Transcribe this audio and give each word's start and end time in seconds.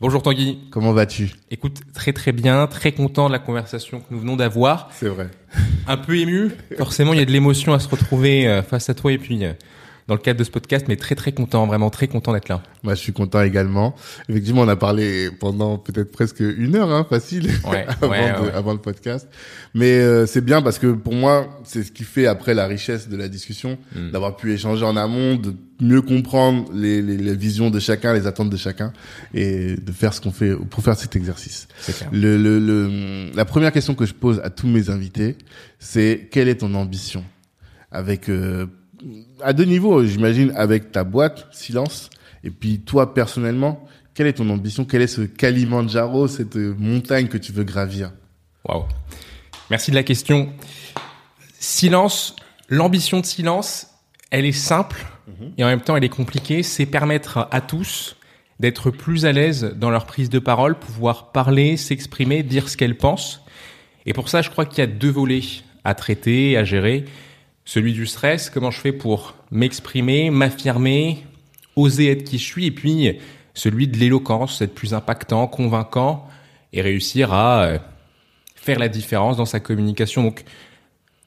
Bonjour 0.00 0.22
Tanguy. 0.22 0.58
Comment 0.70 0.92
vas-tu? 0.92 1.30
Écoute, 1.52 1.80
très 1.94 2.12
très 2.12 2.32
bien, 2.32 2.66
très 2.66 2.90
content 2.90 3.28
de 3.28 3.32
la 3.32 3.38
conversation 3.38 4.00
que 4.00 4.06
nous 4.10 4.18
venons 4.18 4.34
d'avoir. 4.34 4.88
C'est 4.92 5.08
vrai. 5.08 5.30
Un 5.86 5.96
peu 5.96 6.18
ému. 6.18 6.50
Forcément, 6.76 7.12
il 7.12 7.20
y 7.20 7.22
a 7.22 7.24
de 7.24 7.30
l'émotion 7.30 7.72
à 7.72 7.78
se 7.78 7.88
retrouver 7.88 8.48
euh, 8.48 8.62
face 8.62 8.90
à 8.90 8.94
toi 8.94 9.12
et 9.12 9.18
puis 9.18 9.44
euh, 9.44 9.52
dans 10.06 10.14
le 10.14 10.20
cadre 10.20 10.38
de 10.38 10.44
ce 10.44 10.50
podcast, 10.50 10.84
mais 10.88 10.96
très 10.96 11.14
très 11.14 11.32
content, 11.32 11.66
vraiment 11.66 11.88
très 11.88 12.08
content 12.08 12.32
d'être 12.34 12.48
là. 12.50 12.62
Moi, 12.82 12.94
je 12.94 13.00
suis 13.00 13.12
content 13.14 13.40
également. 13.42 13.94
Effectivement, 14.28 14.60
on 14.62 14.68
a 14.68 14.76
parlé 14.76 15.30
pendant 15.30 15.78
peut-être 15.78 16.12
presque 16.12 16.40
une 16.40 16.76
heure, 16.76 16.90
hein, 16.90 17.06
facile, 17.08 17.50
Ouais, 17.70 17.86
avant, 18.02 18.10
ouais, 18.10 18.32
de- 18.32 18.40
ouais. 18.46 18.52
avant 18.52 18.72
le 18.74 18.78
podcast. 18.80 19.26
Mais 19.72 19.92
euh, 20.00 20.26
c'est 20.26 20.42
bien 20.44 20.60
parce 20.60 20.78
que 20.78 20.88
pour 20.88 21.14
moi, 21.14 21.58
c'est 21.64 21.82
ce 21.84 21.90
qui 21.90 22.04
fait 22.04 22.26
après 22.26 22.52
la 22.52 22.66
richesse 22.66 23.08
de 23.08 23.16
la 23.16 23.28
discussion, 23.28 23.78
Mm. 23.94 24.10
d'avoir 24.10 24.36
pu 24.36 24.52
échanger 24.52 24.84
en 24.84 24.96
amont, 24.96 25.36
de 25.36 25.54
mieux 25.80 26.02
comprendre 26.02 26.70
les, 26.74 27.00
les, 27.02 27.16
les 27.16 27.34
visions 27.34 27.70
de 27.70 27.80
chacun, 27.80 28.12
les 28.12 28.26
attentes 28.26 28.50
de 28.50 28.56
chacun, 28.56 28.92
et 29.32 29.74
de 29.76 29.92
faire 29.92 30.12
ce 30.12 30.20
qu'on 30.20 30.30
fait 30.32 30.54
pour 30.54 30.82
faire 30.84 30.96
cet 30.96 31.16
exercice. 31.16 31.66
Clair. 31.86 32.10
Le, 32.12 32.36
le, 32.36 32.58
le- 32.58 33.30
la 33.34 33.44
première 33.46 33.72
question 33.72 33.94
que 33.94 34.04
je 34.06 34.12
pose 34.14 34.40
à 34.44 34.50
tous 34.50 34.66
mes 34.68 34.90
invités, 34.90 35.36
c'est 35.78 36.28
quelle 36.30 36.48
est 36.48 36.56
ton 36.56 36.74
ambition 36.74 37.24
Avec 37.90 38.28
euh, 38.28 38.66
à 39.42 39.52
deux 39.52 39.64
niveaux, 39.64 40.04
j'imagine, 40.04 40.52
avec 40.56 40.92
ta 40.92 41.04
boîte 41.04 41.46
Silence, 41.52 42.10
et 42.42 42.50
puis 42.50 42.80
toi 42.80 43.14
personnellement, 43.14 43.86
quelle 44.14 44.28
est 44.28 44.34
ton 44.34 44.48
ambition? 44.50 44.84
Quel 44.84 45.02
est 45.02 45.08
ce 45.08 45.22
Kalimandjaro, 45.22 46.28
cette 46.28 46.56
montagne 46.56 47.28
que 47.28 47.38
tu 47.38 47.52
veux 47.52 47.64
gravir? 47.64 48.12
Waouh. 48.68 48.84
Merci 49.70 49.90
de 49.90 49.96
la 49.96 50.04
question. 50.04 50.52
Silence, 51.58 52.36
l'ambition 52.68 53.20
de 53.20 53.26
silence, 53.26 53.88
elle 54.30 54.44
est 54.44 54.52
simple 54.52 55.04
et 55.56 55.64
en 55.64 55.66
même 55.66 55.80
temps 55.80 55.96
elle 55.96 56.04
est 56.04 56.08
compliquée. 56.08 56.62
C'est 56.62 56.86
permettre 56.86 57.48
à 57.50 57.60
tous 57.60 58.16
d'être 58.60 58.90
plus 58.90 59.26
à 59.26 59.32
l'aise 59.32 59.74
dans 59.76 59.90
leur 59.90 60.06
prise 60.06 60.30
de 60.30 60.38
parole, 60.38 60.78
pouvoir 60.78 61.32
parler, 61.32 61.76
s'exprimer, 61.76 62.42
dire 62.42 62.68
ce 62.68 62.76
qu'elles 62.76 62.96
pensent. 62.96 63.42
Et 64.06 64.12
pour 64.12 64.28
ça, 64.28 64.42
je 64.42 64.50
crois 64.50 64.66
qu'il 64.66 64.78
y 64.78 64.82
a 64.82 64.86
deux 64.86 65.10
volets 65.10 65.42
à 65.82 65.94
traiter, 65.94 66.56
à 66.56 66.64
gérer. 66.64 67.04
Celui 67.64 67.92
du 67.92 68.06
stress, 68.06 68.50
comment 68.50 68.70
je 68.70 68.80
fais 68.80 68.92
pour 68.92 69.34
m'exprimer, 69.50 70.30
m'affirmer, 70.30 71.24
oser 71.76 72.10
être 72.10 72.24
qui 72.24 72.38
je 72.38 72.44
suis, 72.44 72.66
et 72.66 72.70
puis 72.70 73.18
celui 73.54 73.88
de 73.88 73.96
l'éloquence, 73.96 74.60
être 74.60 74.74
plus 74.74 74.94
impactant, 74.94 75.46
convaincant, 75.46 76.28
et 76.72 76.82
réussir 76.82 77.32
à 77.32 77.64
euh, 77.64 77.78
faire 78.56 78.78
la 78.78 78.88
différence 78.88 79.36
dans 79.36 79.46
sa 79.46 79.60
communication. 79.60 80.24
Donc, 80.24 80.44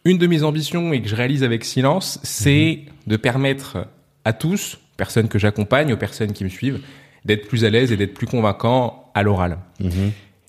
une 0.05 0.17
de 0.17 0.27
mes 0.27 0.43
ambitions 0.43 0.93
et 0.93 1.01
que 1.01 1.07
je 1.07 1.15
réalise 1.15 1.43
avec 1.43 1.63
silence, 1.63 2.19
c'est 2.23 2.81
de 3.07 3.17
permettre 3.17 3.87
à 4.25 4.33
tous, 4.33 4.77
personnes 4.97 5.29
que 5.29 5.39
j'accompagne, 5.39 5.91
aux 5.93 5.97
personnes 5.97 6.33
qui 6.33 6.43
me 6.43 6.49
suivent, 6.49 6.81
d'être 7.25 7.47
plus 7.47 7.65
à 7.65 7.69
l'aise 7.69 7.91
et 7.91 7.97
d'être 7.97 8.13
plus 8.13 8.27
convaincant 8.27 9.09
à 9.13 9.23
l'oral. 9.23 9.57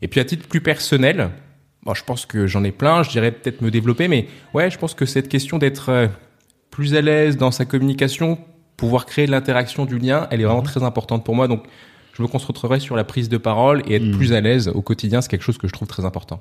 Et 0.02 0.08
puis 0.08 0.20
à 0.20 0.24
titre 0.24 0.46
plus 0.46 0.60
personnel, 0.60 1.30
bon, 1.82 1.94
je 1.94 2.04
pense 2.04 2.26
que 2.26 2.46
j'en 2.46 2.64
ai 2.64 2.72
plein, 2.72 3.02
je 3.02 3.10
dirais 3.10 3.32
peut-être 3.32 3.60
me 3.62 3.70
développer, 3.70 4.08
mais 4.08 4.26
ouais, 4.54 4.70
je 4.70 4.78
pense 4.78 4.94
que 4.94 5.06
cette 5.06 5.28
question 5.28 5.58
d'être 5.58 5.90
euh, 5.90 6.06
plus 6.70 6.94
à 6.94 7.00
l'aise 7.00 7.36
dans 7.36 7.50
sa 7.50 7.64
communication, 7.64 8.38
pouvoir 8.76 9.06
créer 9.06 9.26
de 9.26 9.30
l'interaction, 9.32 9.84
du 9.84 9.98
lien, 9.98 10.26
elle 10.30 10.40
est 10.40 10.44
vraiment 10.44 10.62
très 10.62 10.82
importante 10.82 11.24
pour 11.24 11.34
moi. 11.34 11.48
Donc 11.48 11.64
je 12.14 12.22
me 12.22 12.28
concentrerai 12.28 12.80
sur 12.80 12.96
la 12.96 13.04
prise 13.04 13.28
de 13.28 13.36
parole 13.36 13.82
et 13.86 13.94
être 13.96 14.10
plus 14.16 14.32
à 14.32 14.40
l'aise 14.40 14.68
au 14.68 14.82
quotidien, 14.82 15.20
c'est 15.20 15.28
quelque 15.30 15.42
chose 15.44 15.58
que 15.58 15.66
je 15.68 15.72
trouve 15.72 15.88
très 15.88 16.04
important. 16.04 16.40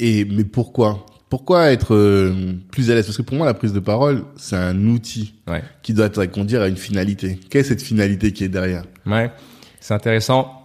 Et 0.00 0.24
mais 0.24 0.44
pourquoi? 0.44 1.04
Pourquoi 1.30 1.70
être 1.72 1.94
euh, 1.94 2.54
plus 2.72 2.90
à 2.90 2.94
l'aise? 2.94 3.04
Parce 3.04 3.18
que 3.18 3.22
pour 3.22 3.36
moi, 3.36 3.46
la 3.46 3.52
prise 3.52 3.74
de 3.74 3.80
parole, 3.80 4.24
c'est 4.36 4.56
un 4.56 4.86
outil 4.86 5.34
Ouais. 5.46 5.62
qui 5.82 5.92
doit 5.92 6.08
conduire 6.26 6.62
à 6.62 6.68
une 6.68 6.76
finalité. 6.78 7.38
Quelle 7.50 7.60
est 7.60 7.64
cette 7.64 7.82
finalité 7.82 8.32
qui 8.32 8.44
est 8.44 8.48
derrière? 8.48 8.84
Ouais, 9.04 9.30
c'est 9.78 9.92
intéressant. 9.92 10.57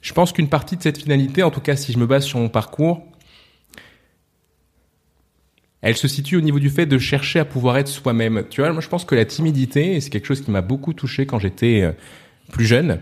Je 0.00 0.12
pense 0.12 0.32
qu'une 0.32 0.48
partie 0.48 0.76
de 0.76 0.82
cette 0.82 0.98
finalité, 0.98 1.42
en 1.42 1.50
tout 1.50 1.60
cas 1.60 1.76
si 1.76 1.92
je 1.92 1.98
me 1.98 2.06
base 2.06 2.24
sur 2.24 2.38
mon 2.38 2.48
parcours, 2.48 3.02
elle 5.82 5.96
se 5.96 6.08
situe 6.08 6.36
au 6.36 6.40
niveau 6.40 6.58
du 6.58 6.68
fait 6.68 6.86
de 6.86 6.98
chercher 6.98 7.38
à 7.38 7.44
pouvoir 7.44 7.78
être 7.78 7.88
soi-même. 7.88 8.44
Tu 8.50 8.60
vois, 8.60 8.72
moi 8.72 8.82
je 8.82 8.88
pense 8.88 9.04
que 9.04 9.14
la 9.14 9.24
timidité, 9.24 9.94
et 9.94 10.00
c'est 10.00 10.10
quelque 10.10 10.26
chose 10.26 10.42
qui 10.42 10.50
m'a 10.50 10.60
beaucoup 10.60 10.92
touché 10.92 11.26
quand 11.26 11.38
j'étais 11.38 11.82
euh, 11.82 11.92
plus 12.50 12.66
jeune, 12.66 13.00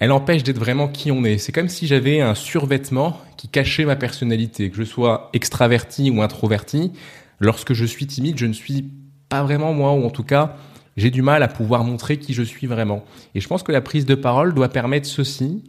elle 0.00 0.12
empêche 0.12 0.42
d'être 0.42 0.58
vraiment 0.58 0.88
qui 0.88 1.12
on 1.12 1.24
est. 1.24 1.38
C'est 1.38 1.52
comme 1.52 1.68
si 1.68 1.86
j'avais 1.86 2.20
un 2.20 2.34
survêtement 2.34 3.20
qui 3.36 3.48
cachait 3.48 3.84
ma 3.84 3.96
personnalité, 3.96 4.70
que 4.70 4.76
je 4.76 4.82
sois 4.82 5.30
extraverti 5.32 6.10
ou 6.10 6.20
introverti. 6.20 6.92
Lorsque 7.38 7.74
je 7.74 7.84
suis 7.84 8.06
timide, 8.06 8.38
je 8.38 8.46
ne 8.46 8.52
suis 8.52 8.90
pas 9.28 9.42
vraiment 9.42 9.72
moi, 9.72 9.92
ou 9.92 10.04
en 10.04 10.10
tout 10.10 10.24
cas, 10.24 10.56
j'ai 10.96 11.10
du 11.10 11.22
mal 11.22 11.42
à 11.42 11.48
pouvoir 11.48 11.84
montrer 11.84 12.18
qui 12.18 12.34
je 12.34 12.42
suis 12.42 12.66
vraiment. 12.66 13.04
Et 13.34 13.40
je 13.40 13.48
pense 13.48 13.62
que 13.62 13.72
la 13.72 13.80
prise 13.80 14.06
de 14.06 14.14
parole 14.14 14.54
doit 14.54 14.68
permettre 14.68 15.06
ceci, 15.06 15.64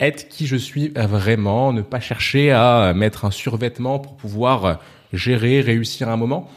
être 0.00 0.28
qui 0.28 0.46
je 0.46 0.56
suis 0.56 0.88
vraiment, 0.88 1.72
ne 1.72 1.82
pas 1.82 2.00
chercher 2.00 2.52
à 2.52 2.92
mettre 2.94 3.24
un 3.24 3.30
survêtement 3.30 3.98
pour 3.98 4.16
pouvoir 4.16 4.80
gérer, 5.12 5.60
réussir 5.60 6.08
un 6.08 6.16
moment. 6.16 6.50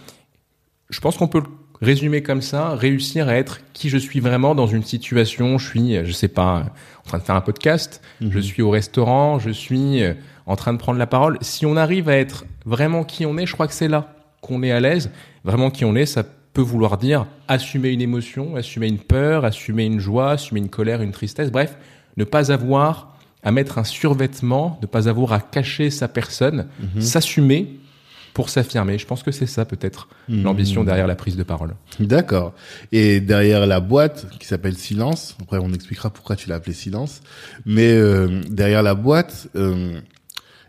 Je 0.89 0.99
pense 0.99 1.17
qu'on 1.17 1.27
peut 1.27 1.39
le 1.39 1.85
résumer 1.85 2.21
comme 2.21 2.41
ça, 2.41 2.75
réussir 2.75 3.29
à 3.29 3.35
être 3.35 3.61
qui 3.73 3.89
je 3.89 3.97
suis 3.97 4.19
vraiment 4.19 4.53
dans 4.53 4.67
une 4.67 4.83
situation. 4.83 5.57
Je 5.57 5.67
suis, 5.67 6.05
je 6.05 6.11
sais 6.11 6.27
pas, 6.27 6.65
en 7.05 7.07
train 7.07 7.17
de 7.19 7.23
faire 7.23 7.35
un 7.35 7.41
podcast, 7.41 8.01
je 8.19 8.39
suis 8.39 8.61
au 8.61 8.69
restaurant, 8.69 9.39
je 9.39 9.49
suis 9.49 10.03
en 10.45 10.55
train 10.57 10.73
de 10.73 10.77
prendre 10.77 10.99
la 10.99 11.07
parole. 11.07 11.37
Si 11.41 11.65
on 11.65 11.77
arrive 11.77 12.09
à 12.09 12.17
être 12.17 12.45
vraiment 12.65 13.05
qui 13.05 13.25
on 13.25 13.37
est, 13.37 13.45
je 13.45 13.53
crois 13.53 13.67
que 13.67 13.73
c'est 13.73 13.87
là 13.87 14.13
qu'on 14.41 14.63
est 14.63 14.71
à 14.71 14.79
l'aise. 14.79 15.11
Vraiment 15.43 15.71
qui 15.71 15.85
on 15.85 15.95
est, 15.95 16.05
ça 16.05 16.23
peut 16.53 16.61
vouloir 16.61 16.97
dire 16.97 17.25
assumer 17.47 17.89
une 17.89 18.01
émotion, 18.01 18.55
assumer 18.55 18.87
une 18.87 18.99
peur, 18.99 19.45
assumer 19.45 19.85
une 19.85 19.99
joie, 19.99 20.31
assumer 20.31 20.59
une 20.59 20.69
colère, 20.69 21.01
une 21.01 21.11
tristesse. 21.11 21.51
Bref, 21.51 21.77
ne 22.17 22.23
pas 22.23 22.51
avoir 22.51 23.17
à 23.43 23.51
mettre 23.51 23.77
un 23.77 23.83
survêtement, 23.83 24.77
ne 24.81 24.87
pas 24.87 25.09
avoir 25.09 25.33
à 25.33 25.39
cacher 25.39 25.89
sa 25.89 26.07
personne, 26.07 26.67
s'assumer 26.99 27.79
pour 28.33 28.49
s'affirmer. 28.49 28.97
Je 28.97 29.05
pense 29.05 29.23
que 29.23 29.31
c'est 29.31 29.45
ça 29.47 29.65
peut-être 29.65 30.07
l'ambition 30.29 30.83
derrière 30.83 31.07
la 31.07 31.15
prise 31.15 31.35
de 31.35 31.43
parole. 31.43 31.75
D'accord. 31.99 32.53
Et 32.91 33.19
derrière 33.19 33.65
la 33.65 33.79
boîte 33.79 34.27
qui 34.39 34.47
s'appelle 34.47 34.75
Silence, 34.75 35.35
après 35.41 35.57
on 35.57 35.73
expliquera 35.73 36.09
pourquoi 36.09 36.35
tu 36.35 36.49
l'as 36.49 36.55
appelé 36.55 36.73
Silence, 36.73 37.21
mais 37.65 37.91
euh, 37.91 38.41
derrière 38.49 38.83
la 38.83 38.95
boîte, 38.95 39.49
euh, 39.55 39.99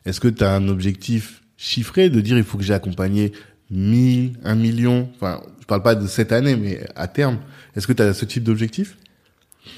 est-ce 0.05 0.21
que 0.21 0.29
tu 0.29 0.43
as 0.43 0.55
un 0.55 0.69
objectif 0.69 1.43
chiffré 1.57 2.11
de 2.11 2.21
dire 2.21 2.37
il 2.37 2.45
faut 2.45 2.59
que 2.59 2.65
j'ai 2.65 2.75
accompagné 2.75 3.33
1000, 3.73 4.39
1 4.45 4.55
million, 4.55 5.09
enfin 5.17 5.41
je 5.61 5.67
parle 5.67 5.83
pas 5.83 5.95
de 5.95 6.07
cette 6.07 6.33
année 6.33 6.57
mais 6.57 6.81
à 6.97 7.09
terme, 7.09 7.39
est-ce 7.75 7.87
que 7.87 7.93
tu 7.93 8.03
as 8.03 8.13
ce 8.15 8.25
type 8.25 8.45
d'objectif? 8.45 8.97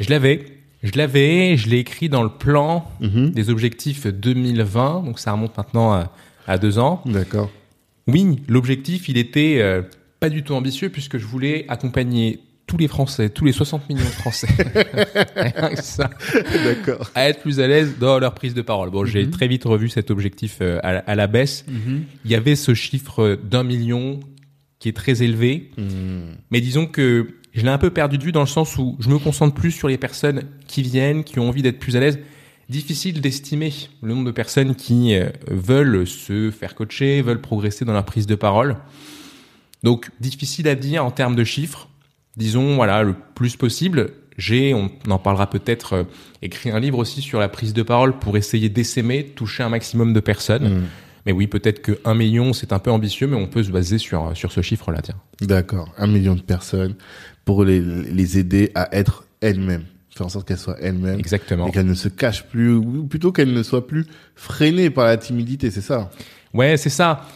Je 0.01 0.11
l'avais. 0.11 0.47
Je 0.83 0.93
l'avais, 0.97 1.57
je 1.57 1.69
l'ai 1.71 1.79
écrit 1.79 2.09
dans 2.11 2.23
le 2.23 2.29
plan 2.29 2.91
Mhm. 3.01 3.31
des 3.31 3.49
objectifs 3.49 4.07
2020, 4.07 5.03
donc 5.05 5.19
ça 5.19 5.33
remonte 5.33 5.57
maintenant 5.57 5.93
à, 5.93 6.13
à 6.47 6.59
deux 6.59 6.79
ans. 6.79 7.03
D'accord. 7.07 7.51
Oui, 8.07 8.43
l'objectif, 8.49 9.09
il 9.09 9.17
était 9.17 9.59
euh, 9.63 9.81
pas 10.21 10.29
du 10.29 10.43
tout 10.43 10.53
ambitieux 10.55 10.91
puisque 10.91 11.17
je 11.17 11.25
voulais 11.27 11.65
accompagner 11.69 12.41
tous 12.75 12.79
les 12.81 12.89
Français, 12.89 13.29
tous 13.31 13.45
les 13.45 13.53
60 13.53 13.89
millions 13.89 14.03
de 14.03 14.09
Français, 14.09 14.49
ça, 15.77 16.11
D'accord. 16.65 17.09
à 17.15 17.29
être 17.29 17.41
plus 17.41 17.61
à 17.61 17.69
l'aise 17.69 17.95
dans 18.01 18.19
leur 18.19 18.35
prise 18.35 18.53
de 18.55 18.63
parole. 18.63 18.91
Bon, 18.91 19.05
j'ai 19.05 19.25
Mhm. 19.25 19.31
très 19.31 19.47
vite 19.47 19.63
revu 19.65 19.89
cet 19.89 20.11
objectif 20.11 20.59
euh, 20.61 20.81
à, 20.83 20.93
la- 20.95 20.99
à 21.01 21.15
la 21.15 21.27
baisse. 21.29 21.65
Il 22.25 22.31
y 22.31 22.35
avait 22.35 22.57
ce 22.57 22.75
chiffre 22.75 23.39
d'un 23.43 23.63
million 23.63 24.19
qui 24.81 24.89
est 24.89 24.93
très 24.93 25.23
élevé, 25.23 25.71
Hmm. 25.79 26.35
mais 26.51 26.61
disons 26.61 26.87
que 26.87 27.29
je 27.53 27.63
l'ai 27.63 27.69
un 27.69 27.79
peu 27.79 27.91
perdu 27.91 28.19
de 28.19 28.25
vue 28.25 28.33
dans 28.33 28.41
le 28.41 28.47
sens 28.47 28.77
où 28.77 28.97
je 28.99 29.09
me 29.09 29.19
concentre 29.19 29.55
plus 29.55 29.71
sur 29.71 29.87
les 29.87 29.97
personnes 29.99 30.43
qui 30.67 30.83
viennent, 30.83 31.23
qui 31.23 31.39
ont 31.39 31.49
envie 31.49 31.63
d'être 31.63 31.79
plus 31.79 31.97
à 31.97 32.01
l'aise. 32.01 32.19
Difficile 32.69 33.21
d'estimer 33.21 33.73
le 34.03 34.09
nombre 34.09 34.25
de 34.25 34.31
personnes 34.33 34.75
qui 34.75 35.15
euh, 35.15 35.29
veulent 35.49 36.07
se 36.09 36.51
faire 36.51 36.75
coacher, 36.75 37.23
veulent 37.23 37.41
progresser 37.41 37.85
dans 37.85 37.93
leur 37.93 38.05
prise 38.05 38.27
de 38.27 38.35
parole. 38.35 38.79
Donc 39.85 40.11
difficile 40.19 40.67
à 40.67 40.75
dire 40.75 41.05
en 41.05 41.11
termes 41.13 41.37
de 41.37 41.45
chiffres. 41.45 41.89
Disons 42.37 42.77
voilà 42.77 43.03
le 43.03 43.15
plus 43.35 43.57
possible. 43.57 44.11
J'ai, 44.37 44.75
on 44.75 44.91
en 45.09 45.19
parlera 45.19 45.49
peut-être, 45.49 45.93
euh, 45.93 46.05
écrit 46.43 46.71
un 46.71 46.81
livre 46.81 46.99
aussi 46.99 47.21
sur 47.21 47.39
la 47.39 47.49
prise 47.49 47.73
de 47.73 47.83
parole 47.83 48.19
pour 48.19 48.37
essayer 48.37 48.69
d'essaimer, 48.69 49.25
toucher 49.25 49.63
un 49.63 49.69
maximum 49.69 50.13
de 50.13 50.21
personnes. 50.21 50.81
Hmm. 50.81 50.85
Mais 51.27 51.33
oui, 51.33 51.47
peut-être 51.47 51.81
que 51.81 51.99
un 52.05 52.15
million 52.15 52.53
c'est 52.53 52.73
un 52.73 52.79
peu 52.81 52.91
ambitieux, 52.91 53.27
mais 53.27 53.37
on 53.37 53.47
peut 53.47 53.63
se 53.63 53.71
baser 53.71 53.99
sur 53.99 54.37
sur 54.37 54.53
ce 54.53 54.61
chiffre-là. 54.61 55.03
Tiens. 55.03 55.15
D'accord. 55.41 55.93
Un 55.97 56.09
million 56.09 56.35
de 56.35 56.43
personnes 56.43 56.95
pour 57.45 57.65
les, 57.65 57.81
les 57.81 58.39
aider 58.39 58.73
à 58.75 58.95
être 58.97 59.25
elles-mêmes. 59.41 59.85
Faire 60.11 60.27
en 60.27 60.29
sorte 60.29 60.47
qu'elles 60.47 60.59
soient 60.59 60.77
elles-mêmes. 60.81 61.19
Exactement. 61.19 61.67
Et 61.67 61.73
qu'elles 61.73 61.87
ne 61.87 61.95
se 61.95 62.09
cachent 62.09 62.45
plus, 62.45 62.73
ou 62.73 63.05
plutôt 63.05 63.33
qu'elles 63.33 63.53
ne 63.53 63.63
soient 63.65 63.87
plus 63.87 64.07
freinées 64.37 64.89
par 64.89 65.07
la 65.07 65.17
timidité, 65.17 65.73
c'est 65.73 65.81
ça? 65.81 66.11
Ouais, 66.53 66.77
c'est 66.77 66.89
ça. 66.89 67.27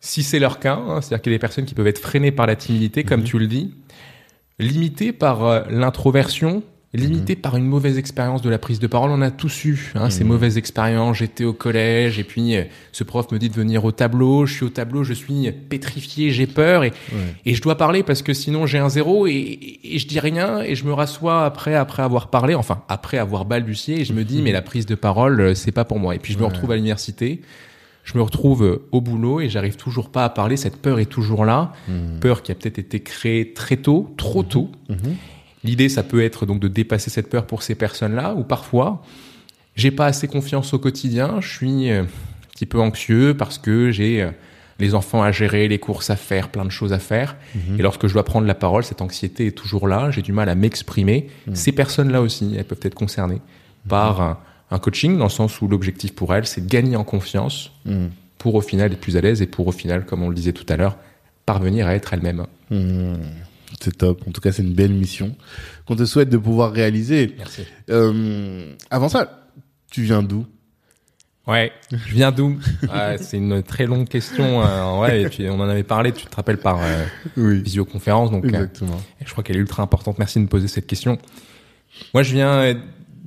Si 0.00 0.22
c'est 0.22 0.38
leur 0.38 0.60
cas, 0.60 0.76
hein, 0.76 1.00
c'est-à-dire 1.00 1.22
qu'il 1.22 1.32
y 1.32 1.34
a 1.34 1.38
des 1.38 1.40
personnes 1.40 1.64
qui 1.64 1.74
peuvent 1.74 1.88
être 1.88 1.98
freinées 1.98 2.30
par 2.30 2.46
la 2.46 2.54
timidité, 2.54 3.02
comme 3.02 3.24
tu 3.24 3.40
le 3.40 3.48
dis, 3.48 3.74
limitées 4.58 5.12
par 5.12 5.44
euh, 5.44 5.60
l'introversion, 5.70 6.62
limitées 6.94 7.36
par 7.36 7.56
une 7.58 7.66
mauvaise 7.66 7.98
expérience 7.98 8.40
de 8.40 8.48
la 8.48 8.58
prise 8.58 8.78
de 8.78 8.86
parole. 8.86 9.10
On 9.10 9.20
a 9.20 9.30
tous 9.30 9.66
eu 9.66 9.92
hein, 9.94 10.08
ces 10.08 10.24
mauvaises 10.24 10.56
expériences. 10.56 11.18
J'étais 11.18 11.44
au 11.44 11.52
collège 11.52 12.18
et 12.18 12.24
puis 12.24 12.56
euh, 12.56 12.62
ce 12.92 13.04
prof 13.04 13.30
me 13.30 13.38
dit 13.38 13.50
de 13.50 13.54
venir 13.54 13.84
au 13.84 13.92
tableau. 13.92 14.46
Je 14.46 14.54
suis 14.54 14.64
au 14.64 14.70
tableau, 14.70 15.04
je 15.04 15.12
suis 15.12 15.52
pétrifié, 15.52 16.30
j'ai 16.30 16.46
peur 16.46 16.84
et, 16.84 16.92
et 17.44 17.54
je 17.54 17.60
dois 17.60 17.76
parler 17.76 18.02
parce 18.02 18.22
que 18.22 18.32
sinon 18.32 18.64
j'ai 18.66 18.78
un 18.78 18.88
zéro 18.88 19.26
et, 19.26 19.32
et- 19.32 19.94
et 19.96 19.98
je 19.98 20.08
dis 20.08 20.18
rien 20.18 20.62
et 20.62 20.74
je 20.74 20.84
me 20.86 20.92
rassois 20.94 21.44
après 21.44 21.74
après 21.74 22.02
avoir 22.02 22.28
parlé, 22.30 22.54
enfin 22.54 22.82
après 22.88 23.18
avoir 23.18 23.44
balbutié 23.44 24.00
et 24.00 24.04
je 24.06 24.14
me 24.14 24.24
dis 24.24 24.40
mais 24.44 24.52
la 24.52 24.62
prise 24.62 24.86
de 24.86 24.94
parole 24.94 25.40
euh, 25.40 25.54
c'est 25.54 25.72
pas 25.72 25.84
pour 25.84 25.98
moi. 25.98 26.14
Et 26.14 26.18
puis 26.18 26.32
je 26.32 26.38
me 26.38 26.44
retrouve 26.46 26.70
à 26.72 26.76
l'université 26.76 27.42
je 28.08 28.16
me 28.16 28.22
retrouve 28.22 28.64
euh, 28.64 28.88
au 28.90 29.02
boulot 29.02 29.40
et 29.40 29.50
j'arrive 29.50 29.76
toujours 29.76 30.08
pas 30.08 30.24
à 30.24 30.30
parler. 30.30 30.56
Cette 30.56 30.76
peur 30.76 30.98
est 30.98 31.06
toujours 31.06 31.44
là. 31.44 31.74
Hmm. 31.88 32.18
Peur 32.20 32.42
qui 32.42 32.50
a 32.52 32.54
peut-être 32.54 32.78
été 32.78 33.00
créée 33.00 33.52
très 33.52 33.76
tôt, 33.76 34.14
trop 34.16 34.42
tôt. 34.42 34.70
L'idée, 35.62 35.90
ça 35.90 36.02
peut 36.02 36.22
être 36.24 36.46
donc 36.46 36.58
de 36.58 36.68
dépasser 36.68 37.10
cette 37.10 37.28
peur 37.28 37.46
pour 37.46 37.62
ces 37.62 37.74
personnes-là, 37.74 38.32
ou 38.34 38.44
parfois, 38.44 39.02
j'ai 39.76 39.90
pas 39.90 40.06
assez 40.06 40.26
confiance 40.26 40.72
au 40.72 40.78
quotidien. 40.78 41.42
Je 41.42 41.48
suis 41.54 41.90
euh, 41.90 42.04
un 42.04 42.06
petit 42.50 42.64
peu 42.64 42.80
anxieux 42.80 43.36
parce 43.36 43.58
que 43.58 43.90
j'ai 43.90 44.22
euh, 44.22 44.30
les 44.78 44.94
enfants 44.94 45.22
à 45.22 45.30
gérer, 45.30 45.68
les 45.68 45.78
courses 45.78 46.08
à 46.08 46.16
faire, 46.16 46.48
plein 46.48 46.64
de 46.64 46.70
choses 46.70 46.94
à 46.94 46.98
faire. 46.98 47.36
Et 47.78 47.82
lorsque 47.82 48.06
je 48.06 48.14
dois 48.14 48.24
prendre 48.24 48.46
la 48.46 48.54
parole, 48.54 48.84
cette 48.84 49.02
anxiété 49.02 49.48
est 49.48 49.52
toujours 49.52 49.86
là. 49.86 50.10
J'ai 50.10 50.22
du 50.22 50.32
mal 50.32 50.48
à 50.48 50.54
m'exprimer. 50.54 51.26
Ces 51.52 51.72
personnes-là 51.72 52.22
aussi, 52.22 52.54
elles 52.56 52.64
peuvent 52.64 52.78
être 52.82 52.94
concernées 52.94 53.42
par 53.86 54.38
un, 54.70 54.78
coaching, 54.78 55.16
dans 55.18 55.24
le 55.24 55.30
sens 55.30 55.60
où 55.60 55.68
l'objectif 55.68 56.14
pour 56.14 56.34
elles, 56.34 56.46
c'est 56.46 56.60
de 56.62 56.68
gagner 56.68 56.96
en 56.96 57.04
confiance 57.04 57.70
Hmm. 57.84 58.08
pour 58.38 58.54
au 58.54 58.60
final 58.60 58.92
être 58.92 59.00
plus 59.00 59.16
à 59.16 59.20
l'aise 59.20 59.40
et 59.42 59.46
pour 59.46 59.66
au 59.66 59.72
final, 59.72 60.04
comme 60.06 60.22
on 60.22 60.28
le 60.28 60.34
disait 60.34 60.52
tout 60.52 60.66
à 60.68 60.76
l'heure, 60.76 60.96
parvenir 61.46 61.86
à 61.86 61.94
être 61.94 62.12
elle-même. 62.14 62.46
Hmm. 62.70 63.14
C'est 63.80 63.96
top. 63.96 64.22
En 64.28 64.32
tout 64.32 64.40
cas, 64.40 64.50
c'est 64.52 64.62
une 64.62 64.74
belle 64.74 64.92
mission 64.92 65.36
qu'on 65.86 65.94
te 65.96 66.04
souhaite 66.04 66.28
de 66.30 66.36
pouvoir 66.38 66.72
réaliser. 66.72 67.34
Merci. 67.38 67.62
Euh, 67.90 68.74
avant 68.90 69.08
ça, 69.08 69.46
tu 69.90 70.02
viens 70.02 70.22
d'où? 70.22 70.46
Ouais, 71.46 71.72
je 71.90 72.12
viens 72.12 72.30
d'où? 72.32 72.58
Ouais, 72.82 73.16
C'est 73.18 73.38
une 73.38 73.62
très 73.62 73.86
longue 73.86 74.06
question. 74.08 74.62
euh, 74.62 74.98
ouais, 75.00 75.22
et 75.22 75.28
puis 75.28 75.48
on 75.48 75.54
en 75.60 75.68
avait 75.68 75.82
parlé, 75.82 76.12
tu 76.12 76.26
te 76.26 76.36
rappelles, 76.36 76.58
par 76.58 76.78
euh, 76.82 77.04
Oui. 77.38 77.62
visioconférence. 77.62 78.30
Donc, 78.30 78.44
Exactement. 78.44 79.00
je 79.24 79.30
crois 79.30 79.42
qu'elle 79.42 79.56
est 79.56 79.60
ultra 79.60 79.82
importante. 79.82 80.18
Merci 80.18 80.38
de 80.38 80.44
me 80.44 80.48
poser 80.48 80.68
cette 80.68 80.86
question. 80.86 81.16
Moi, 82.12 82.22
je 82.22 82.34
viens 82.34 82.74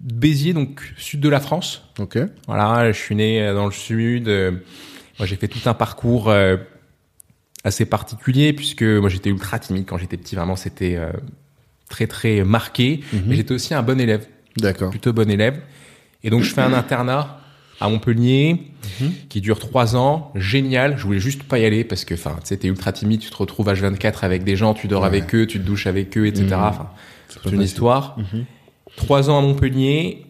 Béziers, 0.04 0.54
donc 0.54 0.94
sud 0.98 1.20
de 1.20 1.30
la 1.30 1.40
France. 1.40 1.84
Ok. 2.00 2.18
Voilà, 2.48 2.92
je 2.92 2.98
suis 2.98 3.16
né 3.16 3.42
euh, 3.42 3.54
dans 3.54 3.66
le 3.66 3.72
sud. 3.72 4.28
euh, 4.28 4.52
Moi, 5.20 5.28
j'ai 5.28 5.36
fait 5.36 5.48
tout 5.48 5.60
un 5.70 5.74
parcours 5.76 6.30
euh, 6.30 6.58
assez 7.64 7.86
particulier 7.86 8.54
puisque 8.54 8.82
moi, 8.84 9.10
j'étais 9.10 9.30
ultra 9.30 9.60
timide 9.60 9.86
quand 9.86 9.98
j'étais 9.98 10.18
petit. 10.18 10.36
Vraiment, 10.36 10.56
c'était 10.56 10.98
très 11.90 12.08
très 12.08 12.44
marqué. 12.44 13.02
Mais 13.28 13.36
j'étais 13.36 13.54
aussi 13.54 13.74
un 13.76 13.84
bon 13.84 14.00
élève, 14.00 14.26
D'accord. 14.58 14.90
plutôt 14.90 15.14
bon 15.14 15.30
élève. 15.30 15.60
Et 16.24 16.30
donc, 16.30 16.44
je 16.44 16.54
fais 16.54 16.62
un 16.62 16.74
internat 16.74 17.40
à 17.80 17.90
Montpellier 17.90 18.62
qui 19.30 19.42
dure 19.42 19.60
trois 19.60 19.96
ans. 19.96 20.32
Génial. 20.36 20.98
Je 20.98 21.04
voulais 21.04 21.20
juste 21.20 21.44
pas 21.44 21.60
y 21.60 21.66
aller 21.66 21.84
parce 21.84 22.06
que, 22.06 22.14
enfin, 22.16 22.36
tu 22.42 22.48
sais, 22.48 22.58
t'es 22.58 22.68
ultra 22.68 22.92
timide. 22.92 23.20
Tu 23.22 23.30
te 23.30 23.36
retrouves 23.38 23.70
à 23.70 23.74
24 23.76 24.24
avec 24.24 24.44
des 24.44 24.56
gens, 24.56 24.74
tu 24.74 24.88
dors 24.88 25.02
Ouais. 25.02 25.08
avec 25.08 25.36
eux, 25.36 25.46
tu 25.46 25.60
te 25.60 25.64
douches 25.66 25.86
avec 25.88 26.18
eux, 26.18 26.26
etc. 26.26 26.46
Mhm. 26.48 26.54
Enfin, 26.64 26.90
C'est 27.28 27.36
une 27.38 27.44
facile. 27.52 27.62
histoire. 27.62 28.18
Trois 28.96 29.30
ans 29.30 29.40
à 29.40 29.42
Montpellier. 29.42 30.26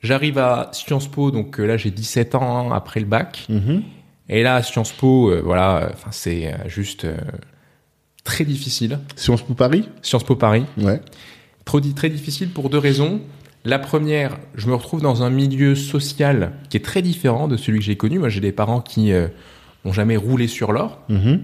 J'arrive 0.00 0.38
à 0.38 0.70
Sciences 0.72 1.08
Po, 1.08 1.30
donc 1.30 1.58
euh, 1.58 1.66
là 1.66 1.76
j'ai 1.76 1.90
17 1.90 2.34
ans 2.36 2.68
hein, 2.70 2.72
après 2.74 3.00
le 3.00 3.06
bac. 3.06 3.46
Mhm. 3.48 3.82
Et 4.28 4.42
là, 4.42 4.56
à 4.56 4.62
Sciences 4.62 4.92
Po, 4.92 5.30
euh, 5.30 5.40
voilà, 5.44 5.76
euh, 5.78 5.88
enfin 5.92 6.10
c'est 6.12 6.54
juste 6.66 7.04
euh, 7.04 7.16
très 8.24 8.44
difficile. 8.44 8.98
Sciences 9.16 9.42
Po 9.42 9.54
Paris? 9.54 9.88
Sciences 10.02 10.24
Po 10.24 10.36
Paris, 10.36 10.64
Ouais. 10.76 11.00
trop 11.64 11.80
di- 11.80 11.94
très 11.94 12.10
difficile 12.10 12.50
pour 12.50 12.70
deux 12.70 12.78
raisons. 12.78 13.20
La 13.64 13.78
première, 13.80 14.38
je 14.54 14.68
me 14.68 14.74
retrouve 14.74 15.02
dans 15.02 15.22
un 15.24 15.30
milieu 15.30 15.74
social 15.74 16.52
qui 16.70 16.76
est 16.76 16.84
très 16.84 17.02
différent 17.02 17.48
de 17.48 17.56
celui 17.56 17.80
que 17.80 17.84
j'ai 17.84 17.96
connu. 17.96 18.18
Moi, 18.20 18.28
j'ai 18.28 18.40
des 18.40 18.52
parents 18.52 18.80
qui 18.80 19.12
euh, 19.12 19.26
n'ont 19.84 19.92
jamais 19.92 20.16
roulé 20.16 20.46
sur 20.46 20.70
l'or. 20.72 21.00
Mhm. 21.08 21.42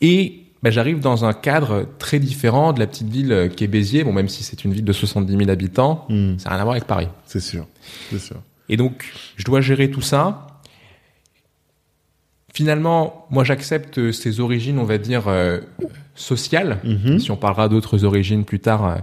Et 0.00 0.39
bah, 0.62 0.70
j'arrive 0.70 1.00
dans 1.00 1.24
un 1.24 1.32
cadre 1.32 1.86
très 1.98 2.18
différent 2.18 2.72
de 2.72 2.78
la 2.80 2.86
petite 2.86 3.08
ville 3.08 3.32
euh, 3.32 3.48
qui 3.48 3.64
est 3.64 3.66
Béziers. 3.68 4.04
Bon, 4.04 4.12
même 4.12 4.28
si 4.28 4.42
c'est 4.42 4.64
une 4.64 4.72
ville 4.72 4.84
de 4.84 4.92
70 4.92 5.36
000 5.36 5.50
habitants, 5.50 6.06
Hmm. 6.08 6.38
ça 6.38 6.50
n'a 6.50 6.54
rien 6.56 6.60
à 6.62 6.64
voir 6.64 6.72
avec 6.76 6.86
Paris. 6.86 7.08
C'est 7.26 7.40
sûr. 7.40 7.66
C'est 8.10 8.18
sûr. 8.20 8.36
Et 8.68 8.76
donc, 8.76 9.10
je 9.36 9.44
dois 9.44 9.60
gérer 9.60 9.90
tout 9.90 10.02
ça. 10.02 10.46
Finalement, 12.52 13.26
moi, 13.30 13.44
j'accepte 13.44 13.98
euh, 13.98 14.12
ces 14.12 14.40
origines, 14.40 14.78
on 14.78 14.84
va 14.84 14.98
dire, 14.98 15.28
euh, 15.28 15.60
sociales. 16.16 16.78
Mhm. 16.84 17.18
Si 17.20 17.30
on 17.30 17.36
parlera 17.36 17.68
d'autres 17.68 18.04
origines 18.04 18.44
plus 18.44 18.58
tard, 18.58 18.86
euh, 18.86 18.96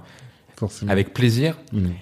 Forcément. 0.58 0.92
avec 0.92 1.14
plaisir. 1.14 1.58
Mhm. 1.72 1.94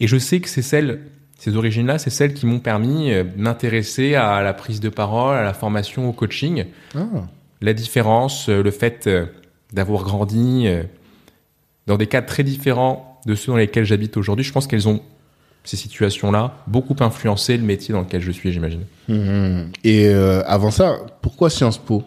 Et 0.00 0.06
je 0.06 0.16
sais 0.16 0.40
que 0.40 0.48
c'est 0.48 0.62
celles, 0.62 1.00
ces 1.38 1.56
origines-là, 1.56 1.98
c'est 1.98 2.08
celles 2.10 2.32
qui 2.32 2.46
m'ont 2.46 2.58
permis 2.58 3.12
euh, 3.12 3.22
de 3.24 3.40
m'intéresser 3.40 4.14
à 4.14 4.42
la 4.42 4.54
prise 4.54 4.80
de 4.80 4.88
parole, 4.88 5.36
à 5.36 5.42
la 5.42 5.52
formation, 5.52 6.08
au 6.08 6.12
coaching. 6.12 6.64
Ah. 6.96 7.00
La 7.60 7.72
différence, 7.72 8.48
euh, 8.48 8.62
le 8.62 8.70
fait 8.70 9.06
euh, 9.06 9.26
d'avoir 9.72 10.02
grandi 10.02 10.66
euh, 10.66 10.82
dans 11.86 11.96
des 11.96 12.06
cadres 12.06 12.26
très 12.26 12.42
différents 12.42 13.20
de 13.26 13.34
ceux 13.34 13.52
dans 13.52 13.58
lesquels 13.58 13.84
j'habite 13.84 14.16
aujourd'hui, 14.16 14.44
je 14.44 14.52
pense 14.52 14.66
qu'elles 14.66 14.88
ont, 14.88 15.00
ces 15.64 15.76
situations-là, 15.76 16.62
beaucoup 16.66 16.96
influencé 17.00 17.56
le 17.56 17.62
métier 17.62 17.92
dans 17.92 18.02
lequel 18.02 18.20
je 18.20 18.30
suis, 18.30 18.52
j'imagine. 18.52 18.82
Mhm. 19.08 19.70
Et 19.82 20.08
avant 20.08 20.70
ça, 20.70 20.98
pourquoi 21.22 21.48
Sciences 21.48 21.78
Po? 21.78 22.02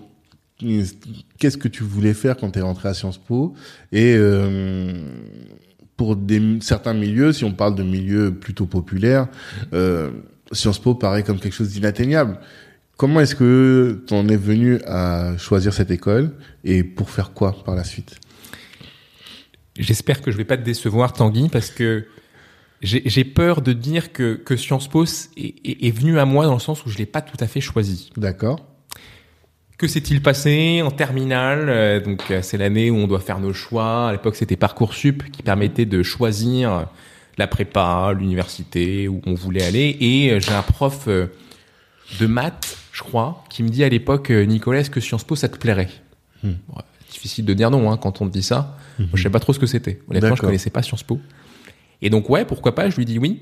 Qu'est-ce 0.59 1.57
que 1.57 1.67
tu 1.67 1.81
voulais 1.81 2.13
faire 2.13 2.37
quand 2.37 2.51
tu 2.51 2.59
es 2.59 2.61
rentré 2.61 2.89
à 2.89 2.93
Sciences 2.93 3.17
Po? 3.17 3.55
Et 3.91 4.15
pour 5.95 6.15
certains 6.61 6.93
milieux, 6.93 7.33
si 7.33 7.45
on 7.45 7.51
parle 7.51 7.73
de 7.73 7.81
milieux 7.81 8.31
plutôt 8.31 8.67
populaires, 8.67 9.27
Sciences 10.51 10.79
Po 10.79 10.93
paraît 10.93 11.23
comme 11.23 11.39
quelque 11.39 11.55
chose 11.55 11.69
d'inatteignable. 11.69 12.39
Comment 12.97 13.19
est-ce 13.19 13.35
que 13.35 14.03
tu 14.07 14.13
en 14.15 14.27
es 14.27 14.35
venu 14.35 14.81
à 14.87 15.37
choisir 15.37 15.71
cette 15.71 15.91
école 15.91 16.33
et 16.63 16.83
pour 16.83 17.11
faire 17.11 17.31
quoi 17.31 17.63
par 17.63 17.75
la 17.75 17.83
suite? 17.83 18.19
J'espère 19.77 20.23
que 20.23 20.31
je 20.31 20.37
vais 20.37 20.45
pas 20.45 20.57
te 20.57 20.63
décevoir, 20.63 21.13
Tanguy, 21.13 21.47
parce 21.49 21.69
que 21.69 22.07
j'ai 22.81 23.23
peur 23.23 23.61
de 23.61 23.73
dire 23.73 24.11
que, 24.11 24.33
que 24.33 24.55
Sciences 24.55 24.87
Po 24.87 25.05
est, 25.05 25.29
est, 25.37 25.85
est 25.87 25.91
venu 25.91 26.17
à 26.17 26.25
moi 26.25 26.45
dans 26.45 26.55
le 26.55 26.59
sens 26.59 26.85
où 26.85 26.89
je 26.89 26.97
l'ai 26.97 27.05
pas 27.05 27.21
tout 27.21 27.37
à 27.39 27.45
fait 27.45 27.61
choisi. 27.61 28.09
D'accord. 28.17 28.65
Que 29.77 29.87
s'est-il 29.87 30.23
passé 30.23 30.81
en 30.81 30.89
terminale? 30.89 31.69
Euh, 31.69 31.99
Donc 31.99 32.31
euh, 32.31 32.41
c'est 32.41 32.57
l'année 32.57 32.89
où 32.89 32.95
on 32.95 33.05
doit 33.05 33.19
faire 33.19 33.39
nos 33.39 33.53
choix. 33.53 34.07
À 34.07 34.11
l'époque, 34.11 34.35
c'était 34.35 34.55
Parcoursup 34.55 35.29
qui 35.31 35.43
permettait 35.43 35.85
de 35.85 36.01
choisir 36.01 36.87
la 37.37 37.45
prépa, 37.45 38.11
l'université 38.17 39.07
où 39.07 39.21
on 39.27 39.35
voulait 39.35 39.63
aller. 39.63 39.95
Et 39.99 40.31
euh, 40.31 40.39
j'ai 40.39 40.53
un 40.53 40.63
prof 40.63 41.07
de 41.07 42.25
maths, 42.25 42.77
je 42.97 43.03
crois, 43.03 43.43
qui 43.51 43.61
me 43.61 43.69
dit 43.69 43.83
à 43.83 43.89
l'époque, 43.89 44.31
euh, 44.31 44.43
Nicolas, 44.45 44.79
est-ce 44.79 44.89
que 44.89 44.99
Sciences 44.99 45.23
Po 45.23 45.35
ça 45.35 45.47
te 45.49 45.57
plairait 45.57 45.89
Hmm. 46.43 46.49
Ouais, 46.75 46.83
Difficile 47.11 47.45
de 47.45 47.53
dire 47.53 47.69
non 47.71 47.91
hein, 47.91 47.97
quand 47.97 48.21
on 48.21 48.27
te 48.27 48.31
dit 48.33 48.43
ça. 48.43 48.75
Moi, 48.99 49.09
je 49.15 49.23
savais 49.23 49.31
pas 49.33 49.39
trop 49.39 49.53
ce 49.53 49.59
que 49.59 49.65
c'était. 49.65 49.99
Honnêtement, 50.09 50.29
je 50.29 50.33
D'accord. 50.35 50.47
connaissais 50.49 50.69
pas 50.69 50.81
Sciences 50.83 51.03
Po. 51.03 51.19
Et 52.01 52.09
donc 52.11 52.29
ouais, 52.29 52.45
pourquoi 52.45 52.75
pas 52.75 52.89
Je 52.89 52.97
lui 52.97 53.05
dis 53.05 53.17
oui. 53.17 53.41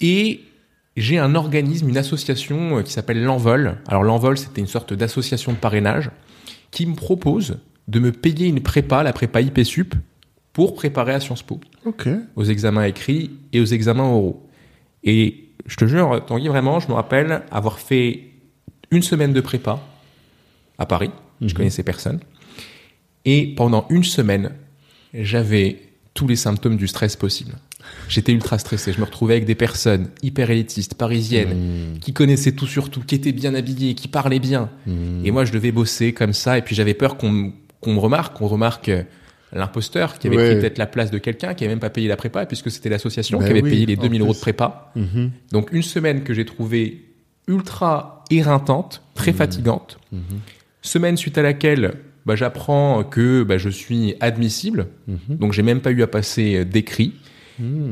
Et 0.00 0.40
j'ai 0.96 1.18
un 1.18 1.34
organisme, 1.34 1.88
une 1.88 1.96
association 1.98 2.78
euh, 2.78 2.82
qui 2.82 2.92
s'appelle 2.92 3.22
l'Envol. 3.22 3.78
Alors 3.88 4.04
l'Envol, 4.04 4.36
c'était 4.38 4.60
une 4.60 4.66
sorte 4.66 4.92
d'association 4.94 5.52
de 5.52 5.56
parrainage 5.58 6.10
qui 6.70 6.86
me 6.86 6.94
propose 6.94 7.58
de 7.88 8.00
me 8.00 8.12
payer 8.12 8.46
une 8.48 8.60
prépa, 8.62 9.02
la 9.02 9.12
prépa 9.12 9.40
IP 9.40 9.60
Sup, 9.64 9.94
pour 10.52 10.74
préparer 10.74 11.12
à 11.12 11.20
Sciences 11.20 11.42
Po, 11.42 11.60
Ok. 11.84 12.08
aux 12.36 12.44
examens 12.44 12.84
écrits 12.84 13.30
et 13.52 13.60
aux 13.60 13.64
examens 13.66 14.04
oraux. 14.04 14.46
Et 15.04 15.50
je 15.66 15.76
te 15.76 15.84
jure, 15.86 16.24
Tanguy, 16.26 16.48
vraiment, 16.48 16.80
je 16.80 16.88
me 16.88 16.94
rappelle 16.94 17.42
avoir 17.50 17.78
fait 17.78 18.27
une 18.90 19.02
semaine 19.02 19.32
de 19.32 19.40
prépa 19.40 19.80
à 20.78 20.86
Paris. 20.86 21.10
Je 21.40 21.54
connaissais 21.54 21.82
personne. 21.82 22.20
Et 23.24 23.54
pendant 23.56 23.86
une 23.90 24.04
semaine, 24.04 24.52
j'avais 25.14 25.80
tous 26.14 26.26
les 26.26 26.36
symptômes 26.36 26.76
du 26.76 26.88
stress 26.88 27.14
possible. 27.16 27.52
J'étais 28.08 28.32
ultra 28.32 28.58
stressé. 28.58 28.92
Je 28.92 28.98
me 29.00 29.04
retrouvais 29.04 29.34
avec 29.34 29.44
des 29.44 29.54
personnes 29.54 30.08
hyper 30.22 30.50
élitistes, 30.50 30.94
parisiennes, 30.94 31.98
qui 32.00 32.12
connaissaient 32.12 32.52
tout 32.52 32.66
sur 32.66 32.90
tout, 32.90 33.02
qui 33.02 33.14
étaient 33.14 33.32
bien 33.32 33.54
habillées, 33.54 33.94
qui 33.94 34.08
parlaient 34.08 34.40
bien. 34.40 34.68
Et 35.24 35.30
moi, 35.30 35.44
je 35.44 35.52
devais 35.52 35.72
bosser 35.72 36.12
comme 36.12 36.32
ça. 36.32 36.58
Et 36.58 36.62
puis, 36.62 36.74
j'avais 36.74 36.94
peur 36.94 37.16
qu'on 37.16 37.30
me- 37.30 37.50
qu'on 37.80 37.94
me 37.94 38.00
remarque, 38.00 38.36
qu'on 38.36 38.48
remarque 38.48 38.88
euh, 38.88 39.04
l'imposteur 39.52 40.18
qui 40.18 40.26
avait 40.26 40.36
Ouais. 40.36 40.50
pris 40.50 40.60
peut-être 40.60 40.78
la 40.78 40.86
place 40.86 41.10
de 41.12 41.18
quelqu'un 41.18 41.54
qui 41.54 41.64
avait 41.64 41.72
même 41.72 41.78
pas 41.80 41.90
payé 41.90 42.08
la 42.08 42.16
prépa, 42.16 42.44
puisque 42.44 42.70
c'était 42.72 42.88
l'association 42.88 43.38
Ben 43.38 43.44
qui 43.44 43.50
avait 43.52 43.62
oui, 43.62 43.70
payé 43.70 43.86
les 43.86 43.96
en 43.96 44.02
2000 44.02 44.20
euros 44.22 44.34
de 44.34 44.38
prépa. 44.38 44.90
Mhm. 44.96 45.30
Donc, 45.52 45.70
une 45.72 45.82
semaine 45.82 46.24
que 46.24 46.34
j'ai 46.34 46.44
trouvée 46.44 47.04
ultra 47.46 48.17
éreintante, 48.30 49.02
très 49.14 49.32
fatigante. 49.32 49.98
Semaine 50.82 51.16
suite 51.16 51.38
à 51.38 51.42
laquelle 51.42 51.94
bah, 52.26 52.36
j'apprends 52.36 53.04
que 53.04 53.42
bah, 53.42 53.58
je 53.58 53.68
suis 53.68 54.14
admissible. 54.20 54.88
Donc, 55.28 55.52
j'ai 55.52 55.62
même 55.62 55.80
pas 55.80 55.90
eu 55.90 56.02
à 56.02 56.06
passer 56.06 56.56
euh, 56.56 56.64
d'écrit. 56.64 57.14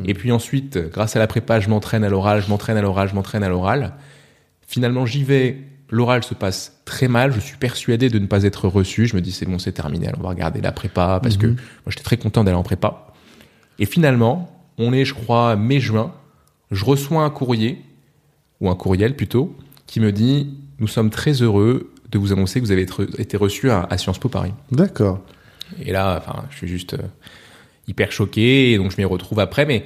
Et 0.05 0.15
puis 0.15 0.31
ensuite, 0.31 0.79
grâce 0.79 1.17
à 1.17 1.19
la 1.19 1.27
prépa, 1.27 1.59
je 1.59 1.69
m'entraîne 1.69 2.05
à 2.05 2.09
l'oral, 2.09 2.41
je 2.41 2.49
m'entraîne 2.49 2.77
à 2.77 2.83
l'oral, 2.83 3.09
je 3.09 3.15
m'entraîne 3.17 3.43
à 3.43 3.49
l'oral. 3.49 3.95
Finalement, 4.65 5.07
j'y 5.07 5.25
vais. 5.25 5.59
L'oral 5.91 6.23
se 6.23 6.35
passe 6.35 6.81
très 6.85 7.09
mal. 7.09 7.33
Je 7.33 7.41
suis 7.41 7.57
persuadé 7.57 8.09
de 8.09 8.21
ne 8.21 8.27
pas 8.27 8.45
être 8.45 8.69
reçu. 8.69 9.07
Je 9.07 9.17
me 9.17 9.21
dis, 9.21 9.33
c'est 9.33 9.47
bon, 9.47 9.59
c'est 9.59 9.73
terminé. 9.73 10.07
Alors, 10.07 10.21
on 10.21 10.23
va 10.23 10.29
regarder 10.29 10.61
la 10.61 10.71
prépa 10.71 11.19
parce 11.21 11.37
que 11.37 11.49
moi, 11.49 11.57
j'étais 11.89 12.05
très 12.05 12.17
content 12.17 12.45
d'aller 12.45 12.57
en 12.57 12.63
prépa. 12.63 13.13
Et 13.81 13.87
finalement, 13.87 14.57
on 14.79 14.93
est, 14.93 15.05
je 15.05 15.15
crois, 15.15 15.57
mai-juin. 15.57 16.13
Je 16.71 16.85
reçois 16.85 17.23
un 17.23 17.31
courrier, 17.31 17.83
ou 18.61 18.71
un 18.71 18.75
courriel 18.75 19.17
plutôt, 19.17 19.57
qui 19.87 20.01
me 20.01 20.13
dit, 20.13 20.55
nous 20.79 20.89
sommes 20.89 21.11
très 21.11 21.33
heureux 21.43 21.93
de 22.11 22.19
vous 22.19 22.33
annoncer 22.33 22.61
que 22.61 22.65
vous 22.67 22.73
avez 22.73 22.87
été 23.19 23.37
reçu 23.37 23.71
à, 23.71 23.83
à 23.91 23.99
Sciences 23.99 24.19
Po 24.19 24.29
Paris. 24.29 24.53
D'accord. 24.71 25.21
Et 25.85 25.93
là, 25.93 26.17
enfin, 26.19 26.45
je 26.51 26.57
suis 26.57 26.69
juste 26.69 26.95
euh, 26.95 26.99
hyper 27.89 28.13
choqué, 28.13 28.73
et 28.73 28.77
donc 28.79 28.91
je 28.93 28.97
m'y 28.99 29.05
retrouve 29.05 29.41
après, 29.41 29.67
mais 29.67 29.85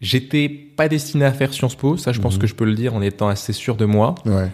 j'étais 0.00 0.48
pas 0.48 0.88
destiné 0.88 1.24
à 1.24 1.32
faire 1.32 1.52
Sciences 1.52 1.74
Po, 1.76 1.96
ça 1.96 2.12
je 2.12 2.20
pense 2.20 2.38
que 2.38 2.46
je 2.46 2.54
peux 2.54 2.64
le 2.64 2.74
dire 2.74 2.94
en 2.94 3.02
étant 3.02 3.28
assez 3.28 3.52
sûr 3.52 3.76
de 3.76 3.84
moi. 3.84 4.14
Ouais. 4.24 4.50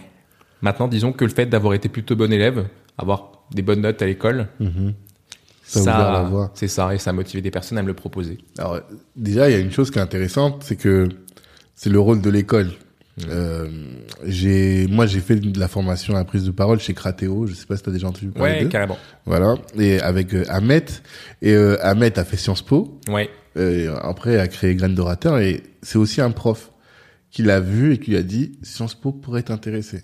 Maintenant, 0.61 0.87
disons 0.87 1.13
que 1.13 1.23
le 1.25 1.31
fait 1.31 1.45
d'avoir 1.45 1.73
été 1.73 1.87
plutôt 1.89 2.15
bon 2.15 2.31
élève, 2.33 2.67
avoir 2.97 3.31
des 3.51 3.61
bonnes 3.61 3.81
notes 3.81 4.01
à 4.01 4.05
l'école, 4.05 4.47
Mhm. 4.59 4.93
Ça 5.63 5.79
a 5.81 5.83
ouvert 5.83 6.11
la 6.13 6.23
voie. 6.23 6.51
c'est 6.55 6.67
ça, 6.67 6.95
et 6.95 6.97
ça 6.97 7.11
a 7.11 7.13
motivé 7.13 7.43
des 7.43 7.51
personnes 7.51 7.77
à 7.77 7.83
me 7.83 7.87
le 7.87 7.93
proposer. 7.93 8.39
Alors, 8.57 8.79
déjà, 9.15 9.47
il 9.49 9.53
y 9.53 9.55
a 9.55 9.59
une 9.59 9.71
chose 9.71 9.91
qui 9.91 9.99
est 9.99 10.01
intéressante, 10.01 10.63
c'est 10.63 10.75
que 10.75 11.07
c'est 11.75 11.91
le 11.91 11.99
rôle 11.99 12.21
de 12.21 12.29
l'école. 12.31 12.71
Euh, 13.27 13.67
j'ai, 14.25 14.87
moi, 14.87 15.05
j'ai 15.05 15.19
fait 15.19 15.35
de 15.35 15.59
la 15.59 15.67
formation 15.67 16.15
à 16.15 16.19
la 16.19 16.25
prise 16.25 16.45
de 16.45 16.51
parole 16.51 16.79
chez 16.79 16.93
Cratéo. 16.93 17.47
Je 17.47 17.53
sais 17.53 17.65
pas 17.65 17.75
si 17.75 17.83
t'as 17.83 17.91
déjà 17.91 18.07
entendu 18.07 18.27
parler 18.29 18.53
Ouais, 18.53 18.63
d'eux. 18.63 18.69
carrément. 18.69 18.97
Voilà. 19.25 19.55
Et 19.77 19.99
avec 19.99 20.33
euh, 20.33 20.45
Ahmet. 20.49 20.85
Et 21.41 21.53
euh, 21.53 21.77
Ahmet 21.81 22.17
a 22.17 22.23
fait 22.23 22.37
Sciences 22.37 22.61
Po. 22.61 22.99
Ouais. 23.09 23.29
Euh, 23.57 23.95
après, 24.01 24.39
a 24.39 24.47
créé 24.47 24.75
Graines 24.75 24.95
d'orateur. 24.95 25.39
Et 25.39 25.63
c'est 25.81 25.97
aussi 25.97 26.21
un 26.21 26.31
prof 26.31 26.71
qui 27.31 27.43
l'a 27.43 27.59
vu 27.59 27.93
et 27.93 27.97
qui 27.99 28.11
lui 28.11 28.17
a 28.17 28.23
dit 28.23 28.53
Sciences 28.63 28.95
Po 28.95 29.11
pourrait 29.11 29.43
t'intéresser. 29.43 30.01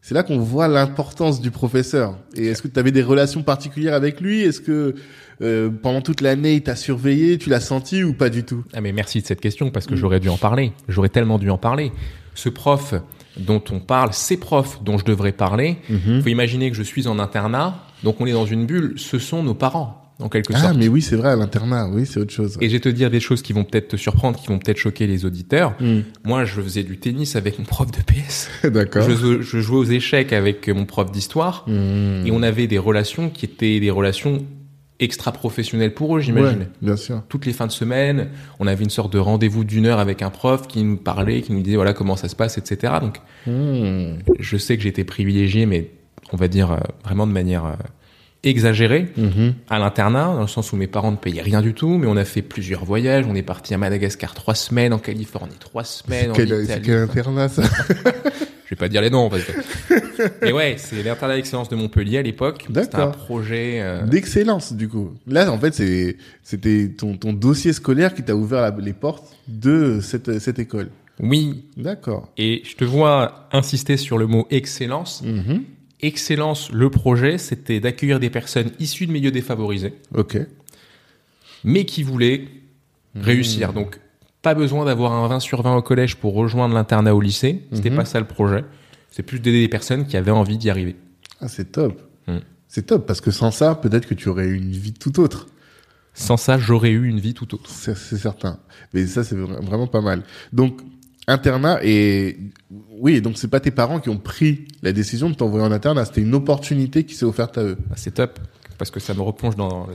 C'est 0.00 0.14
là 0.14 0.22
qu'on 0.22 0.38
voit 0.38 0.68
l'importance 0.68 1.40
du 1.40 1.50
professeur. 1.50 2.16
Et 2.34 2.46
est-ce 2.46 2.62
que 2.62 2.68
tu 2.68 2.78
avais 2.78 2.92
des 2.92 3.02
relations 3.02 3.42
particulières 3.42 3.94
avec 3.94 4.20
lui? 4.20 4.40
Est-ce 4.42 4.60
que 4.60 4.94
euh, 5.42 5.70
pendant 5.70 6.00
toute 6.00 6.20
l'année, 6.20 6.54
il 6.54 6.62
t'a 6.62 6.76
surveillé? 6.76 7.36
Tu 7.36 7.50
l'as 7.50 7.60
senti 7.60 8.04
ou 8.04 8.12
pas 8.14 8.30
du 8.30 8.44
tout? 8.44 8.64
Ah 8.72 8.80
mais 8.80 8.92
merci 8.92 9.20
de 9.20 9.26
cette 9.26 9.40
question 9.40 9.70
parce 9.70 9.86
que 9.86 9.96
j'aurais 9.96 10.20
dû 10.20 10.28
en 10.28 10.38
parler. 10.38 10.72
J'aurais 10.88 11.08
tellement 11.08 11.38
dû 11.38 11.50
en 11.50 11.58
parler. 11.58 11.92
Ce 12.38 12.48
prof 12.48 12.94
dont 13.36 13.62
on 13.72 13.80
parle, 13.80 14.10
ces 14.12 14.36
profs 14.36 14.80
dont 14.84 14.96
je 14.96 15.04
devrais 15.04 15.32
parler, 15.32 15.78
Mhm. 15.90 16.22
faut 16.22 16.28
imaginer 16.28 16.70
que 16.70 16.76
je 16.76 16.84
suis 16.84 17.08
en 17.08 17.18
internat, 17.18 17.84
donc 18.04 18.20
on 18.20 18.26
est 18.26 18.32
dans 18.32 18.46
une 18.46 18.64
bulle, 18.64 18.94
ce 18.96 19.18
sont 19.18 19.42
nos 19.42 19.54
parents, 19.54 20.04
en 20.20 20.28
quelque 20.28 20.52
Ah, 20.54 20.58
sorte. 20.60 20.76
mais 20.76 20.86
oui, 20.86 21.02
c'est 21.02 21.16
vrai, 21.16 21.30
à 21.30 21.36
l'internat, 21.36 21.88
oui, 21.92 22.06
c'est 22.06 22.20
autre 22.20 22.32
chose. 22.32 22.56
Et 22.60 22.68
je 22.68 22.74
vais 22.74 22.80
te 22.80 22.88
dire 22.88 23.10
des 23.10 23.18
choses 23.18 23.42
qui 23.42 23.52
vont 23.52 23.64
peut-être 23.64 23.88
te 23.88 23.96
surprendre, 23.96 24.38
qui 24.38 24.46
vont 24.46 24.58
peut-être 24.60 24.76
choquer 24.78 25.08
les 25.08 25.24
auditeurs. 25.24 25.74
Hmm. 25.80 26.00
Moi, 26.24 26.44
je 26.44 26.60
faisais 26.60 26.84
du 26.84 26.98
tennis 26.98 27.34
avec 27.34 27.58
mon 27.58 27.64
prof 27.64 27.90
de 27.90 27.98
PS. 28.02 28.48
D'accord. 28.64 29.02
Je, 29.08 29.40
je 29.42 29.58
jouais 29.60 29.78
aux 29.78 29.84
échecs 29.84 30.32
avec 30.32 30.68
mon 30.68 30.84
prof 30.86 31.10
d'histoire. 31.10 31.64
Hmm. 31.66 32.24
Et 32.24 32.30
on 32.30 32.42
avait 32.44 32.68
des 32.68 32.78
relations 32.78 33.30
qui 33.30 33.46
étaient 33.46 33.80
des 33.80 33.90
relations 33.90 34.44
extra-professionnelles 35.00 35.94
pour 35.94 36.16
eux, 36.16 36.20
j'imagine. 36.20 36.58
Ouais, 36.60 36.68
bien 36.82 36.96
sûr. 36.96 37.22
Toutes 37.28 37.46
les 37.46 37.52
fins 37.52 37.66
de 37.66 37.72
semaine, 37.72 38.28
on 38.58 38.66
avait 38.66 38.82
une 38.84 38.90
sorte 38.90 39.12
de 39.12 39.18
rendez-vous 39.18 39.64
d'une 39.64 39.86
heure 39.86 39.98
avec 40.00 40.22
un 40.22 40.30
prof 40.30 40.66
qui 40.66 40.82
nous 40.82 40.96
parlait, 40.96 41.40
qui 41.42 41.52
nous 41.52 41.60
disait 41.62 41.76
voilà 41.76 41.92
comment 41.92 42.16
ça 42.16 42.28
se 42.28 42.36
passe, 42.36 42.58
etc. 42.58 42.94
Donc, 43.00 43.18
Hmm. 43.46 44.18
je 44.38 44.56
sais 44.56 44.76
que 44.76 44.82
j'étais 44.82 45.04
privilégié, 45.04 45.64
mais 45.66 45.90
on 46.32 46.36
va 46.36 46.48
dire 46.48 46.72
euh, 46.72 46.76
vraiment 47.04 47.26
de 47.26 47.32
manière 47.32 47.64
euh, 47.64 47.72
exagérée 48.44 49.08
Mhm. 49.16 49.54
à 49.70 49.78
l'internat, 49.78 50.26
dans 50.34 50.40
le 50.42 50.46
sens 50.46 50.72
où 50.72 50.76
mes 50.76 50.86
parents 50.86 51.10
ne 51.10 51.16
payaient 51.16 51.42
rien 51.42 51.60
du 51.62 51.74
tout, 51.74 51.96
mais 51.98 52.06
on 52.06 52.16
a 52.16 52.24
fait 52.24 52.42
plusieurs 52.42 52.84
voyages. 52.84 53.24
On 53.28 53.34
est 53.34 53.42
parti 53.42 53.74
à 53.74 53.78
Madagascar 53.78 54.34
trois 54.34 54.54
semaines, 54.54 54.92
en 54.92 54.98
Californie 54.98 55.56
trois 55.58 55.84
semaines, 55.84 56.30
en 56.30 56.34
Quel, 56.34 56.48
c'est 56.48 56.64
Italie. 56.64 56.82
quel 56.84 56.98
internat, 56.98 57.48
ça? 57.48 57.62
pas 58.78 58.88
dire 58.88 59.02
les 59.02 59.10
noms 59.10 59.28
parce 59.28 59.44
que. 59.44 59.52
mais 60.42 60.52
ouais, 60.52 60.76
c'est 60.78 61.02
l'internat 61.02 61.36
d'excellence 61.36 61.68
de 61.68 61.76
Montpellier 61.76 62.18
à 62.18 62.22
l'époque. 62.22 62.66
C'était 62.74 62.96
un 62.96 63.08
projet. 63.08 63.80
euh, 63.80 64.06
D'excellence, 64.06 64.72
du 64.72 64.88
coup. 64.88 65.12
Là, 65.26 65.50
en 65.52 65.58
fait, 65.58 65.74
c'est, 65.74 66.16
c'était 66.42 66.88
ton, 66.96 67.16
ton 67.16 67.32
dossier 67.32 67.72
scolaire 67.72 68.14
qui 68.14 68.22
t'a 68.22 68.34
ouvert 68.36 68.62
la- 68.62 68.76
les 68.80 68.92
portes 68.92 69.36
de 69.48 70.00
cette, 70.00 70.38
cette 70.38 70.58
école. 70.58 70.88
Oui, 71.20 71.64
D'accord. 71.76 72.28
et 72.38 72.62
je 72.64 72.76
te 72.76 72.84
vois 72.84 73.48
insister 73.52 73.96
sur 73.96 74.18
le 74.18 74.26
mot 74.28 74.46
excellence. 74.50 75.22
Mhm. 75.24 75.64
Excellence, 76.00 76.70
le 76.70 76.90
projet, 76.90 77.38
c'était 77.38 77.80
d'accueillir 77.80 78.20
des 78.20 78.30
personnes 78.30 78.70
issues 78.78 79.06
de 79.08 79.12
milieux 79.12 79.32
défavorisés, 79.32 79.94
Ok. 80.14 80.38
mais 81.64 81.84
qui 81.84 82.04
voulaient 82.04 82.44
réussir. 83.16 83.72
Donc, 83.72 83.98
pas 84.42 84.54
besoin 84.54 84.84
d'avoir 84.84 85.12
un 85.12 85.26
20 85.28 85.40
sur 85.40 85.62
20 85.62 85.76
au 85.76 85.82
collège 85.82 86.16
pour 86.16 86.34
rejoindre 86.34 86.74
l'internat 86.74 87.14
au 87.14 87.20
lycée. 87.20 87.66
C'était 87.72 87.90
Mhm. 87.90 87.96
pas 87.96 88.04
ça 88.04 88.20
le 88.20 88.26
projet. 88.26 88.64
C'est 89.10 89.22
plus 89.22 89.40
d'aider 89.40 89.60
des 89.60 89.68
personnes 89.68 90.06
qui 90.06 90.16
avaient 90.16 90.30
envie 90.30 90.58
d'y 90.58 90.70
arriver. 90.70 90.96
Ah, 91.40 91.48
c'est 91.48 91.72
top. 91.72 92.00
Hmm. 92.26 92.38
C'est 92.68 92.86
top, 92.86 93.06
parce 93.06 93.20
que 93.20 93.30
sans 93.30 93.50
ça, 93.50 93.74
peut-être 93.74 94.06
que 94.06 94.14
tu 94.14 94.28
aurais 94.28 94.46
eu 94.46 94.56
une 94.56 94.70
vie 94.72 94.92
tout 94.92 95.18
autre. 95.20 95.46
Sans 96.14 96.36
ça, 96.36 96.58
j'aurais 96.58 96.90
eu 96.90 97.06
une 97.08 97.18
vie 97.20 97.32
tout 97.34 97.52
autre. 97.54 97.70
C'est, 97.70 97.96
certain. 97.96 98.58
Mais 98.92 99.06
ça, 99.06 99.24
c'est 99.24 99.36
vra- 99.36 99.64
vraiment 99.64 99.86
pas 99.86 100.00
mal. 100.00 100.22
Donc, 100.52 100.80
internat 101.26 101.78
et, 101.82 102.38
oui, 102.98 103.20
donc 103.20 103.38
c'est 103.38 103.48
pas 103.48 103.60
tes 103.60 103.70
parents 103.70 104.00
qui 104.00 104.08
ont 104.08 104.18
pris 104.18 104.66
la 104.82 104.92
décision 104.92 105.30
de 105.30 105.34
t'envoyer 105.34 105.64
en 105.66 105.72
internat. 105.72 106.04
C'était 106.06 106.22
une 106.22 106.34
opportunité 106.34 107.04
qui 107.04 107.14
s'est 107.14 107.24
offerte 107.24 107.56
à 107.58 107.62
eux. 107.62 107.78
Ah, 107.90 107.94
C'est 107.96 108.12
top 108.14 108.38
parce 108.78 108.90
que 108.90 109.00
ça 109.00 109.14
me 109.14 109.20
replonge 109.22 109.56
dans 109.56 109.86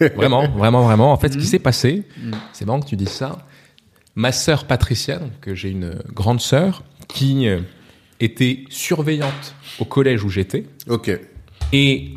la... 0.00 0.08
vraiment, 0.14 0.48
vraiment, 0.48 0.82
vraiment. 0.84 1.12
En 1.12 1.16
fait, 1.16 1.32
ce 1.32 1.38
qui 1.38 1.46
s'est 1.46 1.58
passé, 1.58 2.04
c'est 2.52 2.64
marrant 2.64 2.80
que 2.80 2.86
tu 2.86 2.96
dises 2.96 3.08
ça. 3.10 3.38
Ma 4.18 4.32
sœur 4.32 4.64
Patricia, 4.64 5.18
donc 5.20 5.54
j'ai 5.54 5.70
une 5.70 5.94
grande 6.12 6.40
sœur 6.40 6.82
qui 7.06 7.46
euh, 7.46 7.60
était 8.18 8.64
surveillante 8.68 9.54
au 9.78 9.84
collège 9.84 10.24
où 10.24 10.28
j'étais 10.28 10.66
Ok. 10.88 11.10
et 11.72 12.10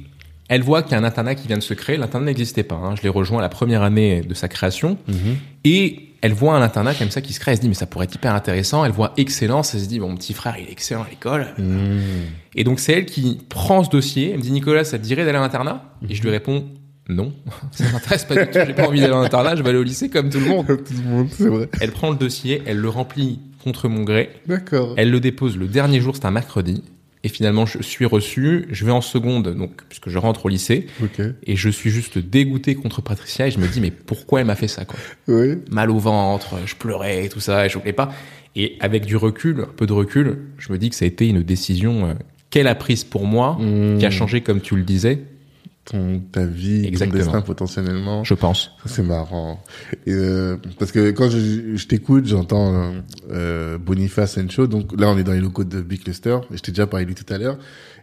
elle 0.50 0.64
voit 0.64 0.82
qu'il 0.82 0.94
y 0.94 0.96
a 0.96 0.98
un 0.98 1.04
internat 1.04 1.36
qui 1.36 1.48
vient 1.48 1.58
de 1.60 1.64
se 1.64 1.74
créer. 1.76 1.96
L'internat 1.98 2.26
n'existait 2.26 2.64
pas. 2.64 2.76
hein. 2.76 2.96
Je 2.98 3.04
l'ai 3.04 3.10
rejoint 3.10 3.38
à 3.38 3.42
la 3.42 3.50
première 3.50 3.84
année 3.84 4.22
de 4.22 4.34
sa 4.34 4.48
création 4.50 4.98
et 5.64 6.08
elle 6.22 6.34
voit 6.34 6.56
un 6.56 6.62
internat 6.62 6.94
comme 6.96 7.10
ça 7.12 7.22
qui 7.22 7.34
se 7.34 7.40
crée. 7.40 7.52
Elle 7.52 7.58
se 7.58 7.62
dit 7.62 7.68
mais 7.70 7.74
ça 7.76 7.86
pourrait 7.86 8.06
être 8.06 8.16
hyper 8.16 8.34
intéressant. 8.36 8.84
Elle 8.84 8.92
voit 8.92 9.14
excellence. 9.16 9.74
Elle 9.76 9.82
se 9.82 9.86
dit 9.86 10.00
bon 10.00 10.10
mon 10.10 10.16
petit 10.18 10.34
frère 10.34 10.56
il 10.60 10.68
est 10.68 10.72
excellent 10.72 11.04
à 11.04 11.10
l'école. 11.10 11.48
Hmm. 11.58 12.00
Et 12.56 12.64
donc 12.66 12.80
c'est 12.82 12.94
elle 12.94 13.06
qui 13.06 13.40
prend 13.48 13.84
ce 13.84 13.90
dossier, 13.90 14.32
elle 14.32 14.40
me 14.40 14.42
dit 14.44 14.52
Nicolas, 14.52 14.84
ça 14.84 14.98
te 15.00 15.04
dirait 15.04 15.24
d'aller 15.24 15.38
à 15.38 15.42
l'internat? 15.42 15.86
Et 16.10 16.16
je 16.16 16.22
lui 16.24 16.32
réponds 16.32 16.66
non, 17.10 17.34
ça 17.72 17.86
m'intéresse 17.92 18.26
pas 18.26 18.36
du 18.36 18.52
tout, 18.52 18.60
j'ai 18.66 18.74
pas 18.74 18.88
envie 18.88 19.02
d'aller 19.02 19.14
à 19.14 19.22
l'internat, 19.22 19.56
je 19.56 19.64
vais 19.64 19.70
aller 19.70 19.80
au 19.80 19.84
lycée 19.84 20.10
comme 20.10 20.30
tout 20.30 20.40
le 20.40 20.46
monde. 20.46 20.66
Tout 20.68 20.94
le 21.04 21.10
monde, 21.10 21.28
c'est 21.32 21.48
vrai. 21.48 21.70
Elle 21.80 21.92
prend 21.92 22.10
le 22.12 22.16
dossier, 22.18 22.62
elle 22.66 22.78
le 22.78 22.90
remplit 22.90 23.40
contre 23.64 23.88
mon 23.90 24.04
gré, 24.04 24.30
D'accord. 24.48 24.94
elle 24.98 25.12
le 25.12 25.20
dépose 25.20 25.58
le 25.58 25.68
dernier 25.68 26.00
jour, 26.00 26.16
c'est 26.16 26.26
un 26.26 26.32
mercredi, 26.32 26.84
et 27.24 27.30
finalement 27.30 27.66
je 27.66 27.82
suis 27.82 28.06
reçu, 28.06 28.68
je 28.72 28.86
vais 28.86 28.92
en 28.92 29.02
seconde, 29.02 29.56
donc 29.56 29.84
puisque 29.88 30.10
je 30.10 30.18
rentre 30.18 30.46
au 30.46 30.50
lycée, 30.50 30.88
et 31.46 31.56
je 31.56 31.70
suis 31.70 31.90
juste 31.90 32.18
dégoûté 32.18 32.76
contre 32.76 33.02
Patricia, 33.02 33.48
et 33.48 33.52
je 33.52 33.60
me 33.60 33.68
dis 33.68 33.82
mais 33.82 33.92
pourquoi 33.92 34.40
elle 34.40 34.48
m'a 34.48 34.56
fait 34.56 34.68
ça 34.68 34.86
quoi? 34.86 34.98
Oui. 35.28 35.60
Mal 35.70 35.92
au 35.92 36.00
ventre, 36.00 36.56
je 36.66 36.76
pleurais, 36.76 37.30
tout 37.30 37.40
ça, 37.40 37.66
et 37.66 37.70
je 37.70 37.78
voulais 37.78 37.94
pas. 37.94 38.12
Et 38.56 38.78
avec 38.80 39.06
du 39.06 39.16
recul, 39.16 39.62
un 39.62 39.74
peu 39.76 39.86
de 39.86 39.94
recul, 39.94 40.40
je 40.58 40.72
me 40.74 40.78
dis 40.78 40.90
que 40.90 40.96
ça 40.96 41.06
a 41.06 41.08
été 41.08 41.28
une 41.28 41.42
décision 41.42 42.06
euh, 42.06 42.14
qu'elle 42.50 42.68
a 42.68 42.76
prise 42.76 43.04
pour 43.04 43.26
moi, 43.26 43.58
qui 43.98 44.06
a 44.06 44.12
changé, 44.12 44.42
comme 44.42 44.60
tu 44.60 44.76
le 44.76 44.84
disais, 44.84 45.20
ton, 45.86 46.20
ta 46.20 46.46
vie, 46.46 46.86
Exactement. 46.86 47.20
ton 47.20 47.26
destin 47.26 47.42
potentiellement. 47.42 48.24
Je 48.24 48.34
pense. 48.34 48.72
C'est 48.86 49.04
marrant. 49.04 49.64
Et, 50.06 50.14
euh, 50.14 50.58
parce 50.80 50.92
que 50.92 51.12
quand 51.12 51.30
je, 51.30 51.76
je 51.76 51.88
t'écoute, 51.88 52.28
j'entends 52.28 52.74
euh, 52.74 52.92
euh, 53.32 53.78
Boniface 53.78 54.38
Encho. 54.38 54.68
Donc 54.68 55.00
là, 55.00 55.10
on 55.10 55.18
est 55.18 55.24
dans 55.24 55.34
les 55.34 55.42
locaux 55.42 55.64
de 55.64 55.82
Big 55.82 56.04
Cluster. 56.04 56.38
Et 56.54 56.58
je 56.58 56.62
t'ai 56.62 56.72
déjà 56.72 56.88
parlé 56.88 57.06
de 57.06 57.10
lui 57.10 57.16
tout 57.16 57.32
à 57.34 57.38
l'heure. 57.38 57.58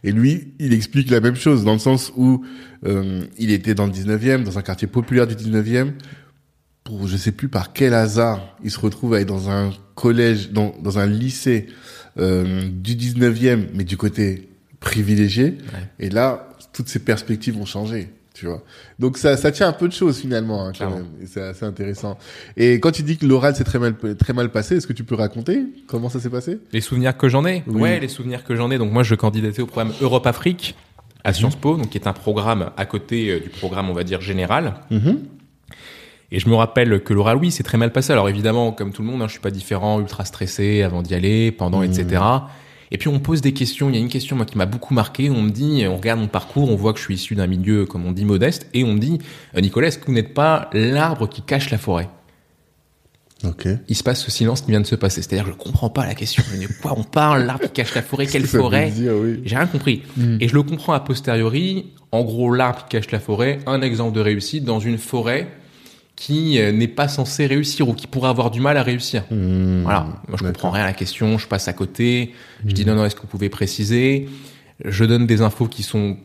Et 0.04 0.12
lui, 0.12 0.54
il 0.58 0.72
explique 0.72 1.10
la 1.10 1.20
même 1.20 1.36
chose 1.36 1.64
dans 1.64 1.72
le 1.72 1.78
sens 1.78 2.12
où 2.16 2.44
euh, 2.86 3.24
il 3.38 3.50
était 3.50 3.74
dans 3.74 3.86
le 3.86 3.92
19e, 3.92 4.44
dans 4.44 4.58
un 4.58 4.62
quartier 4.62 4.88
populaire 4.88 5.26
du 5.26 5.34
19e. 5.34 5.92
Pour 6.84 7.06
je 7.06 7.16
sais 7.16 7.32
plus 7.32 7.48
par 7.48 7.72
quel 7.72 7.94
hasard, 7.94 8.56
il 8.64 8.70
se 8.70 8.80
retrouve 8.80 9.14
à 9.14 9.20
être 9.20 9.28
dans 9.28 9.50
un 9.50 9.72
collège, 9.94 10.50
dans, 10.52 10.74
dans 10.82 10.98
un 10.98 11.06
lycée 11.06 11.66
euh, 12.18 12.68
du 12.68 12.94
19e, 12.94 13.66
mais 13.74 13.84
du 13.84 13.96
côté 13.96 14.48
privilégié. 14.80 15.58
Et 15.98 16.10
là, 16.10 16.48
toutes 16.72 16.88
ses 16.88 17.00
perspectives 17.00 17.56
ont 17.58 17.66
changé. 17.66 18.10
Tu 18.34 18.46
vois. 18.46 18.62
Donc 19.00 19.18
ça, 19.18 19.36
ça 19.36 19.50
tient 19.50 19.66
un 19.66 19.72
peu 19.72 19.88
de 19.88 19.92
choses 19.92 20.20
finalement, 20.20 20.64
hein, 20.64 20.72
quand 20.78 20.90
même. 20.90 21.06
Et 21.20 21.26
c'est 21.26 21.42
assez 21.42 21.64
intéressant. 21.64 22.16
Et 22.56 22.78
quand 22.78 22.92
tu 22.92 23.02
dis 23.02 23.16
que 23.16 23.26
l'oral 23.26 23.56
s'est 23.56 23.64
très 23.64 23.80
mal, 23.80 23.96
très 24.16 24.32
mal 24.32 24.52
passé, 24.52 24.76
est-ce 24.76 24.86
que 24.86 24.92
tu 24.92 25.02
peux 25.02 25.16
raconter 25.16 25.62
comment 25.88 26.08
ça 26.08 26.20
s'est 26.20 26.30
passé? 26.30 26.60
Les 26.72 26.80
souvenirs 26.80 27.16
que 27.16 27.28
j'en 27.28 27.44
ai 27.44 27.64
Oui. 27.66 27.80
Ouais, 27.80 27.98
les 27.98 28.06
souvenirs 28.06 28.44
que 28.44 28.54
j'en 28.54 28.70
ai. 28.70 28.78
Donc 28.78 28.92
moi, 28.92 29.02
je 29.02 29.16
candidatais 29.16 29.60
au 29.60 29.66
programme 29.66 29.92
Europe-Afrique 30.00 30.76
à 31.24 31.32
Sciences 31.32 31.56
Po, 31.56 31.76
donc 31.76 31.90
qui 31.90 31.98
est 31.98 32.06
un 32.06 32.12
programme 32.12 32.70
à 32.76 32.86
côté 32.86 33.28
euh, 33.28 33.40
du 33.40 33.48
programme, 33.48 33.90
on 33.90 33.92
va 33.92 34.04
dire, 34.04 34.20
général. 34.20 34.74
Mhm. 34.92 35.18
Et 36.30 36.38
je 36.38 36.48
me 36.48 36.54
rappelle 36.54 37.02
que 37.02 37.14
l'oral, 37.14 37.38
oui, 37.38 37.50
c'est 37.50 37.62
très 37.64 37.78
mal 37.78 37.90
passé. 37.90 38.12
Alors 38.12 38.28
évidemment, 38.28 38.70
comme 38.70 38.92
tout 38.92 39.02
le 39.02 39.08
monde, 39.08 39.22
hein, 39.22 39.26
je 39.26 39.32
suis 39.32 39.40
pas 39.40 39.50
différent, 39.50 39.98
ultra 39.98 40.24
stressé 40.24 40.82
avant 40.82 41.02
d'y 41.02 41.14
aller, 41.14 41.50
pendant, 41.50 41.82
etc. 41.82 42.22
Et 42.90 42.98
puis 42.98 43.08
on 43.08 43.14
me 43.14 43.18
pose 43.18 43.40
des 43.40 43.52
questions. 43.52 43.88
Il 43.88 43.94
y 43.94 43.98
a 43.98 44.00
une 44.00 44.08
question 44.08 44.36
moi 44.36 44.46
qui 44.46 44.56
m'a 44.56 44.66
beaucoup 44.66 44.94
marqué. 44.94 45.30
On 45.30 45.42
me 45.42 45.50
dit, 45.50 45.84
on 45.86 45.96
regarde 45.96 46.20
mon 46.20 46.28
parcours, 46.28 46.70
on 46.70 46.76
voit 46.76 46.92
que 46.92 46.98
je 46.98 47.04
suis 47.04 47.14
issu 47.14 47.34
d'un 47.34 47.46
milieu, 47.46 47.86
comme 47.86 48.06
on 48.06 48.12
dit, 48.12 48.24
modeste, 48.24 48.68
et 48.74 48.84
on 48.84 48.94
me 48.94 48.98
dit, 48.98 49.18
euh, 49.56 49.60
Nicolas, 49.60 49.88
est-ce 49.88 49.98
que 49.98 50.06
vous 50.06 50.12
n'êtes 50.12 50.34
pas 50.34 50.70
l'arbre 50.72 51.28
qui 51.28 51.42
cache 51.42 51.70
la 51.70 51.78
forêt? 51.78 52.08
Ok. 53.44 53.68
Il 53.88 53.94
se 53.94 54.02
passe 54.02 54.24
ce 54.24 54.30
silence 54.32 54.62
qui 54.62 54.72
vient 54.72 54.80
de 54.80 54.86
se 54.86 54.96
passer. 54.96 55.22
C'est-à-dire, 55.22 55.46
je 55.46 55.52
comprends 55.52 55.90
pas 55.90 56.04
la 56.04 56.14
question. 56.14 56.42
Je 56.48 56.56
me 56.56 56.60
dis, 56.60 56.66
de 56.66 56.80
quoi 56.80 56.94
on 56.96 57.04
parle 57.04 57.44
L'arbre 57.44 57.66
qui 57.66 57.70
cache 57.70 57.94
la 57.94 58.02
forêt 58.02 58.26
Quelle 58.32 58.46
forêt 58.46 58.92
oui. 58.96 59.40
J'ai 59.44 59.56
rien 59.56 59.66
compris. 59.66 60.02
Et 60.40 60.48
je 60.48 60.54
le 60.54 60.62
comprends 60.62 60.92
a 60.92 61.00
posteriori. 61.00 61.92
En 62.10 62.24
gros, 62.24 62.52
l'arbre 62.52 62.86
qui 62.86 62.96
cache 62.96 63.10
la 63.10 63.20
forêt, 63.20 63.58
un 63.66 63.82
exemple 63.82 64.14
de 64.14 64.20
réussite 64.20 64.64
dans 64.64 64.80
une 64.80 64.98
forêt 64.98 65.46
qui 66.18 66.60
euh, 66.60 66.72
n'est 66.72 66.88
pas 66.88 67.06
censée 67.06 67.46
réussir 67.46 67.88
ou 67.88 67.94
qui 67.94 68.08
pourrait 68.08 68.28
avoir 68.28 68.50
du 68.50 68.60
mal 68.60 68.76
à 68.76 68.82
réussir. 68.82 69.22
Mmh. 69.30 69.82
Voilà. 69.84 70.06
Moi, 70.26 70.36
je 70.36 70.44
comprends 70.44 70.70
rien 70.70 70.82
à 70.82 70.86
la 70.88 70.92
question. 70.92 71.38
Je 71.38 71.46
passe 71.46 71.68
à 71.68 71.72
côté. 71.72 72.32
Je 72.66 72.72
dis 72.74 72.84
non, 72.84 72.96
non, 72.96 73.04
est-ce 73.04 73.14
que 73.14 73.20
vous 73.20 73.28
pouvez 73.28 73.48
préciser? 73.48 74.28
Je 74.84 75.04
donne 75.04 75.26
des 75.26 75.42
infos 75.42 75.66
qui 75.68 75.84
sont 75.84 76.16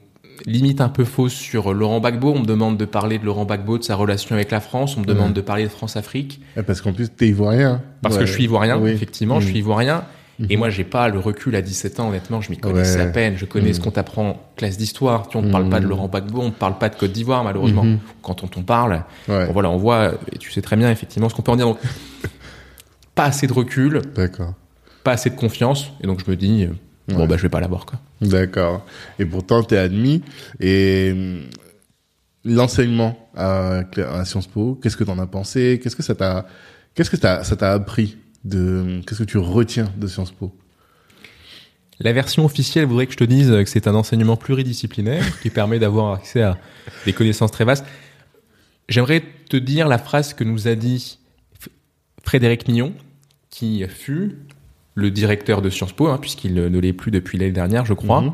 limite 0.48 0.82
un 0.82 0.90
peu 0.90 1.06
fausses 1.06 1.34
sur 1.36 1.76
Laurent 1.76 2.00
Gbagbo. 2.00 2.34
On 2.36 2.40
me 2.40 2.46
demande 2.46 2.76
de 2.78 2.86
parler 2.86 3.20
de 3.20 3.26
Laurent 3.26 3.46
Gbagbo, 3.46 3.78
de 3.78 3.84
sa 3.84 3.96
relation 3.96 4.34
avec 4.36 4.50
la 4.50 4.62
France. 4.62 4.98
On 4.98 5.02
me 5.02 5.06
demande 5.06 5.34
de 5.34 5.42
parler 5.42 5.64
de 5.66 5.70
France-Afrique. 5.70 6.42
Ouais, 6.58 6.64
parce 6.64 6.82
qu'en 6.82 6.92
plus, 6.92 7.10
t'es 7.10 7.28
ivoirien. 7.28 7.84
Parce 8.02 8.16
Ouais. 8.16 8.22
que 8.22 8.26
je 8.26 8.34
suis 8.34 8.46
ivoirien, 8.46 8.80
Oui. 8.80 8.90
effectivement, 8.90 9.40
je 9.40 9.46
suis 9.48 9.60
ivoirien. 9.60 10.06
Et 10.50 10.58
moi, 10.58 10.70
j'ai 10.70 10.84
pas 10.84 11.08
le 11.10 11.20
recul 11.20 11.56
à 11.56 11.62
17 11.62 12.00
ans, 12.00 12.10
honnêtement, 12.10 12.42
je 12.42 12.50
m'y 12.52 12.58
connaissais 12.58 12.98
Ouais. 13.00 13.06
à 13.06 13.08
peine. 13.08 13.38
Je 13.38 13.46
connais 13.46 13.74
ce 13.74 13.80
qu'on 13.80 13.92
t'apprend 13.92 14.30
en 14.32 14.42
classe 14.56 14.78
d'histoire. 14.78 15.28
Tu 15.28 15.34
vois, 15.38 15.42
on 15.44 15.48
ne 15.48 15.52
parle 15.52 15.70
pas 15.70 15.80
de 15.80 15.88
Laurent 15.88 16.08
Gbagbo, 16.08 16.42
on 16.42 16.46
ne 16.48 16.52
parle 16.52 16.78
pas 16.78 16.90
de 16.90 16.96
Côte 16.96 17.12
d'Ivoire, 17.12 17.44
malheureusement. 17.44 17.86
Quand 18.22 18.44
on 18.44 18.48
t'en 18.48 18.62
parle, 18.64 19.04
Ouais. 19.28 19.46
bon, 19.48 19.54
voilà, 19.54 19.70
on 19.70 19.78
voit, 19.78 20.14
et 20.32 20.38
tu 20.38 20.52
sais 20.52 20.62
très 20.62 20.76
bien, 20.76 20.90
effectivement, 20.92 21.30
ce 21.30 21.36
qu'on 21.36 21.42
peut 21.42 21.52
en 21.52 21.56
dire. 21.56 21.66
Donc, 21.68 21.80
pas 23.16 23.26
assez 23.26 23.48
de 23.48 23.54
recul, 23.54 24.02
D'accord. 24.16 24.54
pas 25.04 25.12
assez 25.14 25.30
de 25.30 25.36
confiance. 25.36 25.92
Et 26.02 26.08
donc, 26.08 26.22
je 26.26 26.30
me 26.30 26.36
dis, 26.36 26.68
bon, 27.10 27.20
Ouais. 27.22 27.28
bah, 27.28 27.38
je 27.38 27.44
vais 27.44 27.50
pas 27.50 27.60
l'avoir, 27.60 27.86
quoi. 27.86 28.00
D'accord. 28.22 28.86
Et 29.20 29.26
pourtant, 29.26 29.64
t'es 29.64 29.78
admis. 29.78 30.24
Et 30.60 31.12
hum, 31.14 31.42
l'enseignement 32.46 33.30
à, 33.36 33.82
à 34.12 34.26
Sciences 34.26 34.48
Po, 34.48 34.78
qu'est-ce 34.82 34.98
que 34.98 35.04
t'en 35.04 35.20
as 35.20 35.28
pensé? 35.28 35.80
Qu'est-ce 35.82 35.96
que 35.96 36.04
ça 36.04 36.16
t'a, 36.16 36.46
qu'est-ce 36.96 37.10
que 37.10 37.18
ça 37.18 37.44
t'a 37.58 37.72
appris? 37.72 38.18
De, 38.44 39.02
qu'est-ce 39.08 39.20
que 39.20 39.30
tu 39.30 39.38
retiens 39.38 39.92
de 39.98 40.08
Sciences 40.08 40.32
Po? 40.32 40.56
La 42.00 42.12
version 42.12 42.44
officielle 42.44 42.86
voudrait 42.86 43.06
que 43.06 43.14
je 43.14 43.18
te 43.18 43.24
dise 43.24 43.50
que 43.50 43.66
c'est 43.66 43.88
un 43.88 43.96
enseignement 43.96 44.36
pluridisciplinaire 44.36 45.40
qui 45.42 45.50
permet 45.50 45.80
d'avoir 45.80 46.14
accès 46.14 46.42
à 46.42 46.58
des 47.06 47.13
connaissances 47.13 47.52
très 47.52 47.65
vastes. 47.65 47.86
J'aimerais 48.89 49.24
te 49.50 49.58
dire 49.58 49.88
la 49.88 49.98
phrase 49.98 50.34
que 50.34 50.44
nous 50.44 50.67
a 50.67 50.76
dit 50.76 51.20
Frédéric 52.24 52.67
Mignon, 52.67 52.94
qui 53.50 53.88
fut 53.88 54.38
le 54.96 55.12
directeur 55.12 55.62
de 55.62 55.70
Sciences 55.70 55.94
Po, 55.94 56.08
hein, 56.08 56.17
puisqu'il 56.17 56.54
ne 56.54 56.80
l'est 56.80 56.94
plus 56.94 57.12
depuis 57.12 57.38
l'année 57.38 57.52
dernière, 57.52 57.86
je 57.86 57.94
crois. 57.94 58.22
Mhm. 58.22 58.34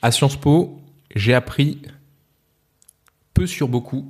À 0.00 0.10
Sciences 0.10 0.36
Po, 0.36 0.80
j'ai 1.14 1.34
appris 1.34 1.82
peu 3.34 3.46
sur 3.46 3.68
beaucoup 3.68 4.08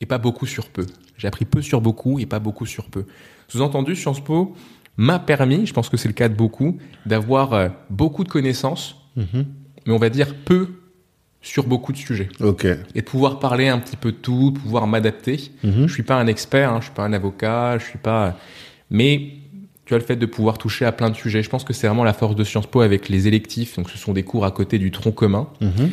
et 0.00 0.06
pas 0.06 0.18
beaucoup 0.18 0.46
sur 0.46 0.68
peu. 0.68 0.86
J'ai 1.16 1.28
appris 1.28 1.44
peu 1.44 1.62
sur 1.62 1.80
beaucoup 1.80 2.18
et 2.18 2.26
pas 2.26 2.38
beaucoup 2.38 2.66
sur 2.66 2.88
peu. 2.90 3.06
Sous-entendu, 3.52 3.94
Sciences 3.96 4.24
Po 4.24 4.54
m'a 4.96 5.18
permis, 5.18 5.66
je 5.66 5.72
pense 5.72 5.88
que 5.88 5.96
c'est 5.96 6.08
le 6.08 6.14
cas 6.14 6.28
de 6.28 6.34
beaucoup, 6.34 6.78
d'avoir 7.06 7.52
euh, 7.52 7.68
beaucoup 7.90 8.24
de 8.24 8.28
connaissances, 8.30 8.96
Mhm. 9.16 9.44
mais 9.86 9.92
on 9.92 9.98
va 9.98 10.08
dire 10.08 10.34
peu 10.44 10.68
sur 11.42 11.64
beaucoup 11.66 11.92
de 11.92 11.98
sujets. 11.98 12.28
Ok. 12.40 12.64
Et 12.94 13.00
de 13.00 13.04
pouvoir 13.06 13.38
parler 13.40 13.68
un 13.68 13.78
petit 13.78 13.96
peu 13.96 14.12
de 14.12 14.16
tout, 14.16 14.52
pouvoir 14.52 14.86
m'adapter. 14.86 15.50
Mhm. 15.64 15.86
Je 15.86 15.92
suis 15.92 16.02
pas 16.02 16.16
un 16.16 16.26
expert, 16.26 16.72
hein, 16.72 16.78
je 16.80 16.84
suis 16.86 16.94
pas 16.94 17.04
un 17.04 17.12
avocat, 17.12 17.76
je 17.78 17.84
suis 17.84 17.98
pas. 17.98 18.38
Mais 18.90 19.32
tu 19.84 19.94
as 19.94 19.98
le 19.98 20.04
fait 20.04 20.16
de 20.16 20.24
pouvoir 20.26 20.56
toucher 20.56 20.84
à 20.86 20.92
plein 20.92 21.10
de 21.10 21.16
sujets. 21.16 21.42
Je 21.42 21.50
pense 21.50 21.64
que 21.64 21.72
c'est 21.72 21.86
vraiment 21.88 22.04
la 22.04 22.12
force 22.14 22.36
de 22.36 22.44
Sciences 22.44 22.68
Po 22.68 22.80
avec 22.80 23.08
les 23.08 23.26
électifs. 23.28 23.76
Donc 23.76 23.90
ce 23.90 23.98
sont 23.98 24.12
des 24.12 24.22
cours 24.22 24.44
à 24.46 24.50
côté 24.50 24.78
du 24.78 24.90
tronc 24.92 25.12
commun. 25.12 25.48
Mhm. 25.60 25.90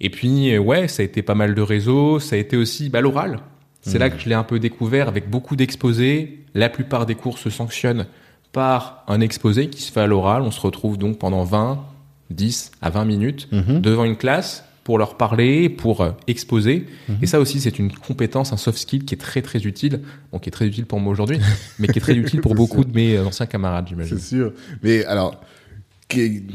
Et 0.00 0.10
puis 0.10 0.54
euh, 0.54 0.58
ouais, 0.58 0.88
ça 0.88 1.02
a 1.02 1.04
été 1.04 1.22
pas 1.22 1.34
mal 1.34 1.54
de 1.54 1.62
réseaux. 1.62 2.20
Ça 2.20 2.36
a 2.36 2.38
été 2.38 2.56
aussi 2.56 2.90
bah, 2.90 3.00
l'oral. 3.00 3.40
C'est 3.82 3.98
là 3.98 4.10
que 4.10 4.18
je 4.18 4.28
l'ai 4.28 4.34
un 4.34 4.42
peu 4.44 4.58
découvert 4.58 5.08
avec 5.08 5.30
beaucoup 5.30 5.56
d'exposés. 5.56 6.44
La 6.54 6.68
plupart 6.68 7.06
des 7.06 7.14
cours 7.14 7.38
se 7.38 7.48
sanctionnent 7.50 8.06
par 8.52 9.04
un 9.08 9.20
exposé 9.20 9.68
qui 9.70 9.80
se 9.82 9.90
fait 9.92 10.00
à 10.00 10.06
l'oral. 10.06 10.42
On 10.42 10.50
se 10.50 10.60
retrouve 10.60 10.98
donc 10.98 11.18
pendant 11.18 11.44
20, 11.44 11.82
10 12.30 12.72
à 12.82 12.90
20 12.90 13.04
minutes 13.04 13.48
Mhm. 13.52 13.80
devant 13.80 14.04
une 14.04 14.16
classe 14.16 14.64
pour 14.84 14.98
leur 14.98 15.16
parler, 15.16 15.68
pour 15.68 16.00
euh, 16.00 16.10
exposer. 16.26 16.86
Et 17.22 17.26
ça 17.26 17.38
aussi, 17.38 17.60
c'est 17.60 17.78
une 17.78 17.92
compétence, 17.92 18.52
un 18.52 18.56
soft 18.56 18.78
skill 18.78 19.04
qui 19.04 19.14
est 19.14 19.18
très 19.18 19.40
très 19.42 19.60
utile, 19.60 20.00
donc 20.32 20.42
qui 20.42 20.48
est 20.48 20.52
très 20.52 20.66
utile 20.66 20.86
pour 20.86 20.98
moi 21.00 21.12
aujourd'hui, 21.12 21.38
mais 21.78 21.86
qui 21.86 21.98
est 21.98 22.02
très 22.02 22.14
utile 22.16 22.40
pour 22.40 22.54
beaucoup 22.54 22.82
sûr. 22.82 22.86
de 22.86 22.94
mes 22.94 23.16
euh, 23.16 23.24
anciens 23.26 23.46
camarades, 23.46 23.86
j'imagine. 23.88 24.18
C'est 24.18 24.36
sûr. 24.36 24.52
Mais 24.82 25.04
alors, 25.04 25.40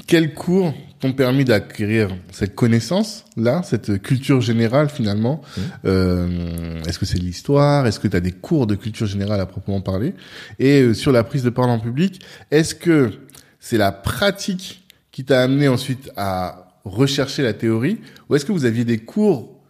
quels 0.08 0.34
cours 0.34 0.74
t'ont 1.00 1.14
permis 1.14 1.46
d'acquérir 1.46 2.10
cette 2.32 2.56
connaissance-là, 2.56 3.62
cette 3.64 4.02
culture 4.02 4.42
générale 4.42 4.90
finalement 4.90 5.42
Mmh. 5.58 5.62
Euh, 5.86 6.84
Est-ce 6.88 7.00
que 7.00 7.06
c'est 7.06 7.18
l'histoire? 7.18 7.86
Est-ce 7.88 8.00
que 8.00 8.08
tu 8.08 8.16
as 8.16 8.22
des 8.22 8.32
cours 8.32 8.68
de 8.68 8.76
culture 8.76 9.06
générale 9.08 9.40
à 9.40 9.46
proprement 9.46 9.82
parler? 9.82 10.14
Et 10.60 10.82
euh, 10.82 10.94
sur 10.94 11.12
la 11.12 11.24
prise 11.24 11.44
de 11.44 11.50
parole 11.50 11.72
en 11.72 11.80
public, 11.80 12.22
est-ce 12.52 12.76
que 12.76 13.12
c'est 13.60 13.78
la 13.78 13.92
pratique 13.92 14.84
qui 15.12 15.24
t'a 15.26 15.42
amené 15.44 15.68
ensuite 15.68 16.12
à 16.18 16.70
rechercher 16.84 17.44
la 17.44 17.54
théorie? 17.54 18.00
Ou 18.30 18.36
est-ce 18.36 18.46
que 18.46 18.52
vous 18.52 18.66
aviez 18.66 18.86
des 18.86 19.00
cours 19.00 19.62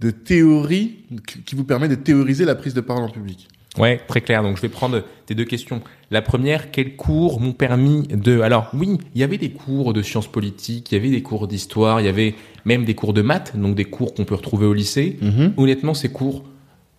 de 0.00 0.10
théorie 0.10 1.04
qui 1.26 1.42
qui 1.42 1.54
vous 1.54 1.64
permet 1.64 1.88
de 1.88 1.94
théoriser 1.94 2.44
la 2.44 2.54
prise 2.54 2.74
de 2.74 2.80
parole 2.80 3.04
en 3.04 3.10
public? 3.10 3.48
Ouais, 3.78 4.00
très 4.06 4.20
clair. 4.20 4.42
Donc 4.42 4.56
je 4.56 4.62
vais 4.62 4.68
prendre 4.68 5.02
tes 5.26 5.34
deux 5.34 5.44
questions. 5.44 5.82
La 6.14 6.22
première, 6.22 6.70
quels 6.70 6.94
cours 6.94 7.40
m'ont 7.40 7.54
permis 7.54 8.04
de... 8.04 8.40
Alors 8.40 8.70
oui, 8.72 8.98
il 9.16 9.20
y 9.20 9.24
avait 9.24 9.36
des 9.36 9.50
cours 9.50 9.92
de 9.92 10.00
sciences 10.00 10.28
politiques, 10.28 10.92
il 10.92 10.94
y 10.94 10.96
avait 10.96 11.10
des 11.10 11.22
cours 11.22 11.48
d'histoire, 11.48 12.00
il 12.00 12.06
y 12.06 12.08
avait 12.08 12.36
même 12.64 12.84
des 12.84 12.94
cours 12.94 13.14
de 13.14 13.20
maths, 13.20 13.56
donc 13.56 13.74
des 13.74 13.84
cours 13.84 14.14
qu'on 14.14 14.24
peut 14.24 14.36
retrouver 14.36 14.64
au 14.64 14.74
lycée. 14.74 15.16
Mhm. 15.20 15.54
Honnêtement, 15.56 15.92
ces 15.92 16.10
cours, 16.10 16.44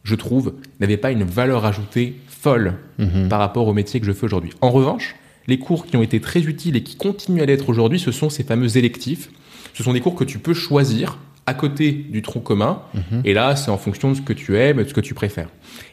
je 0.03 0.15
trouve, 0.15 0.55
n'avaient 0.81 0.97
pas 0.97 1.11
une 1.11 1.23
valeur 1.23 1.63
ajoutée 1.63 2.15
folle 2.27 2.73
Mhm. 2.99 3.29
par 3.29 3.39
rapport 3.39 3.65
au 3.69 3.73
métier 3.73 4.01
que 4.01 4.05
je 4.05 4.11
fais 4.11 4.25
aujourd'hui. 4.25 4.51
En 4.59 4.69
revanche, 4.69 5.15
les 5.47 5.59
cours 5.59 5.85
qui 5.85 5.95
ont 5.95 6.03
été 6.03 6.19
très 6.19 6.41
utiles 6.41 6.75
et 6.75 6.83
qui 6.83 6.97
continuent 6.97 7.41
à 7.41 7.45
l'être 7.45 7.69
aujourd'hui, 7.69 7.99
ce 8.01 8.11
sont 8.11 8.29
ces 8.29 8.43
fameux 8.43 8.75
électifs. 8.75 9.29
Ce 9.73 9.81
sont 9.81 9.93
des 9.93 10.01
cours 10.01 10.15
que 10.15 10.25
tu 10.25 10.39
peux 10.39 10.53
choisir 10.53 11.19
à 11.45 11.53
côté 11.53 11.93
du 11.93 12.21
tronc 12.21 12.41
commun. 12.41 12.81
Et 13.23 13.33
là, 13.33 13.55
c'est 13.55 13.71
en 13.71 13.77
fonction 13.77 14.09
de 14.11 14.15
ce 14.17 14.21
que 14.21 14.33
tu 14.33 14.57
aimes, 14.57 14.83
de 14.83 14.89
ce 14.89 14.93
que 14.93 14.99
tu 14.99 15.13
préfères. 15.13 15.47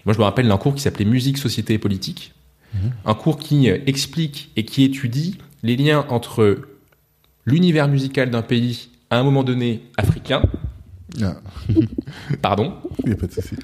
Moi, 0.07 0.13
je 0.13 0.19
me 0.19 0.25
rappelle 0.25 0.49
d'un 0.49 0.57
cours 0.59 0.75
qui 0.75 0.83
s'appelait 0.83 1.05
Musique, 1.05 1.39
Société 1.39 1.75
et 1.75 1.79
Politique. 1.79 2.33
Un 3.05 3.15
cours 3.15 3.39
qui 3.39 3.69
euh, 3.71 3.79
explique 3.87 4.51
et 4.57 4.65
qui 4.65 4.83
étudie 4.85 5.39
les 5.63 5.77
liens 5.77 6.05
entre 6.09 6.59
l'univers 7.45 7.89
musical 7.89 8.31
d'un 8.31 8.43
pays 8.43 8.89
à 9.11 9.19
un 9.19 9.23
moment 9.25 9.45
donné 9.45 9.83
africain, 9.99 10.43
Ah, 11.23 11.37
pardon, 12.43 12.75
il 13.05 13.09
n'y 13.11 13.13
a 13.13 13.17
pas 13.17 13.27
de 13.27 13.33
souci. 13.33 13.57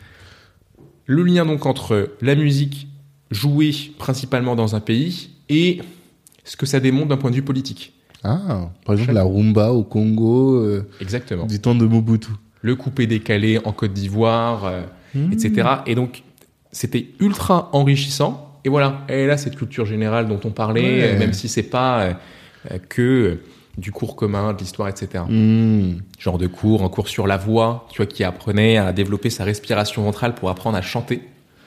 le 1.07 1.23
lien 1.25 1.47
donc 1.47 1.65
entre 1.67 2.11
la 2.21 2.35
musique 2.35 2.89
jouée 3.31 3.75
principalement 3.99 4.57
dans 4.57 4.75
un 4.75 4.81
pays 4.81 5.31
et 5.49 5.81
ce 6.45 6.57
que 6.57 6.67
ça 6.67 6.81
démontre 6.81 7.09
d'un 7.09 7.17
point 7.17 7.31
de 7.31 7.37
vue 7.37 7.43
politique. 7.43 7.95
Ah, 8.25 8.71
par 8.85 8.95
exemple 8.97 9.13
la 9.13 9.23
rumba 9.23 9.71
au 9.73 9.85
Congo 9.85 10.57
euh, 10.57 10.89
Exactement. 11.01 11.47
du 11.47 11.61
temps 11.61 11.75
de 11.75 11.87
Mobutu. 11.87 12.31
Le 12.63 12.75
coupé 12.75 13.07
décalé 13.07 13.59
en 13.65 13.73
Côte 13.73 13.93
d'Ivoire, 13.93 14.65
euh, 14.65 14.83
etc. 15.31 15.69
Et 15.87 15.95
donc, 15.95 16.25
c'était 16.73 17.11
ultra 17.21 17.71
enrichissant. 17.73 18.48
Et 18.65 18.69
voilà, 18.69 19.05
et 19.09 19.27
là, 19.27 19.37
cette 19.37 19.57
culture 19.57 19.87
générale 19.87 20.27
dont 20.29 20.41
on 20.45 20.51
parlait, 20.51 21.13
Ouais. 21.13 21.19
même 21.19 21.33
si 21.33 21.49
c'est 21.49 21.63
pas 21.63 22.03
euh, 22.71 22.79
que 22.89 23.39
du 23.77 23.93
cours 23.93 24.17
commun, 24.17 24.53
de 24.53 24.59
l'histoire, 24.59 24.89
etc. 24.89 25.25
Hmm. 25.29 25.99
Genre 26.19 26.39
de 26.39 26.47
cours, 26.49 26.83
un 26.83 26.89
cours 26.89 27.09
sur 27.09 27.27
la 27.29 27.37
voix, 27.37 27.87
tu 27.93 27.99
vois, 27.99 28.07
qui 28.07 28.25
apprenait 28.25 28.77
à 28.77 28.93
développer 28.93 29.31
sa 29.31 29.45
respiration 29.45 30.03
ventrale 30.03 30.35
pour 30.35 30.51
apprendre 30.51 30.77
à 30.77 30.83
chanter. 30.83 31.23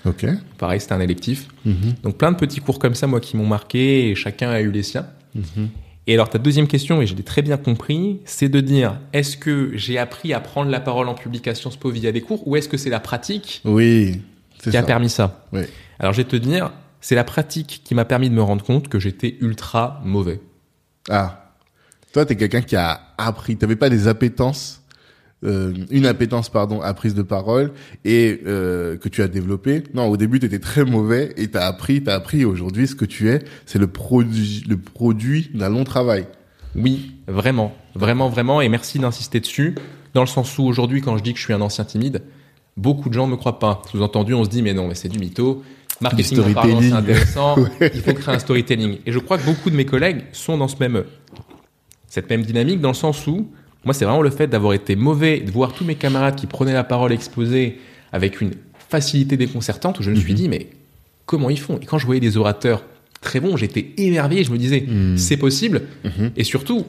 Ok. 0.06 0.26
Pareil, 0.58 0.82
c'était 0.82 0.94
un 0.94 1.00
électif. 1.00 1.48
Mhm. 1.64 1.94
Donc 2.04 2.18
plein 2.18 2.32
de 2.32 2.38
petits 2.38 2.60
cours 2.60 2.80
comme 2.80 2.96
ça, 2.96 3.08
moi, 3.08 3.20
qui 3.20 3.38
m'ont 3.38 3.46
marqué, 3.48 4.10
et 4.10 4.16
chacun 4.16 4.50
a 4.50 4.60
eu 4.60 4.72
les 4.72 4.84
siens. 4.84 5.06
Mhm. 5.36 5.70
Et 6.08 6.16
alors 6.16 6.30
ta 6.30 6.40
deuxième 6.40 6.68
question, 6.68 7.02
et 7.02 7.08
je 7.08 7.16
l'ai 7.16 7.24
très 7.24 7.44
bien 7.44 7.58
compris, 7.58 8.20
c'est 8.26 8.50
de 8.50 8.60
dire, 8.60 9.00
est-ce 9.14 9.38
que 9.38 9.72
j'ai 9.76 9.98
appris 10.00 10.34
à 10.34 10.40
prendre 10.40 10.72
la 10.72 10.80
parole 10.80 11.08
en 11.08 11.14
publication 11.14 11.70
SPO 11.70 11.92
via 11.92 12.12
des 12.12 12.22
cours, 12.22 12.46
ou 12.48 12.56
est-ce 12.56 12.68
que 12.68 12.76
c'est 12.78 12.90
la 12.90 13.00
pratique? 13.00 13.62
Oui. 13.64 14.20
Qui 14.62 14.70
a 14.70 14.82
ça. 14.82 14.84
permis 14.84 15.10
ça 15.10 15.46
Oui. 15.52 15.62
Alors 16.00 16.14
je 16.14 16.18
vais 16.18 16.28
te 16.28 16.36
dire, 16.36 16.72
c'est 17.02 17.16
la 17.16 17.24
pratique 17.24 17.82
qui 17.84 17.96
m'a 17.96 18.06
permis 18.06 18.30
de 18.30 18.36
me 18.36 18.44
rendre 18.44 18.64
compte 18.64 18.88
que 18.88 19.00
j'étais 19.00 19.38
ultra 19.42 20.02
mauvais. 20.06 20.40
Ah. 21.10 21.54
Toi, 22.14 22.26
t'es 22.26 22.36
quelqu'un 22.36 22.62
qui 22.62 22.76
a 22.76 23.00
appris. 23.18 23.56
T'avais 23.56 23.78
pas 23.78 23.90
des 23.90 24.08
appétences, 24.08 24.82
euh, 25.44 25.74
une 25.90 26.06
appétence, 26.06 26.50
pardon, 26.50 26.82
à 26.82 26.94
prise 26.94 27.16
de 27.16 27.22
parole 27.22 27.72
et 28.06 28.42
euh, 28.46 28.98
que 28.98 29.10
tu 29.10 29.22
as 29.22 29.28
développé. 29.28 29.84
Non, 29.94 30.08
au 30.08 30.18
début, 30.18 30.40
t'étais 30.40 30.60
très 30.60 30.84
mauvais 30.84 31.34
et 31.38 31.48
t'as 31.48 31.66
appris, 31.66 32.04
t'as 32.04 32.16
appris. 32.16 32.46
Aujourd'hui, 32.46 32.88
ce 32.88 32.96
que 32.96 33.06
tu 33.06 33.30
es, 33.30 33.40
c'est 33.66 33.80
le 33.80 33.88
produit, 33.88 34.64
le 34.68 34.78
produit 34.78 35.50
d'un 35.54 35.70
long 35.70 35.84
travail. 35.84 36.28
Oui, 36.76 37.16
vraiment, 37.28 37.76
vraiment, 37.96 38.30
vraiment, 38.30 38.62
et 38.62 38.70
merci 38.70 39.00
d'insister 39.00 39.40
dessus, 39.40 39.76
dans 40.14 40.22
le 40.22 40.28
sens 40.28 40.58
où 40.58 40.64
aujourd'hui, 40.64 41.02
quand 41.02 41.18
je 41.18 41.24
dis 41.24 41.34
que 41.34 41.40
je 41.40 41.44
suis 41.44 41.54
un 41.54 41.62
ancien 41.62 41.86
timide, 41.86 42.22
beaucoup 42.78 43.10
de 43.10 43.14
gens 43.14 43.28
ne 43.28 43.32
me 43.32 43.38
croient 43.38 43.60
pas. 43.60 43.82
Sous-entendu, 43.92 44.34
on 44.34 44.44
se 44.44 44.50
dit, 44.50 44.62
mais 44.62 44.74
non, 44.74 44.88
mais 44.88 44.96
c'est 44.96 45.10
du 45.10 45.20
mytho. 45.20 45.64
Marketing 46.00 46.40
c'est 46.44 46.92
intéressant. 46.94 47.56
Ouais. 47.80 47.92
Il 47.94 48.02
faut 48.02 48.14
créer 48.14 48.36
un 48.36 48.40
storytelling. 48.40 48.98
Et 49.06 49.12
je 49.12 49.20
crois 49.20 49.38
que 49.38 49.46
beaucoup 49.46 49.70
de 49.70 49.76
mes 49.76 49.86
collègues 49.86 50.24
sont 50.32 50.58
dans 50.58 50.68
ce 50.68 50.76
même, 50.80 51.04
cette 52.08 52.30
même 52.30 52.42
dynamique, 52.44 52.82
dans 52.82 52.90
le 52.90 52.96
sens 52.96 53.28
où, 53.28 53.48
moi, 53.86 53.94
c'est 53.94 54.06
vraiment 54.06 54.22
le 54.22 54.30
fait 54.30 54.48
d'avoir 54.48 54.74
été 54.74 54.96
mauvais, 54.96 55.40
de 55.40 55.52
voir 55.52 55.74
tous 55.74 55.86
mes 55.86 55.96
camarades 55.96 56.36
qui 56.36 56.48
prenaient 56.48 56.74
la 56.74 56.84
parole 56.84 57.12
exposée 57.12 57.80
avec 58.12 58.42
une 58.42 58.52
facilité 58.90 59.38
déconcertante, 59.38 60.00
où 60.00 60.04
je 60.04 60.12
me 60.12 60.16
suis 60.16 60.32
Mhm. 60.34 60.38
dit, 60.38 60.50
mais 60.50 60.68
comment 61.26 61.50
ils 61.50 61.60
font? 61.60 61.78
Et 61.82 61.86
quand 61.86 61.98
je 61.98 62.06
voyais 62.06 62.22
des 62.22 62.36
orateurs 62.38 62.84
très 63.22 63.40
bons, 63.40 63.56
j'étais 63.56 63.92
émerveillé, 63.98 64.44
je 64.44 64.52
me 64.52 64.58
disais, 64.58 64.84
Mhm. 64.88 65.18
c'est 65.18 65.38
possible. 65.38 65.84
Mhm. 66.04 66.32
Et 66.36 66.44
surtout, 66.44 66.86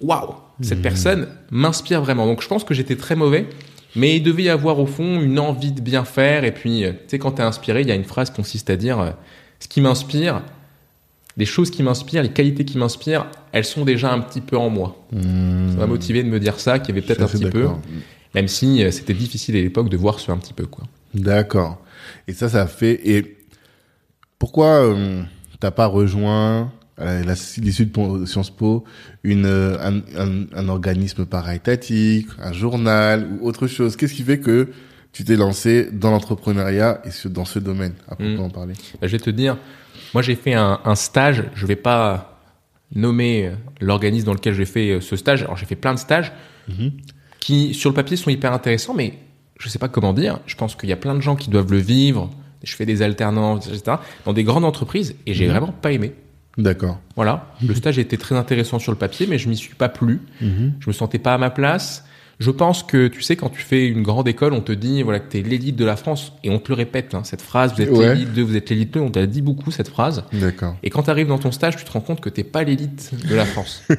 waouh, 0.00 0.34
cette 0.60 0.80
personne 0.82 1.28
m'inspire 1.50 2.00
vraiment. 2.02 2.26
Donc 2.26 2.40
je 2.42 2.48
pense 2.48 2.64
que 2.64 2.72
j'étais 2.74 2.96
très 2.96 3.14
mauvais, 3.16 3.46
mais 3.96 4.16
il 4.16 4.22
devait 4.22 4.44
y 4.44 4.48
avoir 4.48 4.78
au 4.78 4.86
fond 4.86 5.20
une 5.20 5.38
envie 5.38 5.72
de 5.72 5.80
bien 5.80 6.04
faire. 6.04 6.44
Et 6.44 6.52
puis, 6.52 6.84
euh, 6.84 6.92
tu 6.92 6.98
sais, 7.08 7.18
quand 7.18 7.32
t'es 7.32 7.42
inspiré, 7.42 7.82
il 7.82 7.88
y 7.88 7.92
a 7.92 7.94
une 7.94 8.04
phrase 8.04 8.30
qui 8.30 8.36
consiste 8.36 8.70
à 8.70 8.76
dire, 8.76 9.00
euh, 9.00 9.10
ce 9.60 9.68
qui 9.68 9.80
m'inspire, 9.80 10.42
les 11.36 11.46
choses 11.46 11.70
qui 11.70 11.82
m'inspirent, 11.82 12.22
les 12.22 12.32
qualités 12.32 12.64
qui 12.64 12.78
m'inspirent, 12.78 13.26
elles 13.52 13.64
sont 13.64 13.84
déjà 13.84 14.12
un 14.12 14.20
petit 14.20 14.40
peu 14.40 14.58
en 14.58 14.70
moi. 14.70 15.04
Hmm. 15.12 15.70
Ça 15.70 15.76
m'a 15.76 15.86
motivé 15.86 16.22
de 16.22 16.28
me 16.28 16.40
dire 16.40 16.58
ça, 16.58 16.78
qu'il 16.78 16.94
y 16.94 16.98
avait 16.98 17.06
peut-être 17.06 17.22
un 17.22 17.28
petit 17.28 17.46
peu, 17.46 17.62
d'accord. 17.62 17.80
même 18.34 18.48
si 18.48 18.82
euh, 18.82 18.90
c'était 18.90 19.14
difficile 19.14 19.56
à 19.56 19.60
l'époque 19.60 19.88
de 19.88 19.96
voir 19.96 20.18
ce 20.18 20.30
un 20.30 20.36
petit 20.36 20.52
peu, 20.52 20.66
quoi. 20.66 20.84
D'accord. 21.14 21.80
Et 22.26 22.32
ça, 22.32 22.48
ça 22.48 22.66
fait. 22.66 23.00
Et 23.08 23.36
pourquoi 24.38 24.84
euh, 24.84 25.22
t'as 25.60 25.70
pas 25.70 25.86
rejoint 25.86 26.72
à 26.98 27.22
la- 27.22 27.34
l'issue 27.58 27.86
de 27.86 28.26
Sciences 28.26 28.50
Po 28.50 28.84
une 29.24 29.46
euh, 29.46 29.76
un, 29.80 29.96
un, 30.18 30.44
un 30.54 30.68
organisme 30.68 31.24
para-étatique, 31.26 32.26
un 32.42 32.52
journal 32.52 33.28
ou 33.40 33.46
autre 33.46 33.66
chose 33.66 33.96
Qu'est-ce 33.96 34.14
qui 34.14 34.22
fait 34.22 34.38
que 34.40 34.68
tu 35.12 35.24
t'es 35.24 35.36
lancé 35.36 35.88
dans 35.92 36.10
l'entrepreneuriat 36.10 37.00
et 37.04 37.10
ce- 37.10 37.28
dans 37.28 37.44
ce 37.44 37.58
domaine 37.58 37.94
À 38.08 38.16
propos 38.16 38.30
Mm. 38.30 38.40
en 38.40 38.50
parler? 38.50 38.74
Bah, 39.00 39.06
je 39.06 39.12
vais 39.12 39.18
te 39.18 39.30
dire, 39.30 39.56
moi 40.14 40.22
j'ai 40.22 40.34
fait 40.36 40.54
un, 40.54 40.80
un 40.84 40.94
stage, 40.94 41.44
je 41.54 41.66
vais 41.66 41.76
pas 41.76 42.40
nommer 42.94 43.46
euh, 43.48 43.52
l'organisme 43.80 44.26
dans 44.26 44.34
lequel 44.34 44.54
j'ai 44.54 44.64
fait 44.64 44.90
euh, 44.90 45.00
ce 45.00 45.16
stage. 45.16 45.42
Alors 45.42 45.56
j'ai 45.56 45.66
fait 45.66 45.76
plein 45.76 45.94
de 45.94 45.98
stages 45.98 46.32
Mhm. 46.68 46.92
qui 47.40 47.72
sur 47.74 47.88
le 47.90 47.94
papier 47.94 48.16
sont 48.16 48.30
hyper 48.30 48.52
intéressants, 48.52 48.94
mais 48.94 49.14
je 49.58 49.68
sais 49.68 49.78
pas 49.78 49.88
comment 49.88 50.12
dire. 50.12 50.38
Je 50.46 50.54
pense 50.54 50.74
qu'il 50.76 50.88
y 50.88 50.92
a 50.92 50.96
plein 50.96 51.14
de 51.14 51.20
gens 51.20 51.34
qui 51.36 51.48
doivent 51.50 51.72
le 51.72 51.78
vivre. 51.78 52.30
Je 52.64 52.74
fais 52.76 52.84
des 52.86 53.02
alternances, 53.02 53.66
etc. 53.68 53.96
dans 54.24 54.32
des 54.32 54.44
grandes 54.44 54.64
entreprises 54.64 55.14
et 55.26 55.32
j'ai 55.34 55.44
Mhm. 55.46 55.50
vraiment 55.52 55.72
pas 55.72 55.92
aimé. 55.92 56.12
D'accord. 56.58 56.98
Voilà, 57.14 57.46
le 57.64 57.72
stage 57.74 58.00
était 58.00 58.16
très 58.16 58.34
intéressant 58.34 58.80
sur 58.80 58.90
le 58.90 58.98
papier, 58.98 59.28
mais 59.28 59.38
je 59.38 59.48
m'y 59.48 59.56
suis 59.56 59.76
pas 59.76 59.88
plu. 59.88 60.20
Mhm. 60.40 60.74
Je 60.80 60.88
me 60.88 60.92
sentais 60.92 61.20
pas 61.20 61.34
à 61.34 61.38
ma 61.38 61.50
place. 61.50 62.04
Je 62.40 62.52
pense 62.52 62.84
que, 62.84 63.08
tu 63.08 63.20
sais, 63.20 63.34
quand 63.34 63.48
tu 63.48 63.60
fais 63.62 63.88
une 63.88 64.02
grande 64.04 64.28
école, 64.28 64.52
on 64.52 64.60
te 64.60 64.70
dit, 64.70 65.02
voilà, 65.02 65.18
que 65.18 65.28
t'es 65.28 65.42
l'élite 65.42 65.74
de 65.74 65.84
la 65.84 65.96
France. 65.96 66.32
Et 66.44 66.50
on 66.50 66.60
te 66.60 66.68
le 66.68 66.74
répète, 66.76 67.14
hein, 67.14 67.22
cette 67.24 67.42
phrase, 67.42 67.74
vous 67.74 67.82
êtes 67.82 67.90
Ouais. 67.90 68.10
l'élite 68.14 68.32
de, 68.32 68.42
vous 68.42 68.54
êtes 68.56 68.70
l'élite 68.70 68.94
de, 68.94 69.00
on 69.00 69.10
t'a 69.10 69.26
dit 69.26 69.42
beaucoup 69.42 69.72
cette 69.72 69.88
phrase. 69.88 70.22
D'accord. 70.32 70.76
Et 70.84 70.90
quand 70.90 71.02
tu 71.02 71.10
arrives 71.10 71.26
dans 71.26 71.38
ton 71.38 71.50
stage, 71.50 71.76
tu 71.76 71.84
te 71.84 71.90
rends 71.90 72.00
compte 72.00 72.20
que 72.20 72.28
t'es 72.28 72.44
pas 72.44 72.62
l'élite 72.62 73.10
de 73.28 73.34
la 73.34 73.44
France. 73.44 73.82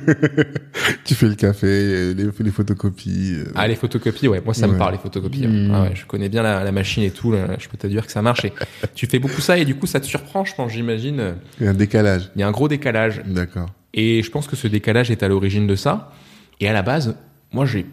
Tu 1.06 1.16
fais 1.16 1.28
le 1.28 1.36
café, 1.36 2.14
les, 2.14 2.24
les 2.40 2.52
photocopies. 2.52 3.34
euh, 3.36 3.52
ah, 3.56 3.68
les 3.68 3.76
photocopies, 3.76 4.28
ouais, 4.28 4.42
moi 4.44 4.54
ça 4.54 4.68
me 4.68 4.78
parle, 4.78 4.94
les 4.94 5.00
photocopies. 5.00 5.46
hein. 5.46 5.50
Mm. 5.50 5.72
Ah 5.74 5.82
ouais, 5.84 5.92
je 5.96 6.06
connais 6.06 6.30
bien 6.30 6.44
la, 6.44 6.64
la 6.64 6.72
machine 6.72 7.04
et 7.04 7.12
tout, 7.12 7.32
là, 7.32 7.48
je 7.60 7.68
peux 7.68 7.78
te 7.78 7.88
dire 7.88 8.06
que 8.06 8.12
ça 8.12 8.22
marche. 8.22 8.46
Et 8.46 8.54
tu 8.96 9.08
fais 9.08 9.20
beaucoup 9.20 9.42
ça 9.42 9.58
et 9.58 9.66
du 9.66 9.76
coup, 9.76 9.88
ça 9.88 10.00
te 10.00 10.06
surprend, 10.06 10.46
je 10.46 10.54
pense, 10.56 10.72
j'imagine. 10.72 11.34
Il 11.60 11.66
y 11.66 11.68
a 11.68 11.72
un 11.72 11.74
décalage. 11.74 12.32
Il 12.36 12.42
y 12.42 12.44
a 12.44 12.48
un 12.48 12.52
gros 12.52 12.68
décalage. 12.68 13.22
D'accord. 13.26 13.70
Et 13.94 14.22
je 14.24 14.30
pense 14.32 14.48
que 14.48 14.56
ce 14.56 14.68
décalage 14.68 15.10
est 15.12 15.24
à 15.24 15.28
l'origine 15.28 15.68
de 15.68 15.76
ça. 15.76 16.12
Et 16.60 16.68
à 16.70 16.74
la 16.74 16.84
base, 16.84 17.16
moi, 17.52 17.66
j'ai 17.66 17.86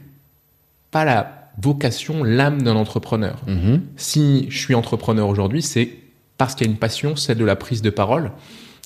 pas 0.90 1.04
la 1.04 1.50
vocation, 1.60 2.22
l'âme 2.22 2.62
d'un 2.62 2.76
entrepreneur. 2.76 3.36
Mhm. 3.46 3.82
Si 3.96 4.46
je 4.50 4.58
suis 4.58 4.74
entrepreneur 4.74 5.28
aujourd'hui, 5.28 5.62
c'est 5.62 5.90
parce 6.38 6.54
qu'il 6.54 6.66
y 6.66 6.70
a 6.70 6.72
une 6.72 6.78
passion, 6.78 7.16
celle 7.16 7.38
de 7.38 7.44
la 7.44 7.56
prise 7.56 7.82
de 7.82 7.90
parole, 7.90 8.32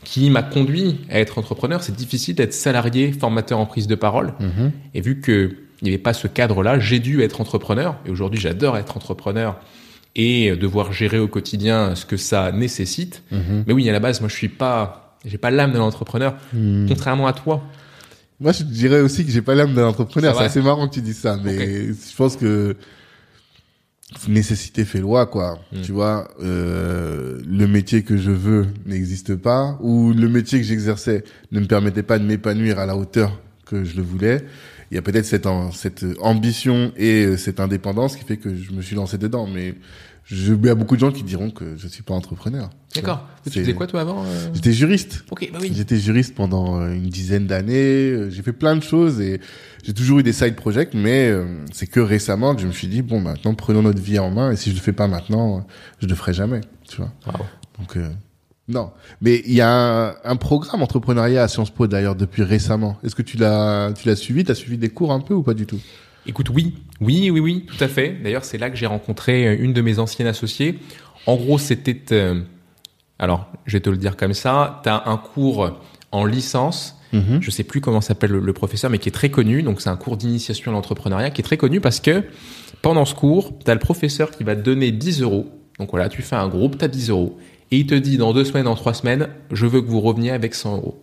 qui 0.04 0.30
m'a 0.30 0.42
conduit 0.42 1.00
à 1.10 1.18
être 1.18 1.38
entrepreneur. 1.38 1.82
C'est 1.82 1.94
difficile 1.94 2.34
d'être 2.34 2.54
salarié, 2.54 3.12
formateur 3.12 3.58
en 3.58 3.66
prise 3.66 3.86
de 3.86 3.94
parole. 3.94 4.34
Mhm. 4.40 4.72
Et 4.94 5.00
vu 5.00 5.20
que 5.20 5.56
il 5.82 5.86
n'y 5.86 5.90
avait 5.90 5.98
pas 5.98 6.12
ce 6.12 6.26
cadre-là, 6.26 6.78
j'ai 6.78 6.98
dû 6.98 7.22
être 7.22 7.40
entrepreneur. 7.40 7.96
Et 8.04 8.10
aujourd'hui, 8.10 8.38
j'adore 8.38 8.76
être 8.76 8.96
entrepreneur 8.96 9.58
et 10.14 10.54
devoir 10.56 10.92
gérer 10.92 11.18
au 11.18 11.28
quotidien 11.28 11.94
ce 11.94 12.04
que 12.04 12.16
ça 12.16 12.52
nécessite. 12.52 13.22
Mhm. 13.30 13.64
Mais 13.66 13.72
oui, 13.72 13.88
à 13.88 13.92
la 13.92 14.00
base, 14.00 14.20
moi, 14.20 14.28
je 14.28 14.34
suis 14.34 14.48
pas, 14.48 15.16
j'ai 15.24 15.38
pas 15.38 15.50
l'âme 15.50 15.72
d'un 15.72 15.80
entrepreneur. 15.80 16.34
Mhm. 16.52 16.86
Contrairement 16.88 17.26
à 17.26 17.32
toi. 17.32 17.62
Moi, 18.40 18.52
je 18.52 18.64
dirais 18.64 19.00
aussi 19.00 19.24
que 19.24 19.30
j'ai 19.30 19.42
pas 19.42 19.54
l'âme 19.54 19.74
d'un 19.74 19.86
entrepreneur. 19.86 20.34
C'est 20.36 20.44
assez 20.44 20.62
marrant 20.62 20.88
que 20.88 20.94
tu 20.94 21.02
dis 21.02 21.14
ça, 21.14 21.38
mais 21.42 21.88
je 21.88 22.16
pense 22.16 22.36
que 22.36 22.74
nécessité 24.28 24.84
fait 24.84 25.00
loi, 25.00 25.26
quoi. 25.26 25.58
Mm. 25.72 25.82
Tu 25.82 25.92
vois, 25.92 26.28
euh, 26.42 27.40
le 27.46 27.66
métier 27.66 28.02
que 28.02 28.16
je 28.16 28.30
veux 28.30 28.66
n'existe 28.86 29.36
pas, 29.36 29.78
ou 29.80 30.12
le 30.12 30.28
métier 30.28 30.58
que 30.58 30.64
j'exerçais 30.64 31.24
ne 31.52 31.60
me 31.60 31.66
permettait 31.66 32.02
pas 32.02 32.18
de 32.18 32.24
m'épanouir 32.24 32.78
à 32.78 32.86
la 32.86 32.96
hauteur 32.96 33.38
que 33.66 33.84
je 33.84 33.96
le 33.96 34.02
voulais. 34.02 34.44
Il 34.90 34.96
y 34.96 34.98
a 34.98 35.02
peut-être 35.02 35.26
cette, 35.26 35.46
cette 35.72 36.04
ambition 36.20 36.92
et 36.96 37.24
euh, 37.24 37.36
cette 37.36 37.60
indépendance 37.60 38.16
qui 38.16 38.24
fait 38.24 38.38
que 38.38 38.54
je 38.54 38.72
me 38.72 38.82
suis 38.82 38.96
lancé 38.96 39.18
dedans, 39.18 39.46
mais 39.46 39.74
je, 40.32 40.54
il 40.54 40.64
y 40.64 40.68
a 40.68 40.74
beaucoup 40.76 40.94
de 40.94 41.00
gens 41.00 41.10
qui 41.10 41.24
diront 41.24 41.50
que 41.50 41.76
je 41.76 41.88
suis 41.88 42.02
pas 42.04 42.14
entrepreneur. 42.14 42.70
D'accord. 42.94 43.26
Tu 43.44 43.60
faisais 43.60 43.74
quoi, 43.74 43.86
toi, 43.86 44.00
avant 44.02 44.24
euh 44.24 44.48
J'étais 44.54 44.72
juriste. 44.72 45.24
Ok, 45.30 45.48
bah 45.52 45.58
oui. 45.60 45.72
J'étais 45.74 45.96
juriste 45.98 46.34
pendant 46.36 46.80
euh, 46.80 46.92
une 46.94 47.08
dizaine 47.08 47.46
d'années. 47.46 48.10
euh, 48.10 48.30
J'ai 48.30 48.42
fait 48.42 48.52
plein 48.52 48.76
de 48.76 48.82
choses 48.82 49.20
et 49.20 49.40
j'ai 49.82 49.92
toujours 49.92 50.20
eu 50.20 50.22
des 50.22 50.32
side 50.32 50.54
projects, 50.54 50.94
mais 50.94 51.32
c'est 51.72 51.86
que 51.86 52.00
récemment 52.00 52.54
que 52.54 52.62
je 52.62 52.66
me 52.66 52.72
suis 52.72 52.86
dit 52.88 53.02
bon, 53.02 53.20
maintenant 53.20 53.54
prenons 53.54 53.82
notre 53.82 54.00
vie 54.00 54.18
en 54.18 54.30
main 54.30 54.52
et 54.52 54.56
si 54.56 54.70
je 54.70 54.76
le 54.76 54.80
fais 54.80 54.92
pas 54.92 55.08
maintenant, 55.08 55.66
je 56.00 56.06
le 56.06 56.14
ferai 56.14 56.32
jamais. 56.32 56.60
Tu 56.88 56.98
vois. 56.98 57.12
Donc 57.78 57.96
euh, 57.96 58.08
non. 58.68 58.90
Mais 59.20 59.42
il 59.46 59.54
y 59.54 59.60
a 59.62 59.70
un, 60.10 60.14
un 60.24 60.36
programme 60.36 60.82
entrepreneuriat 60.82 61.42
à 61.42 61.48
Sciences 61.48 61.70
Po 61.70 61.86
d'ailleurs 61.86 62.14
depuis 62.14 62.42
récemment. 62.44 62.98
Est-ce 63.02 63.14
que 63.16 63.22
tu 63.22 63.36
l'as 63.36 63.92
tu 63.96 64.06
l'as 64.06 64.16
suivi? 64.16 64.44
T'as 64.44 64.54
suivi 64.54 64.78
des 64.78 64.90
cours 64.90 65.12
un 65.12 65.20
peu 65.20 65.34
ou 65.34 65.42
pas 65.42 65.54
du 65.54 65.66
tout? 65.66 65.80
Écoute, 66.26 66.48
oui, 66.50 66.74
oui, 67.00 67.30
oui, 67.30 67.40
oui, 67.40 67.66
tout 67.66 67.82
à 67.82 67.88
fait. 67.88 68.16
D'ailleurs, 68.22 68.44
c'est 68.44 68.58
là 68.58 68.70
que 68.70 68.76
j'ai 68.76 68.86
rencontré 68.86 69.46
euh, 69.48 69.56
une 69.58 69.72
de 69.72 69.80
mes 69.80 69.98
anciennes 69.98 70.28
associées. 70.28 70.78
En 71.26 71.36
gros, 71.36 71.58
c'était, 71.58 72.02
euh, 72.12 72.40
alors, 73.18 73.46
je 73.66 73.76
vais 73.76 73.80
te 73.80 73.90
le 73.90 73.96
dire 73.96 74.16
comme 74.16 74.34
ça, 74.34 74.80
tu 74.82 74.88
as 74.88 75.02
un 75.06 75.16
cours 75.16 75.78
en 76.12 76.24
licence, 76.24 76.96
Mhm. 77.12 77.38
je 77.40 77.50
sais 77.50 77.64
plus 77.64 77.80
comment 77.80 78.00
s'appelle 78.00 78.30
le, 78.30 78.38
le 78.38 78.52
professeur, 78.52 78.88
mais 78.88 78.98
qui 78.98 79.08
est 79.08 79.12
très 79.12 79.30
connu. 79.30 79.64
Donc, 79.64 79.80
c'est 79.80 79.88
un 79.90 79.96
cours 79.96 80.16
d'initiation 80.16 80.70
à 80.70 80.74
l'entrepreneuriat 80.74 81.30
qui 81.30 81.40
est 81.40 81.44
très 81.44 81.56
connu 81.56 81.80
parce 81.80 81.98
que 81.98 82.22
pendant 82.82 83.04
ce 83.04 83.16
cours, 83.16 83.52
tu 83.64 83.68
as 83.70 83.74
le 83.74 83.80
professeur 83.80 84.30
qui 84.30 84.44
va 84.44 84.54
te 84.54 84.60
donner 84.60 84.92
10 84.92 85.20
euros. 85.22 85.48
Donc 85.80 85.90
voilà, 85.90 86.08
tu 86.08 86.22
fais 86.22 86.36
un 86.36 86.46
groupe, 86.48 86.78
tu 86.78 86.84
as 86.84 86.88
10 86.88 87.10
euros. 87.10 87.36
Et 87.72 87.78
il 87.78 87.86
te 87.86 87.94
dit 87.96 88.16
dans 88.16 88.32
deux 88.32 88.44
semaines, 88.44 88.64
dans 88.64 88.74
trois 88.76 88.94
semaines, 88.94 89.28
je 89.50 89.66
veux 89.66 89.80
que 89.80 89.88
vous 89.88 90.00
reveniez 90.00 90.30
avec 90.30 90.54
100 90.54 90.76
euros. 90.76 91.02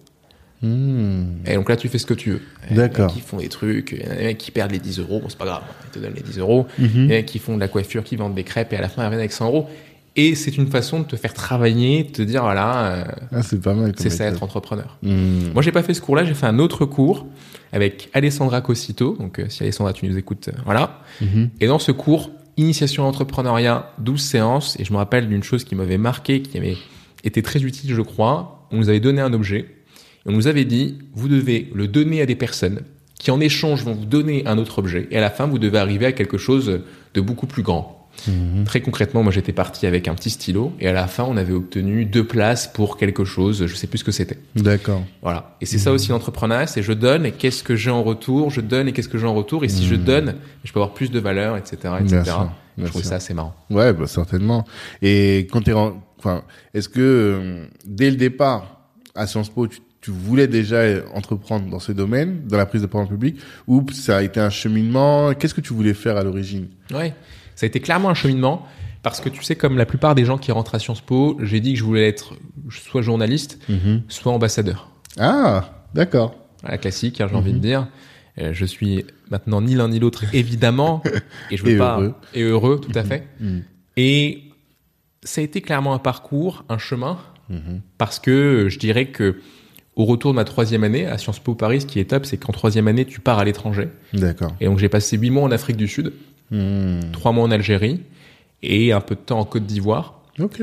Hmm. 0.62 1.46
Et 1.46 1.54
donc 1.56 1.70
là, 1.70 1.76
tu 1.76 1.88
fais 1.88 1.98
ce 2.00 2.06
que 2.06 2.14
tu 2.14 2.32
veux. 2.32 2.42
D'accord. 2.72 3.14
qui 3.14 3.22
font 3.22 3.38
des 3.38 3.48
trucs, 3.50 3.92
il 3.92 4.24
y 4.24 4.26
en 4.28 4.30
a 4.30 4.34
qui 4.34 4.52
perdent 4.52 4.72
les 4.72 4.80
10 4.80 5.00
euros, 5.00 5.20
bon, 5.22 5.30
c'est 5.30 5.38
pas 5.38 5.46
grave, 5.46 5.64
ils 5.86 5.92
te 5.92 6.00
donnent 6.00 6.16
les 6.16 6.22
10 6.22 6.40
euros. 6.40 6.66
Mhm. 6.80 6.90
Il 6.96 7.12
y 7.12 7.16
en 7.16 7.20
a 7.20 7.22
qui 7.22 7.40
font 7.40 7.56
de 7.56 7.60
la 7.60 7.68
coiffure, 7.68 8.04
qui 8.04 8.16
vendent 8.16 8.36
des 8.36 8.44
crêpes 8.44 8.74
et 8.74 8.78
à 8.78 8.82
la 8.82 8.90
fin, 8.90 9.04
ils 9.04 9.06
reviennent 9.06 9.20
avec 9.20 9.32
100 9.32 9.46
euros. 9.46 9.70
Et 10.16 10.34
c'est 10.34 10.58
une 10.58 10.66
façon 10.68 11.02
de 11.02 11.06
te 11.06 11.16
faire 11.16 11.34
travailler, 11.34 12.04
de 12.04 12.10
te 12.10 12.22
dire, 12.24 12.42
voilà, 12.42 12.86
euh, 12.88 13.04
Ah, 13.32 13.44
c'est 13.44 13.62
pas 13.62 13.76
mal. 13.76 13.94
comme 13.94 14.02
c'est 14.02 14.10
ça 14.10 14.26
être 14.26 14.42
entrepreneur. 14.42 14.98
Hmm. 15.04 15.52
Moi, 15.54 15.62
j'ai 15.62 15.72
pas 15.72 15.84
fait 15.84 15.94
ce 15.94 16.02
cours-là, 16.02 16.26
j'ai 16.26 16.34
fait 16.34 16.48
un 16.48 16.58
autre 16.58 16.86
cours 16.86 17.28
avec 17.72 18.10
Alessandra 18.14 18.62
Cosito. 18.62 19.16
Donc, 19.20 19.38
euh, 19.40 19.46
si 19.50 19.62
Alessandra, 19.62 19.94
tu 19.94 20.08
nous 20.08 20.18
écoutes, 20.18 20.48
euh, 20.48 20.58
voilà. 20.66 21.02
Mhm. 21.22 21.52
Et 21.62 21.68
dans 21.68 21.78
ce 21.78 21.92
cours, 21.92 22.32
initiation 22.58 23.04
à 23.04 23.06
l'entrepreneuriat, 23.06 23.92
12 24.00 24.20
séances, 24.20 24.76
et 24.80 24.86
je 24.86 24.92
me 24.92 24.98
rappelle 24.98 25.28
d'une 25.30 25.44
chose 25.44 25.64
qui 25.64 25.76
m'avait 25.76 26.00
marqué, 26.00 26.42
qui 26.42 26.58
avait 26.58 26.78
été 27.24 27.44
très 27.44 27.62
utile, 27.62 27.94
je 27.94 28.02
crois. 28.02 28.66
On 28.72 28.78
nous 28.78 28.90
avait 28.90 29.00
donné 29.00 29.22
un 29.22 29.32
objet, 29.34 29.60
et 29.60 29.68
On 30.28 30.34
nous 30.34 30.48
avait 30.48 30.66
dit, 30.66 30.98
vous 31.14 31.30
devez 31.30 31.72
le 31.74 31.88
donner 31.88 32.22
à 32.22 32.26
des 32.26 32.36
personnes 32.36 32.82
qui 33.18 33.32
en 33.32 33.40
échange 33.40 33.84
vont 33.84 33.94
vous 33.94 34.06
donner 34.06 34.46
un 34.46 34.58
autre 34.58 34.80
objet 34.80 35.08
et 35.10 35.18
à 35.18 35.22
la 35.22 35.30
fin 35.30 35.48
vous 35.48 35.58
devez 35.58 35.80
arriver 35.80 36.06
à 36.06 36.12
quelque 36.12 36.38
chose 36.38 36.82
de 37.14 37.22
beaucoup 37.22 37.48
plus 37.48 37.64
grand. 37.64 38.10
Mhm. 38.28 38.64
Très 38.66 38.82
concrètement, 38.82 39.24
moi 39.24 39.32
j'étais 39.32 39.54
parti 39.54 39.86
avec 39.86 40.08
un 40.08 40.16
petit 40.16 40.30
stylo 40.30 40.74
et 40.80 40.88
à 40.88 40.94
la 40.94 41.08
fin 41.08 41.24
on 41.24 41.38
avait 41.38 41.54
obtenu 41.54 42.06
deux 42.06 42.26
places 42.26 42.68
pour 42.68 42.98
quelque 42.98 43.24
chose, 43.24 43.66
je 43.66 43.76
sais 43.76 43.88
plus 43.88 44.00
ce 44.00 44.04
que 44.04 44.12
c'était. 44.12 44.38
D'accord. 44.56 45.04
Voilà. 45.22 45.56
Et 45.62 45.66
c'est 45.66 45.78
ça 45.78 45.92
aussi 45.92 46.10
l'entrepreneuriat, 46.10 46.68
c'est 46.68 46.82
je 46.82 46.94
donne 46.94 47.26
et 47.26 47.32
qu'est-ce 47.32 47.64
que 47.64 47.76
j'ai 47.76 47.92
en 47.92 48.04
retour, 48.04 48.50
je 48.50 48.62
donne 48.62 48.88
et 48.88 48.92
qu'est-ce 48.92 49.10
que 49.10 49.18
j'ai 49.18 49.28
en 49.28 49.36
retour 49.36 49.64
et 49.64 49.70
si 49.70 49.86
je 49.86 49.96
mhm. 49.96 50.04
donne, 50.04 50.36
je 50.64 50.74
peux 50.74 50.80
avoir 50.80 50.94
plus 50.94 51.12
de 51.12 51.20
valeur, 51.20 51.58
etc., 51.58 51.94
etc. 52.02 52.24
je 52.78 52.86
trouve 52.86 53.04
ça 53.04 53.16
assez 53.16 53.34
marrant. 53.34 53.56
Ouais, 53.70 53.94
bah, 53.94 54.08
certainement. 54.08 54.66
Et 55.02 55.48
quand 55.52 55.62
t'es, 55.62 55.74
enfin, 55.74 56.44
est-ce 56.74 56.90
que 56.90 57.00
euh, 57.00 57.66
dès 57.86 58.10
le 58.10 58.18
départ 58.18 58.82
à 59.16 59.26
Sciences 59.26 59.50
Po, 59.50 59.68
tu, 59.68 59.80
tu 60.02 60.12
voulais 60.12 60.48
déjà 60.48 60.84
entreprendre 61.14 61.70
dans 61.70 61.80
ce 61.80 61.92
domaine, 61.92 62.44
dans 62.48 62.58
la 62.58 62.66
prise 62.66 62.82
de 62.82 62.88
parole 62.88 63.08
publique, 63.08 63.40
ou 63.68 63.86
ça 63.92 64.18
a 64.18 64.22
été 64.22 64.40
un 64.40 64.50
cheminement? 64.50 65.34
Qu'est-ce 65.34 65.54
que 65.54 65.62
tu 65.62 65.74
voulais 65.74 65.94
faire 65.94 66.18
à 66.18 66.24
l'origine? 66.24 66.68
Ouais. 66.92 67.14
Ça 67.56 67.66
a 67.66 67.68
été 67.68 67.80
clairement 67.80 68.10
un 68.10 68.14
cheminement 68.14 68.68
parce 69.08 69.22
que 69.22 69.30
tu 69.30 69.42
sais, 69.42 69.56
comme 69.56 69.78
la 69.78 69.86
plupart 69.86 70.16
des 70.16 70.26
gens 70.26 70.38
qui 70.38 70.52
rentrent 70.52 70.76
à 70.76 70.80
Sciences 70.80 71.02
Po, 71.02 71.38
j'ai 71.42 71.60
dit 71.60 71.74
que 71.74 71.80
je 71.80 71.84
voulais 71.84 72.08
être 72.08 72.34
soit 72.70 73.02
journaliste, 73.02 73.60
mhm. 73.70 74.04
soit 74.10 74.32
ambassadeur. 74.32 74.90
Ah, 75.18 75.86
d'accord. 75.94 76.36
La 76.64 76.78
classique, 76.78 77.22
hein, 77.22 77.28
j'ai 77.30 77.36
envie 77.36 77.54
de 77.54 77.58
mhm. 77.58 77.62
dire. 77.62 77.88
Euh, 78.38 78.52
je 78.54 78.66
suis 78.66 79.06
maintenant 79.32 79.62
ni 79.62 79.76
l'un 79.76 79.88
ni 79.88 80.00
l'autre, 80.00 80.26
évidemment, 80.34 81.02
et 81.52 81.58
je 81.58 81.64
veux 81.64 81.78
pas 81.78 82.00
heureux. 82.00 82.16
et 82.34 82.42
heureux, 82.44 82.82
tout 82.82 82.92
à 82.98 83.04
mhm. 83.04 83.08
fait. 83.08 83.28
Et 83.96 84.44
ça 85.24 85.42
a 85.42 85.44
été 85.44 85.62
clairement 85.62 85.94
un 85.94 86.00
parcours, 86.00 86.66
un 86.70 86.78
chemin, 86.78 87.18
parce 87.98 88.20
que 88.20 88.68
je 88.70 88.78
dirais 88.78 89.06
que 89.06 89.38
au 89.98 90.06
retour 90.06 90.32
de 90.32 90.36
ma 90.36 90.46
troisième 90.46 90.84
année 90.84 91.08
à 91.08 91.18
Sciences 91.18 91.40
Po 91.40 91.56
Paris, 91.56 91.82
ce 91.82 91.88
qui 91.88 92.00
est 92.00 92.06
top, 92.06 92.26
c'est 92.26 92.38
qu'en 92.38 92.54
troisième 92.54 92.88
année, 92.88 93.04
tu 93.04 93.20
pars 93.20 93.40
à 93.40 93.44
l'étranger. 93.44 93.90
D'accord. 94.14 94.54
Et 94.62 94.66
donc 94.66 94.78
j'ai 94.78 94.90
passé 94.90 95.18
huit 95.18 95.32
mois 95.32 95.44
en 95.44 95.52
Afrique 95.52 95.76
du 95.76 95.88
Sud. 95.88 96.14
Hmm. 96.50 97.02
trois 97.12 97.34
mois 97.34 97.44
en 97.44 97.52
Algérie 97.52 98.00
et 98.64 98.94
un 98.94 99.02
peu 99.02 99.16
de 99.16 99.20
temps 99.20 99.40
en 99.40 99.44
Côte 99.44 99.66
d'Ivoire. 99.66 100.22
Ok. 100.40 100.62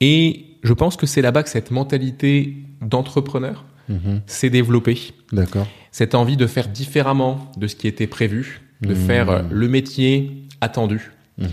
Et 0.00 0.44
je 0.62 0.72
pense 0.72 0.96
que 0.96 1.06
c'est 1.06 1.22
là-bas 1.22 1.42
que 1.42 1.48
cette 1.48 1.72
mentalité 1.72 2.54
d'entrepreneur 2.80 3.64
mhm. 3.88 4.20
s'est 4.26 4.50
développée. 4.50 4.98
D'accord. 5.32 5.66
Cette 5.90 6.14
envie 6.14 6.36
de 6.36 6.46
faire 6.46 6.68
différemment 6.68 7.50
de 7.56 7.66
ce 7.66 7.74
qui 7.74 7.88
était 7.88 8.06
prévu, 8.06 8.60
de 8.82 8.94
hmm. 8.94 8.96
faire 8.96 9.44
le 9.50 9.68
métier 9.68 10.46
attendu. 10.60 11.10
Mhm. 11.38 11.48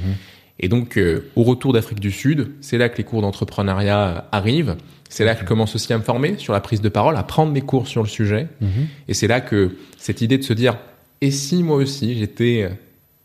Et 0.60 0.68
donc, 0.68 0.98
euh, 0.98 1.32
au 1.36 1.44
retour 1.44 1.74
d'Afrique 1.74 2.02
du 2.02 2.12
Sud, 2.12 2.52
c'est 2.62 2.78
là 2.78 2.90
que 2.90 2.98
les 2.98 3.04
cours 3.04 3.22
d'entrepreneuriat 3.22 4.28
arrivent. 4.32 4.76
C'est 5.10 5.26
là 5.26 5.36
que 5.36 5.42
je 5.42 5.46
commence 5.46 5.76
aussi 5.76 5.92
à 5.92 5.98
me 5.98 6.04
former 6.04 6.38
sur 6.38 6.54
la 6.54 6.62
prise 6.62 6.82
de 6.82 6.90
parole, 6.90 7.18
à 7.18 7.24
prendre 7.24 7.52
mes 7.52 7.62
cours 7.62 7.88
sur 7.88 8.04
le 8.04 8.08
sujet. 8.08 8.48
Mhm. 8.62 8.88
Et 9.08 9.14
c'est 9.14 9.28
là 9.28 9.42
que 9.42 9.76
cette 9.98 10.22
idée 10.22 10.38
de 10.38 10.44
se 10.44 10.54
dire, 10.54 10.78
et 11.22 11.32
si 11.32 11.64
moi 11.64 11.78
aussi 11.78 12.18
j'étais 12.18 12.70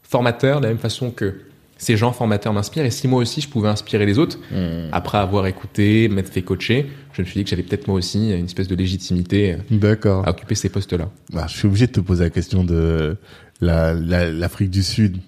formateur, 0.03 0.61
de 0.61 0.65
la 0.65 0.71
même 0.71 0.79
façon 0.79 1.11
que 1.11 1.35
ces 1.77 1.97
gens 1.97 2.13
formateurs 2.13 2.53
m'inspirent. 2.53 2.85
Et 2.85 2.91
si 2.91 3.09
moi 3.09 3.21
aussi 3.21 3.41
je 3.41 3.49
pouvais 3.49 3.69
inspirer 3.69 4.07
les 4.07 4.19
autres, 4.19 4.39
hmm. 4.51 4.89
après 4.93 5.19
avoir 5.19 5.47
écouté, 5.47 6.09
m'être 6.09 6.33
fait 6.33 6.43
coacher, 6.43 6.87
je 7.13 7.23
me 7.23 7.27
suis 7.27 7.39
dit 7.39 7.45
que 7.45 7.51
j'avais 7.51 7.63
peut-être 7.63 7.87
moi 7.87 7.97
aussi 7.97 8.33
une 8.33 8.47
espèce 8.47 8.69
de 8.69 8.75
légitimité 8.75 9.57
à 9.83 10.31
occuper 10.31 10.55
ces 10.55 10.69
postes-là. 10.69 11.11
Bah, 11.33 11.47
je 11.49 11.57
suis 11.57 11.67
obligé 11.67 11.87
de 11.87 11.93
te 11.93 12.01
poser 12.01 12.25
la 12.25 12.31
question 12.31 12.65
de 12.65 13.17
l'Afrique 13.61 14.71
du 14.71 14.83
Sud. 14.83 15.19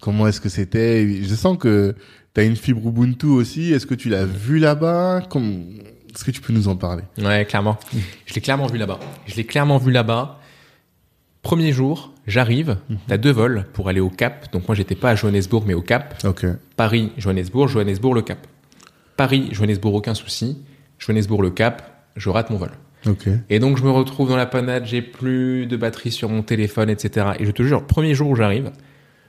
Comment 0.00 0.28
est-ce 0.28 0.40
que 0.40 0.48
c'était? 0.48 1.22
Je 1.22 1.34
sens 1.34 1.58
que 1.58 1.94
tu 2.38 2.44
as 2.44 2.46
une 2.46 2.56
fibre 2.56 2.88
Ubuntu 2.88 3.26
aussi. 3.26 3.72
Est-ce 3.72 3.84
que 3.84 3.96
tu 3.96 4.08
l'as 4.08 4.24
vu 4.24 4.58
là-bas? 4.60 5.18
Est-ce 5.18 6.24
que 6.24 6.30
tu 6.30 6.40
peux 6.40 6.52
nous 6.52 6.68
en 6.68 6.76
parler? 6.76 7.02
Ouais, 7.20 7.44
clairement. 7.44 7.76
Je 8.26 8.34
l'ai 8.34 8.40
clairement 8.40 8.68
vu 8.68 8.78
là-bas. 8.78 9.00
Je 9.26 9.34
l'ai 9.34 9.44
clairement 9.44 9.78
vu 9.78 9.90
là-bas. 9.90 10.38
Premier 11.42 11.72
jour, 11.72 12.12
j'arrive, 12.28 12.76
mhm. 12.88 12.98
t'as 13.08 13.16
deux 13.16 13.32
vols 13.32 13.66
pour 13.72 13.88
aller 13.88 13.98
au 13.98 14.08
Cap. 14.08 14.52
Donc 14.52 14.68
moi, 14.68 14.76
j'étais 14.76 14.94
pas 14.94 15.10
à 15.10 15.14
Johannesburg, 15.16 15.64
mais 15.66 15.74
au 15.74 15.82
Cap. 15.82 16.14
Paris, 16.76 17.12
Johannesburg, 17.18 17.68
Johannesburg, 17.68 18.14
le 18.14 18.22
Cap. 18.22 18.46
Paris, 19.16 19.48
Johannesburg, 19.50 19.94
aucun 19.94 20.14
souci. 20.14 20.58
Johannesburg, 21.00 21.42
le 21.42 21.50
Cap, 21.50 22.04
je 22.14 22.30
rate 22.30 22.50
mon 22.50 22.58
vol. 22.58 22.70
Et 23.48 23.58
donc 23.58 23.78
je 23.78 23.82
me 23.84 23.90
retrouve 23.90 24.28
dans 24.28 24.36
la 24.36 24.46
panade, 24.46 24.84
j'ai 24.84 25.02
plus 25.02 25.66
de 25.66 25.76
batterie 25.76 26.10
sur 26.10 26.28
mon 26.28 26.42
téléphone, 26.42 26.90
etc. 26.90 27.30
Et 27.38 27.46
je 27.46 27.50
te 27.52 27.62
jure, 27.62 27.86
premier 27.86 28.14
jour 28.14 28.28
où 28.28 28.36
j'arrive, 28.36 28.70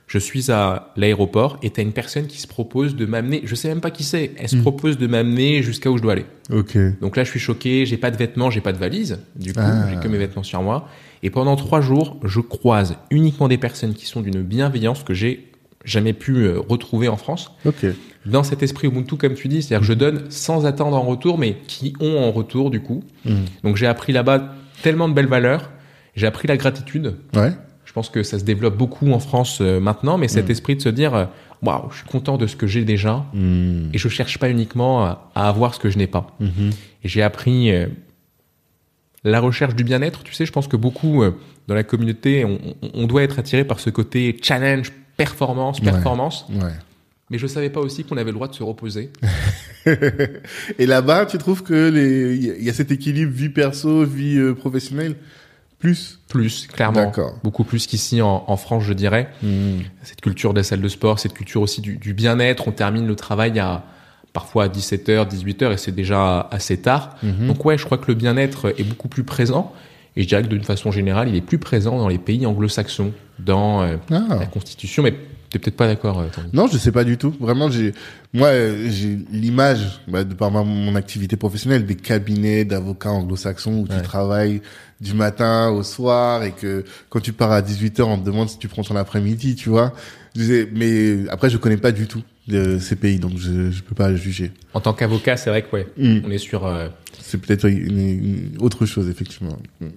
je 0.10 0.18
suis 0.18 0.52
à 0.52 0.92
l'aéroport 0.98 1.60
et 1.62 1.70
t'as 1.70 1.84
une 1.84 1.94
personne 1.94 2.26
qui 2.26 2.40
se 2.40 2.48
propose 2.48 2.96
de 2.96 3.06
m'amener, 3.06 3.42
je 3.46 3.54
sais 3.54 3.68
même 3.68 3.80
pas 3.80 3.92
qui 3.92 4.04
c'est, 4.04 4.32
elle 4.38 4.50
se 4.50 4.56
hmm. 4.56 4.62
propose 4.62 4.98
de 4.98 5.06
m'amener 5.06 5.62
jusqu'à 5.62 5.92
où 5.92 5.98
je 5.98 6.02
dois 6.02 6.14
aller. 6.14 6.26
Ok. 6.52 6.76
Donc 7.00 7.16
là, 7.16 7.24
je 7.24 7.30
suis 7.30 7.40
choqué, 7.40 7.86
j'ai 7.86 7.98
pas 7.98 8.10
de 8.10 8.18
vêtements, 8.18 8.50
j'ai 8.50 8.60
pas 8.60 8.74
de 8.74 8.80
valise, 8.80 9.20
du 9.36 9.54
coup, 9.54 9.60
ah. 9.62 9.88
j'ai 9.88 10.00
que 10.00 10.08
mes 10.08 10.18
vêtements 10.18 10.42
sur 10.42 10.64
moi. 10.64 10.90
Et 11.22 11.30
pendant 11.30 11.56
trois 11.56 11.80
jours, 11.80 12.18
je 12.24 12.40
croise 12.40 12.96
uniquement 13.12 13.48
des 13.48 13.60
personnes 13.60 13.94
qui 13.94 14.08
sont 14.08 14.22
d'une 14.22 14.42
bienveillance 14.42 15.04
que 15.04 15.14
j'ai 15.14 15.52
jamais 15.86 16.14
pu 16.14 16.38
euh, 16.38 16.60
retrouver 16.60 17.08
en 17.08 17.18
France. 17.18 17.52
Ok. 17.66 17.86
Dans 18.26 18.44
cet 18.44 18.64
esprit 18.64 18.88
Ubuntu, 18.88 19.16
comme 19.16 19.36
tu 19.36 19.48
dis, 19.48 19.62
c'est-à-dire 19.62 19.82
que 19.82 19.94
je 19.94 19.94
donne 19.94 20.24
sans 20.32 20.66
attendre 20.66 20.98
en 20.98 21.04
retour, 21.04 21.38
mais 21.38 21.58
qui 21.68 21.94
ont 22.00 22.18
en 22.18 22.32
retour 22.32 22.72
du 22.72 22.82
coup. 22.82 23.04
Hmm. 23.26 23.46
Donc 23.64 23.78
j'ai 23.78 23.88
appris 23.88 24.12
là-bas 24.12 24.56
tellement 24.82 25.08
de 25.08 25.14
belles 25.14 25.28
valeurs. 25.28 25.70
J'ai 26.16 26.26
appris 26.26 26.48
la 26.48 26.58
gratitude. 26.58 27.16
Ouais. 27.36 27.54
Je 27.90 27.94
pense 27.96 28.12
que 28.12 28.22
ça 28.22 28.38
se 28.38 28.44
développe 28.44 28.78
beaucoup 28.78 29.12
en 29.14 29.20
France 29.20 29.62
euh, 29.62 29.80
maintenant, 29.80 30.20
mais 30.20 30.28
cet 30.28 30.48
mm. 30.48 30.52
esprit 30.52 30.76
de 30.76 30.82
se 30.84 30.90
dire, 30.90 31.16
euh, 31.16 31.26
waouh, 31.64 31.90
je 31.90 31.98
suis 31.98 32.06
content 32.06 32.38
de 32.38 32.46
ce 32.46 32.56
que 32.56 32.68
j'ai 32.68 32.86
déjà, 32.86 33.26
mm. 33.34 33.90
et 33.92 33.98
je 33.98 34.08
cherche 34.10 34.38
pas 34.38 34.48
uniquement 34.48 35.04
à, 35.04 35.32
avoir 35.34 35.74
ce 35.74 35.80
que 35.80 35.90
je 35.90 35.98
n'ai 35.98 36.06
pas. 36.06 36.28
Mm-hmm. 36.40 36.72
Et 37.04 37.08
j'ai 37.08 37.24
appris 37.24 37.72
euh, 37.72 37.88
la 39.24 39.40
recherche 39.40 39.74
du 39.74 39.84
bien-être. 39.84 40.22
Tu 40.22 40.36
sais, 40.36 40.46
je 40.46 40.52
pense 40.52 40.68
que 40.68 40.78
beaucoup 40.78 41.24
dans 41.68 41.74
la 41.74 41.84
communauté, 41.84 42.46
on, 42.94 43.08
doit 43.08 43.24
être 43.24 43.40
attiré 43.40 43.64
par 43.64 43.80
ce 43.80 43.90
côté 43.90 44.38
challenge, 44.40 44.92
performance, 45.18 45.80
performance. 45.80 46.46
Ouais. 46.52 46.70
Mais 47.32 47.40
je 47.40 47.48
savais 47.48 47.72
pas 47.72 47.80
aussi 47.80 48.04
qu'on 48.04 48.18
avait 48.18 48.30
le 48.30 48.34
droit 48.34 48.50
de 48.50 48.54
se 48.54 48.62
reposer. 48.62 49.10
et 50.78 50.86
là-bas, 50.86 51.26
tu 51.26 51.40
trouves 51.40 51.64
que 51.64 51.90
il 51.90 52.64
y 52.64 52.70
a 52.70 52.74
cet 52.74 52.92
équilibre 52.92 53.32
vie 53.32 53.50
perso, 53.50 54.06
vie 54.06 54.54
professionnelle? 54.54 55.16
Plus 55.80 56.20
Plus, 56.28 56.68
clairement. 56.68 57.12
Beaucoup 57.44 57.64
plus 57.64 57.88
qu'ici 57.88 58.22
en, 58.22 58.44
en, 58.46 58.58
France, 58.58 58.84
je 58.84 58.94
dirais. 58.94 59.30
Hmm. 59.42 59.80
Cette 60.04 60.22
culture 60.22 60.54
des 60.54 60.64
salles 60.64 60.82
de 60.82 60.88
sport, 60.88 61.20
cette 61.20 61.34
culture 61.34 61.62
aussi 61.62 61.82
du, 61.82 61.98
du 61.98 62.14
bien-être. 62.14 62.68
On 62.68 62.72
termine 62.72 63.08
le 63.08 63.16
travail 63.16 63.58
à 63.60 63.84
parfois 64.32 64.66
à 64.66 64.68
17h, 64.68 65.28
18h 65.28 65.74
et 65.74 65.78
c'est 65.78 65.92
déjà 65.92 66.48
assez 66.52 66.78
tard. 66.78 67.16
Hmm. 67.24 67.48
Donc 67.48 67.66
ouais, 67.66 67.78
je 67.78 67.86
crois 67.86 67.98
que 67.98 68.06
le 68.08 68.14
bien-être 68.14 68.74
est 68.78 68.84
beaucoup 68.84 69.08
plus 69.08 69.24
présent. 69.24 69.74
Et 70.16 70.24
je 70.24 70.28
dirais 70.28 70.44
que 70.44 70.48
d'une 70.48 70.64
façon 70.64 70.92
générale, 70.92 71.30
il 71.30 71.36
est 71.36 71.42
plus 71.42 71.60
présent 71.60 71.98
dans 71.98 72.08
les 72.08 72.18
pays 72.18 72.46
anglo-saxons, 72.46 73.14
dans 73.40 73.82
euh, 73.82 73.96
ah. 74.12 74.36
la 74.40 74.46
Constitution, 74.46 75.02
mais 75.02 75.16
T'es 75.50 75.58
peut-être 75.58 75.78
pas 75.78 75.88
d'accord. 75.88 76.20
Euh, 76.20 76.28
non, 76.54 76.68
je 76.68 76.78
sais 76.78 76.92
pas 76.92 77.04
du 77.04 77.18
tout. 77.18 77.34
Vraiment, 77.40 77.70
j'ai 77.72 77.94
moi 78.34 78.52
j'ai 78.88 79.18
l'image 79.32 80.02
bah, 80.08 80.24
de 80.24 80.34
par 80.34 80.52
mon 80.52 80.96
activité 80.96 81.38
professionnelle 81.38 81.86
des 81.86 81.96
cabinets 81.96 82.66
d'avocats 82.66 83.10
anglo-saxons 83.10 83.80
où 83.80 83.88
tu 83.88 84.02
travailles 84.04 84.62
du 85.02 85.14
matin 85.14 85.70
au 85.70 85.82
soir 85.82 86.44
et 86.44 86.52
que 86.52 86.84
quand 87.10 87.20
tu 87.20 87.34
pars 87.34 87.52
à 87.52 87.62
18h, 87.62 88.04
on 88.04 88.18
te 88.20 88.26
demande 88.26 88.50
si 88.50 88.60
tu 88.60 88.68
prends 88.68 88.84
ton 88.84 88.96
après-midi, 88.96 89.56
tu 89.56 89.70
vois. 89.70 89.94
Mais 90.36 91.28
après, 91.30 91.50
je 91.50 91.58
connais 91.58 91.78
pas 91.78 91.92
du 91.92 92.08
tout 92.08 92.22
ces 92.80 92.96
pays, 92.96 93.20
donc 93.20 93.38
je 93.38 93.72
je 93.72 93.82
peux 93.84 93.96
pas 93.96 94.14
juger. 94.16 94.52
En 94.74 94.82
tant 94.82 94.94
qu'avocat, 94.94 95.38
c'est 95.38 95.50
vrai 95.50 95.64
que 95.64 95.76
ouais, 95.76 95.88
mm. 95.98 96.22
on 96.26 96.32
est 96.32 96.38
sur. 96.38 96.66
Euh, 96.66 96.88
c'est 97.20 97.40
peut-être 97.40 97.66
une, 97.70 98.58
autre 98.60 98.86
chose 98.86 99.10
effectivement. 99.10 99.58
Mm. 99.80 99.88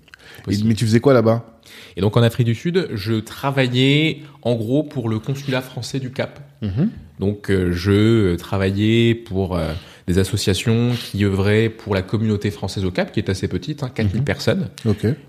mais 0.64 0.74
tu 0.74 0.84
faisais 0.84 1.00
quoi 1.00 1.14
là-bas? 1.14 1.51
Et 1.96 2.00
donc 2.00 2.16
en 2.16 2.22
Afrique 2.22 2.46
du 2.46 2.54
Sud, 2.54 2.88
je 2.92 3.14
travaillais 3.14 4.22
en 4.42 4.54
gros 4.54 4.82
pour 4.82 5.08
le 5.08 5.18
consulat 5.18 5.60
français 5.60 6.00
du 6.00 6.10
Cap. 6.10 6.40
Mhm. 6.62 6.90
Donc 7.18 7.50
euh, 7.50 7.72
je 7.72 8.36
travaillais 8.36 9.14
pour 9.14 9.56
euh, 9.56 9.72
des 10.06 10.18
associations 10.18 10.90
qui 10.92 11.24
œuvraient 11.24 11.68
pour 11.68 11.94
la 11.94 12.02
communauté 12.02 12.50
française 12.50 12.84
au 12.84 12.90
Cap, 12.90 13.12
qui 13.12 13.20
est 13.20 13.28
assez 13.28 13.48
petite, 13.48 13.82
hein, 13.82 13.90
4000 13.94 14.18
mhm. 14.18 14.24
personnes. 14.24 14.68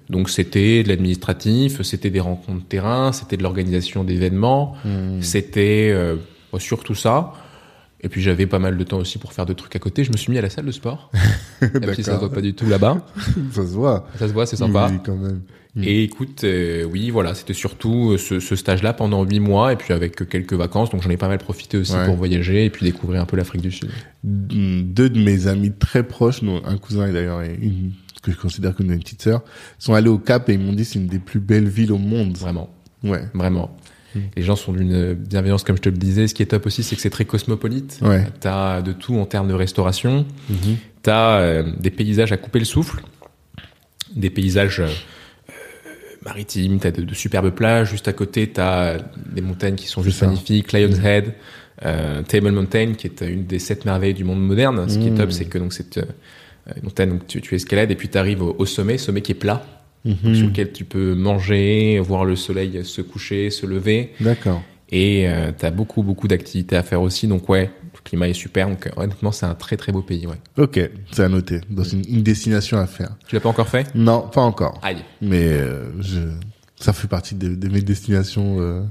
Donc 0.10 0.30
c'était 0.30 0.84
de 0.84 0.90
l'administratif, 0.90 1.82
c'était 1.82 2.10
des 2.10 2.20
rencontres 2.20 2.64
de 2.64 2.68
terrain, 2.68 3.12
c'était 3.12 3.38
de 3.38 3.44
l'organisation 3.44 4.04
d'événements, 4.04 4.76
mhm. 4.86 5.22
c'était 5.22 5.92
euh, 5.94 6.18
surtout 6.58 6.96
ça. 6.96 7.34
Et 8.06 8.10
puis 8.10 8.22
j'avais 8.22 8.46
pas 8.46 8.60
mal 8.60 8.78
de 8.78 8.84
temps 8.84 8.98
aussi 8.98 9.18
pour 9.18 9.32
faire 9.32 9.46
de 9.46 9.54
trucs 9.54 9.76
à 9.78 9.80
côté. 9.80 10.04
Je 10.04 10.12
me 10.12 10.18
suis 10.18 10.30
mis 10.30 10.38
à 10.38 10.42
la 10.42 10.50
salle 10.50 10.66
de 10.66 10.72
sport. 10.72 11.10
même 11.62 11.94
si 11.96 12.04
ça 12.04 12.16
se 12.16 12.20
voit 12.20 12.32
pas 12.32 12.42
du 12.42 12.54
tout 12.54 12.68
là-bas. 12.68 12.98
ça 13.52 13.66
se 13.66 13.74
voit. 13.74 14.08
Ça 14.20 14.28
se 14.28 14.34
voit, 14.34 14.46
c'est 14.46 14.58
sympa. 14.58 14.90
Oui, 14.92 15.00
quand 15.06 15.16
même. 15.16 15.42
Mm. 15.76 15.84
Et 15.84 16.04
écoute, 16.04 16.44
euh, 16.44 16.84
oui, 16.84 17.10
voilà, 17.10 17.34
c'était 17.34 17.54
surtout 17.54 18.12
euh, 18.12 18.18
ce, 18.18 18.40
ce 18.40 18.56
stage-là 18.56 18.94
pendant 18.94 19.24
huit 19.24 19.40
mois 19.40 19.74
et 19.74 19.76
puis 19.76 19.94
avec 19.94 20.30
quelques 20.30 20.54
vacances, 20.54 20.92
donc 20.92 21.02
j'en 21.02 21.10
ai 21.10 21.18
pas 21.18 21.28
mal 21.28 21.40
profité 21.40 21.78
aussi 21.78 21.96
pour 22.06 22.16
voyager 22.16 22.66
et 22.66 22.70
puis 22.70 22.86
découvrir 22.86 23.22
un 23.22 23.26
peu 23.26 23.38
l'Afrique 23.38 23.62
du 23.62 23.72
Sud. 23.72 23.90
Deux 24.24 25.10
de 25.10 25.20
mes 25.20 25.48
amis 25.48 25.72
très 25.72 26.04
proches, 26.04 26.42
un 26.44 26.78
cousin 26.78 27.08
et 27.08 27.12
d'ailleurs 27.12 27.42
une 27.42 27.92
que 28.24 28.32
je 28.32 28.38
considère 28.38 28.74
comme 28.74 28.92
une 28.92 29.00
petite 29.00 29.22
sœur, 29.22 29.44
sont 29.78 29.94
allés 29.94 30.10
au 30.10 30.18
Cap 30.18 30.50
et 30.50 30.54
ils 30.54 30.60
m'ont 30.60 30.74
dit 30.74 30.86
c'est 30.86 30.98
une 30.98 31.08
des 31.08 31.20
plus 31.20 31.40
belles 31.40 31.68
villes 31.68 31.92
au 31.92 31.98
monde. 31.98 32.38
Vraiment. 32.38 32.70
Ouais. 33.04 33.24
Vraiment. 33.34 33.78
Mm. 34.16 34.20
Les 34.38 34.44
gens 34.44 34.56
sont 34.56 34.72
d'une 34.72 35.14
bienveillance, 35.14 35.64
comme 35.64 35.76
je 35.76 35.82
te 35.82 35.90
le 35.90 35.98
disais. 35.98 36.28
Ce 36.28 36.34
qui 36.34 36.42
est 36.42 36.48
top 36.48 36.66
aussi, 36.66 36.84
c'est 36.84 36.96
que 36.96 37.02
c'est 37.02 37.10
très 37.10 37.26
cosmopolite. 37.26 38.00
Ouais. 38.02 38.26
T'as 38.40 38.82
de 38.82 38.94
tout 38.94 39.16
en 39.16 39.26
termes 39.26 39.48
de 39.48 39.54
restauration. 39.54 40.26
Mm-hmm. 40.50 40.76
T'as 41.04 41.40
euh, 41.40 41.72
des 41.78 41.92
paysages 41.92 42.32
à 42.32 42.38
couper 42.38 42.60
le 42.60 42.66
souffle. 42.66 43.04
des 44.16 44.30
paysages 44.30 44.82
euh, 46.26 46.30
maritimes, 46.30 46.80
t'as 46.80 46.92
de, 46.92 47.04
de 47.04 47.14
superbes 47.14 47.50
plages. 47.52 47.90
Juste 47.92 48.08
à 48.08 48.14
côté, 48.14 48.48
t'as 48.48 48.98
des 49.34 49.42
montagnes 49.42 49.76
qui 49.76 49.88
sont 49.88 50.04
juste 50.04 50.22
magnifiques. 50.22 50.72
Lion's 50.74 51.00
Head, 51.04 51.34
euh, 51.86 52.22
Table 52.24 52.52
Mountain, 52.52 52.94
qui 52.94 53.08
est 53.08 53.22
une 53.22 53.46
des 53.46 53.60
sept 53.60 53.86
merveilles 53.86 54.14
du 54.14 54.24
monde 54.24 54.42
moderne. 54.46 54.88
Ce 54.90 54.98
qui 54.98 55.08
est 55.08 55.12
Mm. 55.12 55.18
top, 55.18 55.32
c'est 55.32 55.46
que 55.46 55.58
donc 55.58 55.74
c'est 55.74 55.98
euh, 55.98 56.04
une 56.78 56.84
montagne 56.84 57.10
donc 57.10 57.28
tu, 57.28 57.42
tu 57.42 57.56
escalades 57.56 57.92
et 57.92 57.96
puis 57.96 58.08
tu 58.10 58.18
arrives 58.18 58.42
au, 58.42 58.56
au 58.58 58.66
sommet, 58.66 58.98
sommet 58.98 59.22
qui 59.22 59.32
est 59.34 59.36
plat, 59.36 59.66
Mhm. 60.06 60.36
sur 60.36 60.48
lequel 60.48 60.72
tu 60.74 60.84
peux 60.84 61.14
manger, 61.16 61.98
voir 62.00 62.26
le 62.26 62.36
soleil 62.36 62.84
se 62.84 63.02
coucher, 63.02 63.50
se 63.50 63.66
lever. 63.66 64.12
D'accord. 64.20 64.62
Et 64.92 65.28
euh, 65.30 65.52
t'as 65.58 65.72
beaucoup 65.72 66.04
beaucoup 66.04 66.28
d'activités 66.28 66.76
à 66.76 66.84
faire 66.84 67.02
aussi. 67.02 67.26
Donc 67.28 67.48
ouais, 67.50 67.72
climat 68.04 68.28
est 68.30 68.34
super. 68.34 68.70
Donc 68.70 68.88
euh, 68.88 68.92
honnêtement, 68.98 69.32
c'est 69.32 69.46
un 69.46 69.56
très 69.56 69.78
très 69.78 69.92
beau 69.92 70.02
pays. 70.02 70.28
Ouais. 70.28 70.40
Ok, 70.58 70.80
c'est 71.12 71.24
à 71.24 71.30
noter. 71.30 71.62
Dans 71.70 71.84
une, 71.84 72.04
une 72.08 72.24
destination 72.24 72.78
à 72.78 72.88
faire. 72.88 73.16
Tu 73.28 73.36
l'as 73.36 73.42
pas 73.42 73.50
encore 73.50 73.70
fait? 73.70 73.94
Non, 73.96 74.22
pas 74.28 74.42
encore. 74.42 74.80
Aïe. 74.82 75.04
Mais 75.22 75.44
euh, 75.48 75.92
je, 76.02 76.20
ça 76.76 76.94
fait 76.94 77.08
partie 77.08 77.36
de, 77.36 77.56
de 77.56 77.68
mes 77.70 77.82
destinations 77.82 78.58
euh, 78.60 78.84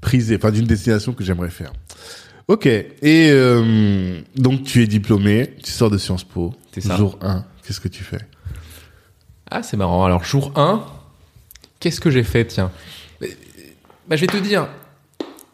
prisées, 0.00 0.36
enfin 0.36 0.50
d'une 0.50 0.66
destination 0.66 1.12
que 1.12 1.24
j'aimerais 1.24 1.50
faire. 1.50 1.72
Ok. 2.48 2.66
Et 2.66 2.86
euh, 3.30 4.20
donc 4.36 4.62
tu 4.62 4.82
es 4.82 4.86
diplômé, 4.86 5.54
tu 5.62 5.70
sors 5.70 5.90
de 5.90 5.98
Sciences 5.98 6.24
Po. 6.24 6.54
C'est 6.72 6.80
ça. 6.80 6.96
Jour 6.96 7.18
1, 7.22 7.44
qu'est-ce 7.64 7.80
que 7.80 7.88
tu 7.88 8.04
fais? 8.04 8.20
Ah, 9.50 9.62
c'est 9.62 9.76
marrant. 9.76 10.04
Alors, 10.04 10.24
jour 10.24 10.52
1, 10.56 10.84
qu'est-ce 11.80 12.00
que 12.00 12.10
j'ai 12.10 12.24
fait, 12.24 12.44
tiens 12.46 12.70
bah, 13.20 14.16
Je 14.16 14.20
vais 14.20 14.26
te 14.26 14.36
dire, 14.36 14.68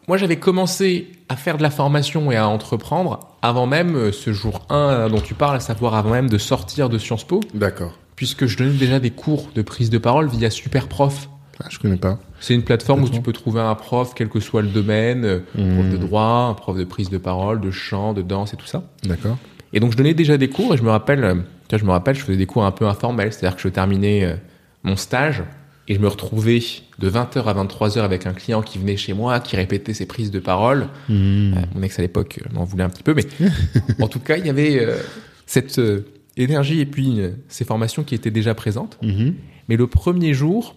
moi, 0.07 0.17
j'avais 0.17 0.37
commencé 0.37 1.11
à 1.33 1.35
faire 1.35 1.57
de 1.57 1.63
la 1.63 1.71
formation 1.71 2.31
et 2.31 2.35
à 2.37 2.47
entreprendre 2.47 3.19
avant 3.41 3.65
même 3.65 3.95
euh, 3.95 4.11
ce 4.11 4.31
jour 4.31 4.61
1 4.69 5.09
dont 5.09 5.19
tu 5.19 5.33
parles, 5.33 5.57
à 5.57 5.59
savoir 5.59 5.95
avant 5.95 6.11
même 6.11 6.29
de 6.29 6.37
sortir 6.37 6.89
de 6.89 6.97
Sciences 6.99 7.23
Po, 7.23 7.39
D'accord. 7.55 7.93
puisque 8.15 8.45
je 8.45 8.55
donnais 8.57 8.77
déjà 8.77 8.99
des 8.99 9.09
cours 9.09 9.49
de 9.55 9.61
prise 9.63 9.89
de 9.89 9.97
parole 9.97 10.27
via 10.29 10.49
Superprof. 10.51 11.27
Ah, 11.63 11.67
je 11.69 11.79
connais 11.79 11.97
pas. 11.97 12.19
C'est 12.39 12.53
une 12.53 12.63
plateforme 12.63 13.03
où 13.03 13.09
tu 13.09 13.21
peux 13.21 13.33
trouver 13.33 13.61
un 13.61 13.73
prof, 13.75 14.13
quel 14.15 14.29
que 14.29 14.39
soit 14.39 14.61
le 14.61 14.67
domaine, 14.69 15.25
euh, 15.25 15.39
Mmh. 15.55 15.73
prof 15.75 15.89
de 15.89 15.97
droit, 15.97 16.47
un 16.49 16.53
prof 16.53 16.77
de 16.77 16.83
prise 16.83 17.09
de 17.09 17.17
parole, 17.17 17.59
de 17.61 17.71
chant, 17.71 18.13
de 18.13 18.21
danse 18.21 18.53
et 18.53 18.57
tout 18.57 18.65
ça. 18.67 18.83
D'accord. 19.03 19.37
Et 19.73 19.79
donc 19.79 19.91
je 19.91 19.97
donnais 19.97 20.13
déjà 20.13 20.37
des 20.37 20.49
cours 20.49 20.73
et 20.75 20.77
je 20.77 20.83
me 20.83 20.91
rappelle, 20.91 21.23
euh, 21.23 21.33
tu 21.35 21.39
vois, 21.71 21.79
je 21.79 21.85
me 21.85 21.91
rappelle, 21.91 22.15
je 22.15 22.21
faisais 22.21 22.37
des 22.37 22.45
cours 22.45 22.63
un 22.65 22.71
peu 22.71 22.85
informels, 22.85 23.33
c'est-à-dire 23.33 23.55
que 23.55 23.61
je 23.63 23.69
terminais 23.69 24.23
euh, 24.23 24.35
mon 24.83 24.95
stage 24.95 25.43
et 25.87 25.95
je 25.95 25.99
me 25.99 26.07
retrouvais 26.07 26.61
de 26.99 27.09
20h 27.09 27.43
à 27.45 27.53
23h 27.53 28.01
avec 28.01 28.25
un 28.27 28.33
client 28.33 28.61
qui 28.61 28.77
venait 28.77 28.97
chez 28.97 29.13
moi, 29.13 29.39
qui 29.39 29.55
répétait 29.55 29.93
ses 29.93 30.05
prises 30.05 30.31
de 30.31 30.39
parole. 30.39 30.87
Mhm. 31.09 31.55
Euh, 31.57 31.61
mon 31.75 31.81
ex 31.83 31.97
à 31.99 32.01
l'époque 32.01 32.39
euh, 32.41 32.49
m'en 32.53 32.63
voulait 32.65 32.83
un 32.83 32.89
petit 32.89 33.03
peu, 33.03 33.13
mais 33.13 33.25
en 34.03 34.07
tout 34.07 34.19
cas, 34.19 34.37
il 34.37 34.45
y 34.45 34.49
avait 34.49 34.79
euh, 34.79 34.97
cette 35.45 35.79
euh, 35.79 36.05
énergie 36.37 36.79
et 36.79 36.85
puis 36.85 37.19
ces 37.47 37.65
formations 37.65 38.03
qui 38.03 38.15
étaient 38.15 38.31
déjà 38.31 38.53
présentes. 38.55 38.97
Mhm. 39.01 39.35
Mais 39.69 39.77
le 39.77 39.87
premier 39.87 40.33
jour, 40.33 40.75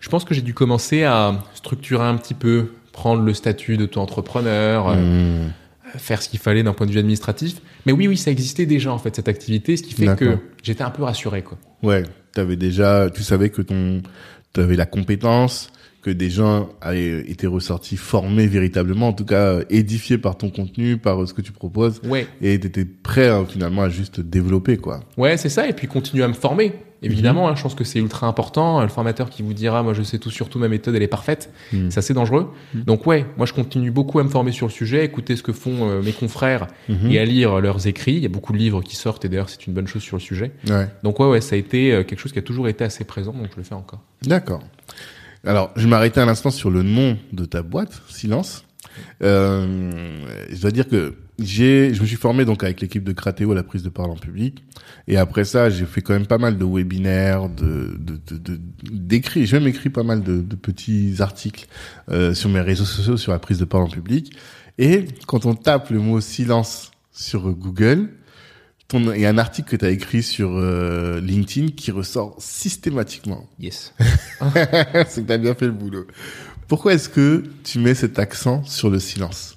je 0.00 0.08
pense 0.08 0.24
que 0.24 0.34
j'ai 0.34 0.42
dû 0.42 0.54
commencer 0.54 1.04
à 1.04 1.44
structurer 1.54 2.04
un 2.04 2.16
petit 2.16 2.34
peu, 2.34 2.72
prendre 2.92 3.22
le 3.22 3.34
statut 3.34 3.76
d'auto-entrepreneur, 3.76 4.96
Mhm. 4.96 5.52
faire 5.96 6.22
ce 6.22 6.28
qu'il 6.28 6.38
fallait 6.38 6.62
d'un 6.62 6.72
point 6.72 6.86
de 6.86 6.92
vue 6.92 6.98
administratif. 6.98 7.60
Mais 7.86 7.92
oui, 7.92 8.08
oui, 8.08 8.16
ça 8.16 8.30
existait 8.30 8.66
déjà 8.66 8.92
en 8.92 8.98
fait 8.98 9.14
cette 9.16 9.28
activité, 9.28 9.76
ce 9.76 9.82
qui 9.82 9.94
fait 9.94 10.14
que 10.16 10.38
j'étais 10.62 10.82
un 10.82 10.90
peu 10.90 11.02
rassuré 11.02 11.42
quoi. 11.42 11.58
Ouais, 11.82 12.02
t'avais 12.32 12.56
déjà, 12.56 13.08
tu 13.10 13.22
savais 13.22 13.50
que 13.50 13.62
ton, 13.62 14.02
t'avais 14.58 14.76
la 14.76 14.86
compétence, 14.86 15.70
que 16.08 16.12
des 16.14 16.30
gens 16.30 16.68
avaient 16.80 17.20
été 17.30 17.46
ressortis 17.46 17.96
formés 17.96 18.46
véritablement, 18.46 19.08
en 19.08 19.12
tout 19.12 19.24
cas 19.26 19.46
euh, 19.46 19.64
édifiés 19.68 20.16
par 20.18 20.36
ton 20.38 20.48
contenu, 20.50 20.96
par 20.96 21.22
euh, 21.22 21.26
ce 21.26 21.34
que 21.34 21.42
tu 21.42 21.52
proposes, 21.52 22.00
Ouais, 22.08 22.26
et 22.40 22.58
t'étais 22.58 22.84
prêt 22.86 23.28
hein, 23.28 23.44
finalement 23.48 23.82
à 23.82 23.88
juste 23.90 24.20
développer 24.20 24.76
quoi. 24.78 25.00
ouais, 25.18 25.36
c'est 25.36 25.48
ça. 25.50 25.68
Et 25.68 25.72
puis 25.72 25.86
continuer 25.86 26.24
à 26.24 26.28
me 26.28 26.32
former. 26.34 26.72
Évidemment, 27.00 27.48
hein, 27.48 27.54
je 27.54 27.62
pense 27.62 27.76
que 27.76 27.84
c'est 27.84 28.00
ultra 28.00 28.26
important. 28.26 28.82
Le 28.82 28.88
formateur 28.88 29.30
qui 29.30 29.44
vous 29.44 29.54
dira, 29.54 29.84
moi 29.84 29.92
je 29.94 30.02
sais 30.02 30.18
tout 30.18 30.30
sur 30.32 30.48
tout, 30.48 30.58
ma 30.58 30.66
méthode 30.66 30.96
elle 30.96 31.02
est 31.04 31.06
parfaite, 31.06 31.52
Mhm. 31.72 31.92
c'est 31.92 31.98
assez 31.98 32.12
dangereux. 32.12 32.50
Mhm. 32.74 32.82
Donc 32.84 33.06
ouais, 33.06 33.24
moi 33.36 33.46
je 33.46 33.52
continue 33.52 33.92
beaucoup 33.92 34.18
à 34.18 34.24
me 34.24 34.28
former 34.28 34.50
sur 34.50 34.66
le 34.66 34.72
sujet, 34.72 35.04
écouter 35.04 35.36
ce 35.36 35.44
que 35.44 35.52
font 35.52 35.88
euh, 35.88 36.02
mes 36.02 36.10
confrères 36.12 36.66
Mhm. 36.88 37.10
et 37.12 37.20
à 37.20 37.24
lire 37.24 37.60
leurs 37.60 37.86
écrits. 37.86 38.14
Il 38.14 38.22
y 38.22 38.26
a 38.26 38.28
beaucoup 38.30 38.52
de 38.52 38.58
livres 38.58 38.82
qui 38.82 38.96
sortent 38.96 39.24
et 39.24 39.28
d'ailleurs 39.28 39.48
c'est 39.48 39.66
une 39.68 39.74
bonne 39.74 39.86
chose 39.86 40.02
sur 40.02 40.16
le 40.16 40.20
sujet. 40.22 40.50
Ouais, 40.68 40.88
Donc 41.04 41.20
ouais, 41.20 41.28
ouais, 41.28 41.40
ça 41.40 41.54
a 41.54 41.58
été 41.58 42.02
quelque 42.04 42.18
chose 42.18 42.32
qui 42.32 42.40
a 42.40 42.42
toujours 42.42 42.66
été 42.66 42.82
assez 42.82 43.04
présent, 43.04 43.32
donc 43.32 43.46
je 43.52 43.56
le 43.58 43.62
fais 43.62 43.76
encore. 43.76 44.00
d'accord. 44.26 44.62
Alors, 45.44 45.70
je 45.76 45.86
m'arrêtais 45.86 46.20
un 46.20 46.28
instant 46.28 46.50
sur 46.50 46.70
le 46.70 46.82
nom 46.82 47.16
de 47.32 47.44
ta 47.44 47.62
boîte, 47.62 48.02
Silence. 48.08 48.64
Euh, 49.22 50.26
je 50.50 50.60
dois 50.60 50.70
dire 50.72 50.88
que 50.88 51.14
j'ai, 51.38 51.94
je 51.94 52.02
me 52.02 52.06
suis 52.06 52.16
formé 52.16 52.44
donc 52.44 52.64
avec 52.64 52.80
l'équipe 52.80 53.04
de 53.04 53.12
Cratéo 53.12 53.52
à 53.52 53.54
la 53.54 53.62
prise 53.62 53.84
de 53.84 53.88
parole 53.88 54.10
en 54.10 54.16
public. 54.16 54.64
Et 55.06 55.16
après 55.16 55.44
ça, 55.44 55.70
j'ai 55.70 55.84
fait 55.86 56.00
quand 56.00 56.12
même 56.14 56.26
pas 56.26 56.38
mal 56.38 56.58
de 56.58 56.64
webinaires, 56.64 57.48
de, 57.48 57.96
de, 57.98 58.18
de, 58.26 58.36
de- 58.36 58.60
d'écrits. 58.90 59.46
J'ai 59.46 59.58
même 59.60 59.68
écrit 59.68 59.90
pas 59.90 60.02
mal 60.02 60.22
de, 60.22 60.40
de 60.42 60.56
petits 60.56 61.16
articles 61.20 61.66
euh, 62.10 62.34
sur 62.34 62.50
mes 62.50 62.60
réseaux 62.60 62.84
sociaux 62.84 63.16
sur 63.16 63.30
la 63.30 63.38
prise 63.38 63.58
de 63.58 63.64
parole 63.64 63.86
en 63.86 63.90
public. 63.90 64.36
Et 64.78 65.04
quand 65.26 65.46
on 65.46 65.54
tape 65.54 65.90
le 65.90 66.00
mot 66.00 66.20
silence 66.20 66.90
sur 67.12 67.50
Google, 67.52 68.10
ton- 68.88 69.12
il 69.12 69.20
y 69.20 69.26
a 69.26 69.28
un 69.28 69.38
article 69.38 69.70
que 69.70 69.76
tu 69.76 69.84
as 69.84 69.90
écrit 69.90 70.22
sur 70.22 70.50
euh, 70.56 71.20
LinkedIn 71.20 71.68
qui 71.76 71.90
ressort 71.90 72.34
systématiquement. 72.38 73.46
Yes. 73.58 73.94
c'est 74.40 75.22
que 75.22 75.26
t'as 75.26 75.38
bien 75.38 75.54
fait 75.54 75.66
le 75.66 75.72
boulot. 75.72 76.06
Pourquoi 76.66 76.94
est-ce 76.94 77.08
que 77.08 77.44
tu 77.64 77.78
mets 77.78 77.94
cet 77.94 78.18
accent 78.18 78.62
sur 78.64 78.90
le 78.90 78.98
silence? 78.98 79.56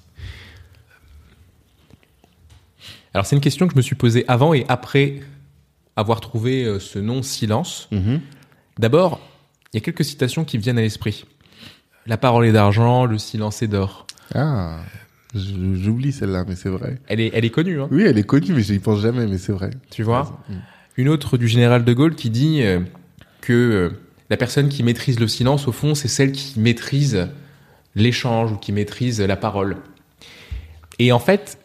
Alors 3.14 3.26
c'est 3.26 3.36
une 3.36 3.42
question 3.42 3.66
que 3.66 3.72
je 3.72 3.76
me 3.76 3.82
suis 3.82 3.94
posée 3.94 4.24
avant 4.28 4.54
et 4.54 4.64
après 4.68 5.20
avoir 5.96 6.20
trouvé 6.20 6.64
euh, 6.64 6.78
ce 6.80 6.98
nom 6.98 7.22
silence. 7.22 7.88
D'abord, 8.78 9.20
il 9.72 9.76
y 9.76 9.78
a 9.78 9.80
quelques 9.80 10.04
citations 10.04 10.44
qui 10.44 10.56
me 10.56 10.62
viennent 10.62 10.78
à 10.78 10.82
l'esprit. 10.82 11.24
La 12.06 12.16
parole 12.16 12.46
est 12.46 12.52
d'argent, 12.52 13.04
le 13.04 13.18
silence 13.18 13.62
est 13.62 13.68
d'or. 13.68 14.06
Ah, 14.34 14.78
j'oublie 15.34 16.12
celle-là, 16.12 16.44
mais 16.46 16.56
c'est 16.56 16.68
vrai. 16.68 16.98
Elle 17.08 17.20
est, 17.20 17.30
elle 17.34 17.44
est 17.44 17.50
connue, 17.50 17.80
hein, 17.80 17.88
Oui, 17.90 18.04
elle 18.06 18.18
est 18.18 18.22
connue, 18.26 18.52
mais 18.52 18.62
je 18.62 18.72
n'y 18.72 18.78
pense 18.78 19.00
jamais, 19.00 19.26
mais 19.26 19.38
c'est 19.38 19.52
vrai. 19.52 19.70
tu 19.90 20.02
vois. 20.02 20.42
Mm. 20.48 20.54
Une 20.98 21.08
autre 21.08 21.38
du 21.38 21.48
général 21.48 21.84
de 21.84 21.92
Gaulle 21.92 22.14
qui 22.14 22.28
dit 22.28 22.62
euh, 22.62 22.80
que 23.40 23.52
euh, 23.52 23.90
la 24.30 24.36
personne 24.36 24.68
qui 24.68 24.82
maîtrise 24.82 25.18
le 25.18 25.28
silence, 25.28 25.68
au 25.68 25.72
fond, 25.72 25.94
c'est 25.94 26.08
celle 26.08 26.32
qui 26.32 26.60
maîtrise 26.60 27.28
l'échange 27.94 28.52
ou 28.52 28.56
qui 28.56 28.72
maîtrise 28.72 29.20
la 29.20 29.36
parole. 29.36 29.76
Et 30.98 31.12
en 31.12 31.18
fait, 31.18 31.58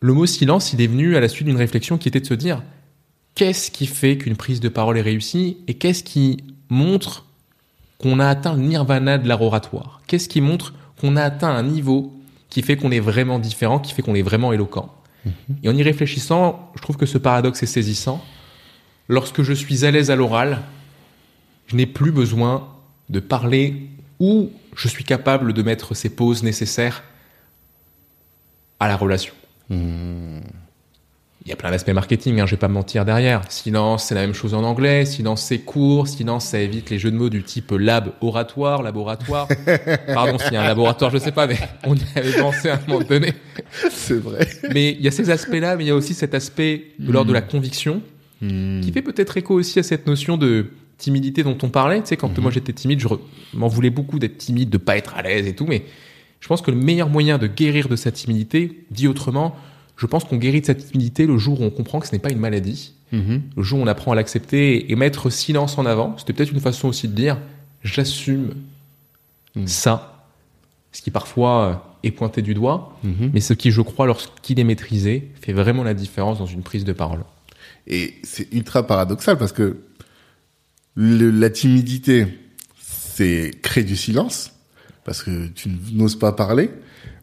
le 0.00 0.12
mot 0.12 0.26
silence, 0.26 0.72
il 0.72 0.80
est 0.80 0.86
venu 0.86 1.16
à 1.16 1.20
la 1.20 1.28
suite 1.28 1.46
d'une 1.46 1.56
réflexion 1.56 1.98
qui 1.98 2.08
était 2.08 2.20
de 2.20 2.26
se 2.26 2.34
dire 2.34 2.62
qu'est-ce 3.34 3.70
qui 3.70 3.86
fait 3.86 4.16
qu'une 4.16 4.36
prise 4.36 4.60
de 4.60 4.68
parole 4.68 4.98
est 4.98 5.02
réussie 5.02 5.58
et 5.68 5.74
qu'est-ce 5.74 6.04
qui 6.04 6.38
montre 6.68 7.26
qu'on 7.98 8.18
a 8.20 8.26
atteint 8.26 8.54
le 8.54 8.62
nirvana 8.62 9.18
de 9.18 9.28
l'art 9.28 9.42
oratoire 9.42 10.00
Qu'est-ce 10.06 10.28
qui 10.28 10.40
montre 10.40 10.74
qu'on 11.00 11.16
a 11.16 11.22
atteint 11.22 11.50
un 11.50 11.62
niveau 11.62 12.15
qui 12.48 12.62
fait 12.62 12.76
qu'on 12.76 12.90
est 12.90 13.00
vraiment 13.00 13.38
différent, 13.38 13.78
qui 13.78 13.92
fait 13.92 14.02
qu'on 14.02 14.14
est 14.14 14.22
vraiment 14.22 14.52
éloquent 14.52 14.94
Et 15.62 15.68
en 15.68 15.76
y 15.76 15.82
réfléchissant, 15.82 16.70
je 16.76 16.82
trouve 16.82 16.96
que 16.96 17.06
ce 17.06 17.18
paradoxe 17.18 17.62
est 17.62 17.66
saisissant. 17.66 18.24
Lorsque 19.08 19.42
je 19.42 19.52
suis 19.52 19.84
à 19.84 19.90
l'aise 19.90 20.10
à 20.10 20.16
l'oral, 20.16 20.62
je 21.66 21.76
n'ai 21.76 21.86
plus 21.86 22.12
besoin 22.12 22.68
de 23.08 23.20
parler 23.20 23.88
ou 24.18 24.50
je 24.74 24.88
suis 24.88 25.04
capable 25.04 25.52
de 25.52 25.62
mettre 25.62 25.94
ces 25.94 26.10
pauses 26.10 26.42
nécessaires 26.42 27.02
à 28.80 28.88
la 28.88 28.96
relation. 28.96 29.34
Hmm. 29.68 30.40
Il 31.44 31.50
y 31.50 31.52
a 31.52 31.56
plein 31.56 31.70
d'aspects 31.70 31.92
marketing, 31.92 32.40
hein, 32.40 32.46
je 32.46 32.52
vais 32.52 32.56
pas 32.56 32.66
me 32.66 32.74
mentir 32.74 33.04
derrière. 33.04 33.42
Silence, 33.48 34.06
c'est 34.06 34.16
la 34.16 34.22
même 34.22 34.34
chose 34.34 34.52
en 34.54 34.64
anglais. 34.64 35.04
Silence, 35.04 35.42
c'est 35.42 35.58
court. 35.58 36.08
Silence, 36.08 36.46
ça 36.46 36.58
évite 36.58 36.90
les 36.90 36.98
jeux 36.98 37.12
de 37.12 37.16
mots 37.16 37.28
du 37.28 37.44
type 37.44 37.70
lab 37.70 38.12
oratoire, 38.20 38.82
laboratoire. 38.82 39.46
Pardon 40.06 40.38
s'il 40.38 40.54
y 40.54 40.56
a 40.56 40.62
un 40.62 40.66
laboratoire, 40.66 41.12
je 41.12 41.18
sais 41.18 41.30
pas, 41.30 41.46
mais 41.46 41.58
on 41.84 41.94
y 41.94 42.00
avait 42.16 42.32
pensé 42.32 42.70
à 42.70 42.74
un 42.74 42.80
moment 42.88 43.04
donné. 43.04 43.32
C'est 43.90 44.18
vrai. 44.18 44.48
Mais 44.72 44.92
il 44.92 45.02
y 45.02 45.08
a 45.08 45.12
ces 45.12 45.30
aspects-là, 45.30 45.76
mais 45.76 45.84
il 45.84 45.88
y 45.88 45.92
a 45.92 45.94
aussi 45.94 46.14
cet 46.14 46.34
aspect 46.34 46.86
de 46.98 47.12
l'ordre 47.12 47.28
de 47.28 47.34
la 47.34 47.42
conviction 47.42 48.02
Hmm. 48.42 48.82
qui 48.82 48.92
fait 48.92 49.00
peut-être 49.00 49.38
écho 49.38 49.54
aussi 49.54 49.78
à 49.78 49.82
cette 49.82 50.06
notion 50.06 50.36
de 50.36 50.66
timidité 50.98 51.42
dont 51.42 51.56
on 51.62 51.70
parlait. 51.70 52.00
Tu 52.02 52.08
sais, 52.08 52.16
quand 52.18 52.38
moi 52.38 52.50
j'étais 52.50 52.74
timide, 52.74 53.00
je 53.00 53.08
m'en 53.54 53.68
voulais 53.68 53.88
beaucoup 53.88 54.18
d'être 54.18 54.36
timide, 54.36 54.68
de 54.68 54.76
pas 54.76 54.96
être 54.98 55.14
à 55.14 55.22
l'aise 55.22 55.46
et 55.46 55.54
tout, 55.54 55.64
mais 55.66 55.84
je 56.40 56.48
pense 56.48 56.60
que 56.60 56.70
le 56.70 56.76
meilleur 56.76 57.08
moyen 57.08 57.38
de 57.38 57.46
guérir 57.46 57.88
de 57.88 57.96
sa 57.96 58.12
timidité, 58.12 58.84
dit 58.90 59.08
autrement, 59.08 59.56
je 59.96 60.06
pense 60.06 60.24
qu'on 60.24 60.36
guérit 60.36 60.60
de 60.60 60.66
sa 60.66 60.74
timidité 60.74 61.26
le 61.26 61.38
jour 61.38 61.60
où 61.60 61.64
on 61.64 61.70
comprend 61.70 62.00
que 62.00 62.06
ce 62.06 62.12
n'est 62.12 62.18
pas 62.18 62.30
une 62.30 62.38
maladie, 62.38 62.92
Mhm. 63.12 63.42
le 63.56 63.62
jour 63.62 63.78
où 63.78 63.82
on 63.82 63.86
apprend 63.86 64.12
à 64.12 64.14
l'accepter 64.14 64.90
et 64.90 64.96
mettre 64.96 65.30
silence 65.30 65.78
en 65.78 65.86
avant. 65.86 66.16
C'était 66.18 66.32
peut-être 66.32 66.52
une 66.52 66.60
façon 66.60 66.88
aussi 66.88 67.08
de 67.08 67.14
dire, 67.14 67.38
j'assume 67.82 68.54
Mhm. 69.54 69.66
ça, 69.68 70.26
ce 70.92 71.00
qui 71.02 71.10
parfois 71.10 71.64
euh, 71.66 72.08
est 72.08 72.10
pointé 72.10 72.42
du 72.42 72.52
doigt, 72.54 72.98
Mhm. 73.04 73.30
mais 73.32 73.40
ce 73.40 73.52
qui, 73.54 73.70
je 73.70 73.80
crois, 73.80 74.06
lorsqu'il 74.06 74.58
est 74.60 74.64
maîtrisé, 74.64 75.30
fait 75.40 75.52
vraiment 75.52 75.82
la 75.84 75.94
différence 75.94 76.38
dans 76.38 76.46
une 76.46 76.62
prise 76.62 76.84
de 76.84 76.92
parole. 76.92 77.24
Et 77.86 78.14
c'est 78.22 78.52
ultra 78.52 78.86
paradoxal 78.86 79.38
parce 79.38 79.52
que 79.52 79.78
le- 80.94 81.30
la 81.30 81.50
timidité, 81.50 82.26
c'est 82.78 83.52
créer 83.62 83.84
du 83.84 83.96
silence 83.96 84.52
parce 85.04 85.22
que 85.22 85.48
tu 85.48 85.70
n'oses 85.92 86.18
pas 86.18 86.32
parler, 86.32 86.70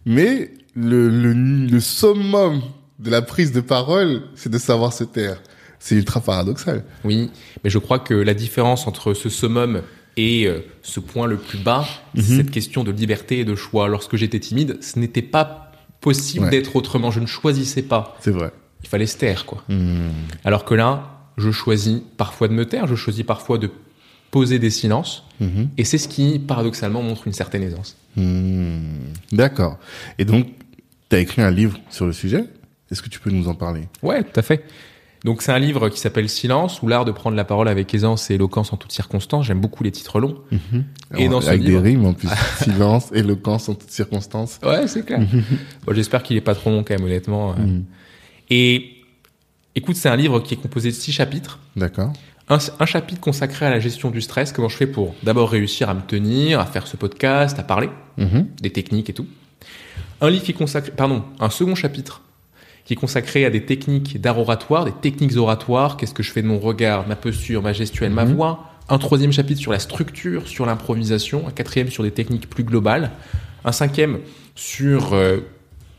mais 0.05 0.51
le, 0.75 1.09
le, 1.09 1.33
le 1.33 1.79
summum 1.79 2.61
de 2.99 3.09
la 3.09 3.21
prise 3.21 3.51
de 3.51 3.61
parole, 3.61 4.23
c'est 4.35 4.49
de 4.51 4.57
savoir 4.57 4.93
se 4.93 5.03
taire. 5.03 5.41
C'est 5.79 5.95
ultra 5.95 6.21
paradoxal. 6.21 6.83
Oui, 7.03 7.29
mais 7.63 7.69
je 7.69 7.77
crois 7.77 7.99
que 7.99 8.13
la 8.13 8.33
différence 8.33 8.87
entre 8.87 9.13
ce 9.13 9.27
summum 9.29 9.81
et 10.15 10.45
euh, 10.47 10.59
ce 10.81 10.99
point 10.99 11.27
le 11.27 11.37
plus 11.37 11.57
bas, 11.57 11.85
c'est 12.15 12.21
Mhm. 12.29 12.37
cette 12.37 12.51
question 12.51 12.83
de 12.83 12.91
liberté 12.91 13.39
et 13.39 13.45
de 13.45 13.55
choix. 13.55 13.87
Lorsque 13.89 14.15
j'étais 14.15 14.39
timide, 14.39 14.77
ce 14.81 14.97
n'était 14.99 15.21
pas 15.23 15.71
possible 15.99 16.45
Ouais. 16.45 16.51
d'être 16.51 16.75
autrement. 16.75 17.11
Je 17.11 17.19
ne 17.19 17.25
choisissais 17.25 17.81
pas. 17.81 18.15
C'est 18.21 18.31
vrai. 18.31 18.51
Il 18.83 18.87
fallait 18.89 19.05
se 19.07 19.17
taire, 19.17 19.45
quoi. 19.45 19.63
Hmm. 19.69 20.09
Alors 20.45 20.63
que 20.65 20.73
là, 20.73 21.09
je 21.37 21.51
choisis 21.51 21.99
parfois 22.17 22.47
de 22.47 22.53
me 22.53 22.65
taire, 22.65 22.87
je 22.87 22.95
choisis 22.95 23.23
parfois 23.25 23.57
de 23.57 23.69
poser 24.31 24.59
des 24.59 24.69
silences. 24.69 25.23
Mhm. 25.39 25.69
Et 25.77 25.83
c'est 25.83 25.97
ce 25.97 26.07
qui, 26.07 26.39
paradoxalement, 26.39 27.01
montre 27.01 27.27
une 27.27 27.33
certaine 27.33 27.63
aisance. 27.63 27.97
Hmm. 28.15 28.79
D'accord. 29.31 29.77
Et 30.17 30.25
donc, 30.25 30.47
tu 31.13 31.17
as 31.17 31.21
écrit 31.21 31.41
un 31.41 31.51
livre 31.51 31.77
sur 31.89 32.05
le 32.05 32.13
sujet. 32.13 32.45
Est-ce 32.91 33.01
que 33.01 33.09
tu 33.09 33.19
peux 33.19 33.29
nous 33.31 33.47
en 33.47 33.55
parler? 33.55 33.87
Ouais, 34.01 34.23
tout 34.23 34.39
à 34.39 34.43
fait. 34.43 34.63
Donc 35.25 35.41
c'est 35.41 35.51
un 35.53 35.59
livre 35.59 35.87
qui 35.89 35.99
s'appelle 35.99 36.27
Silence, 36.27 36.81
ou 36.81 36.87
l'art 36.87 37.05
de 37.05 37.11
prendre 37.11 37.37
la 37.37 37.45
parole 37.45 37.67
avec 37.69 37.93
aisance 37.93 38.29
et 38.29 38.33
éloquence 38.35 38.73
en 38.73 38.77
toutes 38.77 38.91
circonstances. 38.91 39.45
J'aime 39.45 39.61
beaucoup 39.61 39.83
les 39.83 39.91
titres 39.91 40.19
longs. 40.19 40.37
Et 41.17 41.29
dans 41.29 41.39
ce 41.39 41.47
Avec 41.49 41.61
livre- 41.61 41.81
des 41.81 41.89
rimes 41.91 42.05
en 42.05 42.13
plus. 42.13 42.27
Silence, 42.61 43.09
éloquence 43.13 43.69
en 43.69 43.75
toutes 43.75 43.89
circonstances. 43.91 44.59
Ouais, 44.63 44.85
c'est 44.87 45.05
clair. 45.05 45.21
bon, 45.85 45.93
J'espère 45.93 46.23
qu'il 46.23 46.35
est 46.35 46.41
pas 46.41 46.55
trop 46.55 46.69
long 46.71 46.83
quand 46.83 46.93
même, 46.95 47.05
honnêtement. 47.05 47.51
euh. 47.53 47.55
Mhm. 47.61 47.85
Et 48.49 48.97
écoute, 49.75 49.95
c'est 49.95 50.09
un 50.09 50.15
livre 50.17 50.41
qui 50.41 50.55
est 50.55 50.57
composé 50.57 50.89
de 50.89 50.95
six 50.95 51.13
chapitres. 51.13 51.59
D'accord. 51.77 52.11
Un, 52.49 52.57
un 52.81 52.85
chapitre 52.85 53.21
consacré 53.21 53.65
à 53.65 53.69
la 53.69 53.79
gestion 53.79 54.11
du 54.11 54.19
stress, 54.19 54.51
comment 54.51 54.67
je 54.67 54.75
fais 54.75 54.87
pour 54.87 55.15
d'abord 55.23 55.49
réussir 55.49 55.89
à 55.89 55.93
me 55.93 56.01
tenir, 56.01 56.59
à 56.59 56.65
faire 56.65 56.85
ce 56.85 56.97
podcast, 56.97 57.57
à 57.57 57.63
parler, 57.63 57.89
Mhm. 58.17 58.47
des 58.61 58.71
techniques 58.71 59.09
et 59.09 59.13
tout. 59.13 59.25
Un 60.23 60.29
livre 60.29 60.43
qui 60.45 60.51
est 60.51 60.55
consacré, 60.55 60.91
pardon, 60.95 61.23
un 61.41 61.49
second 61.49 61.75
chapitre 61.75 62.21
qui 62.85 62.93
est 62.93 62.95
consacré 62.95 63.45
à 63.45 63.49
des 63.49 63.65
techniques 63.65 64.19
d'art 64.21 64.39
oratoire, 64.39 64.85
des 64.85 64.91
techniques 64.93 65.35
oratoires, 65.37 65.95
qu'est-ce 65.97 66.13
que 66.13 66.23
je 66.23 66.31
fais 66.31 66.41
de 66.41 66.47
mon 66.47 66.59
regard, 66.59 67.05
ma 67.07 67.15
posture, 67.17 67.61
ma 67.61 67.73
gestuelle, 67.73 68.11
ma 68.11 68.23
Mhm. 68.25 68.33
voix? 68.35 68.71
Un 68.87 68.97
troisième 68.99 69.33
chapitre 69.33 69.59
sur 69.59 69.71
la 69.73 69.79
structure, 69.79 70.47
sur 70.47 70.65
l'improvisation. 70.65 71.45
Un 71.47 71.51
quatrième 71.51 71.89
sur 71.89 72.03
des 72.03 72.11
techniques 72.11 72.49
plus 72.49 72.63
globales. 72.63 73.11
Un 73.65 73.71
cinquième 73.73 74.19
sur 74.55 75.13
euh, 75.13 75.39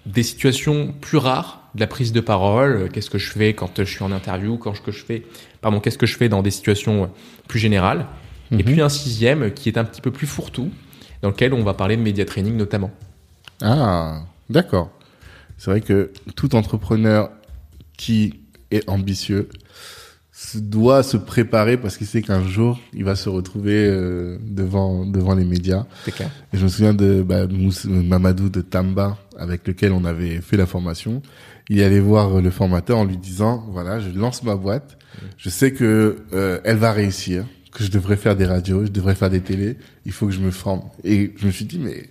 des 0.07 0.23
situations 0.23 0.95
plus 1.03 1.19
rares, 1.19 1.61
de 1.75 1.81
la 1.81 1.87
prise 1.87 2.13
de 2.13 2.21
parole. 2.21 2.73
euh, 2.77 2.89
Qu'est-ce 2.91 3.11
que 3.11 3.19
je 3.19 3.31
fais 3.31 3.53
quand 3.53 3.79
euh, 3.79 3.85
je 3.85 3.91
suis 3.91 4.03
en 4.05 4.13
interview, 4.13 4.57
quand 4.57 4.73
je, 4.75 4.81
que 4.83 4.93
je 4.93 5.05
fais, 5.05 5.23
pardon, 5.61 5.81
qu'est-ce 5.81 5.99
que 5.99 6.07
je 6.07 6.17
fais 6.17 6.29
dans 6.31 6.43
des 6.43 6.51
situations 6.51 7.11
plus 7.49 7.59
générales? 7.59 8.07
Et 8.53 8.57
Mhm. 8.57 8.63
puis 8.65 8.81
un 8.83 8.89
sixième 8.91 9.53
qui 9.53 9.69
est 9.71 9.77
un 9.79 9.85
petit 9.85 10.01
peu 10.03 10.11
plus 10.11 10.27
fourre-tout, 10.27 10.71
dans 11.23 11.29
lequel 11.31 11.53
on 11.55 11.63
va 11.63 11.73
parler 11.75 11.97
de 11.97 12.03
média 12.03 12.25
training 12.27 12.57
notamment. 12.57 12.91
Ah, 13.65 14.21
d'accord. 14.51 14.91
C'est 15.57 15.71
vrai 15.71 15.81
que 15.81 16.11
tout 16.37 16.55
entrepreneur 16.55 17.31
qui 17.97 18.41
est 18.71 18.89
ambitieux 18.91 19.49
doit 20.57 21.03
se 21.03 21.17
préparer 21.17 21.79
parce 21.79 21.97
qu'il 21.97 22.07
sait 22.07 22.21
qu'un 22.21 22.47
jour, 22.47 22.79
il 22.93 23.05
va 23.05 23.17
se 23.17 23.29
retrouver 23.31 23.87
euh, 23.87 24.37
devant, 24.43 25.07
devant 25.07 25.35
les 25.35 25.45
médias. 25.45 25.87
Clair. 26.05 26.31
Et 26.53 26.59
je 26.59 26.65
me 26.65 26.69
souviens 26.69 26.93
de 26.93 27.23
bah, 27.23 27.47
Mamadou 27.87 28.51
de 28.51 28.61
Tamba, 28.61 29.17
avec 29.39 29.67
lequel 29.67 29.93
on 29.93 30.05
avait 30.05 30.43
fait 30.43 30.59
la 30.59 30.67
formation. 30.67 31.23
Il 31.71 31.83
allait 31.83 32.01
voir 32.01 32.43
le 32.43 32.51
formateur 32.51 32.99
en 32.99 33.05
lui 33.05 33.17
disant, 33.17 33.65
voilà, 33.71 33.99
je 33.99 34.11
lance 34.11 34.43
ma 34.43 34.57
boîte. 34.57 34.99
Je 35.39 35.49
sais 35.49 35.73
que 35.73 36.17
euh, 36.35 36.61
elle 36.65 36.77
va 36.77 36.93
réussir, 36.93 37.47
que 37.73 37.83
je 37.83 37.91
devrais 37.91 38.17
faire 38.17 38.37
des 38.37 38.45
radios, 38.45 38.85
je 38.85 38.91
devrais 38.91 39.15
faire 39.15 39.31
des 39.31 39.41
télés. 39.41 39.79
Il 40.05 40.13
faut 40.13 40.27
que 40.27 40.33
je 40.33 40.41
me 40.41 40.51
forme. 40.51 40.83
Et 41.05 41.33
je 41.37 41.47
me 41.47 41.53
suis 41.53 41.65
dit, 41.65 41.79
mais 41.79 42.11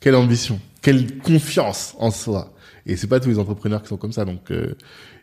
quelle 0.00 0.16
ambition, 0.16 0.60
quelle 0.82 1.18
confiance 1.18 1.94
en 1.98 2.10
soi. 2.10 2.52
Et 2.86 2.96
c'est 2.96 3.06
pas 3.06 3.20
tous 3.20 3.28
les 3.28 3.38
entrepreneurs 3.38 3.82
qui 3.82 3.88
sont 3.88 3.98
comme 3.98 4.12
ça. 4.12 4.24
Donc 4.24 4.50
euh, 4.50 4.74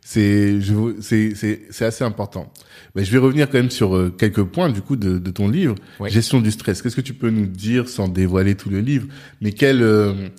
c'est 0.01 0.59
c'est 1.01 1.85
assez 1.85 2.03
important. 2.03 2.51
Mais 2.95 3.03
je 3.03 3.11
vais 3.11 3.17
revenir 3.17 3.49
quand 3.49 3.57
même 3.57 3.71
sur 3.71 3.95
euh, 3.95 4.13
quelques 4.15 4.43
points 4.43 4.69
du 4.69 4.81
coup 4.81 4.95
de, 4.95 5.17
de 5.17 5.31
ton 5.31 5.49
livre. 5.49 5.75
Ouais. 5.99 6.09
Gestion 6.09 6.39
du 6.39 6.51
stress. 6.51 6.81
Qu'est-ce 6.81 6.95
que 6.95 7.01
tu 7.01 7.13
peux 7.13 7.31
nous 7.31 7.47
dire 7.47 7.89
sans 7.89 8.07
dévoiler 8.07 8.55
tout 8.55 8.69
le 8.69 8.79
livre, 8.79 9.07
mais 9.41 9.51
quels 9.51 9.81
euh, 9.81 10.29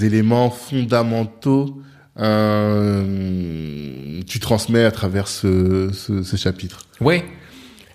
éléments 0.00 0.50
fondamentaux 0.50 1.80
euh, 2.18 4.20
tu 4.26 4.40
transmets 4.40 4.84
à 4.84 4.90
travers 4.90 5.28
ce, 5.28 5.90
ce, 5.92 6.22
ce 6.22 6.36
chapitre? 6.36 6.86
Ouais. 7.00 7.24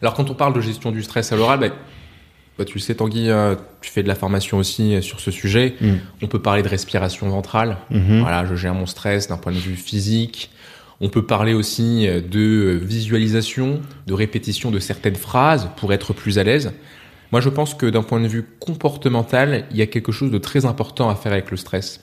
Alors 0.01 0.13
quand 0.13 0.29
on 0.29 0.35
parle 0.35 0.53
de 0.53 0.61
gestion 0.61 0.91
du 0.91 1.01
stress 1.01 1.31
à 1.31 1.35
l'oral, 1.35 1.59
bah, 1.59 1.69
bah, 2.57 2.65
tu 2.65 2.75
le 2.75 2.79
sais 2.81 2.95
Tanguy, 2.95 3.29
euh, 3.29 3.55
tu 3.81 3.91
fais 3.91 4.03
de 4.03 4.07
la 4.07 4.15
formation 4.15 4.57
aussi 4.57 4.95
euh, 4.95 5.01
sur 5.01 5.19
ce 5.19 5.31
sujet. 5.31 5.75
Mm. 5.81 5.93
On 6.23 6.27
peut 6.27 6.41
parler 6.41 6.63
de 6.63 6.67
respiration 6.67 7.29
ventrale. 7.29 7.77
Mhm. 7.91 8.21
Voilà, 8.21 8.45
je 8.45 8.55
gère 8.55 8.73
mon 8.73 8.85
stress 8.85 9.27
d'un 9.27 9.37
point 9.37 9.51
de 9.51 9.57
vue 9.57 9.75
physique. 9.75 10.49
On 10.99 11.09
peut 11.09 11.25
parler 11.25 11.53
aussi 11.53 12.07
euh, 12.07 12.21
de 12.21 12.79
visualisation, 12.83 13.81
de 14.07 14.13
répétition 14.13 14.71
de 14.71 14.79
certaines 14.79 15.15
phrases 15.15 15.69
pour 15.77 15.93
être 15.93 16.13
plus 16.13 16.39
à 16.39 16.43
l'aise. 16.43 16.71
Moi, 17.31 17.41
je 17.41 17.49
pense 17.49 17.73
que 17.73 17.85
d'un 17.85 18.03
point 18.03 18.19
de 18.21 18.27
vue 18.27 18.45
comportemental, 18.59 19.65
il 19.71 19.77
y 19.77 19.81
a 19.81 19.85
quelque 19.87 20.11
chose 20.11 20.31
de 20.31 20.37
très 20.37 20.65
important 20.65 21.09
à 21.09 21.15
faire 21.15 21.33
avec 21.33 21.51
le 21.51 21.57
stress. 21.57 22.01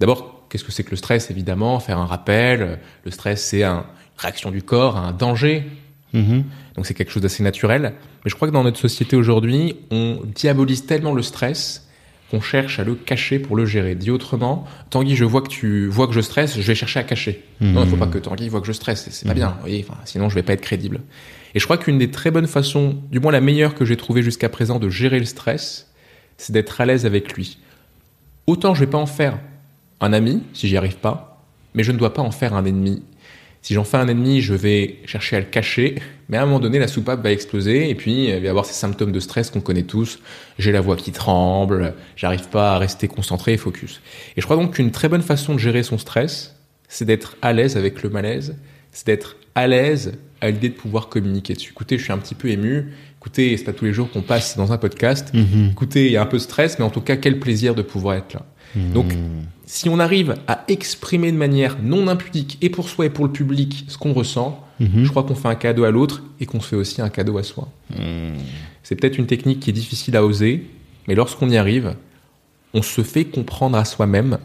D'abord, 0.00 0.46
qu'est-ce 0.48 0.64
que 0.64 0.72
c'est 0.72 0.84
que 0.84 0.90
le 0.92 0.96
stress 0.96 1.30
Évidemment, 1.30 1.78
faire 1.80 1.98
un 1.98 2.06
rappel. 2.06 2.78
Le 3.04 3.10
stress, 3.10 3.44
c'est 3.44 3.62
un- 3.64 3.78
une 4.14 4.20
réaction 4.20 4.50
du 4.50 4.62
corps 4.62 4.96
à 4.96 5.00
un 5.00 5.12
danger. 5.12 5.64
Mhm. 6.12 6.44
Donc 6.76 6.86
c'est 6.86 6.94
quelque 6.94 7.10
chose 7.12 7.22
d'assez 7.22 7.42
naturel. 7.42 7.92
Mais 8.24 8.30
je 8.30 8.34
crois 8.34 8.48
que 8.48 8.52
dans 8.52 8.64
notre 8.64 8.80
société 8.80 9.16
aujourd'hui, 9.16 9.76
on 9.90 10.20
diabolise 10.34 10.86
tellement 10.86 11.12
le 11.14 11.22
stress 11.22 11.88
qu'on 12.30 12.40
cherche 12.40 12.78
à 12.80 12.84
le 12.84 12.94
cacher 12.94 13.38
pour 13.38 13.54
le 13.54 13.64
gérer. 13.66 13.94
Dit 13.94 14.10
autrement, 14.10 14.64
Tanguy, 14.90 15.14
je 15.14 15.24
vois 15.24 15.42
que 15.42 15.48
tu 15.48 15.86
vois 15.86 16.06
que 16.08 16.12
je 16.14 16.20
stresse, 16.20 16.56
je 16.56 16.62
vais 16.62 16.74
chercher 16.74 16.98
à 17.00 17.04
cacher. 17.04 17.44
Non, 17.60 17.84
il 17.84 17.90
faut 17.90 17.96
pas 17.96 18.06
que 18.06 18.18
Tanguy 18.18 18.48
voit 18.48 18.60
que 18.60 18.66
je 18.66 18.72
stresse, 18.72 19.08
c'est- 19.10 19.26
pas 19.26 19.34
bien. 19.34 19.56
voyez, 19.60 19.84
enfin, 19.88 19.98
sinon 20.04 20.28
je 20.28 20.34
vais 20.34 20.42
pas 20.42 20.54
être 20.54 20.62
crédible. 20.62 21.00
Et 21.54 21.60
je 21.60 21.64
crois 21.64 21.76
qu'une 21.78 21.98
des 21.98 22.10
très 22.10 22.30
bonnes 22.32 22.48
façons, 22.48 22.96
du 23.12 23.20
moins 23.20 23.30
la 23.30 23.40
meilleure 23.40 23.74
que 23.76 23.84
j'ai 23.84 23.96
trouvée 23.96 24.22
jusqu'à 24.22 24.48
présent 24.48 24.80
de 24.80 24.88
gérer 24.88 25.20
le 25.20 25.26
stress, 25.26 25.92
c'est 26.38 26.52
d'être 26.52 26.80
à 26.80 26.86
l'aise 26.86 27.06
avec 27.06 27.34
lui. 27.34 27.58
Autant 28.48 28.74
je 28.74 28.80
vais 28.80 28.90
pas 28.90 28.98
en 28.98 29.06
faire 29.06 29.38
un 30.00 30.12
ami 30.12 30.42
si 30.54 30.66
j'y 30.66 30.76
arrive 30.76 30.96
pas, 30.96 31.40
mais 31.74 31.84
je 31.84 31.92
ne 31.92 31.98
dois 31.98 32.12
pas 32.14 32.22
en 32.22 32.32
faire 32.32 32.54
un 32.54 32.64
ennemi. 32.64 33.02
Si 33.64 33.72
j'en 33.72 33.84
fais 33.84 33.96
un 33.96 34.08
ennemi, 34.08 34.42
je 34.42 34.52
vais 34.52 34.96
chercher 35.06 35.36
à 35.36 35.40
le 35.40 35.46
cacher, 35.46 35.94
mais 36.28 36.36
à 36.36 36.42
un 36.42 36.44
moment 36.44 36.60
donné, 36.60 36.78
la 36.78 36.86
soupape 36.86 37.22
va 37.22 37.32
exploser 37.32 37.88
et 37.88 37.94
puis 37.94 38.26
il 38.26 38.32
va 38.32 38.38
y 38.40 38.48
avoir 38.48 38.66
ces 38.66 38.74
symptômes 38.74 39.10
de 39.10 39.20
stress 39.20 39.48
qu'on 39.48 39.62
connaît 39.62 39.84
tous. 39.84 40.18
J'ai 40.58 40.70
la 40.70 40.82
voix 40.82 40.96
qui 40.96 41.12
tremble, 41.12 41.94
j'arrive 42.14 42.50
pas 42.50 42.74
à 42.74 42.78
rester 42.78 43.08
concentré 43.08 43.54
et 43.54 43.56
focus. 43.56 44.02
Et 44.36 44.42
je 44.42 44.44
crois 44.44 44.56
donc 44.56 44.74
qu'une 44.74 44.90
très 44.90 45.08
bonne 45.08 45.22
façon 45.22 45.54
de 45.54 45.58
gérer 45.58 45.82
son 45.82 45.96
stress, 45.96 46.56
c'est 46.88 47.06
d'être 47.06 47.38
à 47.40 47.54
l'aise 47.54 47.78
avec 47.78 48.02
le 48.02 48.10
malaise, 48.10 48.54
c'est 48.92 49.06
d'être 49.06 49.36
à 49.54 49.66
l'aise 49.66 50.12
à 50.42 50.50
l'idée 50.50 50.68
de 50.68 50.74
pouvoir 50.74 51.08
communiquer 51.08 51.54
dessus. 51.54 51.70
Écoutez, 51.70 51.96
je 51.96 52.02
suis 52.02 52.12
un 52.12 52.18
petit 52.18 52.34
peu 52.34 52.48
ému. 52.48 52.92
Écoutez, 53.18 53.56
c'est 53.56 53.64
pas 53.64 53.72
tous 53.72 53.86
les 53.86 53.94
jours 53.94 54.10
qu'on 54.10 54.20
passe 54.20 54.58
dans 54.58 54.74
un 54.74 54.76
podcast. 54.76 55.32
Mhm. 55.32 55.70
Écoutez, 55.72 56.04
il 56.04 56.12
y 56.12 56.18
a 56.18 56.22
un 56.22 56.26
peu 56.26 56.36
de 56.36 56.42
stress, 56.42 56.78
mais 56.78 56.84
en 56.84 56.90
tout 56.90 57.00
cas, 57.00 57.16
quel 57.16 57.40
plaisir 57.40 57.74
de 57.74 57.80
pouvoir 57.80 58.16
être 58.16 58.34
là. 58.34 58.44
Donc, 58.76 59.12
si 59.66 59.88
on 59.88 59.98
arrive 59.98 60.34
à 60.46 60.64
exprimer 60.68 61.30
de 61.32 61.36
manière 61.36 61.76
non 61.82 62.08
impudique 62.08 62.58
et 62.60 62.70
pour 62.70 62.88
soi 62.88 63.06
et 63.06 63.10
pour 63.10 63.24
le 63.24 63.32
public 63.32 63.84
ce 63.88 63.96
qu'on 63.98 64.12
ressent, 64.12 64.60
Mhm. 64.80 65.04
je 65.04 65.08
crois 65.10 65.22
qu'on 65.22 65.36
fait 65.36 65.46
un 65.48 65.54
cadeau 65.54 65.84
à 65.84 65.90
l'autre 65.92 66.22
et 66.40 66.46
qu'on 66.46 66.60
se 66.60 66.68
fait 66.68 66.76
aussi 66.76 67.00
un 67.00 67.08
cadeau 67.08 67.38
à 67.38 67.44
soi. 67.44 67.68
Mhm. 67.90 68.34
C'est 68.82 68.96
peut-être 68.96 69.18
une 69.18 69.26
technique 69.26 69.60
qui 69.60 69.70
est 69.70 69.74
difficile 69.74 70.16
à 70.16 70.24
oser, 70.24 70.66
mais 71.06 71.14
lorsqu'on 71.14 71.48
y 71.48 71.56
arrive, 71.56 71.94
on 72.72 72.82
se 72.82 73.02
fait 73.02 73.24
comprendre 73.24 73.76
à 73.78 73.84
soi-même 73.84 74.38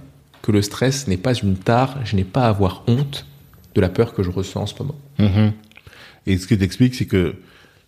que 0.43 0.51
le 0.51 0.61
stress 0.61 1.07
n'est 1.07 1.17
pas 1.17 1.33
une 1.33 1.57
tare, 1.57 1.97
je 2.05 2.15
n'ai 2.15 2.23
pas 2.23 2.43
à 2.45 2.49
avoir 2.49 2.83
honte 2.87 3.25
de 3.75 3.81
la 3.81 3.89
peur 3.89 4.13
que 4.13 4.21
je 4.23 4.29
ressens 4.29 4.61
en 4.61 4.65
ce 4.67 4.75
moment. 4.79 4.95
Et 6.27 6.37
ce 6.37 6.45
que 6.47 6.53
tu 6.55 6.63
expliques, 6.63 6.95
c'est 6.95 7.05
que 7.07 7.35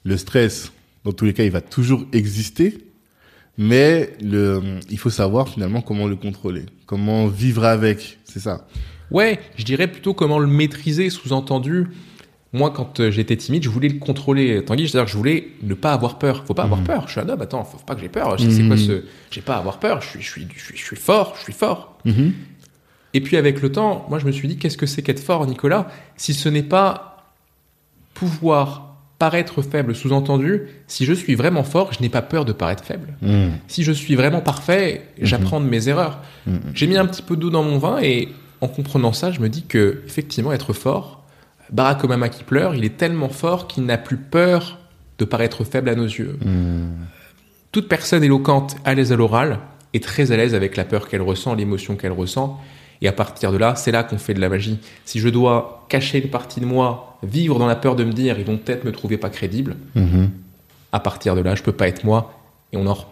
le 0.04 0.18
stress, 0.18 0.72
dans 1.06 1.12
tous 1.12 1.26
les 1.26 1.34
cas, 1.34 1.44
il 1.44 1.52
va 1.52 1.62
toujours 1.62 2.06
exister, 2.12 2.80
mais 3.62 4.14
le, 4.24 4.80
il 4.90 4.98
faut 4.98 5.12
savoir 5.12 5.48
finalement 5.48 5.82
comment 5.82 6.08
le 6.08 6.16
contrôler, 6.16 6.66
comment 6.88 7.28
vivre 7.28 7.64
avec, 7.64 8.18
c'est 8.24 8.40
ça. 8.40 8.66
Ouais, 9.12 9.40
je 9.56 9.64
dirais 9.64 9.88
plutôt 9.88 10.16
comment 10.16 10.40
le 10.40 10.48
maîtriser, 10.48 11.12
sous-entendu. 11.12 11.90
Moi, 12.54 12.72
quand 12.72 13.00
euh, 13.00 13.12
j'étais 13.12 13.38
timide, 13.38 13.62
je 13.62 13.70
voulais 13.70 13.90
le 13.90 14.00
contrôler. 14.00 14.66
Tanguy, 14.66 14.90
c'est-à-dire 14.90 15.06
que 15.06 15.12
je 15.12 15.18
voulais 15.18 15.50
ne 15.62 15.76
pas 15.76 15.94
avoir 15.94 16.18
peur. 16.18 16.44
Faut 16.48 16.56
pas 16.56 16.64
avoir 16.64 16.82
peur. 16.82 17.04
Je 17.06 17.12
suis 17.12 17.22
un 17.22 17.30
homme, 17.30 17.42
attends, 17.42 17.64
faut 17.64 17.78
pas 17.78 17.94
que 17.94 18.02
j'ai 18.02 18.10
peur. 18.10 18.36
Je 18.40 18.50
sais 18.50 18.56
C'est 18.56 18.68
quoi 18.68 18.78
ce... 18.78 19.04
J'ai 19.30 19.42
pas 19.42 19.56
à 19.56 19.60
avoir 19.60 19.80
peur. 19.80 20.02
Je 20.02 20.08
suis, 20.08 20.22
je 20.22 20.32
suis, 20.32 20.48
je 20.56 20.64
suis, 20.64 20.78
je 20.78 20.84
suis 20.84 20.96
fort, 20.96 21.36
je 21.38 21.44
suis 21.44 21.54
fort. 21.54 22.00
Mhm. 22.06 22.34
Et 23.14 23.22
puis 23.22 23.38
avec 23.38 23.62
le 23.62 23.72
temps, 23.72 24.08
moi 24.10 24.18
je 24.18 24.26
me 24.26 24.32
suis 24.32 24.48
dit, 24.48 24.58
qu'est-ce 24.58 24.78
que 24.78 24.88
c'est 24.88 25.04
qu'être 25.04 25.20
fort, 25.20 25.46
Nicolas? 25.46 25.88
Si 26.18 26.34
ce 26.34 26.50
n'est 26.50 26.64
pas 26.64 27.36
pouvoir 28.16 28.91
paraître 29.22 29.62
faible, 29.62 29.94
sous-entendu, 29.94 30.64
si 30.88 31.06
je 31.06 31.14
suis 31.14 31.36
vraiment 31.36 31.64
fort, 31.64 31.94
je 31.94 32.02
n'ai 32.02 32.10
pas 32.10 32.24
peur 32.24 32.44
de 32.44 32.54
paraître 32.54 32.84
faible. 32.84 33.14
Mhm. 33.22 33.52
Si 33.68 33.84
je 33.84 33.92
suis 33.92 34.16
vraiment 34.16 34.42
parfait, 34.42 35.04
j'apprends 35.22 35.62
de 35.62 35.68
mes 35.68 35.90
erreurs. 35.90 36.22
Mhm. 36.48 36.60
J'ai 36.74 36.88
mis 36.88 36.98
un 36.98 37.06
petit 37.06 37.22
peu 37.22 37.36
d'eau 37.36 37.52
dans 37.52 37.62
mon 37.62 37.78
vin 37.78 38.00
et 38.02 38.30
en 38.62 38.68
comprenant 38.68 39.14
ça, 39.14 39.32
je 39.32 39.40
me 39.40 39.48
dis 39.48 39.62
que 39.62 40.02
effectivement 40.08 40.52
être 40.52 40.74
fort, 40.74 41.24
Barack 41.72 42.04
Obama 42.04 42.30
qui 42.30 42.44
pleure, 42.44 42.74
il 42.74 42.84
est 42.84 42.98
tellement 42.98 43.30
fort 43.30 43.68
qu'il 43.68 43.86
n'a 43.86 44.00
plus 44.00 44.18
peur 44.18 44.80
de 45.20 45.26
paraître 45.26 45.64
faible 45.66 45.90
à 45.90 45.94
nos 45.94 46.06
yeux. 46.06 46.40
Toute 47.72 47.88
personne 47.88 48.24
éloquente 48.24 48.76
à 48.86 48.96
l'aise 48.96 49.12
à 49.12 49.18
l'oral 49.18 49.60
est 49.94 50.04
très 50.04 50.32
à 50.32 50.36
l'aise 50.36 50.56
avec 50.56 50.76
la 50.78 50.84
peur 50.84 51.08
qu'elle 51.08 51.22
ressent, 51.22 51.54
l'émotion 51.54 51.96
qu'elle 51.96 52.12
ressent. 52.12 52.60
Et 53.02 53.08
à 53.08 53.12
partir 53.12 53.52
de 53.52 53.58
là, 53.58 53.76
c'est 53.76 53.92
là 53.92 54.04
qu'on 54.04 54.18
fait 54.20 54.34
de 54.34 54.40
la 54.42 54.48
magie. 54.50 54.80
Si 55.06 55.20
je 55.20 55.28
dois 55.30 55.86
cacher 55.90 56.24
une 56.24 56.30
partie 56.30 56.60
de 56.60 56.66
moi, 56.66 57.18
vivre 57.24 57.58
dans 57.60 57.66
la 57.68 57.76
peur 57.76 57.96
de 57.96 58.04
me 58.04 58.12
dire, 58.14 58.38
ils 58.40 58.46
vont 58.46 58.58
peut-être 58.58 58.84
me 58.84 58.92
trouver 58.92 59.18
pas 59.18 59.30
crédible, 59.30 59.76
Mhm. 59.96 60.30
à 60.92 61.00
partir 61.00 61.36
de 61.36 61.42
là, 61.42 61.56
je 61.56 61.64
peux 61.64 61.72
pas 61.72 61.88
être 61.88 62.04
moi. 62.04 62.34
Et 62.74 62.78
on 62.78 62.86
en 62.86 62.94
re- 62.94 63.06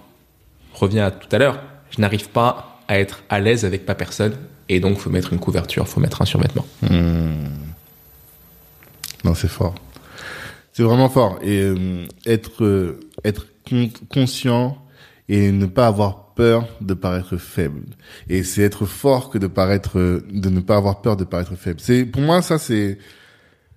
revient 0.74 1.00
à 1.00 1.12
tout 1.12 1.28
à 1.32 1.40
l'heure. 1.40 1.60
Je 1.90 2.00
n'arrive 2.02 2.30
pas 2.30 2.80
à 2.88 3.00
être 3.00 3.24
à 3.30 3.40
l'aise 3.40 3.66
avec 3.66 3.88
ma 3.88 3.96
personne. 3.96 4.36
Et 4.70 4.80
donc, 4.80 4.98
faut 5.00 5.10
mettre 5.10 5.34
une 5.34 5.40
couverture, 5.40 5.88
faut 5.88 6.00
mettre 6.00 6.22
un 6.22 6.26
survêtement. 6.26 6.66
Non, 9.24 9.34
c'est 9.34 9.48
fort. 9.48 9.76
C'est 10.74 10.84
vraiment 10.84 11.10
fort. 11.10 11.40
Et 11.42 11.62
euh, 11.62 12.06
être, 12.26 12.64
euh, 12.64 13.00
être 13.26 13.48
con- 13.68 13.90
conscient 14.10 14.78
et 15.30 15.52
ne 15.54 15.66
pas 15.68 15.88
avoir 15.88 16.34
peur 16.34 16.68
de 16.82 16.94
paraître 16.94 17.38
faible. 17.38 17.82
Et 18.30 18.44
c'est 18.44 18.64
être 18.64 18.86
fort 18.86 19.30
que 19.30 19.38
de 19.38 19.48
paraître, 19.48 19.98
de 19.98 20.50
ne 20.50 20.60
pas 20.60 20.76
avoir 20.76 21.02
peur 21.02 21.16
de 21.16 21.24
paraître 21.24 21.56
faible. 21.56 21.80
C'est, 21.80 22.04
pour 22.06 22.22
moi, 22.22 22.42
ça, 22.42 22.58
c'est, 22.58 22.98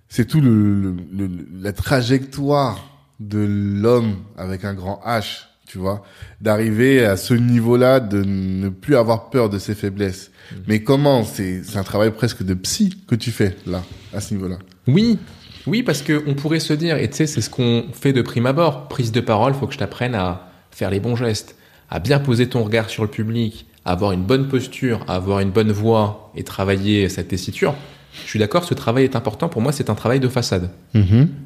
c'est 0.09 0.25
tout 0.25 0.41
le, 0.41 0.75
le- 0.81 0.95
le- 1.13 1.29
la 1.61 1.71
trajectoire 1.73 2.89
de 3.19 3.39
l'homme 3.39 4.15
avec 4.37 4.65
un 4.65 4.73
grand 4.73 5.01
H, 5.05 5.43
tu 5.67 5.77
vois, 5.77 6.03
d'arriver 6.41 7.05
à 7.05 7.17
ce 7.17 7.33
niveau-là, 7.33 7.99
de 7.99 8.23
ne 8.23 8.69
plus 8.69 8.95
avoir 8.95 9.29
peur 9.29 9.49
de 9.49 9.59
ses 9.59 9.75
faiblesses. 9.75 10.31
Mais 10.67 10.81
comment? 10.83 11.23
C'est, 11.23 11.63
c'est 11.63 11.77
un 11.77 11.83
travail 11.83 12.11
presque 12.11 12.43
de 12.43 12.53
psy 12.53 12.97
que 13.07 13.15
tu 13.15 13.31
fais 13.31 13.55
là, 13.65 13.83
à 14.13 14.21
ce 14.21 14.33
niveau-là. 14.33 14.57
Oui, 14.87 15.19
oui, 15.67 15.83
parce 15.83 16.01
que 16.01 16.23
on 16.27 16.33
pourrait 16.33 16.59
se 16.59 16.73
dire, 16.73 16.97
et 16.97 17.09
tu 17.09 17.17
sais, 17.17 17.27
c'est 17.27 17.41
ce 17.41 17.49
qu'on 17.49 17.85
fait 17.93 18.13
de 18.13 18.21
prime 18.21 18.45
abord. 18.45 18.87
Prise 18.87 19.11
de 19.11 19.21
parole, 19.21 19.53
faut 19.53 19.67
que 19.67 19.73
je 19.73 19.79
t'apprenne 19.79 20.15
à 20.15 20.49
faire 20.73 20.89
les 20.89 20.99
bons 20.99 21.15
gestes, 21.15 21.55
à 21.89 21.99
bien 21.99 22.19
poser 22.19 22.49
ton 22.49 22.63
regard 22.63 22.89
sur 22.89 23.03
le 23.03 23.09
public, 23.09 23.65
à 23.85 23.91
avoir 23.91 24.11
une 24.11 24.23
bonne 24.23 24.47
posture, 24.47 25.05
à 25.07 25.15
avoir 25.15 25.39
une 25.39 25.51
bonne 25.51 25.71
voix 25.71 26.31
et 26.35 26.43
travailler 26.43 27.09
sa 27.09 27.23
tessiture. 27.23 27.75
Je 28.23 28.29
suis 28.29 28.39
d'accord, 28.39 28.63
ce 28.63 28.73
travail 28.73 29.05
est 29.05 29.15
important. 29.15 29.49
Pour 29.49 29.61
moi, 29.61 29.71
c'est 29.71 29.89
un 29.89 29.95
travail 29.95 30.19
de 30.19 30.27
façade. 30.27 30.69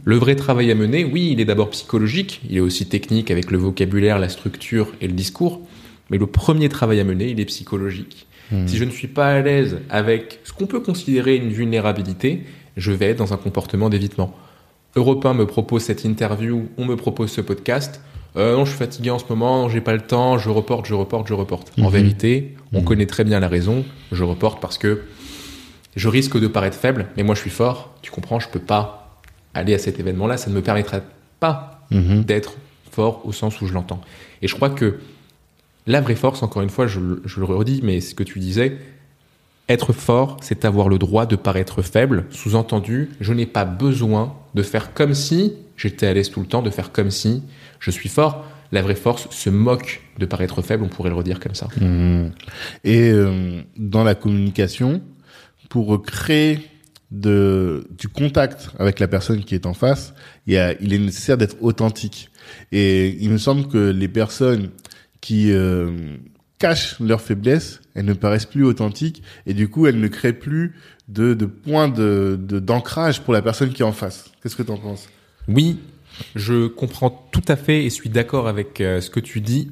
Le 0.04 0.16
vrai 0.18 0.36
travail 0.36 0.70
à 0.72 0.76
mener, 0.76 1.06
oui, 1.06 1.30
il 1.32 1.40
est 1.40 1.46
d'abord 1.46 1.70
psychologique, 1.70 2.42
il 2.50 2.58
est 2.58 2.62
aussi 2.62 2.88
technique 2.88 3.32
avec 3.32 3.52
le 3.52 3.58
vocabulaire, 3.58 4.20
la 4.20 4.30
structure 4.30 4.92
et 5.00 5.08
le 5.08 5.14
discours. 5.14 5.62
Mais 6.10 6.18
le 6.18 6.28
premier 6.28 6.70
travail 6.70 7.00
à 7.00 7.04
mener, 7.04 7.30
il 7.30 7.40
est 7.40 7.46
psychologique. 7.46 8.28
Si 8.66 8.78
je 8.78 8.86
ne 8.86 8.92
suis 8.92 9.10
pas 9.10 9.28
à 9.28 9.42
l'aise 9.42 9.80
avec 9.90 10.40
ce 10.46 10.54
qu'on 10.54 10.68
peut 10.68 10.80
considérer 10.80 11.36
une 11.36 11.50
vulnérabilité, 11.50 12.46
je 12.78 12.94
vais 12.94 13.08
être 13.08 13.18
dans 13.18 13.34
un 13.34 13.38
comportement 13.38 13.90
d'évitement. 13.90 14.34
Europe 14.96 15.26
1 15.26 15.34
me 15.34 15.46
propose 15.46 15.84
cette 15.84 16.06
interview, 16.06 16.70
on 16.78 16.86
me 16.86 16.96
propose 16.96 17.30
ce 17.30 17.42
podcast. 17.42 18.02
Euh, 18.38 18.56
non, 18.56 18.66
je 18.66 18.70
suis 18.70 18.78
fatigué 18.80 19.10
en 19.10 19.18
ce 19.20 19.26
moment, 19.30 19.68
j'ai 19.68 19.82
pas 19.82 19.94
le 19.94 20.02
temps, 20.02 20.38
je 20.38 20.50
reporte, 20.50 20.86
je 20.86 20.94
reporte, 20.94 21.28
je 21.28 21.34
reporte. 21.34 21.72
En 21.80 21.86
Mhm. 21.86 21.90
vérité, 21.90 22.56
on 22.74 22.84
connaît 22.84 23.08
très 23.08 23.24
bien 23.24 23.40
la 23.40 23.48
raison. 23.48 23.84
Je 24.12 24.24
reporte 24.24 24.62
parce 24.62 24.78
que 24.78 25.02
je 25.96 26.08
risque 26.08 26.40
de 26.40 26.48
paraître 26.48 26.78
faible, 26.78 27.08
mais 27.18 27.24
moi 27.24 27.34
je 27.34 27.42
suis 27.42 27.50
fort. 27.50 27.96
Tu 28.04 28.12
comprends, 28.12 28.40
je 28.40 28.48
peux 28.50 28.60
pas 28.60 29.20
aller 29.56 29.74
à 29.74 29.80
cet 29.80 30.00
événement-là, 30.00 30.38
ça 30.38 30.50
ne 30.52 30.56
me 30.56 30.62
permettra 30.62 31.00
pas 31.40 31.82
Mhm. 31.90 32.24
d'être 32.26 32.58
fort 32.92 33.22
au 33.26 33.32
sens 33.32 33.60
où 33.62 33.66
je 33.68 33.74
l'entends. 33.74 34.02
Et 34.44 34.48
je 34.48 34.54
crois 34.56 34.70
que 34.70 35.00
la 35.88 36.02
vraie 36.02 36.16
force, 36.16 36.44
encore 36.44 36.62
une 36.62 36.70
fois, 36.70 36.86
je, 36.86 37.00
je 37.26 37.40
le 37.40 37.46
redis, 37.46 37.80
mais 37.84 38.02
ce 38.02 38.14
que 38.14 38.24
tu 38.24 38.38
disais, 38.40 38.78
être 39.70 39.94
fort, 39.94 40.38
c'est 40.42 40.64
avoir 40.66 40.90
le 40.90 40.98
droit 41.00 41.26
de 41.26 41.36
paraître 41.36 41.82
faible. 41.82 42.26
Sous-entendu, 42.30 43.10
je 43.20 43.34
n'ai 43.34 43.46
pas 43.48 43.66
besoin 43.66 44.34
de 44.54 44.62
faire 44.64 44.94
comme 44.94 45.14
si 45.14 45.54
j'étais 45.76 46.06
à 46.08 46.14
l'aise 46.14 46.30
tout 46.30 46.40
le 46.40 46.46
temps, 46.46 46.62
de 46.62 46.70
faire 46.70 46.92
comme 46.92 47.10
si 47.12 47.42
je 47.80 47.92
suis 47.92 48.10
fort. 48.10 48.46
La 48.72 48.82
vraie 48.82 48.96
force 48.96 49.30
se 49.32 49.50
moque 49.50 50.02
de 50.20 50.26
paraître 50.26 50.62
faible, 50.62 50.84
on 50.84 50.90
pourrait 50.90 51.10
le 51.10 51.16
redire 51.16 51.40
comme 51.40 51.56
ça. 51.56 51.68
Mhm. 51.80 52.32
Et 52.84 53.10
euh, 53.12 53.62
dans 53.78 54.04
la 54.04 54.14
communication, 54.16 55.02
pour 55.70 56.02
créer 56.02 56.60
de, 57.12 57.88
du 57.98 58.10
contact 58.10 58.70
avec 58.80 59.00
la 59.00 59.08
personne 59.08 59.44
qui 59.46 59.56
est 59.56 59.66
en 59.66 59.74
face, 59.74 60.14
il, 60.48 60.54
y 60.54 60.58
a, 60.58 60.74
il 60.82 60.94
est 60.94 60.98
nécessaire 61.00 61.38
d'être 61.38 61.56
authentique. 61.62 62.30
Et 62.74 63.16
il 63.22 63.30
me 63.30 63.38
semble 63.38 63.68
que 63.70 63.78
les 63.92 64.08
personnes 64.10 64.70
qui 65.22 65.52
euh, 65.52 66.18
cachent 66.60 67.00
leurs 67.00 67.22
faiblesses, 67.22 67.80
elles 67.96 68.06
ne 68.06 68.14
paraissent 68.14 68.46
plus 68.46 68.66
authentiques 68.66 69.24
et 69.46 69.54
du 69.54 69.70
coup, 69.70 69.88
elles 69.88 70.00
ne 70.00 70.08
créent 70.10 70.34
plus 70.34 70.76
de, 71.08 71.34
de 71.34 71.46
points 71.46 71.88
de 71.88 72.38
de- 72.42 72.60
d'ancrage 72.60 73.22
pour 73.22 73.34
la 73.34 73.42
personne 73.42 73.72
qui 73.72 73.82
est 73.82 73.86
en 73.86 73.94
face. 73.94 74.26
Qu'est-ce 74.44 74.56
que 74.58 74.64
tu 74.64 74.72
en 74.72 74.78
penses? 74.78 75.08
Oui, 75.48 75.80
je 76.36 76.68
comprends 76.68 77.28
tout 77.32 77.44
à 77.48 77.56
fait 77.56 77.86
et 77.86 77.90
suis 77.90 78.10
d'accord 78.10 78.48
avec 78.48 78.82
euh, 78.82 79.02
ce 79.02 79.10
que 79.10 79.20
tu 79.20 79.42
dis. 79.42 79.72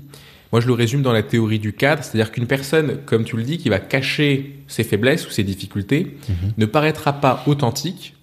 Moi, 0.51 0.61
je 0.61 0.67
le 0.67 0.73
résume 0.73 1.01
dans 1.01 1.11
la 1.11 1.23
théorie 1.23 1.59
du 1.59 1.73
cadre, 1.73 2.03
c'est-à-dire 2.03 2.31
qu'une 2.31 2.47
personne, 2.47 2.99
comme 3.05 3.23
tu 3.25 3.35
le 3.35 3.43
dis, 3.43 3.57
qui 3.57 3.69
va 3.69 3.79
cacher 3.79 4.57
ses 4.67 4.83
faiblesses 4.83 5.27
ou 5.27 5.31
ses 5.31 5.43
difficultés, 5.43 6.17
ne 6.57 6.65
paraîtra 6.65 7.13
pas 7.13 7.43
authentique, 7.45 8.13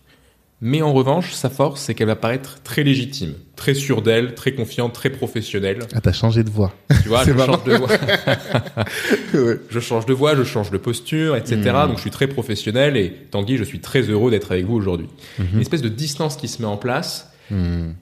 mais 0.64 0.80
en 0.80 0.92
revanche, 0.92 1.32
sa 1.32 1.50
force, 1.50 1.82
c'est 1.82 1.94
qu'elle 1.94 2.06
va 2.06 2.14
paraître 2.16 2.62
très 2.62 2.84
légitime, 2.84 3.34
très 3.56 3.74
sûre 3.74 4.00
d'elle, 4.00 4.34
très 4.34 4.52
confiante, 4.54 4.92
très 4.94 5.10
professionnelle. 5.10 5.80
Ah, 5.92 6.00
t'as 6.00 6.12
changé 6.12 6.44
de 6.44 6.50
voix. 6.50 6.72
Tu 7.02 7.08
vois, 7.08 7.24
je 7.26 7.32
marrant. 7.32 7.54
change 7.54 7.64
de 7.64 7.74
voix. 7.74 7.88
ouais. 9.34 9.60
je 9.68 9.80
change 9.80 10.06
de 10.06 10.12
voix, 10.14 10.36
je 10.36 10.44
change 10.44 10.70
de 10.70 10.78
posture, 10.78 11.34
etc. 11.36 11.56
Mhm. 11.64 11.88
Donc 11.88 11.96
je 11.96 12.02
suis 12.02 12.10
très 12.10 12.28
professionnel 12.28 12.96
et 12.96 13.10
Tanguy, 13.30 13.56
je 13.56 13.64
suis 13.64 13.80
très 13.80 14.02
heureux 14.02 14.30
d'être 14.30 14.52
avec 14.52 14.64
vous 14.64 14.76
aujourd'hui. 14.76 15.08
Mhm. 15.38 15.46
Une 15.54 15.60
espèce 15.60 15.82
de 15.82 15.88
distance 15.88 16.36
qui 16.36 16.46
se 16.48 16.62
met 16.62 16.68
en 16.68 16.76
place 16.76 17.28
Mhm. 17.50 17.94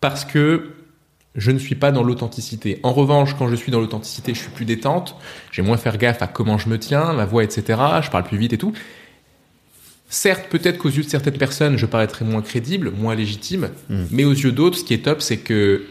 Parce 0.00 0.24
que 0.24 0.70
je 1.34 1.50
ne 1.50 1.58
suis 1.58 1.74
pas 1.74 1.92
dans 1.92 2.02
l'authenticité. 2.02 2.80
En 2.82 2.92
revanche, 2.92 3.34
quand 3.38 3.48
je 3.48 3.54
suis 3.54 3.70
dans 3.70 3.80
l'authenticité, 3.80 4.34
je 4.34 4.40
suis 4.40 4.50
plus 4.50 4.64
détente, 4.64 5.14
j'ai 5.52 5.62
moins 5.62 5.76
faire 5.76 5.98
gaffe 5.98 6.20
à 6.22 6.26
comment 6.26 6.58
je 6.58 6.68
me 6.68 6.78
tiens, 6.78 7.12
ma 7.12 7.26
voix, 7.26 7.44
etc. 7.44 7.62
Je 8.02 8.10
parle 8.10 8.24
plus 8.24 8.38
vite 8.38 8.52
et 8.52 8.58
tout. 8.58 8.72
Certes, 10.10 10.46
peut-être 10.48 10.78
qu'aux 10.78 10.88
yeux 10.88 11.02
de 11.04 11.08
certaines 11.08 11.36
personnes, 11.36 11.76
je 11.76 11.84
paraîtrai 11.86 12.24
moins 12.24 12.40
crédible, 12.40 12.90
moins 12.90 13.14
légitime, 13.14 13.68
Mm. 13.90 14.04
mais 14.10 14.24
aux 14.24 14.32
yeux 14.32 14.52
d'autres, 14.52 14.78
ce 14.78 14.84
qui 14.84 14.94
est 14.94 15.04
top, 15.04 15.20
c'est 15.20 15.36
que 15.36 15.84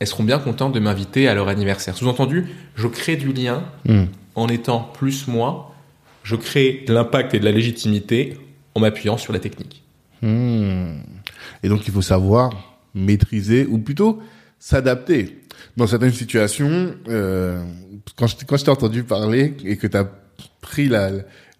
elles 0.00 0.06
seront 0.06 0.24
bien 0.24 0.38
contentes 0.38 0.72
de 0.72 0.80
m'inviter 0.80 1.28
à 1.28 1.34
leur 1.34 1.48
anniversaire. 1.48 1.96
Sous-entendu, 1.96 2.46
je 2.74 2.88
crée 2.88 3.16
du 3.16 3.32
lien 3.32 3.62
Mhm. 3.84 4.08
en 4.34 4.48
étant 4.48 4.80
plus 4.80 5.28
moi, 5.28 5.74
je 6.24 6.36
crée 6.36 6.84
de 6.88 6.92
l'impact 6.94 7.34
et 7.34 7.38
de 7.38 7.44
la 7.44 7.52
légitimité 7.52 8.36
en 8.74 8.80
m'appuyant 8.80 9.16
sur 9.18 9.32
la 9.32 9.38
technique. 9.38 9.82
Hmm. 10.22 10.96
Et 11.62 11.68
donc 11.68 11.86
il 11.86 11.92
faut 11.92 12.02
savoir 12.02 12.50
maîtriser 12.94 13.66
ou 13.66 13.78
plutôt 13.78 14.20
s'adapter. 14.58 15.38
Dans 15.76 15.86
certaines 15.86 16.12
situations, 16.12 16.94
euh, 17.08 17.62
quand 18.16 18.26
je, 18.26 18.36
t'ai- 18.36 18.46
quand 18.46 18.56
je 18.56 18.64
t'ai 18.64 18.70
entendu 18.70 19.02
parler 19.04 19.54
et 19.64 19.76
que 19.76 19.86
tu 19.86 19.96
as 19.96 20.08
pris 20.60 20.88
la, 20.88 21.10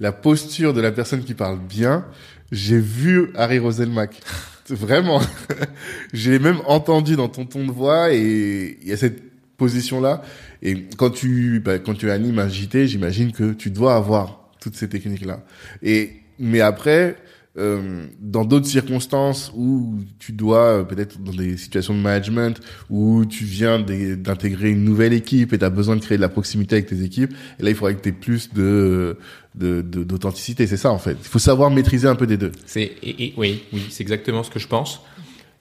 la 0.01 0.13
posture 0.13 0.73
de 0.73 0.81
la 0.81 0.93
personne 0.93 1.23
qui 1.25 1.35
parle 1.35 1.59
bien, 1.59 2.05
j'ai 2.53 2.79
vu 2.79 3.31
Harry 3.35 3.59
Roselmack. 3.59 4.21
Vraiment. 4.71 5.21
j'ai 6.13 6.39
même 6.39 6.61
entendu 6.67 7.17
dans 7.17 7.29
ton 7.29 7.45
ton 7.45 7.67
de 7.67 7.73
voix 7.73 8.13
et 8.15 8.79
il 8.83 8.89
y 8.89 8.93
a 8.93 8.97
cette 8.97 9.23
position-là. 9.57 10.23
Et 10.63 10.87
quand 10.97 11.11
tu, 11.11 11.61
bah, 11.61 11.79
quand 11.79 11.95
tu 11.95 12.11
animes 12.11 12.39
un 12.39 12.49
JT, 12.49 12.87
j'imagine 12.87 13.33
que 13.33 13.53
tu 13.53 13.71
dois 13.71 13.95
avoir 13.95 14.49
toutes 14.61 14.77
ces 14.77 14.89
techniques-là. 14.89 15.45
Et, 15.83 16.13
mais 16.39 16.61
après, 16.61 17.17
euh, 17.57 18.07
dans 18.21 18.45
d'autres 18.45 18.67
circonstances 18.67 19.53
où 19.57 19.95
tu 20.19 20.33
dois, 20.33 20.81
euh, 20.81 20.83
peut-être 20.83 21.23
dans 21.23 21.33
des 21.33 21.57
situations 21.57 21.95
de 21.95 22.01
management, 22.01 22.61
où 22.91 23.25
tu 23.25 23.45
viens 23.45 23.79
d'intégrer 23.79 24.71
une 24.71 24.83
nouvelle 24.85 25.13
équipe 25.13 25.53
et 25.53 25.59
tu 25.59 25.65
as 25.65 25.71
besoin 25.71 25.95
de 25.97 26.01
créer 26.01 26.17
de 26.19 26.23
la 26.23 26.29
proximité 26.29 26.75
avec 26.77 26.87
tes 26.87 27.03
équipes, 27.03 27.33
et 27.61 27.63
là, 27.63 27.71
il 27.71 27.77
faudrait 27.77 27.95
que 27.95 28.03
tu 28.03 28.09
aies 28.09 28.13
plus 28.13 28.53
de 28.53 29.17
de- 29.55 29.83
de- 29.83 30.03
d'authenticité, 30.03 30.67
c'est 30.67 30.77
ça 30.77 30.91
en 30.91 30.99
fait. 30.99 31.17
Il 31.21 31.29
faut 31.29 31.39
savoir 31.39 31.71
maîtriser 31.71 32.09
un 32.09 32.17
peu 32.17 32.27
des 32.27 32.37
deux. 32.37 32.51
C'est 32.67 32.91
oui, 33.37 33.63
oui, 33.73 33.83
c'est 33.89 34.03
exactement 34.03 34.43
ce 34.43 34.51
que 34.51 34.59
je 34.59 34.67
pense. 34.67 35.01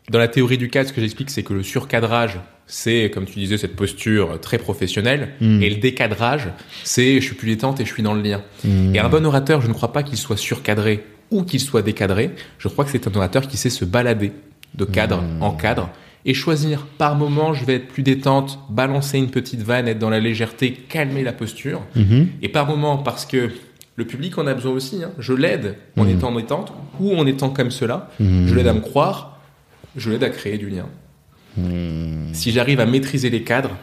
Dans 0.09 0.17
la 0.17 0.27
théorie 0.27 0.57
du 0.57 0.67
cadre, 0.69 0.89
ce 0.89 0.93
que 0.93 0.99
j'explique, 0.99 1.29
c'est 1.29 1.43
que 1.43 1.53
le 1.53 1.61
surcadrage, 1.61 2.39
c'est, 2.65 3.11
comme 3.13 3.25
tu 3.25 3.37
disais, 3.37 3.57
cette 3.59 3.75
posture 3.75 4.39
très 4.41 4.57
professionnelle, 4.57 5.29
Mm. 5.39 5.61
et 5.61 5.69
le 5.69 5.75
décadrage, 5.75 6.47
c'est 6.83 7.21
je 7.21 7.25
suis 7.25 7.35
plus 7.35 7.47
détente 7.49 7.79
et 7.81 7.85
je 7.85 7.93
suis 7.93 8.01
dans 8.01 8.15
le 8.15 8.21
lien. 8.23 8.41
Et 8.65 8.97
un 8.99 9.09
bon 9.09 9.23
orateur, 9.27 9.61
je 9.61 9.67
ne 9.67 9.73
crois 9.73 9.93
pas 9.93 10.01
qu'il 10.01 10.17
soit 10.17 10.37
surcadré 10.37 11.03
ou 11.34 11.43
qu'il 11.43 11.59
soit 11.59 11.81
décadré. 11.81 12.31
Je 12.57 12.67
crois 12.67 12.86
que 12.86 12.91
c'est 12.91 13.07
un 13.07 13.15
orateur 13.15 13.47
qui 13.47 13.57
sait 13.57 13.69
se 13.69 13.86
balader 13.86 14.31
de 14.75 14.86
cadre 14.86 15.23
en 15.41 15.51
cadre 15.51 15.89
et 16.25 16.34
choisir 16.34 16.86
par 16.97 17.15
moment, 17.15 17.53
je 17.53 17.65
vais 17.65 17.75
être 17.75 17.88
plus 17.88 18.03
détente, 18.03 18.59
balancer 18.69 19.17
une 19.17 19.29
petite 19.29 19.61
vanne, 19.61 19.88
être 19.88 19.99
dans 19.99 20.09
la 20.09 20.19
légèreté, 20.19 20.71
calmer 20.71 21.23
la 21.23 21.34
posture. 21.34 21.81
Et 22.41 22.49
par 22.49 22.67
moment, 22.67 22.97
parce 22.97 23.25
que 23.25 23.49
le 23.95 24.05
public 24.05 24.38
en 24.38 24.47
a 24.47 24.53
besoin 24.53 24.71
aussi, 24.71 25.03
hein, 25.03 25.11
je 25.19 25.34
l'aide 25.34 25.77
en 25.97 26.07
étant 26.07 26.34
détente 26.34 26.73
ou 26.99 27.15
en 27.15 27.27
étant 27.27 27.49
comme 27.49 27.71
cela. 27.71 28.09
Je 28.19 28.55
l'aide 28.55 28.67
à 28.67 28.73
me 28.73 28.79
croire, 28.79 29.39
je 29.95 30.09
l'aide 30.09 30.23
à 30.23 30.29
créer 30.29 30.57
du 30.57 30.69
lien. 30.69 30.88
Si 32.31 32.51
j'arrive 32.51 32.79
à 32.79 32.86
maîtriser 32.86 33.29
les 33.29 33.43
cadres, 33.43 33.75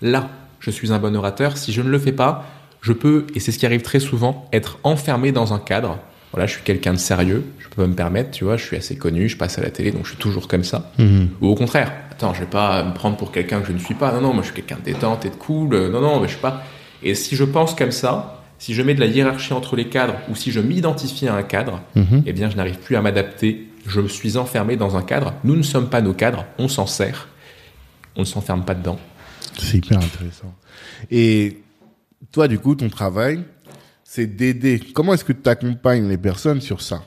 là, 0.00 0.30
je 0.60 0.70
suis 0.70 0.92
un 0.92 0.98
bon 0.98 1.14
orateur. 1.14 1.56
Si 1.58 1.72
je 1.72 1.82
ne 1.82 1.90
le 1.90 1.98
fais 1.98 2.12
pas, 2.12 2.46
je 2.80 2.92
peux, 2.92 3.26
et 3.34 3.40
c'est 3.40 3.52
ce 3.52 3.58
qui 3.58 3.66
arrive 3.66 3.82
très 3.82 4.00
souvent, 4.00 4.48
être 4.52 4.78
enfermé 4.82 5.30
dans 5.30 5.52
un 5.52 5.58
cadre. 5.58 5.98
Voilà, 6.32 6.46
je 6.46 6.52
suis 6.54 6.62
quelqu'un 6.62 6.92
de 6.94 6.98
sérieux, 6.98 7.44
je 7.58 7.68
peux 7.68 7.86
me 7.86 7.94
permettre, 7.94 8.30
tu 8.30 8.44
vois, 8.44 8.56
je 8.56 8.64
suis 8.64 8.76
assez 8.76 8.96
connu, 8.96 9.28
je 9.28 9.36
passe 9.36 9.58
à 9.58 9.62
la 9.62 9.70
télé, 9.70 9.90
donc 9.92 10.04
je 10.04 10.10
suis 10.10 10.18
toujours 10.18 10.48
comme 10.48 10.64
ça. 10.64 10.90
Ou 11.40 11.46
au 11.48 11.54
contraire, 11.54 11.92
attends, 12.10 12.32
je 12.32 12.40
vais 12.40 12.46
pas 12.46 12.82
me 12.84 12.94
prendre 12.94 13.16
pour 13.18 13.32
quelqu'un 13.32 13.60
que 13.60 13.66
je 13.66 13.72
ne 13.72 13.78
suis 13.78 13.94
pas. 13.94 14.12
Non, 14.12 14.20
non, 14.22 14.32
moi 14.32 14.42
je 14.42 14.46
suis 14.46 14.54
quelqu'un 14.54 14.76
de 14.76 14.82
détente 14.84 15.24
et 15.26 15.30
de 15.30 15.34
cool. 15.34 15.74
Euh, 15.74 15.90
Non, 15.90 16.00
non, 16.00 16.20
mais 16.20 16.28
je 16.28 16.32
suis 16.32 16.40
pas. 16.40 16.62
Et 17.02 17.14
si 17.14 17.36
je 17.36 17.44
pense 17.44 17.74
comme 17.74 17.90
ça, 17.92 18.42
si 18.58 18.72
je 18.74 18.80
mets 18.82 18.94
de 18.94 19.00
la 19.00 19.06
hiérarchie 19.06 19.52
entre 19.52 19.76
les 19.76 19.88
cadres 19.88 20.14
ou 20.30 20.34
si 20.36 20.52
je 20.52 20.60
m'identifie 20.60 21.28
à 21.28 21.34
un 21.34 21.42
cadre, 21.42 21.80
Mhm. 21.96 22.22
eh 22.24 22.32
bien, 22.32 22.48
je 22.48 22.56
n'arrive 22.56 22.78
plus 22.78 22.96
à 22.96 23.02
m'adapter. 23.02 23.66
Je 23.86 24.00
suis 24.06 24.36
enfermé 24.38 24.76
dans 24.76 24.96
un 24.96 25.02
cadre. 25.02 25.34
Nous 25.44 25.56
ne 25.56 25.62
sommes 25.62 25.90
pas 25.90 26.00
nos 26.00 26.14
cadres. 26.14 26.46
On 26.58 26.68
s'en 26.68 26.86
sert. 26.86 27.28
On 28.16 28.20
ne 28.20 28.24
s'enferme 28.26 28.64
pas 28.64 28.74
dedans. 28.74 28.98
C'est 29.58 29.78
hyper 29.78 29.98
intéressant. 29.98 30.54
Et 31.10 31.58
toi, 32.30 32.46
du 32.48 32.58
coup, 32.60 32.74
ton 32.76 32.88
travail, 32.88 33.42
c'est 34.14 34.26
d'aider. 34.26 34.78
Comment 34.92 35.14
est-ce 35.14 35.24
que 35.24 35.32
tu 35.32 35.48
accompagnes 35.48 36.06
les 36.06 36.18
personnes 36.18 36.60
sur 36.60 36.82
ça 36.82 37.02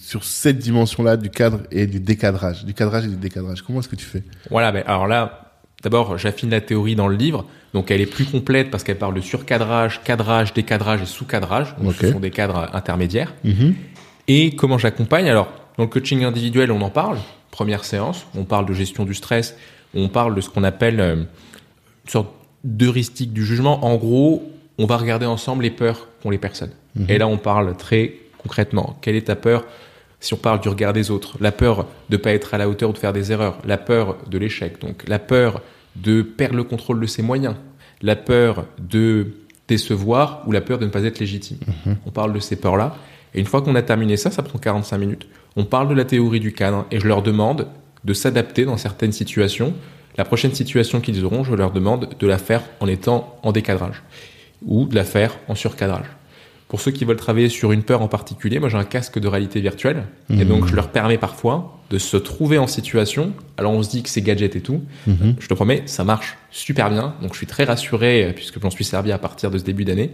Sur 0.00 0.24
cette 0.24 0.58
dimension-là 0.58 1.18
du 1.18 1.28
cadre 1.28 1.60
et 1.70 1.86
du 1.86 2.00
décadrage, 2.00 2.64
du 2.64 2.72
cadrage 2.72 3.04
et 3.04 3.08
du 3.08 3.16
décadrage? 3.16 3.60
Comment 3.60 3.80
est-ce 3.80 3.88
que 3.88 3.96
tu 3.96 4.06
fais? 4.06 4.22
Voilà, 4.50 4.72
ben 4.72 4.82
alors 4.86 5.06
là, 5.06 5.52
d'abord, 5.82 6.16
j'affine 6.16 6.48
la 6.48 6.62
théorie 6.62 6.96
dans 6.96 7.06
le 7.06 7.16
livre. 7.16 7.44
Donc, 7.74 7.90
elle 7.90 8.00
est 8.00 8.06
plus 8.06 8.24
complète 8.24 8.70
parce 8.70 8.82
qu'elle 8.82 8.96
parle 8.96 9.12
de 9.12 9.20
surcadrage, 9.20 10.02
cadrage, 10.04 10.54
décadrage 10.54 11.02
et 11.02 11.06
sous-cadrage. 11.06 11.76
Donc, 11.76 11.92
ce 11.92 12.10
sont 12.10 12.20
des 12.20 12.30
cadres 12.30 12.70
intermédiaires. 12.72 13.34
Et 14.26 14.56
comment 14.56 14.78
j'accompagne? 14.78 15.28
Alors, 15.28 15.52
dans 15.76 15.84
le 15.84 15.90
coaching 15.90 16.24
individuel, 16.24 16.72
on 16.72 16.80
en 16.80 16.90
parle. 16.90 17.18
Première 17.50 17.84
séance, 17.84 18.26
on 18.34 18.44
parle 18.44 18.64
de 18.64 18.72
gestion 18.72 19.04
du 19.04 19.12
stress, 19.12 19.54
on 19.92 20.08
parle 20.08 20.34
de 20.34 20.40
ce 20.40 20.48
qu'on 20.48 20.64
appelle 20.64 20.98
euh, 20.98 21.16
une 21.16 22.10
sorte 22.10 22.30
d'heuristique 22.64 23.34
du 23.34 23.44
jugement. 23.44 23.84
En 23.84 23.96
gros, 23.96 24.50
on 24.82 24.86
va 24.86 24.96
regarder 24.96 25.26
ensemble 25.26 25.62
les 25.62 25.70
peurs 25.70 26.08
qu'ont 26.22 26.30
les 26.30 26.38
personnes. 26.38 26.72
Et 27.08 27.16
là, 27.16 27.28
on 27.28 27.38
parle 27.38 27.76
très 27.76 28.16
concrètement. 28.38 28.98
Quelle 29.00 29.14
est 29.14 29.28
ta 29.28 29.36
peur 29.36 29.64
si 30.18 30.34
on 30.34 30.36
parle 30.36 30.60
du 30.60 30.68
regard 30.68 30.92
des 30.92 31.12
autres? 31.12 31.36
La 31.40 31.52
peur 31.52 31.86
de 32.10 32.16
pas 32.16 32.32
être 32.32 32.52
à 32.52 32.58
la 32.58 32.68
hauteur 32.68 32.90
ou 32.90 32.92
de 32.92 32.98
faire 32.98 33.12
des 33.12 33.30
erreurs. 33.30 33.58
La 33.64 33.78
peur 33.78 34.16
de 34.28 34.38
l'échec. 34.38 34.80
Donc, 34.80 35.04
la 35.06 35.20
peur 35.20 35.62
de 35.94 36.22
perdre 36.22 36.56
le 36.56 36.64
contrôle 36.64 36.98
de 36.98 37.06
ses 37.06 37.22
moyens. 37.22 37.54
La 38.02 38.16
peur 38.16 38.66
de 38.78 39.28
décevoir 39.68 40.42
ou 40.48 40.52
la 40.52 40.60
peur 40.60 40.80
de 40.80 40.84
ne 40.84 40.90
pas 40.90 41.04
être 41.04 41.20
légitime. 41.20 41.58
On 42.04 42.10
parle 42.10 42.32
de 42.32 42.40
ces 42.40 42.56
peurs-là. 42.56 42.96
Et 43.34 43.40
une 43.40 43.46
fois 43.46 43.62
qu'on 43.62 43.76
a 43.76 43.82
terminé 43.82 44.16
ça, 44.16 44.32
ça 44.32 44.42
prend 44.42 44.58
45 44.58 44.98
minutes. 44.98 45.28
On 45.54 45.64
parle 45.64 45.88
de 45.88 45.94
la 45.94 46.04
théorie 46.04 46.40
du 46.40 46.52
cadre 46.52 46.86
et 46.90 46.98
je 46.98 47.06
leur 47.06 47.22
demande 47.22 47.68
de 48.02 48.14
s'adapter 48.14 48.64
dans 48.64 48.76
certaines 48.76 49.12
situations. 49.12 49.74
La 50.18 50.24
prochaine 50.24 50.52
situation 50.52 51.00
qu'ils 51.00 51.24
auront, 51.24 51.44
je 51.44 51.54
leur 51.54 51.70
demande 51.70 52.08
de 52.18 52.26
la 52.26 52.36
faire 52.36 52.62
en 52.80 52.88
étant 52.88 53.38
en 53.44 53.52
décadrage 53.52 54.02
ou 54.66 54.86
de 54.86 54.94
la 54.94 55.04
faire 55.04 55.38
en 55.48 55.54
surcadrage. 55.54 56.06
Pour 56.68 56.80
ceux 56.80 56.90
qui 56.90 57.04
veulent 57.04 57.18
travailler 57.18 57.50
sur 57.50 57.72
une 57.72 57.82
peur 57.82 58.00
en 58.00 58.08
particulier, 58.08 58.58
moi 58.58 58.70
j'ai 58.70 58.78
un 58.78 58.84
casque 58.84 59.18
de 59.18 59.28
réalité 59.28 59.60
virtuelle 59.60 60.04
et 60.30 60.46
donc 60.46 60.66
je 60.66 60.74
leur 60.74 60.88
permets 60.88 61.18
parfois 61.18 61.78
de 61.90 61.98
se 61.98 62.16
trouver 62.16 62.56
en 62.56 62.66
situation. 62.66 63.34
Alors 63.58 63.72
on 63.72 63.82
se 63.82 63.90
dit 63.90 64.02
que 64.02 64.08
c'est 64.08 64.22
gadget 64.22 64.56
et 64.56 64.62
tout. 64.62 64.80
Je 65.06 65.46
te 65.46 65.52
promets, 65.52 65.82
ça 65.84 66.02
marche 66.02 66.38
super 66.50 66.88
bien. 66.88 67.14
Donc 67.20 67.32
je 67.32 67.36
suis 67.36 67.46
très 67.46 67.64
rassuré 67.64 68.24
euh, 68.24 68.32
puisque 68.32 68.58
j'en 68.58 68.70
suis 68.70 68.84
servi 68.84 69.12
à 69.12 69.18
partir 69.18 69.50
de 69.50 69.58
ce 69.58 69.64
début 69.64 69.84
d'année. 69.84 70.12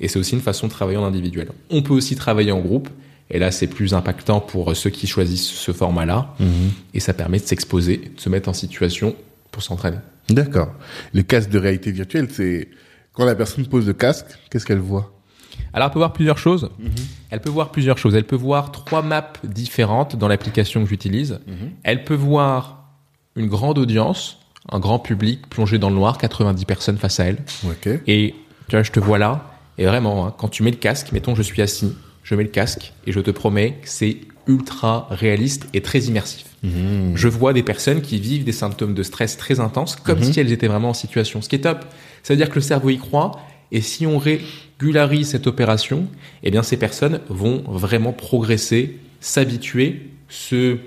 Et 0.00 0.08
c'est 0.08 0.18
aussi 0.18 0.34
une 0.34 0.40
façon 0.40 0.66
de 0.66 0.72
travailler 0.72 0.96
en 0.96 1.04
individuel. 1.04 1.48
On 1.68 1.82
peut 1.82 1.92
aussi 1.92 2.16
travailler 2.16 2.52
en 2.52 2.60
groupe. 2.60 2.88
Et 3.30 3.38
là, 3.38 3.50
c'est 3.50 3.66
plus 3.66 3.92
impactant 3.92 4.40
pour 4.40 4.74
ceux 4.74 4.90
qui 4.90 5.06
choisissent 5.06 5.50
ce 5.50 5.72
format-là. 5.72 6.34
Et 6.94 7.00
ça 7.00 7.12
permet 7.12 7.38
de 7.38 7.44
s'exposer, 7.44 8.12
de 8.16 8.20
se 8.20 8.30
mettre 8.30 8.48
en 8.48 8.54
situation 8.54 9.14
pour 9.50 9.62
s'entraîner. 9.62 9.98
D'accord. 10.30 10.72
Le 11.12 11.22
casque 11.22 11.50
de 11.50 11.58
réalité 11.58 11.92
virtuelle, 11.92 12.28
c'est 12.30 12.68
quand 13.12 13.24
la 13.24 13.34
personne 13.34 13.66
pose 13.66 13.86
le 13.86 13.92
casque, 13.92 14.26
qu'est-ce 14.50 14.66
qu'elle 14.66 14.78
voit? 14.78 15.12
Alors, 15.74 15.88
elle 15.88 15.92
peut 15.92 15.98
voir 15.98 16.12
plusieurs 16.12 16.38
choses. 16.38 16.70
Elle 17.30 17.40
peut 17.40 17.50
voir 17.50 17.70
plusieurs 17.70 17.98
choses. 17.98 18.14
Elle 18.14 18.24
peut 18.24 18.36
voir 18.36 18.72
trois 18.72 19.02
maps 19.02 19.32
différentes 19.44 20.16
dans 20.16 20.28
l'application 20.28 20.82
que 20.82 20.88
j'utilise. 20.88 21.40
Elle 21.82 22.04
peut 22.04 22.14
voir 22.14 22.88
une 23.36 23.48
grande 23.48 23.78
audience, 23.78 24.38
un 24.70 24.78
grand 24.78 24.98
public 24.98 25.48
plongé 25.48 25.78
dans 25.78 25.88
le 25.88 25.96
noir, 25.96 26.18
90 26.18 26.64
personnes 26.64 26.98
face 26.98 27.20
à 27.20 27.24
elle. 27.24 27.38
Ok. 27.66 27.88
Et 28.06 28.34
tu 28.68 28.76
vois, 28.76 28.82
je 28.82 28.92
te 28.92 29.00
vois 29.00 29.18
là. 29.18 29.50
Et 29.78 29.86
vraiment, 29.86 30.26
hein, 30.26 30.34
quand 30.36 30.48
tu 30.48 30.62
mets 30.62 30.70
le 30.70 30.76
casque, 30.76 31.12
mettons, 31.12 31.34
je 31.34 31.42
suis 31.42 31.62
assis, 31.62 31.94
je 32.22 32.34
mets 32.34 32.44
le 32.44 32.50
casque 32.50 32.92
et 33.06 33.12
je 33.12 33.20
te 33.20 33.30
promets 33.30 33.78
que 33.82 33.88
c'est 33.88 34.18
ultra 34.46 35.06
réaliste 35.10 35.66
et 35.72 35.80
très 35.82 36.00
immersif. 36.00 36.46
Je 36.62 37.26
vois 37.28 37.52
des 37.52 37.64
personnes 37.64 38.02
qui 38.02 38.20
vivent 38.20 38.44
des 38.44 38.52
symptômes 38.52 38.94
de 38.94 39.02
stress 39.02 39.36
très 39.36 39.58
intenses 39.58 39.96
comme 39.96 40.22
si 40.22 40.38
elles 40.38 40.52
étaient 40.52 40.68
vraiment 40.68 40.90
en 40.90 40.94
situation. 40.94 41.42
Ce 41.42 41.48
qui 41.48 41.56
est 41.56 41.60
top. 41.60 41.84
Ça 42.22 42.34
veut 42.34 42.38
dire 42.38 42.50
que 42.50 42.56
le 42.56 42.60
cerveau 42.60 42.90
y 42.90 42.98
croit. 42.98 43.40
Et 43.70 43.80
si 43.80 44.06
on 44.06 44.18
régularise 44.18 45.30
cette 45.30 45.46
opération, 45.46 46.06
eh 46.42 46.50
bien, 46.50 46.62
ces 46.62 46.76
personnes 46.76 47.20
vont 47.28 47.62
vraiment 47.66 48.12
progresser, 48.12 48.98
s'habituer, 49.20 50.10
se 50.28 50.78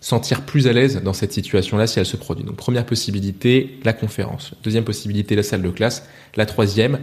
sentir 0.00 0.42
plus 0.42 0.66
à 0.66 0.72
l'aise 0.72 1.02
dans 1.02 1.12
cette 1.12 1.32
situation-là 1.32 1.86
si 1.86 1.98
elle 1.98 2.06
se 2.06 2.16
produit. 2.16 2.44
Donc, 2.44 2.56
première 2.56 2.86
possibilité, 2.86 3.78
la 3.84 3.92
conférence. 3.92 4.54
Deuxième 4.62 4.84
possibilité, 4.84 5.36
la 5.36 5.42
salle 5.42 5.62
de 5.62 5.70
classe. 5.70 6.06
La 6.36 6.46
troisième, 6.46 7.00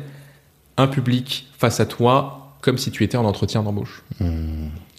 un 0.78 0.88
public 0.88 1.48
face 1.58 1.80
à 1.80 1.86
toi 1.86 2.58
comme 2.62 2.78
si 2.78 2.92
tu 2.92 3.04
étais 3.04 3.18
en 3.18 3.26
entretien 3.26 3.64
d'embauche. 3.64 4.04
Il 4.20 4.28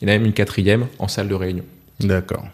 y 0.03 0.05
en 0.05 0.09
a 0.09 0.13
même 0.13 0.25
une 0.25 0.33
quatrième 0.33 0.87
en 0.99 1.09
salle 1.09 1.29
de 1.29 1.35
réunion. 1.35 1.65
D'accord. 2.01 2.47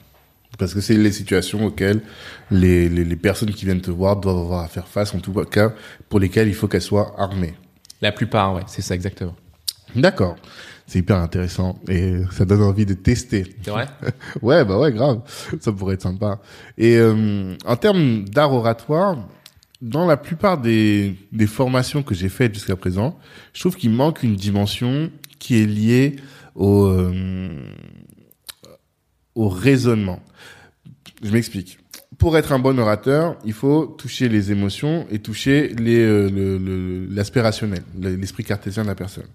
Parce 0.59 0.75
que 0.75 0.81
c'est 0.81 0.95
les 0.95 1.13
situations 1.13 1.65
auxquelles 1.67 2.03
les, 2.51 2.89
les, 2.89 3.05
les 3.05 3.17
personnes 3.17 3.51
qui 3.51 3.65
viennent 3.65 3.81
te 3.81 3.91
voir 3.91 4.17
doivent 4.17 4.39
avoir 4.39 4.65
à 4.65 4.69
faire 4.69 4.87
face, 4.87 5.15
en 5.15 5.19
tout 5.21 5.33
cas, 5.45 5.73
pour 6.09 6.21
lesquelles 6.21 6.49
il 6.49 6.55
faut 6.55 6.69
qu'elles 6.69 6.83
soient 6.83 7.15
armées. 7.19 7.55
La 8.01 8.13
plupart, 8.13 8.55
ouais, 8.55 8.63
c'est 8.67 8.83
ça 8.83 8.95
exactement. 8.95 9.35
D'accord. 9.97 10.37
C'est 10.87 10.99
hyper 10.99 11.17
intéressant 11.17 11.79
et 11.89 12.17
ça 12.31 12.45
donne 12.45 12.63
envie 12.63 12.85
de 12.85 12.95
tester. 12.95 13.57
C'est 13.63 13.71
vrai 13.71 13.89
Ouais, 14.43 14.65
bah 14.65 14.79
ouais, 14.79 14.93
grave. 14.93 15.21
Ça 15.61 15.73
pourrait 15.73 15.95
être 15.95 16.03
sympa. 16.03 16.41
Et 16.77 16.97
euh, 16.99 17.57
en 17.65 17.77
termes 17.77 18.25
d'art 18.29 18.53
oratoire, 18.53 19.17
dans 19.81 20.07
la 20.07 20.17
plupart 20.17 20.59
des, 20.61 21.15
des 21.33 21.47
formations 21.47 22.03
que 22.03 22.15
j'ai 22.15 22.29
faites 22.29 22.53
jusqu'à 22.53 22.77
présent, 22.77 23.19
je 23.55 23.61
trouve 23.61 23.77
qu'il 23.77 23.91
manque 23.91 24.23
une 24.23 24.37
dimension 24.37 25.11
qui 25.39 25.63
est 25.63 25.67
liée 25.67 26.17
au, 26.55 26.87
euh, 26.87 27.49
au 29.35 29.49
raisonnement. 29.49 30.20
Je 31.22 31.30
m'explique. 31.30 31.78
Pour 32.18 32.39
être 32.39 32.53
un 32.53 32.59
bon 32.61 32.78
orateur, 32.78 33.37
il 33.45 33.53
faut 33.53 33.87
toucher 33.87 34.28
les 34.28 34.53
émotions 34.53 35.07
et 35.11 35.18
toucher 35.18 35.68
les, 35.78 35.99
euh, 35.99 37.07
l'aspect 37.11 37.41
rationnel, 37.41 37.82
le- 38.01 38.14
l'esprit 38.14 38.45
cartésien 38.45 38.85
de 38.85 38.89
la 38.89 38.95
personne. 38.95 39.26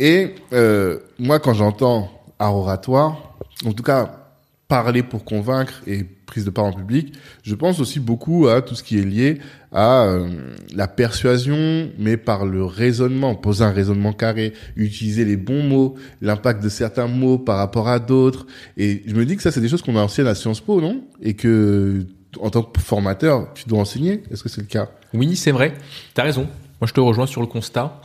Et 0.00 0.34
euh, 0.52 0.98
moi, 1.18 1.38
quand 1.38 1.54
j'entends 1.54 2.10
art 2.38 2.56
oratoire, 2.56 3.36
en 3.64 3.72
tout 3.72 3.82
cas 3.84 4.20
parler 4.66 5.02
pour 5.02 5.24
convaincre 5.24 5.82
et 5.86 6.04
prise 6.26 6.44
de 6.44 6.50
parole 6.50 6.72
en 6.72 6.76
public, 6.76 7.14
je 7.42 7.54
pense 7.54 7.80
aussi 7.80 8.00
beaucoup 8.00 8.48
à 8.48 8.62
tout 8.62 8.74
ce 8.74 8.82
qui 8.82 8.98
est 8.98 9.04
lié 9.04 9.38
à 9.72 10.04
euh, 10.04 10.28
la 10.74 10.86
persuasion, 10.86 11.90
mais 11.98 12.16
par 12.16 12.46
le 12.46 12.64
raisonnement, 12.64 13.34
poser 13.34 13.64
un 13.64 13.72
raisonnement 13.72 14.12
carré, 14.12 14.52
utiliser 14.76 15.24
les 15.24 15.36
bons 15.36 15.62
mots, 15.64 15.96
l'impact 16.22 16.62
de 16.62 16.68
certains 16.68 17.08
mots 17.08 17.38
par 17.38 17.58
rapport 17.58 17.88
à 17.88 17.98
d'autres. 17.98 18.46
Et 18.76 19.02
je 19.06 19.14
me 19.14 19.26
dis 19.26 19.36
que 19.36 19.42
ça, 19.42 19.50
c'est 19.50 19.60
des 19.60 19.68
choses 19.68 19.82
qu'on 19.82 19.96
a 19.96 20.00
enseignées 20.00 20.30
à 20.30 20.34
Sciences 20.34 20.60
Po, 20.60 20.80
non? 20.80 21.02
Et 21.20 21.34
que 21.34 22.06
en 22.40 22.50
tant 22.50 22.62
que 22.62 22.80
formateur, 22.80 23.52
tu 23.54 23.68
dois 23.68 23.80
enseigner? 23.80 24.22
Est-ce 24.30 24.42
que 24.42 24.48
c'est 24.48 24.60
le 24.60 24.66
cas? 24.66 24.88
Oui, 25.12 25.36
c'est 25.36 25.52
vrai. 25.52 25.74
T'as 26.14 26.24
raison. 26.24 26.48
Moi, 26.80 26.86
je 26.86 26.92
te 26.92 27.00
rejoins 27.00 27.26
sur 27.26 27.40
le 27.40 27.46
constat. 27.46 28.00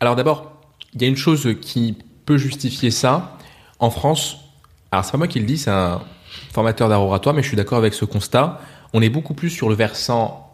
Alors 0.00 0.16
d'abord, 0.16 0.60
il 0.94 1.02
y 1.02 1.04
a 1.04 1.08
une 1.08 1.16
chose 1.16 1.48
qui 1.60 1.96
peut 2.24 2.38
justifier 2.38 2.90
ça. 2.90 3.38
En 3.78 3.90
France, 3.90 4.38
alors 4.90 5.04
c'est 5.04 5.12
pas 5.12 5.18
moi 5.18 5.28
qui 5.28 5.38
le 5.38 5.46
dis, 5.46 5.58
c'est 5.58 5.70
un 5.70 6.00
formateur 6.56 6.88
d'art 6.88 7.02
oratoire, 7.02 7.34
mais 7.34 7.42
je 7.42 7.48
suis 7.48 7.56
d'accord 7.56 7.76
avec 7.76 7.92
ce 7.92 8.06
constat. 8.06 8.62
On 8.94 9.02
est 9.02 9.10
beaucoup 9.10 9.34
plus 9.34 9.50
sur 9.50 9.68
le 9.68 9.74
versant 9.74 10.50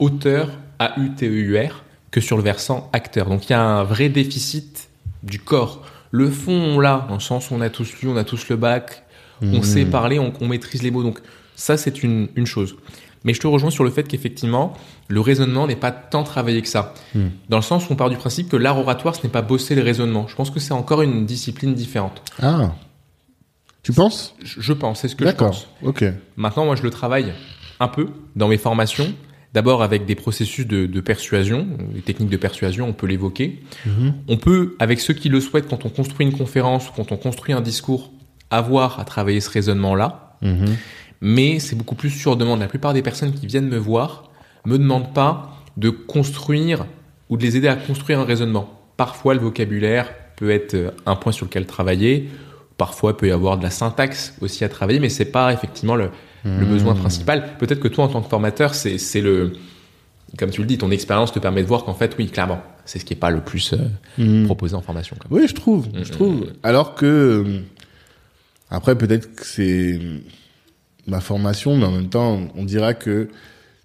auteur, 0.00 0.50
A-U-T-E-U-R, 0.80 1.84
que 2.10 2.20
sur 2.20 2.36
le 2.36 2.42
versant 2.42 2.90
acteur. 2.92 3.28
Donc 3.28 3.48
il 3.48 3.52
y 3.52 3.54
a 3.54 3.62
un 3.62 3.84
vrai 3.84 4.08
déficit 4.08 4.88
du 5.22 5.38
corps. 5.38 5.86
Le 6.10 6.28
fond, 6.28 6.52
on 6.74 6.80
l'a, 6.80 7.06
dans 7.08 7.14
le 7.14 7.20
sens 7.20 7.50
où 7.50 7.54
on 7.54 7.60
a 7.60 7.70
tous 7.70 8.00
lu, 8.00 8.08
on 8.08 8.16
a 8.16 8.24
tous 8.24 8.48
le 8.48 8.56
bac, 8.56 9.04
on 9.40 9.62
sait 9.62 9.84
parler, 9.84 10.18
on, 10.18 10.32
on 10.40 10.48
maîtrise 10.48 10.82
les 10.82 10.90
mots. 10.90 11.04
Donc 11.04 11.20
ça, 11.54 11.76
c'est 11.76 12.02
une, 12.02 12.28
une 12.34 12.46
chose. 12.46 12.74
Mais 13.22 13.32
je 13.32 13.38
te 13.38 13.46
rejoins 13.46 13.70
sur 13.70 13.84
le 13.84 13.90
fait 13.90 14.08
qu'effectivement, 14.08 14.72
le 15.06 15.20
raisonnement 15.20 15.68
n'est 15.68 15.76
pas 15.76 15.92
tant 15.92 16.24
travaillé 16.24 16.62
que 16.62 16.68
ça. 16.68 16.94
Dans 17.48 17.58
le 17.58 17.62
sens 17.62 17.88
où 17.88 17.92
on 17.92 17.96
part 17.96 18.10
du 18.10 18.16
principe 18.16 18.48
que 18.48 18.56
l'art 18.56 18.78
oratoire, 18.78 19.14
ce 19.14 19.22
n'est 19.22 19.32
pas 19.32 19.42
bosser 19.42 19.76
le 19.76 19.82
raisonnement. 19.82 20.26
Je 20.26 20.34
pense 20.34 20.50
que 20.50 20.58
c'est 20.58 20.74
encore 20.74 21.02
une 21.02 21.26
discipline 21.26 21.74
différente. 21.74 22.22
Ah, 22.42 22.72
tu 23.82 23.92
penses? 23.92 24.34
Je, 24.42 24.60
je 24.60 24.72
pense, 24.72 25.00
c'est 25.00 25.08
ce 25.08 25.16
que 25.16 25.24
je 25.24 25.30
D'accord. 25.30 25.48
pense. 25.50 25.68
Ok. 25.82 26.04
Maintenant, 26.36 26.64
moi, 26.64 26.76
je 26.76 26.82
le 26.82 26.90
travaille 26.90 27.32
un 27.80 27.88
peu 27.88 28.08
dans 28.36 28.48
mes 28.48 28.58
formations. 28.58 29.12
D'abord 29.54 29.82
avec 29.82 30.04
des 30.04 30.14
processus 30.14 30.66
de, 30.66 30.84
de 30.86 31.00
persuasion, 31.00 31.66
les 31.94 32.02
techniques 32.02 32.28
de 32.28 32.36
persuasion, 32.36 32.86
on 32.86 32.92
peut 32.92 33.06
l'évoquer. 33.06 33.62
On 34.28 34.36
peut, 34.36 34.76
avec 34.78 35.00
ceux 35.00 35.14
qui 35.14 35.30
le 35.30 35.40
souhaitent, 35.40 35.68
quand 35.68 35.86
on 35.86 35.88
construit 35.88 36.26
une 36.26 36.36
conférence 36.36 36.88
ou 36.88 36.92
quand 36.94 37.12
on 37.12 37.16
construit 37.16 37.54
un 37.54 37.62
discours, 37.62 38.12
avoir 38.50 39.00
à 39.00 39.04
travailler 39.04 39.40
ce 39.40 39.48
raisonnement-là. 39.50 40.36
Mhm. 40.42 40.76
Mais 41.20 41.58
c'est 41.60 41.76
beaucoup 41.76 41.94
plus 41.94 42.10
sur 42.10 42.36
demande. 42.36 42.60
La 42.60 42.68
plupart 42.68 42.92
des 42.92 43.02
personnes 43.02 43.32
qui 43.32 43.46
viennent 43.46 43.68
me 43.68 43.78
voir 43.78 44.24
me 44.66 44.76
demandent 44.78 45.14
pas 45.14 45.56
de 45.76 45.88
construire 45.90 46.86
ou 47.30 47.36
de 47.36 47.42
les 47.42 47.56
aider 47.56 47.68
à 47.68 47.76
construire 47.76 48.20
un 48.20 48.24
raisonnement. 48.24 48.68
Parfois, 48.96 49.34
le 49.34 49.40
vocabulaire 49.40 50.12
peut 50.36 50.50
être 50.50 50.94
un 51.06 51.16
point 51.16 51.32
sur 51.32 51.46
lequel 51.46 51.66
travailler. 51.66 52.28
Parfois, 52.78 53.10
il 53.10 53.16
peut 53.16 53.28
y 53.28 53.32
avoir 53.32 53.58
de 53.58 53.62
la 53.64 53.70
syntaxe 53.70 54.32
aussi 54.40 54.64
à 54.64 54.68
travailler, 54.70 55.00
mais 55.00 55.10
c'est 55.10 55.26
pas 55.26 55.52
effectivement 55.52 55.96
le, 55.96 56.08
le 56.44 56.64
besoin 56.64 56.94
principal. 56.94 57.56
Peut-être 57.58 57.80
que 57.80 57.88
toi, 57.88 58.04
en 58.04 58.08
tant 58.08 58.22
que 58.22 58.28
formateur, 58.30 58.74
c'est 58.74 59.20
le, 59.20 59.52
comme 60.38 60.50
tu 60.50 60.60
le 60.62 60.66
dis, 60.66 60.78
ton 60.78 60.90
expérience 60.90 61.32
te 61.32 61.38
permet 61.40 61.62
de 61.62 61.66
voir 61.68 61.84
qu'en 61.84 61.94
fait, 61.94 62.14
oui, 62.18 62.28
clairement, 62.28 62.62
c'est 62.86 62.98
ce 63.00 63.04
qui 63.04 63.12
est 63.14 63.16
pas 63.16 63.30
le 63.30 63.40
plus 63.40 63.74
euh, 63.74 63.78
Mhm. 64.16 64.44
proposé 64.46 64.74
en 64.76 64.80
formation. 64.80 65.16
Oui, 65.28 65.42
je 65.48 65.54
trouve, 65.54 65.88
je 65.92 65.98
Mhm. 65.98 66.04
trouve. 66.10 66.46
Alors 66.62 66.94
que 66.94 67.04
euh, 67.06 67.60
après 68.70 68.96
peut-être 68.96 69.34
que 69.34 69.44
c'est 69.44 70.00
ma 71.06 71.20
formation, 71.20 71.76
mais 71.76 71.84
en 71.86 71.92
même 71.92 72.08
temps, 72.08 72.38
on 72.54 72.64
dira 72.64 72.94
que 72.94 73.28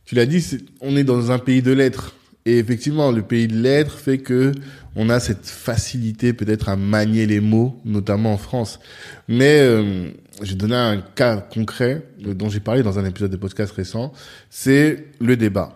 tu 0.06 0.16
l'as 0.16 0.26
dit, 0.26 0.46
on 0.82 0.96
est 0.96 1.04
dans 1.04 1.32
un 1.32 1.40
pays 1.40 1.62
de 1.62 1.72
lettres. 1.72 2.14
Et 2.46 2.58
effectivement, 2.60 3.12
le 3.12 3.22
pays 3.22 3.48
de 3.48 3.56
lettres 3.58 3.98
fait 3.98 4.18
que 4.18 4.52
on 4.96 5.10
a 5.10 5.20
cette 5.20 5.48
facilité 5.48 6.34
peut-être 6.34 6.70
à 6.70 6.76
manier 6.76 7.26
les 7.26 7.40
mots, 7.40 7.80
notamment 7.86 8.34
en 8.34 8.38
France. 8.38 8.80
Mais 9.28 9.60
euh, 9.60 10.10
j'ai 10.42 10.56
donné 10.56 10.76
un 10.76 11.02
cas 11.02 11.38
concret 11.38 12.04
euh, 12.26 12.34
dont 12.34 12.50
j'ai 12.50 12.60
parlé 12.60 12.84
dans 12.84 13.00
un 13.00 13.06
épisode 13.06 13.32
de 13.32 13.38
podcast 13.38 13.72
récent, 13.74 14.14
c'est 14.50 15.06
le 15.20 15.36
débat. 15.38 15.76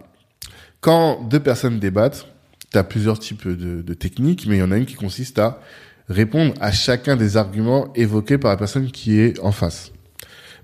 Quand 0.81 1.23
deux 1.29 1.39
personnes 1.39 1.79
débattent, 1.79 2.27
tu 2.71 2.77
as 2.77 2.83
plusieurs 2.83 3.17
types 3.19 3.47
de, 3.47 3.81
de 3.81 3.93
techniques, 3.93 4.45
mais 4.47 4.57
il 4.57 4.59
y 4.59 4.63
en 4.63 4.71
a 4.71 4.77
une 4.77 4.85
qui 4.85 4.95
consiste 4.95 5.39
à 5.39 5.61
répondre 6.09 6.53
à 6.61 6.71
chacun 6.71 7.15
des 7.15 7.37
arguments 7.37 7.91
évoqués 7.95 8.37
par 8.37 8.51
la 8.51 8.57
personne 8.57 8.91
qui 8.91 9.19
est 9.19 9.39
en 9.39 9.51
face, 9.51 9.91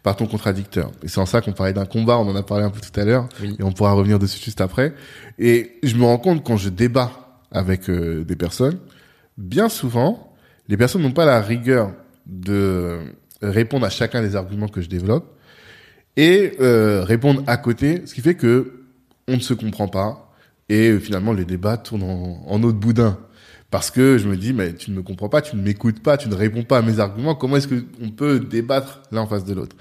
par 0.04 0.16
ton 0.16 0.28
contradicteur. 0.28 0.92
Et 1.04 1.08
c'est 1.08 1.20
en 1.20 1.26
ça 1.26 1.42
qu'on 1.42 1.54
parlait 1.54 1.74
d'un 1.74 1.86
combat, 1.86 2.18
on 2.18 2.28
en 2.30 2.36
a 2.36 2.44
parlé 2.44 2.64
un 2.64 2.70
peu 2.70 2.80
tout 2.80 2.98
à 3.00 3.04
l'heure, 3.04 3.28
Oui. 3.42 3.56
et 3.60 3.64
on 3.64 3.72
pourra 3.72 3.94
revenir 3.94 4.20
dessus 4.20 4.42
juste 4.44 4.62
après. 4.62 4.94
Et 5.40 5.80
je 5.84 5.96
me 5.96 6.04
rends 6.04 6.18
compte 6.18 6.44
quand 6.46 6.58
je 6.58 6.70
débat 6.70 7.23
avec 7.54 7.90
euh, 7.90 8.24
des 8.24 8.36
personnes, 8.36 8.80
bien 9.38 9.70
souvent, 9.70 10.36
les 10.68 10.78
personnes 10.78 11.02
n'ont 11.02 11.12
pas 11.12 11.26
la 11.26 11.42
rigueur 11.42 11.94
de 12.26 13.00
répondre 13.42 13.86
à 13.86 13.90
chacun 13.90 14.22
des 14.22 14.36
arguments 14.36 14.68
que 14.68 14.82
je 14.82 14.90
développe 14.90 15.38
et 16.16 16.54
euh, 16.60 17.04
répondre 17.04 17.44
à 17.48 17.58
côté, 17.58 18.04
ce 18.06 18.14
qui 18.14 18.22
fait 18.22 18.36
que 18.36 18.84
on 19.28 19.36
ne 19.36 19.42
se 19.42 19.54
comprend 19.54 19.88
pas 19.88 20.34
et 20.70 20.90
euh, 20.90 21.00
finalement 21.00 21.34
les 21.34 21.46
débats 21.46 21.78
tournent 21.78 22.04
en, 22.04 22.44
en 22.46 22.60
de 22.60 22.72
boudin. 22.72 23.18
Parce 23.72 23.90
que 23.90 24.20
je 24.20 24.28
me 24.28 24.38
dis, 24.38 24.54
mais 24.54 24.76
tu 24.76 24.92
ne 24.92 24.98
me 24.98 25.02
comprends 25.02 25.30
pas, 25.30 25.42
tu 25.42 25.56
ne 25.56 25.62
m'écoutes 25.64 26.00
pas, 26.04 26.16
tu 26.16 26.30
ne 26.30 26.36
réponds 26.36 26.62
pas 26.62 26.78
à 26.78 26.82
mes 26.84 27.00
arguments, 27.00 27.34
comment 27.34 27.58
est-ce 27.58 27.68
qu'on 27.68 28.12
peut 28.12 28.40
débattre 28.40 29.02
l'un 29.12 29.22
en 29.22 29.28
face 29.28 29.46
de 29.46 29.54
l'autre? 29.56 29.76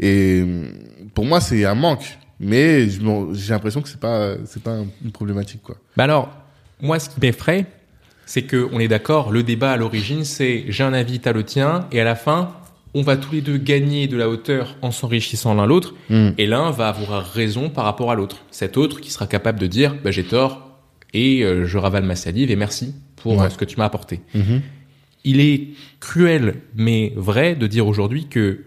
Et 0.00 0.42
euh, 0.42 0.70
pour 1.12 1.26
moi, 1.26 1.42
c'est 1.42 1.66
un 1.66 1.74
manque, 1.74 2.18
mais 2.40 2.88
j'ai 2.88 3.52
l'impression 3.52 3.82
que 3.82 3.88
c'est 3.90 4.00
pas, 4.00 4.36
c'est 4.46 4.62
pas 4.62 4.78
une 5.04 5.12
problématique, 5.12 5.60
quoi. 5.62 5.76
Bah 5.94 6.04
alors, 6.04 6.34
moi, 6.80 6.98
ce 6.98 7.08
qui 7.10 7.20
m'effraie, 7.20 7.66
c'est 8.26 8.42
que 8.42 8.68
on 8.72 8.80
est 8.80 8.88
d'accord. 8.88 9.30
Le 9.30 9.42
débat 9.42 9.72
à 9.72 9.76
l'origine, 9.76 10.24
c'est 10.24 10.64
j'ai 10.68 10.82
un 10.84 10.92
avis, 10.92 11.20
t'as 11.20 11.32
le 11.32 11.44
tien, 11.44 11.86
et 11.92 12.00
à 12.00 12.04
la 12.04 12.14
fin, 12.14 12.52
on 12.94 13.02
va 13.02 13.16
tous 13.16 13.32
les 13.32 13.40
deux 13.40 13.56
gagner 13.58 14.06
de 14.06 14.16
la 14.16 14.28
hauteur 14.28 14.76
en 14.82 14.90
s'enrichissant 14.90 15.54
l'un 15.54 15.66
l'autre, 15.66 15.94
Mm. 16.10 16.30
et 16.38 16.46
l'un 16.46 16.70
va 16.70 16.88
avoir 16.88 17.24
raison 17.26 17.68
par 17.70 17.84
rapport 17.84 18.10
à 18.10 18.14
l'autre. 18.14 18.38
Cet 18.50 18.76
autre 18.76 19.00
qui 19.00 19.10
sera 19.10 19.26
capable 19.26 19.58
de 19.58 19.66
dire 19.66 19.94
bah, 20.02 20.10
j'ai 20.10 20.24
tort 20.24 20.78
et 21.12 21.42
euh, 21.44 21.66
je 21.66 21.76
ravale 21.78 22.04
ma 22.04 22.16
salive 22.16 22.50
et 22.50 22.56
merci 22.56 22.94
pour 23.16 23.36
Ouais. 23.38 23.46
euh, 23.46 23.50
ce 23.50 23.58
que 23.58 23.64
tu 23.64 23.76
m'as 23.78 23.84
apporté. 23.86 24.20
Mhm. 24.34 24.62
Il 25.24 25.40
est 25.40 25.68
cruel 26.00 26.56
mais 26.76 27.12
vrai 27.16 27.54
de 27.56 27.66
dire 27.66 27.86
aujourd'hui 27.86 28.26
que 28.28 28.60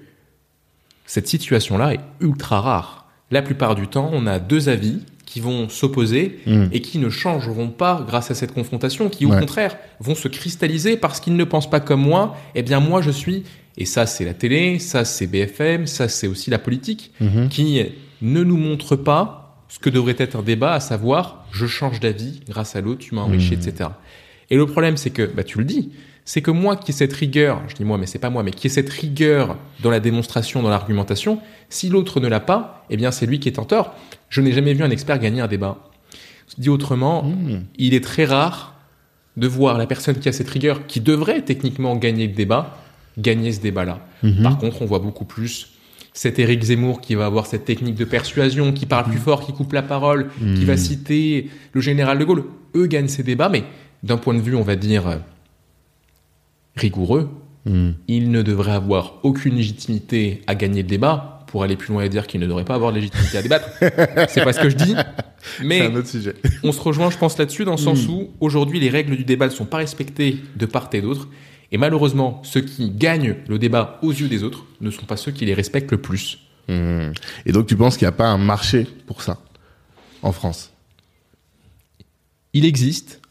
cette 1.06 1.28
situation-là 1.28 1.94
est 1.94 2.00
ultra 2.20 2.60
rare. 2.62 3.08
La 3.32 3.42
plupart 3.42 3.76
du 3.76 3.88
temps, 3.88 4.10
on 4.14 4.26
a 4.28 4.40
deux 4.40 4.68
avis 4.70 5.00
qui 5.28 5.40
vont 5.42 5.70
s'opposer 5.70 6.40
Mm. 6.48 6.66
et 6.72 6.82
qui 6.82 6.98
ne 6.98 7.10
changeront 7.10 7.68
pas 7.70 8.04
grâce 8.08 8.32
à 8.32 8.34
cette 8.34 8.54
confrontation, 8.54 9.10
qui 9.10 9.26
au 9.28 9.30
Ouais. 9.30 9.40
contraire 9.40 9.78
vont 10.00 10.16
se 10.16 10.28
cristalliser 10.30 10.98
parce 10.98 11.20
qu'ils 11.20 11.36
ne 11.36 11.44
pensent 11.44 11.70
pas 11.70 11.80
comme 11.82 12.02
moi. 12.02 12.36
Eh 12.56 12.64
bien 12.64 12.80
moi 12.80 13.02
je 13.04 13.12
suis, 13.12 13.44
et 13.78 13.86
ça 13.86 14.06
c'est 14.08 14.26
la 14.26 14.34
télé, 14.34 14.80
ça 14.80 15.06
c'est 15.06 15.28
BFM, 15.28 15.86
ça 15.86 16.08
c'est 16.08 16.28
aussi 16.28 16.50
la 16.50 16.58
politique, 16.60 17.12
Mhm. 17.20 17.50
qui 17.50 17.84
ne 18.24 18.44
nous 18.44 18.58
montre 18.58 18.96
pas 18.96 19.44
ce 19.68 19.80
que 19.80 19.90
devrait 19.90 20.16
être 20.18 20.38
un 20.38 20.42
débat, 20.44 20.74
à 20.74 20.80
savoir 20.80 21.46
je 21.52 21.68
change 21.68 22.00
d'avis 22.00 22.40
grâce 22.48 22.76
à 22.78 22.82
l'autre, 22.82 23.00
tu 23.00 23.14
m'as 23.14 23.22
enrichi, 23.22 23.54
Mhm. 23.56 23.60
etc. 23.68 23.90
Et 24.50 24.56
le 24.56 24.66
problème 24.66 24.96
c'est 24.98 25.10
que, 25.12 25.24
bah 25.24 25.44
tu 25.44 25.58
le 25.60 25.66
dis, 25.66 25.92
c'est 26.30 26.42
que 26.42 26.52
moi 26.52 26.76
qui 26.76 26.92
ai 26.92 26.94
cette 26.94 27.14
rigueur, 27.14 27.62
je 27.70 27.76
dis 27.76 27.86
moi 27.86 27.98
mais 27.98 28.06
c'est 28.06 28.20
pas 28.20 28.30
moi, 28.30 28.44
mais 28.44 28.52
qui 28.52 28.68
ai 28.68 28.70
cette 28.70 28.90
rigueur 28.90 29.56
dans 29.82 29.90
la 29.90 30.02
démonstration, 30.02 30.62
dans 30.62 30.68
l'argumentation, 30.70 31.40
si 31.70 31.88
l'autre 31.88 32.20
ne 32.20 32.28
l'a 32.28 32.42
pas, 32.42 32.86
eh 32.90 32.98
bien 32.98 33.12
c'est 33.12 33.26
lui 33.26 33.40
qui 33.40 33.48
est 33.48 33.60
en 33.60 33.64
tort. 33.64 33.96
Je 34.28 34.42
n'ai 34.42 34.52
jamais 34.52 34.74
vu 34.74 34.84
un 34.84 34.90
expert 34.90 35.20
gagner 35.20 35.40
un 35.40 35.48
débat. 35.48 35.78
Dit 36.58 36.70
autrement, 36.70 37.24
Mm. 37.24 37.62
il 37.78 37.94
est 37.94 38.04
très 38.04 38.26
rare 38.26 38.76
de 39.38 39.48
voir 39.48 39.78
la 39.78 39.88
personne 39.88 40.16
qui 40.20 40.28
a 40.28 40.34
cette 40.34 40.50
rigueur, 40.50 40.86
qui 40.86 41.00
devrait 41.00 41.44
techniquement 41.44 41.96
gagner 41.96 42.28
le 42.28 42.34
débat, 42.34 42.78
gagner 43.18 43.54
ce 43.54 43.62
débat-là. 43.62 44.00
Mhm. 44.24 44.44
Par 44.44 44.58
contre, 44.58 44.82
on 44.82 44.86
voit 44.86 45.00
beaucoup 45.00 45.26
plus 45.26 45.70
cet 46.14 46.40
Éric 46.40 46.62
Zemmour 46.64 47.00
qui 47.00 47.16
va 47.16 47.28
avoir 47.28 47.46
cette 47.46 47.64
technique 47.64 47.96
de 47.96 48.04
persuasion, 48.06 48.74
qui 48.74 48.86
parle 48.86 49.06
plus 49.06 49.20
fort, 49.20 49.46
qui 49.46 49.54
coupe 49.54 49.72
la 49.74 49.84
parole, 49.84 50.30
qui 50.56 50.66
va 50.66 50.76
citer 50.76 51.50
le 51.74 51.80
général 51.82 52.18
de 52.18 52.26
Gaulle. 52.26 52.44
Eux 52.76 52.88
gagnent 52.88 53.08
ces 53.08 53.24
débats, 53.24 53.50
mais 53.50 53.64
d'un 54.04 54.18
point 54.18 54.34
de 54.34 54.42
vue, 54.42 54.56
on 54.56 54.64
va 54.64 54.76
dire, 54.76 55.08
euh, 55.08 55.18
rigoureux, 56.78 57.30
Mm. 57.66 57.92
il 58.08 58.32
ne 58.32 58.42
devrait 58.44 58.72
avoir 58.72 59.16
aucune 59.24 59.56
légitimité 59.58 60.42
à 60.48 60.56
gagner 60.56 60.84
le 60.84 60.88
débat. 60.88 61.34
Pour 61.48 61.64
aller 61.64 61.76
plus 61.78 61.94
loin 61.94 62.04
et 62.04 62.10
dire 62.10 62.28
qu'il 62.28 62.40
ne 62.42 62.46
devrait 62.48 62.64
pas 62.66 62.76
avoir 62.76 62.92
de 62.92 62.98
légitimité 62.98 63.38
à 63.38 63.42
débattre, 63.42 63.70
c'est 64.30 64.44
pas 64.44 64.52
ce 64.54 64.60
que 64.60 64.70
je 64.70 64.76
dis. 64.76 64.96
C'est 65.58 65.64
Mais 65.66 65.82
un 65.82 65.96
autre 65.96 66.08
sujet. 66.10 66.34
on 66.64 66.72
se 66.74 66.80
rejoint, 66.82 67.10
je 67.10 67.18
pense, 67.18 67.38
là-dessus, 67.38 67.64
dans 67.66 67.72
le 67.72 67.78
sens 67.78 68.06
Mm. 68.06 68.10
où 68.12 68.30
aujourd'hui 68.42 68.80
les 68.82 68.90
règles 68.90 69.16
du 69.18 69.24
débat 69.26 69.46
ne 69.48 69.52
sont 69.52 69.66
pas 69.66 69.78
respectées 69.78 70.38
de 70.58 70.66
part 70.66 70.90
et 70.94 71.02
d'autre. 71.02 71.28
Et 71.72 71.78
malheureusement, 71.78 72.42
ceux 72.44 72.62
qui 72.62 72.90
gagnent 72.90 73.36
le 73.48 73.58
débat 73.60 73.98
aux 74.02 74.12
yeux 74.12 74.28
des 74.30 74.44
autres 74.44 74.66
ne 74.82 74.90
sont 74.92 75.06
pas 75.06 75.16
ceux 75.18 75.32
qui 75.32 75.46
les 75.46 75.54
respectent 75.54 75.92
le 75.92 76.02
plus. 76.02 76.40
Mm. 76.70 77.12
Et 77.46 77.52
donc 77.54 77.66
tu 77.68 77.76
penses 77.78 77.96
qu'il 77.98 78.06
n'y 78.06 78.10
a 78.14 78.18
pas 78.18 78.28
un 78.28 78.38
marché 78.38 78.86
pour 79.08 79.22
ça 79.22 79.40
en 80.22 80.32
France? 80.34 80.72
Il 82.54 82.66
existe, 82.66 83.22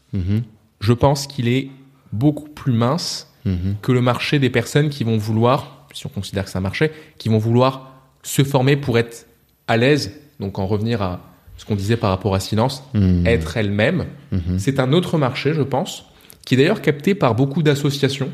je 0.79 0.93
pense 0.93 1.27
qu'il 1.27 1.47
est 1.47 1.69
beaucoup 2.11 2.47
plus 2.49 2.71
mince 2.73 3.27
Mhm. 3.45 3.75
que 3.81 3.91
le 3.91 4.01
marché 4.01 4.39
des 4.39 4.49
personnes 4.49 4.89
qui 4.89 5.03
vont 5.03 5.17
vouloir, 5.17 5.85
si 5.93 6.05
on 6.05 6.09
considère 6.09 6.43
que 6.45 6.49
c'est 6.49 6.57
un 6.57 6.61
marché, 6.61 6.91
qui 7.17 7.29
vont 7.29 7.37
vouloir 7.37 7.91
se 8.23 8.43
former 8.43 8.75
pour 8.75 8.97
être 8.97 9.25
à 9.67 9.77
l'aise, 9.77 10.11
donc 10.39 10.59
en 10.59 10.67
revenir 10.67 11.01
à 11.01 11.21
ce 11.57 11.65
qu'on 11.65 11.75
disait 11.75 11.97
par 11.97 12.09
rapport 12.11 12.35
à 12.35 12.39
silence, 12.39 12.83
Mhm. 12.93 13.25
être 13.25 13.57
elle-même. 13.57 14.05
Mhm. 14.31 14.59
C'est 14.59 14.79
un 14.79 14.91
autre 14.93 15.17
marché, 15.17 15.53
je 15.53 15.61
pense, 15.61 16.05
qui 16.45 16.53
est 16.53 16.57
d'ailleurs 16.57 16.81
capté 16.81 17.15
par 17.15 17.35
beaucoup 17.35 17.63
d'associations. 17.63 18.29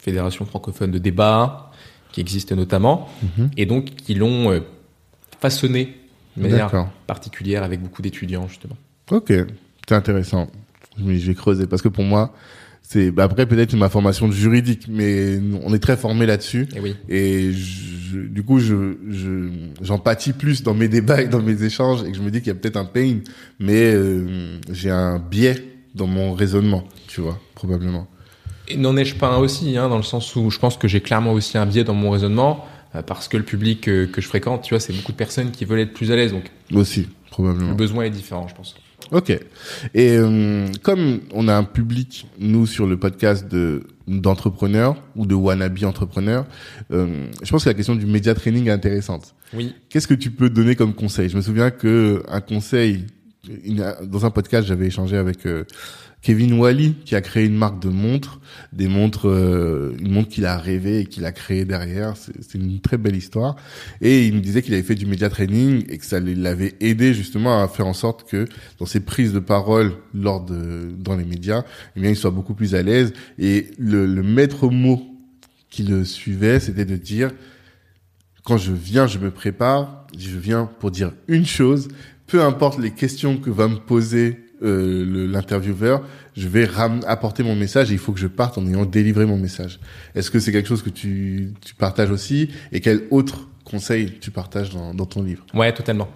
Fédération 0.00 0.44
francophone 0.44 0.90
de 0.90 0.98
débat, 0.98 1.70
qui 2.12 2.20
existe 2.20 2.52
notamment, 2.52 3.08
et 3.56 3.66
donc 3.66 3.86
qui 3.96 4.14
l'ont 4.14 4.50
euh, 4.52 4.60
façonné 5.40 5.96
de 6.36 6.42
manière 6.42 6.70
particulière 7.06 7.62
avec 7.64 7.80
beaucoup 7.82 8.02
d'étudiants, 8.02 8.46
justement. 8.48 8.76
Ok, 9.10 9.32
c'est 9.88 9.94
intéressant. 9.94 10.48
Mais 10.98 11.18
je 11.18 11.26
vais 11.26 11.34
creuser 11.34 11.66
parce 11.66 11.82
que 11.82 11.88
pour 11.88 12.04
moi, 12.04 12.32
c'est 12.86 13.10
bah 13.10 13.24
après 13.24 13.46
peut-être 13.46 13.74
ma 13.76 13.88
formation 13.88 14.28
de 14.28 14.32
juridique, 14.34 14.86
mais 14.88 15.40
on 15.64 15.72
est 15.74 15.78
très 15.78 15.96
formé 15.96 16.26
là-dessus. 16.26 16.68
Et 16.76 16.80
oui. 16.80 16.94
Et 17.08 17.52
je- 17.52 18.18
du 18.18 18.42
coup, 18.44 18.58
je 18.60 18.94
je- 19.10 19.48
j'empathie 19.82 20.32
plus 20.34 20.62
dans 20.62 20.74
mes 20.74 20.86
débats 20.88 21.22
et 21.22 21.26
dans 21.28 21.42
mes 21.42 21.62
échanges 21.64 22.02
et 22.04 22.10
que 22.12 22.16
je 22.16 22.22
me 22.22 22.30
dis 22.30 22.38
qu'il 22.40 22.48
y 22.48 22.50
a 22.50 22.54
peut-être 22.54 22.76
un 22.76 22.84
pain, 22.84 23.16
mais 23.58 23.92
euh, 23.94 24.58
j'ai 24.70 24.90
un 24.90 25.18
biais 25.18 25.56
dans 25.94 26.06
mon 26.06 26.34
raisonnement, 26.34 26.84
tu 27.08 27.20
vois, 27.22 27.40
probablement. 27.54 28.06
Et 28.68 28.76
n'en 28.76 28.96
ai-je 28.96 29.14
pas 29.16 29.28
un 29.28 29.38
aussi, 29.38 29.76
hein, 29.76 29.88
dans 29.88 29.96
le 29.96 30.02
sens 30.02 30.36
où 30.36 30.50
je 30.50 30.58
pense 30.58 30.76
que 30.76 30.86
j'ai 30.88 31.00
clairement 31.00 31.32
aussi 31.32 31.56
un 31.58 31.66
biais 31.66 31.84
dans 31.84 31.94
mon 31.94 32.10
raisonnement, 32.10 32.64
euh, 32.94 33.02
parce 33.02 33.28
que 33.28 33.36
le 33.38 33.42
public 33.44 33.88
euh, 33.88 34.06
que 34.06 34.20
je 34.20 34.26
fréquente, 34.28 34.62
tu 34.62 34.74
vois, 34.74 34.80
c'est 34.80 34.92
beaucoup 34.92 35.12
de 35.12 35.16
personnes 35.16 35.50
qui 35.50 35.64
veulent 35.64 35.80
être 35.80 35.92
plus 35.94 36.10
à 36.12 36.16
l'aise, 36.16 36.32
donc 36.32 36.44
Aussi, 36.72 37.00
le 37.00 37.06
probablement. 37.30 37.74
besoin 37.74 38.04
est 38.04 38.10
différent, 38.10 38.46
je 38.48 38.54
pense. 38.54 38.74
Ok. 39.12 39.30
Et 39.30 39.40
euh, 40.16 40.66
comme 40.82 41.20
on 41.32 41.48
a 41.48 41.54
un 41.54 41.64
public, 41.64 42.26
nous, 42.38 42.66
sur 42.66 42.86
le 42.86 42.96
podcast 42.98 43.48
de 43.50 43.82
d'entrepreneurs 44.06 44.96
ou 45.16 45.24
de 45.26 45.34
wannabe 45.34 45.82
entrepreneurs, 45.84 46.46
euh, 46.92 47.26
je 47.42 47.50
pense 47.50 47.64
que 47.64 47.70
la 47.70 47.74
question 47.74 47.94
du 47.96 48.04
média 48.06 48.34
training 48.34 48.66
est 48.66 48.70
intéressante. 48.70 49.34
Oui. 49.54 49.74
Qu'est-ce 49.88 50.06
que 50.06 50.14
tu 50.14 50.30
peux 50.30 50.50
donner 50.50 50.76
comme 50.76 50.92
conseil? 50.94 51.28
Je 51.30 51.36
me 51.36 51.42
souviens 51.42 51.70
que 51.70 52.22
un 52.28 52.40
conseil, 52.42 53.06
une- 53.64 53.94
dans 54.02 54.26
un 54.26 54.30
podcast, 54.30 54.66
j'avais 54.68 54.86
échangé 54.88 55.16
avec 55.16 55.46
euh, 55.46 55.64
Kevin 56.24 56.54
Wally, 56.54 56.94
qui 57.04 57.14
a 57.16 57.20
créé 57.20 57.44
une 57.44 57.54
marque 57.54 57.82
de 57.82 57.90
montres, 57.90 58.40
des 58.72 58.88
montres, 58.88 59.28
euh, 59.28 59.94
une 60.00 60.10
montre 60.10 60.30
qu'il 60.30 60.46
a 60.46 60.56
rêvé 60.56 61.00
et 61.00 61.04
qu'il 61.04 61.26
a 61.26 61.32
créé 61.32 61.66
derrière. 61.66 62.14
C'est 62.16 62.54
une 62.54 62.80
très 62.80 62.96
belle 62.96 63.14
histoire. 63.14 63.56
Et 64.00 64.26
il 64.26 64.34
me 64.34 64.40
disait 64.40 64.62
qu'il 64.62 64.72
avait 64.72 64.82
fait 64.82 64.94
du 64.94 65.04
média 65.04 65.28
training 65.28 65.84
et 65.90 65.98
que 65.98 66.06
ça 66.06 66.20
l'avait 66.20 66.76
aidé 66.80 67.12
justement 67.12 67.62
à 67.62 67.68
faire 67.68 67.86
en 67.86 67.92
sorte 67.92 68.26
que 68.26 68.48
dans 68.78 68.86
ses 68.86 69.00
prises 69.00 69.34
de 69.34 69.38
parole 69.38 69.92
lors 70.14 70.42
de 70.42 70.88
dans 70.98 71.14
les 71.14 71.26
médias, 71.26 71.62
eh 71.94 72.00
bien, 72.00 72.08
il 72.08 72.16
soit 72.16 72.30
beaucoup 72.30 72.54
plus 72.54 72.74
à 72.74 72.82
l'aise. 72.82 73.12
Et 73.38 73.66
le, 73.78 74.06
le 74.06 74.22
maître 74.22 74.70
mot 74.70 75.02
qui 75.68 75.82
le 75.82 76.06
suivait, 76.06 76.58
c'était 76.58 76.86
de 76.86 76.96
dire 76.96 77.32
quand 78.44 78.56
je 78.56 78.72
viens, 78.72 79.06
je 79.06 79.18
me 79.18 79.30
prépare, 79.30 80.06
je 80.16 80.38
viens 80.38 80.70
pour 80.80 80.90
dire 80.90 81.12
une 81.28 81.44
chose, 81.44 81.88
peu 82.26 82.42
importe 82.42 82.78
les 82.78 82.92
questions 82.92 83.36
que 83.36 83.50
va 83.50 83.68
me 83.68 83.76
poser 83.76 84.43
euh, 84.62 85.28
l'intervieweur, 85.30 86.02
je 86.36 86.48
vais 86.48 86.68
apporter 87.06 87.42
mon 87.42 87.54
message 87.56 87.90
et 87.90 87.94
il 87.94 87.98
faut 87.98 88.12
que 88.12 88.20
je 88.20 88.26
parte 88.26 88.56
en 88.58 88.66
ayant 88.66 88.84
délivré 88.84 89.26
mon 89.26 89.36
message. 89.38 89.78
Est-ce 90.14 90.30
que 90.30 90.38
c'est 90.38 90.52
quelque 90.52 90.68
chose 90.68 90.82
que 90.82 90.90
tu, 90.90 91.52
tu 91.64 91.74
partages 91.74 92.10
aussi 92.10 92.50
et 92.72 92.80
quel 92.80 93.02
autre 93.10 93.48
conseil 93.64 94.12
tu 94.20 94.30
partages 94.30 94.70
dans, 94.70 94.94
dans 94.94 95.06
ton 95.06 95.22
livre? 95.22 95.44
Ouais, 95.54 95.72
totalement. 95.72 96.08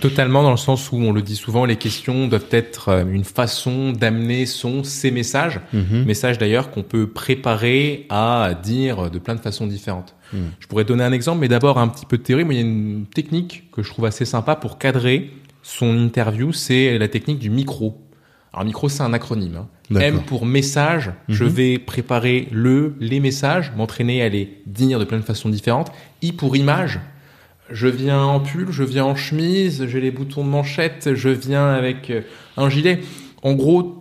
Totalement 0.00 0.42
dans 0.42 0.50
le 0.50 0.56
sens 0.56 0.92
où 0.92 0.96
on 0.96 1.12
le 1.12 1.20
dit 1.20 1.36
souvent, 1.36 1.66
les 1.66 1.76
questions 1.76 2.26
doivent 2.26 2.46
être 2.52 2.88
euh, 2.88 3.04
une 3.12 3.24
façon 3.24 3.92
d'amener 3.92 4.46
son 4.46 4.82
ses 4.82 5.10
messages, 5.10 5.60
Mhm. 5.74 6.04
messages 6.06 6.38
d'ailleurs 6.38 6.70
qu'on 6.70 6.82
peut 6.82 7.06
préparer 7.06 8.06
à 8.08 8.52
dire 8.62 9.10
de 9.10 9.18
plein 9.18 9.34
de 9.34 9.40
façons 9.40 9.66
différentes. 9.66 10.14
Mhm. 10.32 10.40
Je 10.58 10.66
pourrais 10.68 10.84
donner 10.84 11.04
un 11.04 11.12
exemple, 11.12 11.40
mais 11.40 11.48
d'abord 11.48 11.78
un 11.78 11.88
petit 11.88 12.06
peu 12.06 12.16
de 12.16 12.22
théorie. 12.22 12.44
Moi, 12.44 12.54
il 12.54 12.56
y 12.56 12.62
a 12.62 12.66
une 12.66 13.04
technique 13.14 13.64
que 13.72 13.82
je 13.82 13.90
trouve 13.90 14.06
assez 14.06 14.24
sympa 14.24 14.56
pour 14.56 14.78
cadrer 14.78 15.30
son 15.62 15.96
interview, 15.98 16.52
c'est 16.52 16.98
la 16.98 17.08
technique 17.08 17.38
du 17.38 17.50
micro. 17.50 18.00
Alors 18.52 18.64
micro, 18.64 18.88
c'est 18.88 19.02
un 19.02 19.12
acronyme. 19.12 19.56
hein. 19.56 19.68
M 20.00 20.20
pour 20.26 20.46
message, 20.46 21.10
je 21.28 21.44
Mhm. 21.44 21.50
vais 21.50 21.78
préparer 21.78 22.48
le, 22.52 22.94
les 23.00 23.20
messages, 23.20 23.72
m'entraîner 23.76 24.22
à 24.22 24.28
les 24.28 24.58
dire 24.66 24.98
de 24.98 25.04
plein 25.04 25.18
de 25.18 25.24
façons 25.24 25.48
différentes. 25.48 25.90
I 26.22 26.32
pour 26.32 26.56
image, 26.56 27.00
je 27.70 27.86
viens 27.88 28.20
en 28.22 28.40
pull, 28.40 28.66
je 28.70 28.82
viens 28.84 29.04
en 29.04 29.14
chemise, 29.16 29.86
j'ai 29.86 30.00
les 30.00 30.10
boutons 30.10 30.44
de 30.44 30.48
manchette, 30.48 31.10
je 31.14 31.28
viens 31.28 31.68
avec 31.70 32.10
euh, 32.10 32.22
un 32.56 32.68
gilet. 32.70 33.00
En 33.42 33.54
gros, 33.54 33.96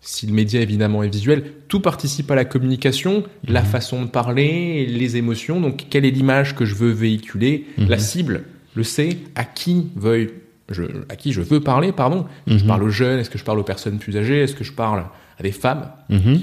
si 0.00 0.26
le 0.26 0.32
média 0.32 0.60
évidemment 0.60 1.02
est 1.02 1.12
visuel, 1.12 1.44
tout 1.68 1.80
participe 1.80 2.30
à 2.30 2.34
la 2.34 2.44
communication, 2.44 3.22
la 3.46 3.62
façon 3.62 4.02
de 4.02 4.08
parler, 4.08 4.86
les 4.86 5.16
émotions. 5.16 5.60
Donc, 5.60 5.86
quelle 5.90 6.04
est 6.04 6.10
l'image 6.10 6.54
que 6.56 6.64
je 6.64 6.74
veux 6.74 6.90
véhiculer? 6.90 7.66
La 7.76 7.98
cible 7.98 8.44
le 8.74 8.82
sait. 8.84 9.18
À 9.34 9.44
qui 9.44 9.88
veuille 9.96 10.30
je, 10.70 10.82
à 11.08 11.16
qui 11.16 11.32
je 11.32 11.40
veux 11.40 11.60
parler, 11.60 11.92
pardon. 11.92 12.26
Est-ce 12.46 12.54
que 12.54 12.58
Je 12.58 12.64
Mhm. 12.64 12.68
parle 12.68 12.82
aux 12.84 12.90
jeunes, 12.90 13.18
est-ce 13.18 13.30
que 13.30 13.38
je 13.38 13.44
parle 13.44 13.58
aux 13.58 13.64
personnes 13.64 13.98
plus 13.98 14.16
âgées, 14.16 14.40
est-ce 14.42 14.54
que 14.54 14.64
je 14.64 14.72
parle 14.72 15.04
à 15.38 15.42
des 15.42 15.52
femmes? 15.52 15.88
Mhm. 16.08 16.40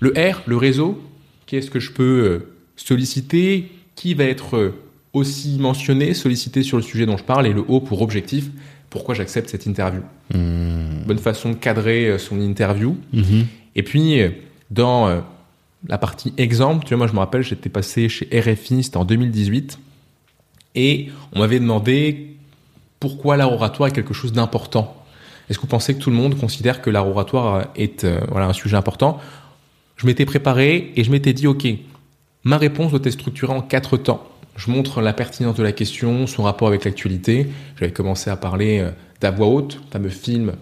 le 0.00 0.10
R, 0.16 0.42
le 0.46 0.56
réseau, 0.56 1.02
qu'est-ce 1.46 1.70
que 1.70 1.80
je 1.80 1.90
peux 1.90 2.02
euh, 2.24 2.52
solliciter? 2.76 3.70
Qui 3.96 4.14
va 4.14 4.24
être 4.24 4.56
euh, 4.56 4.74
aussi 5.12 5.56
mentionné, 5.58 6.14
sollicité 6.14 6.62
sur 6.62 6.76
le 6.76 6.82
sujet 6.84 7.04
dont 7.06 7.16
je 7.16 7.24
parle? 7.24 7.46
Et 7.48 7.52
le 7.52 7.64
O 7.66 7.80
pour 7.80 8.00
objectif, 8.02 8.46
pourquoi 8.90 9.14
j'accepte 9.16 9.48
cette 9.50 9.66
interview? 9.66 10.02
Mhm. 10.32 11.02
Bonne 11.06 11.18
façon 11.18 11.50
de 11.50 11.54
cadrer 11.56 12.06
euh, 12.06 12.18
son 12.18 12.40
interview. 12.40 12.96
Mhm. 13.12 13.46
Et 13.74 13.82
puis, 13.82 14.20
dans 14.70 15.22
la 15.88 15.98
partie 15.98 16.32
exemple, 16.36 16.84
tu 16.84 16.88
vois, 16.90 16.98
moi 16.98 17.06
je 17.06 17.12
me 17.12 17.18
rappelle, 17.18 17.42
j'étais 17.42 17.68
passé 17.68 18.08
chez 18.08 18.28
RFI, 18.32 18.82
c'était 18.84 18.96
en 18.96 19.04
2018, 19.04 19.78
et 20.74 21.08
on 21.32 21.38
m'avait 21.40 21.60
demandé 21.60 22.36
pourquoi 23.00 23.36
l'art 23.36 23.52
oratoire 23.52 23.88
est 23.88 23.92
quelque 23.92 24.14
chose 24.14 24.32
d'important. 24.32 24.94
Est-ce 25.48 25.58
que 25.58 25.62
vous 25.62 25.68
pensez 25.68 25.94
que 25.94 26.00
tout 26.00 26.10
le 26.10 26.16
monde 26.16 26.38
considère 26.38 26.82
que 26.82 26.90
l'art 26.90 27.08
oratoire 27.08 27.68
est 27.74 28.04
euh, 28.04 28.20
voilà, 28.28 28.46
un 28.46 28.52
sujet 28.52 28.76
important? 28.76 29.18
Je 29.96 30.06
m'étais 30.06 30.26
préparé 30.26 30.92
et 30.96 31.04
je 31.04 31.10
m'étais 31.10 31.32
dit, 31.32 31.46
ok, 31.46 31.66
ma 32.44 32.58
réponse 32.58 32.90
doit 32.90 33.00
être 33.02 33.10
structurée 33.10 33.52
en 33.52 33.62
quatre 33.62 33.96
temps. 33.96 34.28
Je 34.56 34.70
montre 34.70 35.00
la 35.00 35.12
pertinence 35.12 35.54
de 35.54 35.62
la 35.62 35.72
question, 35.72 36.26
son 36.26 36.42
rapport 36.42 36.68
avec 36.68 36.84
l'actualité. 36.84 37.48
J'avais 37.78 37.92
commencé 37.92 38.28
à 38.28 38.36
parler 38.36 38.80
euh, 38.80 39.30
voix 39.30 39.46
haute, 39.46 39.80
fameux 39.90 40.08
film 40.08 40.52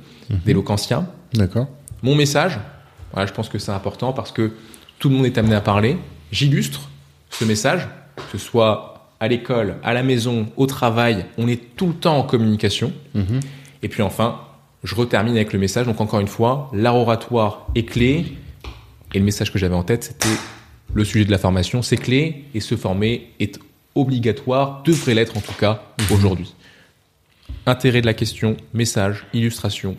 d'éloquentien 0.44 1.06
D'accord. 1.34 1.68
mon 2.02 2.14
message. 2.14 2.58
Voilà, 3.12 3.26
je 3.26 3.32
pense 3.32 3.48
que 3.48 3.58
c'est 3.58 3.72
important 3.72 4.12
parce 4.12 4.32
que 4.32 4.52
tout 4.98 5.08
le 5.08 5.16
monde 5.16 5.26
est 5.26 5.38
amené 5.38 5.54
à 5.54 5.60
parler. 5.60 5.96
J'illustre 6.30 6.90
ce 7.30 7.44
message, 7.44 7.88
que 8.16 8.38
ce 8.38 8.38
soit 8.38 8.95
à 9.20 9.28
l'école, 9.28 9.76
à 9.82 9.92
la 9.94 10.02
maison, 10.02 10.46
au 10.56 10.66
travail, 10.66 11.24
on 11.38 11.48
est 11.48 11.74
tout 11.76 11.86
le 11.88 11.94
temps 11.94 12.18
en 12.18 12.22
communication. 12.22 12.92
Mhm. 13.14 13.40
Et 13.82 13.88
puis 13.88 14.02
enfin, 14.02 14.40
je 14.84 14.94
retermine 14.94 15.34
avec 15.36 15.52
le 15.52 15.58
message. 15.58 15.86
Donc 15.86 16.00
encore 16.00 16.20
une 16.20 16.28
fois, 16.28 16.70
l'art 16.72 16.96
oratoire 16.96 17.66
est 17.74 17.84
clé. 17.84 18.24
Et 19.14 19.18
le 19.18 19.24
message 19.24 19.52
que 19.52 19.58
j'avais 19.58 19.74
en 19.74 19.84
tête, 19.84 20.04
c'était 20.04 20.28
le 20.92 21.04
sujet 21.04 21.24
de 21.24 21.30
la 21.30 21.38
formation, 21.38 21.82
c'est 21.82 21.96
clé. 21.96 22.44
Et 22.54 22.60
se 22.60 22.76
former 22.76 23.30
est 23.40 23.58
obligatoire, 23.94 24.82
devrait 24.84 25.14
l'être 25.14 25.36
en 25.36 25.40
tout 25.40 25.54
cas 25.58 25.82
aujourd'hui. 26.10 26.54
Intérêt 27.64 28.00
de 28.00 28.06
la 28.06 28.14
question, 28.14 28.56
message, 28.74 29.24
illustration. 29.32 29.96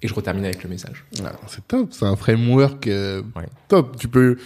Et 0.00 0.06
je 0.08 0.14
retermine 0.14 0.44
avec 0.44 0.62
le 0.62 0.70
message. 0.70 1.04
Ah, 1.24 1.32
c'est 1.48 1.66
top, 1.66 1.88
c'est 1.92 2.04
un 2.04 2.14
framework 2.14 2.86
euh, 2.86 3.22
Ouais. 3.34 3.46
top. 3.66 3.96
Tu 3.98 4.06
peux 4.06 4.38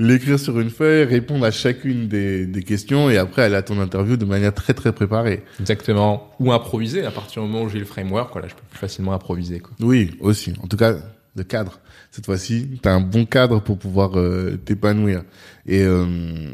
l'écrire 0.00 0.38
sur 0.38 0.58
une 0.58 0.70
feuille, 0.70 1.04
répondre 1.04 1.44
à 1.44 1.50
chacune 1.50 2.08
des, 2.08 2.46
des 2.46 2.62
questions 2.62 3.10
et 3.10 3.18
après 3.18 3.42
aller 3.42 3.54
à 3.54 3.62
ton 3.62 3.78
interview 3.78 4.16
de 4.16 4.24
manière 4.24 4.54
très 4.54 4.72
très 4.72 4.92
préparée. 4.92 5.42
Exactement. 5.60 6.30
Ou 6.40 6.52
improviser 6.52 7.04
à 7.04 7.10
partir 7.10 7.42
du 7.42 7.48
moment 7.48 7.64
où 7.64 7.68
j'ai 7.68 7.78
le 7.78 7.84
framework. 7.84 8.30
Voilà, 8.32 8.48
je 8.48 8.54
peux 8.54 8.62
plus 8.70 8.78
facilement 8.78 9.12
improviser. 9.12 9.60
Quoi. 9.60 9.72
Oui, 9.80 10.12
aussi. 10.20 10.54
En 10.62 10.66
tout 10.66 10.78
cas, 10.78 10.94
le 11.36 11.44
cadre. 11.44 11.80
Cette 12.10 12.24
fois-ci, 12.24 12.78
tu 12.82 12.88
as 12.88 12.94
un 12.94 13.00
bon 13.00 13.26
cadre 13.26 13.60
pour 13.60 13.78
pouvoir 13.78 14.18
euh, 14.18 14.56
t'épanouir. 14.64 15.22
Et 15.66 15.82
euh, 15.82 16.06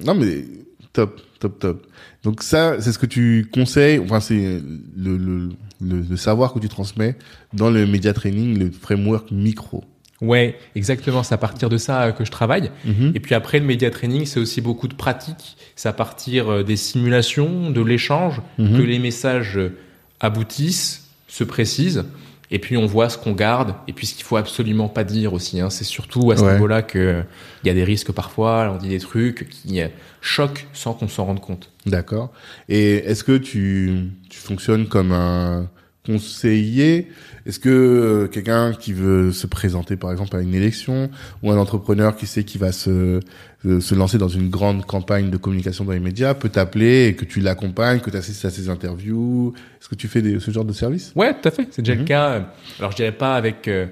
non 0.05 0.15
mais 0.15 0.45
top, 0.93 1.21
top, 1.39 1.59
top. 1.61 1.87
Donc 2.25 2.43
ça, 2.43 2.81
c'est 2.81 2.91
ce 2.91 2.99
que 2.99 3.07
tu 3.07 3.49
conseilles. 3.53 4.01
Enfin, 4.01 4.19
c'est 4.19 4.61
le, 4.97 5.17
le, 5.17 5.51
le, 5.81 6.01
le 6.11 6.17
savoir 6.17 6.53
que 6.53 6.59
tu 6.59 6.69
transmets 6.69 7.17
dans 7.55 7.71
le 7.71 7.87
media 7.87 8.13
training, 8.13 8.59
le 8.59 8.71
framework 8.73 9.31
micro. 9.31 9.85
Ouais, 10.23 10.57
exactement. 10.75 11.23
C'est 11.23 11.35
à 11.35 11.39
partir 11.39 11.69
de 11.69 11.77
ça 11.77 12.05
euh, 12.05 12.13
que 12.13 12.25
je 12.25 12.31
travaille. 12.31 12.71
Mhm. 12.87 13.13
Et 13.15 13.21
puis 13.21 13.35
après, 13.35 13.59
le 13.59 13.67
média 13.67 13.91
training, 13.91 14.25
c'est 14.25 14.41
aussi 14.41 14.61
beaucoup 14.63 14.89
de 14.89 14.95
pratique. 14.95 15.57
C'est 15.77 15.89
à 15.91 15.93
partir 15.93 16.51
euh, 16.51 16.63
des 16.63 16.77
simulations, 16.77 17.71
de 17.71 17.83
l'échange, 17.83 18.41
Mhm. 18.59 18.79
que 18.79 18.83
les 18.83 18.99
messages 18.99 19.59
euh, 19.59 19.77
aboutissent, 20.21 21.09
se 21.29 21.45
précisent. 21.45 22.05
Et 22.53 22.61
puis 22.61 22.77
on 22.77 22.87
voit 22.87 23.09
ce 23.09 23.19
qu'on 23.19 23.33
garde 23.33 23.75
et 23.89 23.93
puis 23.93 24.07
ce 24.07 24.15
qu'il 24.15 24.23
faut 24.25 24.37
absolument 24.37 24.89
pas 24.89 25.03
dire 25.03 25.33
aussi. 25.33 25.61
Hein. 25.61 25.69
C'est 25.69 25.83
surtout 25.85 26.31
à 26.31 26.37
ce 26.37 26.45
Ouais. 26.45 26.53
niveau-là 26.53 26.81
que 26.83 27.25
il 27.65 27.67
y 27.67 27.71
a 27.71 27.75
des 27.75 27.83
risques 27.83 28.13
parfois. 28.13 28.71
On 28.73 28.79
dit 28.79 28.89
des 28.89 29.01
trucs 29.01 29.49
qui 29.51 29.81
choquent 30.21 30.67
sans 30.73 30.93
qu'on 30.95 31.09
s'en 31.09 31.25
rende 31.25 31.41
compte. 31.41 31.73
D'accord. 31.87 32.31
Et 32.69 32.99
est-ce 32.99 33.25
que 33.25 33.37
tu, 33.37 33.95
tu 34.31 34.39
fonctionnes 34.39 34.87
comme 34.87 35.11
un 35.11 35.69
conseiller 36.07 37.09
Est-ce 37.47 37.61
que 37.61 37.69
euh, 37.69 38.27
quelqu'un 38.27 38.73
qui 38.73 38.93
veut 38.93 39.31
se 39.33 39.47
présenter 39.47 39.97
par 39.97 40.11
exemple 40.11 40.37
à 40.37 40.41
une 40.41 40.55
élection 40.55 41.11
ou 41.43 41.51
un 41.53 41.57
entrepreneur 41.59 42.17
qui 42.17 42.27
sait 42.27 42.43
qu'il 42.45 42.61
va 42.61 42.73
se, 42.73 43.21
euh, 43.65 43.81
se 43.81 43.95
lancer 43.95 44.19
dans 44.19 44.29
une 44.29 44.51
grande 44.51 44.85
campagne 44.85 45.31
de 45.31 45.37
communication 45.37 45.85
dans 45.85 45.93
les 45.93 46.01
médias 46.01 46.35
peut 46.35 46.49
t'appeler 46.49 47.07
et 47.07 47.15
que 47.15 47.25
tu 47.25 47.41
l'accompagnes, 47.41 48.01
que 48.01 48.11
tu 48.11 48.17
assistes 48.17 48.45
à 48.45 48.51
ses 48.51 48.69
interviews? 48.69 49.55
Est-ce 49.81 49.89
que 49.89 49.95
tu 49.95 50.09
fais 50.09 50.23
des, 50.23 50.41
ce 50.41 50.51
genre 50.51 50.65
de 50.65 50.73
service? 50.73 51.13
Ouais, 51.15 51.33
tout 51.35 51.49
à 51.49 51.51
fait. 51.53 51.69
C'est 51.71 51.83
déjà 51.83 51.95
Mhm. 51.95 52.01
le 52.01 52.05
cas. 52.07 52.53
Alors, 52.79 52.91
je 52.91 52.97
dirais 52.97 53.13
pas 53.13 53.37
avec 53.37 53.69
euh, 53.69 53.87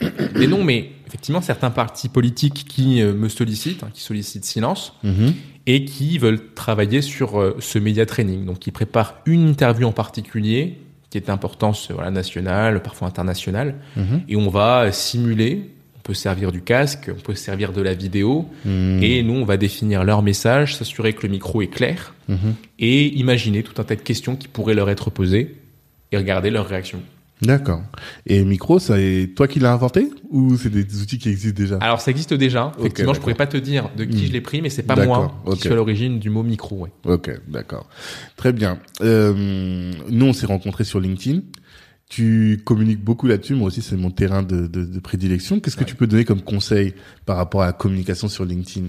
des 0.34 0.46
noms, 0.46 0.62
mais 0.64 0.90
effectivement, 1.06 1.40
certains 1.40 1.70
partis 1.70 2.08
politiques 2.08 2.66
qui 2.68 3.00
euh, 3.00 3.14
me 3.14 3.28
sollicitent, 3.28 3.82
hein, 3.84 3.90
qui 3.94 4.02
sollicitent 4.02 4.44
silence, 4.44 4.92
et 5.66 5.86
qui 5.86 6.18
veulent 6.18 6.52
travailler 6.54 7.00
sur 7.00 7.40
euh, 7.40 7.56
ce 7.60 7.78
média 7.78 8.04
training. 8.04 8.44
Donc, 8.44 8.66
ils 8.66 8.72
préparent 8.72 9.22
une 9.24 9.48
interview 9.48 9.86
en 9.86 9.92
particulier, 9.92 10.78
qui 11.14 11.18
est 11.18 11.28
d'importance 11.28 11.92
euh, 11.92 11.94
voilà, 11.94 12.10
nationale, 12.10 12.82
parfois 12.82 13.06
internationale, 13.06 13.76
Mhm. 13.96 14.22
et 14.28 14.34
on 14.34 14.48
va 14.48 14.90
simuler. 14.90 15.70
On 15.96 16.00
peut 16.02 16.12
servir 16.12 16.50
du 16.50 16.60
casque, 16.60 17.08
on 17.16 17.20
peut 17.20 17.36
servir 17.36 17.72
de 17.72 17.80
la 17.80 17.94
vidéo, 17.94 18.48
Mhm. 18.64 19.00
et 19.00 19.22
nous, 19.22 19.34
on 19.34 19.44
va 19.44 19.56
définir 19.56 20.02
leur 20.02 20.22
message, 20.22 20.74
s'assurer 20.74 21.12
que 21.12 21.22
le 21.24 21.28
micro 21.28 21.62
est 21.62 21.68
clair, 21.68 22.14
Mhm. 22.28 22.54
et 22.80 23.06
imaginer 23.16 23.62
tout 23.62 23.80
un 23.80 23.84
tas 23.84 23.94
de 23.94 24.00
questions 24.02 24.34
qui 24.34 24.48
pourraient 24.48 24.74
leur 24.74 24.90
être 24.90 25.08
posées, 25.10 25.54
et 26.10 26.16
regarder 26.16 26.50
leur 26.50 26.66
réaction. 26.66 27.00
D'accord. 27.46 27.82
Et 28.26 28.44
micro, 28.44 28.78
c'est 28.78 29.30
toi 29.36 29.46
qui 29.48 29.58
l'as 29.60 29.72
inventé 29.72 30.10
ou 30.30 30.56
c'est 30.56 30.70
des 30.70 31.00
outils 31.02 31.18
qui 31.18 31.28
existent 31.28 31.60
déjà? 31.60 31.78
Alors 31.80 32.00
ça 32.00 32.10
existe 32.10 32.34
déjà. 32.34 32.72
Effectivement, 32.78 33.12
je 33.12 33.18
d'accord. 33.18 33.20
pourrais 33.20 33.34
pas 33.34 33.46
te 33.46 33.56
dire 33.56 33.90
de 33.96 34.04
qui 34.04 34.22
Hmm. 34.24 34.26
je 34.26 34.32
l'ai 34.32 34.40
pris, 34.40 34.62
mais 34.62 34.70
c'est 34.70 34.82
pas 34.82 34.96
moi 35.04 35.40
ok. 35.44 35.54
qui 35.54 35.60
suis 35.62 35.70
à 35.72 35.74
l'origine 35.74 36.18
du 36.18 36.30
mot 36.30 36.42
micro. 36.42 36.76
Ouais. 36.84 36.90
Ok, 37.04 37.30
d'accord. 37.48 37.88
Très 38.36 38.52
bien. 38.52 38.78
Euh, 39.02 39.92
nous, 40.08 40.26
on 40.26 40.32
s'est 40.32 40.46
rencontrés 40.46 40.84
sur 40.84 41.00
LinkedIn. 41.00 41.40
Tu 42.08 42.60
communiques 42.64 43.02
beaucoup 43.02 43.26
là-dessus. 43.26 43.54
Moi 43.54 43.68
aussi, 43.68 43.82
c'est 43.82 43.96
mon 43.96 44.10
terrain 44.10 44.42
de, 44.42 44.66
de, 44.66 44.84
de 44.84 45.00
prédilection. 45.00 45.58
Qu'est-ce 45.60 45.74
que 45.76 45.80
Ouais. 45.80 45.86
tu 45.86 45.96
peux 45.96 46.06
donner 46.06 46.24
comme 46.24 46.42
conseil 46.42 46.94
par 47.26 47.36
rapport 47.36 47.62
à 47.62 47.66
la 47.66 47.72
communication 47.72 48.28
sur 48.28 48.44
LinkedIn? 48.44 48.86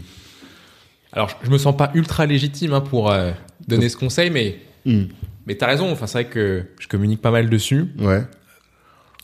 Alors 1.13 1.29
je, 1.29 1.35
je 1.45 1.49
me 1.49 1.57
sens 1.57 1.75
pas 1.77 1.91
ultra 1.95 2.25
légitime 2.25 2.73
hein, 2.73 2.81
pour 2.81 3.09
euh, 3.11 3.31
donner 3.67 3.87
ce 3.89 3.97
conseil, 3.97 4.29
mais 4.29 4.59
Hmm, 4.85 5.05
mais 5.47 5.55
t'as 5.55 5.65
raison. 5.67 5.89
Enfin 5.91 6.05
c'est 6.07 6.21
vrai 6.23 6.29
que 6.29 6.63
je 6.79 6.87
communique 6.87 7.21
pas 7.21 7.31
mal 7.31 7.49
dessus. 7.49 7.85
Ouais. 7.97 8.21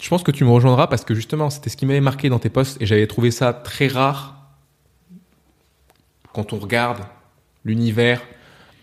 Je 0.02 0.10
pense 0.10 0.24
que 0.24 0.32
tu 0.32 0.43
me 0.43 0.49
rejoindras 0.49 0.88
parce 0.88 1.06
que 1.06 1.14
justement 1.14 1.52
c'était 1.52 1.70
ce 1.70 1.78
qui 1.78 1.86
m'avait 1.86 2.02
marqué 2.02 2.28
dans 2.28 2.39
tes 2.39 2.49
posts 2.49 2.82
et 2.82 2.86
j'avais 2.88 3.06
trouvé 3.06 3.30
ça 3.30 3.54
très 3.54 3.88
rare 3.88 4.36
quand 6.34 6.54
on 6.54 6.58
regarde 6.58 6.99
l'univers. 7.64 8.22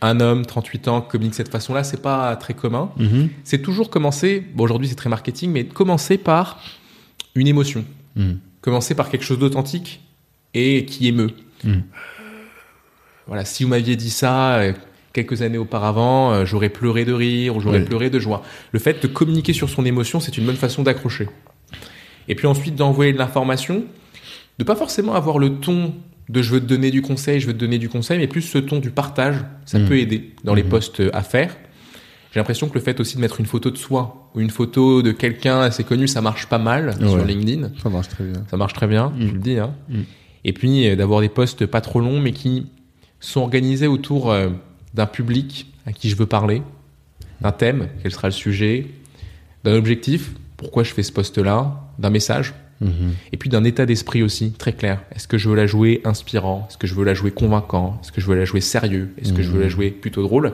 Un 0.01 0.21
homme, 0.21 0.47
38 0.47 0.87
ans, 0.87 1.01
communique 1.01 1.33
de 1.33 1.37
cette 1.37 1.51
façon-là, 1.51 1.83
c'est 1.83 2.01
pas 2.01 2.37
très 2.37 2.55
commun. 2.55 2.93
Mhm. 2.99 3.31
C'est 3.43 3.61
toujours 3.61 3.91
commencer. 3.91 4.47
Bon 4.55 4.63
aujourd'hui 4.63 4.87
c'est 4.87 4.95
très 4.95 5.11
marketing, 5.11 5.51
mais 5.51 5.65
commencer 5.65 6.19
par 6.19 6.63
une 7.35 7.49
émotion. 7.49 7.85
Hmm, 8.15 8.35
commencer 8.61 8.95
par 8.95 9.11
quelque 9.11 9.25
chose 9.25 9.41
d'authentique 9.41 10.01
et 10.55 10.85
qui 10.85 11.09
émeut. 11.09 11.33
Mm. 11.65 11.81
Voilà, 13.27 13.45
si 13.45 13.65
vous 13.65 13.71
m'aviez 13.71 13.97
dit 13.97 14.11
ça 14.11 14.57
euh, 14.57 14.73
quelques 15.13 15.43
années 15.43 15.59
auparavant, 15.59 16.33
euh, 16.33 16.45
j'aurais 16.45 16.69
pleuré 16.69 17.05
de 17.05 17.13
rire 17.13 17.57
ou 17.57 17.61
j'aurais 17.61 17.79
Oui. 17.81 17.85
pleuré 17.85 18.11
de 18.11 18.19
joie. 18.19 18.43
Le 18.73 18.79
fait 18.79 19.03
de 19.03 19.09
communiquer 19.09 19.53
sur 19.53 19.69
son 19.71 19.85
émotion, 19.85 20.21
c'est 20.21 20.37
une 20.39 20.45
bonne 20.47 20.57
façon 20.57 20.83
d'accrocher. 20.83 21.29
Et 22.29 22.35
puis 22.35 22.47
ensuite 22.47 22.75
d'envoyer 22.75 23.13
de 23.13 23.19
l'information, 23.19 23.85
de 24.59 24.65
pas 24.65 24.77
forcément 24.77 25.15
avoir 25.15 25.39
le 25.39 25.57
ton 25.57 25.95
de 26.29 26.43
je 26.43 26.53
veux 26.53 26.61
te 26.61 26.67
donner 26.67 26.91
du 26.91 27.01
conseil, 27.01 27.41
je 27.41 27.47
veux 27.47 27.55
te 27.55 27.59
donner 27.59 27.79
du 27.79 27.89
conseil, 27.89 28.19
mais 28.19 28.27
plus 28.27 28.43
ce 28.43 28.59
ton 28.59 28.81
du 28.81 28.91
partage, 28.91 29.37
ça 29.65 29.79
Mm. 29.79 29.87
peut 29.89 29.99
aider 29.99 30.35
dans 30.45 30.53
les 30.55 30.63
Mhm. 30.63 30.69
postes 30.69 31.03
à 31.15 31.23
faire. 31.23 31.57
J'ai 32.31 32.39
l'impression 32.41 32.69
que 32.69 32.75
le 32.75 32.81
fait 32.81 33.01
aussi 33.01 33.17
de 33.17 33.23
mettre 33.23 33.41
une 33.41 33.47
photo 33.47 33.71
de 33.71 33.79
soi 33.79 34.31
ou 34.35 34.41
une 34.41 34.51
photo 34.51 35.01
de 35.01 35.13
quelqu'un 35.13 35.61
assez 35.63 35.85
connu, 35.85 36.07
ça 36.07 36.21
marche 36.21 36.45
pas 36.47 36.59
mal 36.59 36.95
sur. 36.99 37.25
LinkedIn. 37.25 37.71
Ça 37.83 37.89
marche 37.89 38.09
très 38.09 38.25
bien. 38.25 38.45
Ça 38.51 38.59
marche 38.59 38.75
très 38.75 38.87
bien, 38.87 39.09
Mm. 39.17 39.27
je 39.27 39.33
le 39.33 39.39
dis. 39.39 39.59
Hein. 39.59 39.73
Mm. 39.89 40.01
Et 40.45 40.53
puis 40.53 40.87
euh, 40.91 40.97
d'avoir 40.97 41.23
des 41.23 41.31
posts 41.31 41.65
pas 41.65 41.81
trop 41.81 42.01
longs, 42.01 42.21
mais 42.21 42.33
qui 42.33 42.67
sont 43.21 43.41
organisés 43.41 43.87
autour 43.87 44.31
euh, 44.31 44.51
d'un 44.95 45.07
public 45.07 45.73
à 45.87 45.93
qui 45.93 46.09
je 46.11 46.17
veux 46.17 46.27
parler, 46.27 46.63
d'un 47.41 47.53
thème, 47.53 47.89
quel 48.03 48.13
sera 48.13 48.29
le 48.29 48.33
sujet, 48.33 48.87
d'un 49.65 49.75
objectif, 49.75 50.33
pourquoi 50.57 50.83
je 50.83 50.93
fais 50.93 51.03
ce 51.03 51.13
post-là, 51.13 51.81
d'un 51.99 52.11
message, 52.11 52.55
Mhm. 52.81 53.15
et 53.33 53.37
puis 53.37 53.51
d'un 53.51 53.65
état 53.65 53.87
d'esprit 53.87 54.23
aussi 54.23 54.53
très 54.53 54.73
clair. 54.73 55.03
Est-ce 55.13 55.27
que 55.27 55.37
je 55.37 55.49
veux 55.49 55.57
la 55.57 55.67
jouer 55.67 56.01
inspirant? 56.05 56.67
Est-ce 56.71 56.79
que 56.79 56.87
je 56.87 56.95
veux 56.95 57.05
la 57.05 57.15
jouer 57.15 57.33
convaincant? 57.33 57.99
Est-ce 58.03 58.13
que 58.13 58.21
je 58.21 58.27
veux 58.27 58.37
la 58.37 58.45
jouer 58.45 58.61
sérieux? 58.61 59.11
Est-ce 59.21 59.33
que 59.33 59.43
je 59.43 59.51
veux 59.51 59.61
la 59.61 59.69
jouer 59.69 59.91
plutôt 59.91 60.23
drôle? 60.23 60.53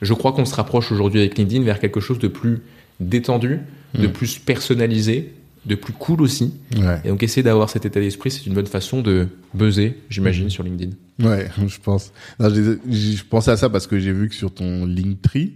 Je 0.00 0.14
crois 0.14 0.32
qu'on 0.32 0.46
se 0.46 0.54
rapproche 0.54 0.90
aujourd'hui 0.90 1.20
avec 1.20 1.36
LinkedIn 1.36 1.62
vers 1.64 1.78
quelque 1.78 2.00
chose 2.00 2.18
de 2.18 2.28
plus 2.28 2.62
détendu, 2.98 3.58
de 3.94 4.06
Mm. 4.06 4.12
plus 4.12 4.38
personnalisé, 4.38 5.34
de 5.66 5.74
plus 5.74 5.92
cool 5.92 6.22
aussi. 6.22 6.54
Ouais. 6.76 7.00
Et 7.04 7.08
donc 7.08 7.22
essayer 7.22 7.42
d'avoir 7.42 7.68
cet 7.68 7.84
état 7.84 8.00
d'esprit, 8.00 8.30
c'est 8.30 8.46
une 8.46 8.54
bonne 8.54 8.66
façon 8.66 9.02
de 9.02 9.28
buzzer, 9.54 9.98
j'imagine, 10.08 10.48
sur 10.50 10.62
LinkedIn. 10.62 10.92
Ouais, 11.22 11.48
je 11.66 11.78
pense. 11.82 12.12
Non, 12.38 12.48
j'ai- 12.48 12.78
je 13.16 13.24
pensais 13.24 13.50
à 13.50 13.56
ça 13.56 13.68
parce 13.68 13.86
que 13.86 13.98
j'ai 13.98 14.12
vu 14.12 14.28
que 14.28 14.34
sur 14.34 14.52
ton 14.54 14.86
Linktree, 14.86 15.52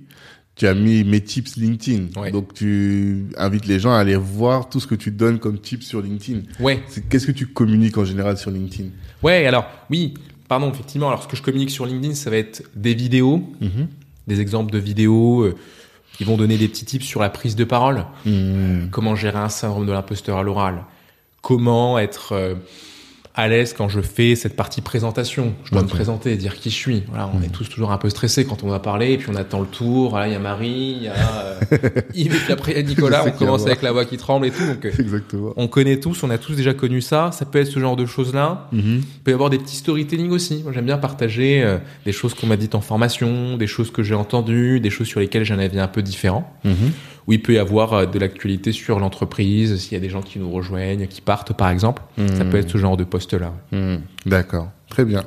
tu 0.57 0.67
as 0.67 0.75
mis 0.75 1.03
mes 1.05 1.21
tips 1.21 1.57
LinkedIn. 1.57 2.21
Ouais. 2.21 2.31
Donc 2.31 2.55
tu 2.55 3.25
invites 3.37 3.67
les 3.67 3.81
gens 3.81 3.93
à 3.93 3.99
aller 3.99 4.15
voir 4.17 4.69
tout 4.69 4.79
ce 4.79 4.87
que 4.87 4.95
tu 4.95 5.11
donnes 5.11 5.39
comme 5.39 5.59
tips 5.59 5.87
sur 5.87 6.01
LinkedIn. 6.03 6.43
Ouais, 6.61 6.81
Qu'est-ce 7.11 7.27
que 7.27 7.33
tu 7.33 7.47
communiques 7.47 7.99
en 7.99 8.05
général 8.05 8.37
sur 8.39 8.51
LinkedIn? 8.51 8.91
Ouais. 9.23 9.47
Alors 9.47 9.67
oui, 9.91 10.15
pardon, 10.49 10.71
effectivement. 10.71 11.09
Alors 11.09 11.23
ce 11.23 11.29
que 11.29 11.37
je 11.37 11.43
communique 11.43 11.71
sur 11.71 11.87
LinkedIn, 11.87 12.15
ça 12.15 12.31
va 12.31 12.37
être 12.37 12.63
des 12.77 12.95
vidéos, 12.95 13.43
Mhm. 13.61 13.89
des 14.29 14.41
exemples 14.41 14.73
de 14.73 14.79
vidéos 14.79 15.43
euh, 15.43 15.55
qui 16.17 16.25
vont 16.25 16.37
donner 16.37 16.57
des 16.57 16.69
petits 16.69 16.85
tips 16.85 17.05
sur 17.05 17.21
la 17.21 17.31
prise 17.31 17.57
de 17.57 17.65
parole. 17.65 18.07
Mhm. 18.25 18.89
comment 18.91 19.15
gérer 19.15 19.39
un 19.39 19.49
syndrome 19.49 19.87
de 19.87 19.93
l'imposteur 19.93 20.39
à 20.39 20.43
l'oral, 20.43 20.85
comment 21.43 21.99
être 21.99 22.33
euh, 22.33 22.55
à 23.37 23.49
l'aise 23.49 23.75
quand 23.77 23.89
je 23.89 24.01
fais 24.01 24.37
cette 24.37 24.55
partie 24.55 24.81
présentation. 24.81 25.55
Je 25.65 25.73
dois 25.73 25.83
me 25.83 25.89
présenter, 25.89 26.37
dire 26.37 26.55
qui 26.55 26.71
je 26.71 26.77
suis. 26.77 27.03
Voilà, 27.09 27.29
on 27.35 27.43
est 27.43 27.49
tous 27.49 27.69
toujours 27.69 27.91
un 27.91 27.99
peu 27.99 28.09
stressés 28.09 28.45
quand 28.45 28.63
on 28.63 28.69
va 28.69 28.79
parler, 28.79 29.13
et 29.13 29.19
puis 29.19 29.29
on 29.31 29.35
attend 29.35 29.61
le 29.61 29.67
tour. 29.67 30.11
Voilà, 30.11 30.29
il 30.29 30.33
y 30.33 30.37
a 30.37 30.39
Marie, 30.39 30.95
il 30.99 31.03
y 31.03 31.09
a 31.09 31.15
euh, 31.73 31.89
Yves, 32.15 32.35
et 32.35 32.39
puis 32.39 32.53
après 32.53 32.81
Nicolas. 32.85 33.25
On 33.27 33.33
commence 33.33 33.67
avec 33.67 33.83
la 33.83 33.91
voix 33.91 34.05
qui 34.05 34.17
tremble 34.19 34.47
et 34.47 34.51
tout. 34.53 34.65
Donc, 34.65 34.85
euh, 34.85 34.93
Exactement. 34.99 35.53
on 35.57 35.67
connaît 35.67 35.99
tous, 35.99 36.23
on 36.23 36.31
a 36.31 36.39
tous 36.39 36.55
déjà 36.55 36.75
connu 36.75 37.01
ça. 37.01 37.31
Ça 37.33 37.45
peut 37.45 37.59
être 37.59 37.67
ce 37.71 37.81
genre 37.81 37.97
de 37.97 38.07
choses-là. 38.07 38.69
Il 38.73 39.01
peut 39.25 39.33
y 39.33 39.35
avoir 39.35 39.51
des 39.51 39.59
petits 39.59 39.77
storytelling 39.77 40.31
aussi. 40.31 40.63
Moi, 40.63 40.73
j'aime 40.73 40.87
bien 40.87 40.99
partager 40.99 41.63
euh, 41.63 41.79
des 42.07 42.13
choses 42.13 42.35
qu'on 42.35 42.47
m'a 42.47 42.57
dites 42.57 42.75
en 42.77 42.81
formation, 42.81 43.57
des 43.57 43.67
choses 43.67 43.91
que 43.91 44.05
j'ai 44.05 44.15
entendues, 44.15 44.79
des 44.79 44.91
choses 44.91 45.09
sur 45.09 45.19
lesquelles 45.19 45.45
j'ai 45.45 45.55
un 45.55 45.59
avis 45.59 45.81
un 45.81 45.89
peu 45.89 46.03
différent 46.03 46.53
Mhm. 46.65 46.93
Où 47.27 47.33
il 47.33 47.41
peut 47.43 47.55
y 47.55 47.59
avoir 47.59 47.93
euh, 47.93 48.07
de 48.07 48.19
l'actualité 48.19 48.73
sur 48.73 48.99
l'entreprise, 48.99 49.77
s'il 49.81 49.93
y 49.93 49.97
a 49.97 50.01
des 50.01 50.11
gens 50.11 50.23
qui 50.23 50.39
nous 50.39 50.51
rejoignent, 50.51 51.07
qui 51.07 51.21
partent 51.21 51.53
par 51.57 51.71
exemple. 51.71 52.03
Ça 52.17 52.45
Mhm. 52.45 52.51
peut 52.51 52.57
être 52.59 52.71
ce 52.71 52.79
genre 52.79 52.97
de 52.97 53.05
poste-là. 53.05 53.53
Hmm, 53.73 53.97
D'accord, 54.27 54.71
très 54.91 55.05
bien. 55.05 55.25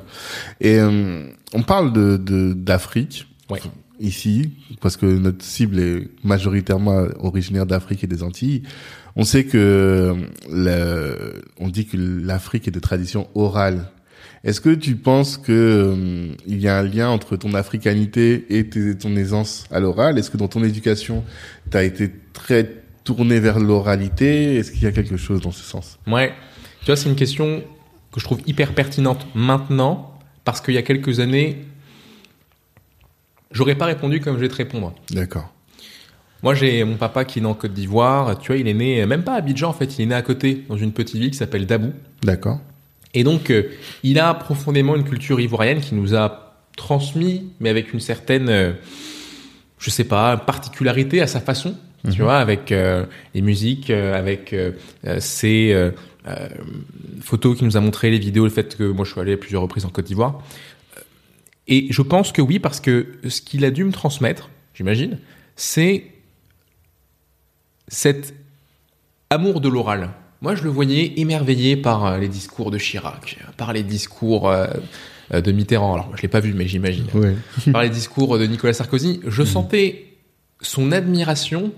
Et 0.60 0.78
euh, 0.78 1.26
on 1.54 1.62
parle 1.62 1.92
de 1.92 2.16
de- 2.16 2.52
d'Afrique 2.52 3.26
Ouais. 3.50 3.60
ici 4.00 4.52
parce 4.80 4.96
que 4.96 5.06
notre 5.06 5.42
cible 5.44 5.78
est 5.80 6.08
majoritairement 6.24 7.06
originaire 7.20 7.66
d'Afrique 7.66 8.04
et 8.04 8.06
des 8.06 8.22
Antilles. 8.22 8.62
On 9.16 9.24
sait 9.24 9.44
que 9.44 10.14
le, 10.50 11.42
on 11.58 11.68
dit 11.68 11.86
que 11.86 11.96
l'Afrique 11.96 12.68
est 12.68 12.70
de 12.72 12.78
tradition 12.80 13.26
orale. 13.34 13.90
Est-ce 14.44 14.60
que 14.60 14.70
tu 14.74 14.94
penses 14.96 15.36
que 15.36 15.52
euh, 15.52 16.34
il 16.46 16.60
y 16.60 16.68
a 16.68 16.78
un 16.78 16.82
lien 16.82 17.08
entre 17.08 17.36
ton 17.36 17.54
africanité 17.54 18.46
et 18.50 18.68
tes- 18.68 18.96
ton 18.96 19.14
aisance 19.16 19.64
à 19.70 19.80
l'oral? 19.80 20.16
Est-ce 20.18 20.30
que 20.30 20.36
dans 20.36 20.48
ton 20.48 20.62
éducation, 20.62 21.24
tu 21.70 21.76
as 21.76 21.82
été 21.84 22.10
très 22.32 22.70
tourné 23.04 23.40
vers 23.40 23.58
l'oralité? 23.58 24.56
Est-ce 24.56 24.70
qu'il 24.72 24.82
y 24.82 24.86
a 24.86 24.92
quelque 24.92 25.16
chose 25.16 25.40
dans 25.40 25.50
ce 25.50 25.62
sens? 25.64 25.98
Ouais. 26.06 26.32
Tu 26.80 26.86
vois, 26.86 26.96
c'est 26.96 27.08
une 27.08 27.16
question 27.16 27.62
que 28.12 28.20
je 28.20 28.24
trouve 28.24 28.40
hyper 28.46 28.74
pertinente 28.74 29.26
maintenant, 29.34 30.14
parce 30.44 30.60
qu'il 30.60 30.74
y 30.74 30.78
a 30.78 30.82
quelques 30.82 31.18
années, 31.20 31.64
j'aurais 33.50 33.74
pas 33.74 33.86
répondu 33.86 34.20
comme 34.20 34.36
je 34.36 34.40
vais 34.40 34.48
te 34.48 34.54
répondre. 34.54 34.94
D'accord. 35.10 35.52
Moi, 36.42 36.54
j'ai 36.54 36.84
mon 36.84 36.96
papa 36.96 37.24
qui 37.24 37.40
est 37.40 37.42
né 37.42 37.48
en 37.48 37.54
Côte 37.54 37.72
d'Ivoire. 37.74 38.38
Tu 38.38 38.46
vois, 38.52 38.56
il 38.56 38.68
est 38.68 38.74
né, 38.74 39.04
même 39.06 39.24
pas 39.24 39.32
à 39.34 39.38
Abidjan 39.38 39.70
en 39.70 39.72
fait, 39.72 39.98
il 39.98 40.02
est 40.02 40.06
né 40.06 40.14
à 40.14 40.22
côté, 40.22 40.64
dans 40.68 40.76
une 40.76 40.92
petite 40.92 41.16
ville 41.16 41.30
qui 41.32 41.36
s'appelle 41.36 41.66
Dabou. 41.66 41.92
D'accord. 42.22 42.60
Et 43.14 43.24
donc, 43.24 43.50
euh, 43.50 43.70
il 44.02 44.18
a 44.18 44.34
profondément 44.34 44.96
une 44.96 45.04
culture 45.04 45.40
ivoirienne 45.40 45.80
qui 45.80 45.94
nous 45.94 46.14
a 46.14 46.48
transmis, 46.78 47.52
mais 47.60 47.68
avec 47.68 47.92
une 47.92 48.00
certaine, 48.00 48.48
euh, 48.48 48.72
je 49.78 49.90
sais 49.90 50.04
pas, 50.04 50.38
particularité 50.38 51.20
à 51.20 51.26
sa 51.26 51.40
façon. 51.40 51.76
Tu 52.10 52.22
vois, 52.22 52.38
avec 52.38 52.70
euh, 52.70 53.04
les 53.34 53.42
musiques, 53.42 53.90
euh, 53.90 54.16
avec 54.16 54.54
ses 55.18 55.90
photos 57.20 57.58
qu'il 57.58 57.66
nous 57.66 57.76
a 57.76 57.80
montré, 57.80 58.08
les 58.10 58.18
vidéos, 58.18 58.44
le 58.44 58.50
fait 58.50 58.76
que 58.76 58.84
moi 58.84 59.04
je 59.04 59.10
suis 59.10 59.20
allé 59.20 59.32
à 59.34 59.36
plusieurs 59.36 59.60
reprises 59.60 59.84
en 59.84 59.90
Côte 59.90 60.06
d'Ivoire. 60.06 60.40
Et 61.66 61.88
je 61.90 62.00
pense 62.00 62.32
que 62.32 62.40
oui, 62.40 62.60
parce 62.60 62.80
que 62.80 63.18
ce 63.28 63.42
qu'il 63.42 63.64
a 63.64 63.70
dû 63.70 63.84
me 63.84 63.92
transmettre, 63.92 64.48
j'imagine, 64.74 65.18
c'est 65.56 66.04
cet 67.88 68.32
amour 69.28 69.60
de 69.60 69.68
l'oral. 69.68 70.10
Moi, 70.40 70.54
je 70.54 70.62
le 70.62 70.70
voyais 70.70 71.14
émerveillé 71.20 71.76
par 71.76 72.06
euh, 72.06 72.18
les 72.18 72.28
discours 72.28 72.70
de 72.70 72.78
Chirac, 72.78 73.38
par 73.56 73.72
les 73.72 73.82
discours 73.82 74.48
euh, 74.48 74.66
euh, 75.34 75.40
de 75.40 75.50
Mitterrand. 75.52 75.94
Alors, 75.94 76.10
je 76.16 76.22
l'ai 76.22 76.28
pas 76.28 76.40
vu, 76.40 76.54
mais 76.54 76.68
j'imagine. 76.68 77.06
Ouais. 77.14 77.34
par 77.72 77.82
les 77.82 77.90
discours 77.90 78.38
de 78.38 78.46
Nicolas 78.46 78.72
Sarkozy. 78.72 79.20
Je 79.26 79.42
sentais 79.42 80.06
son 80.60 80.92
admiration 80.92 81.72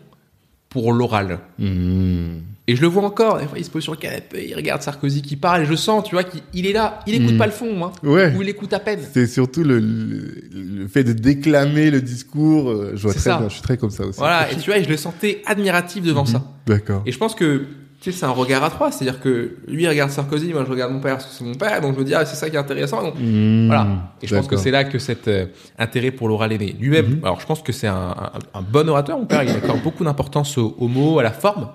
pour 0.69 0.93
l'oral. 0.93 1.41
Mhm. 1.59 2.43
Et 2.69 2.77
je 2.77 2.83
le 2.83 2.87
vois 2.87 3.03
encore. 3.03 3.39
Des 3.39 3.47
fois, 3.47 3.59
il 3.59 3.65
se 3.65 3.71
pose 3.71 3.83
sur 3.83 3.93
le 3.93 3.99
canapé, 3.99 4.47
il 4.49 4.55
regarde 4.55 4.81
Sarkozy 4.83 5.23
qui 5.23 5.35
parle, 5.35 5.63
et 5.63 5.65
je 5.67 5.75
sens, 5.75 6.05
tu 6.05 6.15
vois, 6.15 6.23
qu'il 6.23 6.41
il 6.55 6.67
est 6.67 6.73
là. 6.73 7.01
Il 7.09 7.15
écoute 7.15 7.35
Mm. 7.35 7.39
pas 7.39 7.47
le 7.47 7.53
fond, 7.53 7.85
hein, 7.85 7.93
Ouais. 8.05 8.33
ou 8.37 8.43
il 8.43 8.49
écoute 8.49 8.73
à 8.73 8.79
peine. 8.79 9.01
C'est 9.13 9.27
surtout 9.27 9.65
le, 9.65 9.81
le, 9.81 10.35
le 10.53 10.87
fait 10.87 11.03
de 11.03 11.13
déclamer 11.13 11.91
le 11.91 12.01
discours. 12.01 12.73
Je 12.95 13.03
vois 13.03 13.11
très 13.13 13.21
ça. 13.21 13.39
bien. 13.39 13.49
Je 13.49 13.55
suis 13.55 13.63
très 13.63 13.77
comme 13.77 13.91
ça 13.91 14.05
aussi. 14.07 14.19
Voilà. 14.21 14.53
Et 14.53 14.57
tu 14.57 14.71
vois, 14.71 14.79
et 14.79 14.85
je 14.85 14.89
le 14.89 14.97
sentais 14.97 15.43
admiratif 15.47 16.05
devant 16.05 16.25
ça. 16.27 16.45
D'accord. 16.67 17.03
Et 17.07 17.11
je 17.13 17.19
pense 17.19 17.35
que 17.35 17.67
tu 18.01 18.11
sais, 18.13 18.19
c'est 18.19 18.25
un 18.27 18.31
regard 18.31 18.65
à 18.65 18.71
trois. 18.71 18.91
C'est-à-dire 18.91 19.21
que 19.21 19.57
lui 19.69 19.83
il 19.83 19.89
regarde 19.89 20.11
Sarkozy, 20.11 20.53
moi 20.53 20.65
je 20.67 20.71
regarde 20.71 20.93
mon 20.93 21.01
père 21.01 21.15
parce 21.17 21.27
que 21.27 21.33
c'est 21.35 21.45
mon 21.45 21.55
père, 21.55 21.81
donc 21.81 21.95
je 21.95 21.99
me 22.01 22.05
dis 22.05 22.15
ah 22.15 22.25
c'est 22.25 22.37
ça 22.37 22.49
qui 22.49 22.57
est 22.57 22.59
intéressant. 22.59 23.03
Donc, 23.03 23.15
Mhm. 23.19 23.67
Voilà. 23.67 23.87
Et 24.23 24.27
je 24.27 24.35
pense 24.35 24.47
que 24.47 24.57
c'est 24.57 24.71
là 24.71 24.85
que 24.85 24.99
cet 24.99 25.29
euh, 25.29 25.47
intérêt 25.79 26.11
pour 26.11 26.29
l'oral 26.29 26.53
est 26.53 26.59
né. 26.59 26.75
Lui-même, 26.81 27.07
Mhm. 27.17 27.21
alors 27.25 27.41
je 27.41 27.47
pense 27.47 27.63
que 27.63 27.73
c'est 27.73 27.87
un, 27.89 28.15
un- 28.17 28.59
un 28.59 28.63
bon 28.63 28.89
orateur. 28.89 29.19
Mon 29.19 29.27
père, 29.27 29.43
il 29.43 29.51
accorde 29.51 29.83
beaucoup 29.83 30.03
d'importance 30.05 30.57
au, 30.59 30.75
au 30.79 30.89
mot, 30.89 31.19
à 31.19 31.23
la 31.23 31.31
forme. 31.33 31.69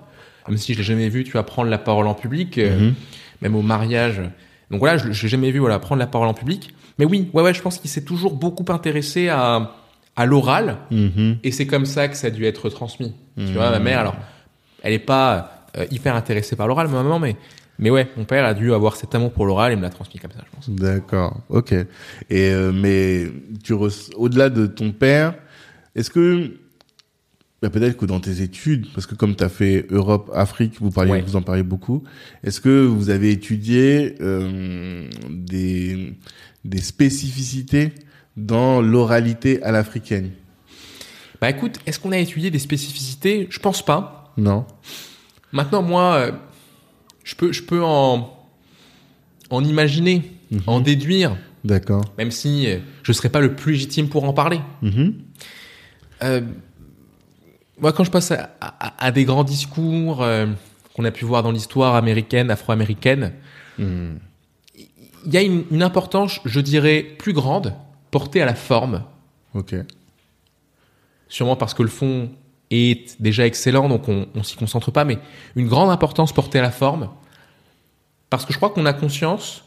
Même 0.48 0.58
si 0.58 0.72
je 0.74 0.78
l'ai 0.78 0.84
jamais 0.84 1.08
vu, 1.08 1.24
tu 1.24 1.32
vas 1.32 1.42
prendre 1.42 1.70
la 1.70 1.78
parole 1.78 2.06
en 2.06 2.14
public, 2.14 2.58
euh, 2.58 2.78
Mhm. 2.88 2.94
même 3.42 3.54
au 3.56 3.62
mariage. 3.62 4.20
Donc 4.70 4.80
voilà, 4.80 4.96
je, 4.98 5.12
je 5.12 5.22
l'ai 5.22 5.28
jamais 5.28 5.50
vu, 5.52 5.58
voilà, 5.60 5.78
prendre 5.78 5.98
la 6.00 6.06
parole 6.08 6.28
en 6.28 6.34
public. 6.34 6.74
Mais 6.98 7.04
oui, 7.04 7.28
ouais, 7.34 7.42
ouais, 7.42 7.54
je 7.54 7.62
pense 7.62 7.78
qu'il 7.78 7.90
s'est 7.90 8.04
toujours 8.04 8.34
beaucoup 8.34 8.64
intéressé 8.72 9.28
à, 9.28 9.72
à 10.16 10.26
l'oral. 10.26 10.78
Et 11.44 11.52
c'est 11.52 11.66
comme 11.66 11.84
ça 11.86 12.08
que 12.08 12.16
ça 12.16 12.28
a 12.28 12.30
dû 12.30 12.44
être 12.46 12.68
transmis. 12.70 13.12
Tu 13.36 13.52
vois, 13.52 13.70
ma 13.70 13.78
mère, 13.78 14.00
alors, 14.00 14.16
elle 14.82 14.92
est 14.94 14.98
pas 14.98 15.55
hyper 15.90 16.14
intéressée 16.14 16.56
par 16.56 16.66
l'oral, 16.68 16.88
ma 16.88 17.02
maman, 17.02 17.18
mais, 17.18 17.36
mais 17.78 17.90
ouais, 17.90 18.08
mon 18.16 18.24
père 18.24 18.44
a 18.44 18.54
dû 18.54 18.72
avoir 18.72 18.96
cet 18.96 19.14
amour 19.14 19.32
pour 19.32 19.44
l'oral 19.46 19.72
et 19.72 19.76
me 19.76 19.82
l'a 19.82 19.90
transmis 19.90 20.18
comme 20.20 20.32
ça, 20.32 20.38
je 20.46 20.56
pense. 20.56 20.70
D'accord. 20.70 21.40
Ok. 21.48 21.72
Et 21.72 21.86
euh, 22.30 22.72
mais 22.72 23.26
tu 23.62 23.72
au-delà 23.74 24.48
de 24.50 24.66
ton 24.66 24.92
père, 24.92 25.34
est-ce 25.94 26.10
que 26.10 26.52
bah, 27.62 27.70
peut-être 27.70 27.96
que 27.96 28.06
dans 28.06 28.20
tes 28.20 28.42
études, 28.42 28.86
parce 28.94 29.06
que 29.06 29.14
comme 29.14 29.34
tu 29.34 29.42
as 29.42 29.48
fait 29.48 29.86
Europe, 29.90 30.30
Afrique, 30.34 30.74
vous 30.80 30.90
parliez, 30.90 31.12
Ouais. 31.12 31.22
vous 31.22 31.36
en 31.36 31.42
parlez 31.42 31.62
beaucoup. 31.62 32.02
Est-ce 32.44 32.60
que 32.60 32.84
vous 32.84 33.08
avez 33.10 33.30
étudié 33.30 34.14
euh, 34.20 35.08
des 35.30 36.14
des 36.64 36.82
spécificités 36.82 37.92
dans 38.36 38.82
l'oralité 38.82 39.62
à 39.62 39.70
l'africaine? 39.72 40.30
Bah 41.40 41.50
écoute, 41.50 41.78
est-ce 41.86 41.98
qu'on 42.00 42.12
a 42.12 42.18
étudié 42.18 42.50
des 42.50 42.58
spécificités? 42.58 43.46
Je 43.50 43.58
pense 43.58 43.84
pas. 43.84 44.32
Non? 44.36 44.66
Maintenant, 45.56 45.80
moi, 45.82 46.14
euh, 46.16 46.32
je 47.24 47.34
peux, 47.34 47.50
je 47.52 47.62
peux 47.62 47.82
en, 47.82 48.30
en 49.50 49.64
imaginer, 49.64 50.30
Mhm. 50.50 50.60
en 50.66 50.80
déduire, 50.80 51.36
D'accord. 51.64 52.04
même 52.18 52.30
si 52.30 52.66
euh, 52.70 52.78
je 53.02 53.12
serais 53.12 53.30
pas 53.30 53.40
le 53.40 53.54
plus 53.56 53.72
légitime 53.72 54.08
pour 54.10 54.24
en 54.24 54.32
parler. 54.34 54.60
Mhm. 54.82 55.14
Euh, 56.22 56.40
moi, 57.80 57.92
quand 57.94 58.04
je 58.04 58.10
passe 58.10 58.30
à, 58.32 58.50
à- 58.60 59.06
à 59.06 59.10
des 59.12 59.24
grands 59.24 59.44
discours 59.44 60.22
euh, 60.22 60.46
qu'on 60.94 61.04
a 61.04 61.10
pu 61.10 61.24
voir 61.24 61.42
dans 61.42 61.52
l'histoire 61.52 61.94
américaine, 61.94 62.50
afro-américaine, 62.50 63.32
Mhm. 63.78 64.18
il 65.26 65.32
y 65.32 65.36
a 65.38 65.42
une, 65.42 65.64
une 65.70 65.82
importance, 65.82 66.38
je 66.44 66.60
dirais, 66.60 67.02
plus 67.02 67.32
grande 67.32 67.74
portée 68.10 68.40
à 68.42 68.46
la 68.46 68.54
forme. 68.54 69.02
Ok. 69.54 69.74
Sûrement 71.28 71.56
parce 71.56 71.74
que 71.74 71.82
le 71.82 71.88
fond 71.88 72.30
est 72.70 73.20
déjà 73.20 73.46
excellent, 73.46 73.88
donc 73.88 74.08
on, 74.08 74.26
on 74.34 74.42
s'y 74.42 74.56
concentre 74.56 74.90
pas, 74.90 75.04
mais 75.04 75.18
une 75.54 75.68
grande 75.68 75.90
importance 75.90 76.32
portée 76.32 76.58
à 76.58 76.62
la 76.62 76.70
forme. 76.70 77.08
Parce 78.30 78.44
que 78.44 78.52
je 78.52 78.58
crois 78.58 78.70
qu'on 78.70 78.86
a 78.86 78.92
conscience 78.92 79.62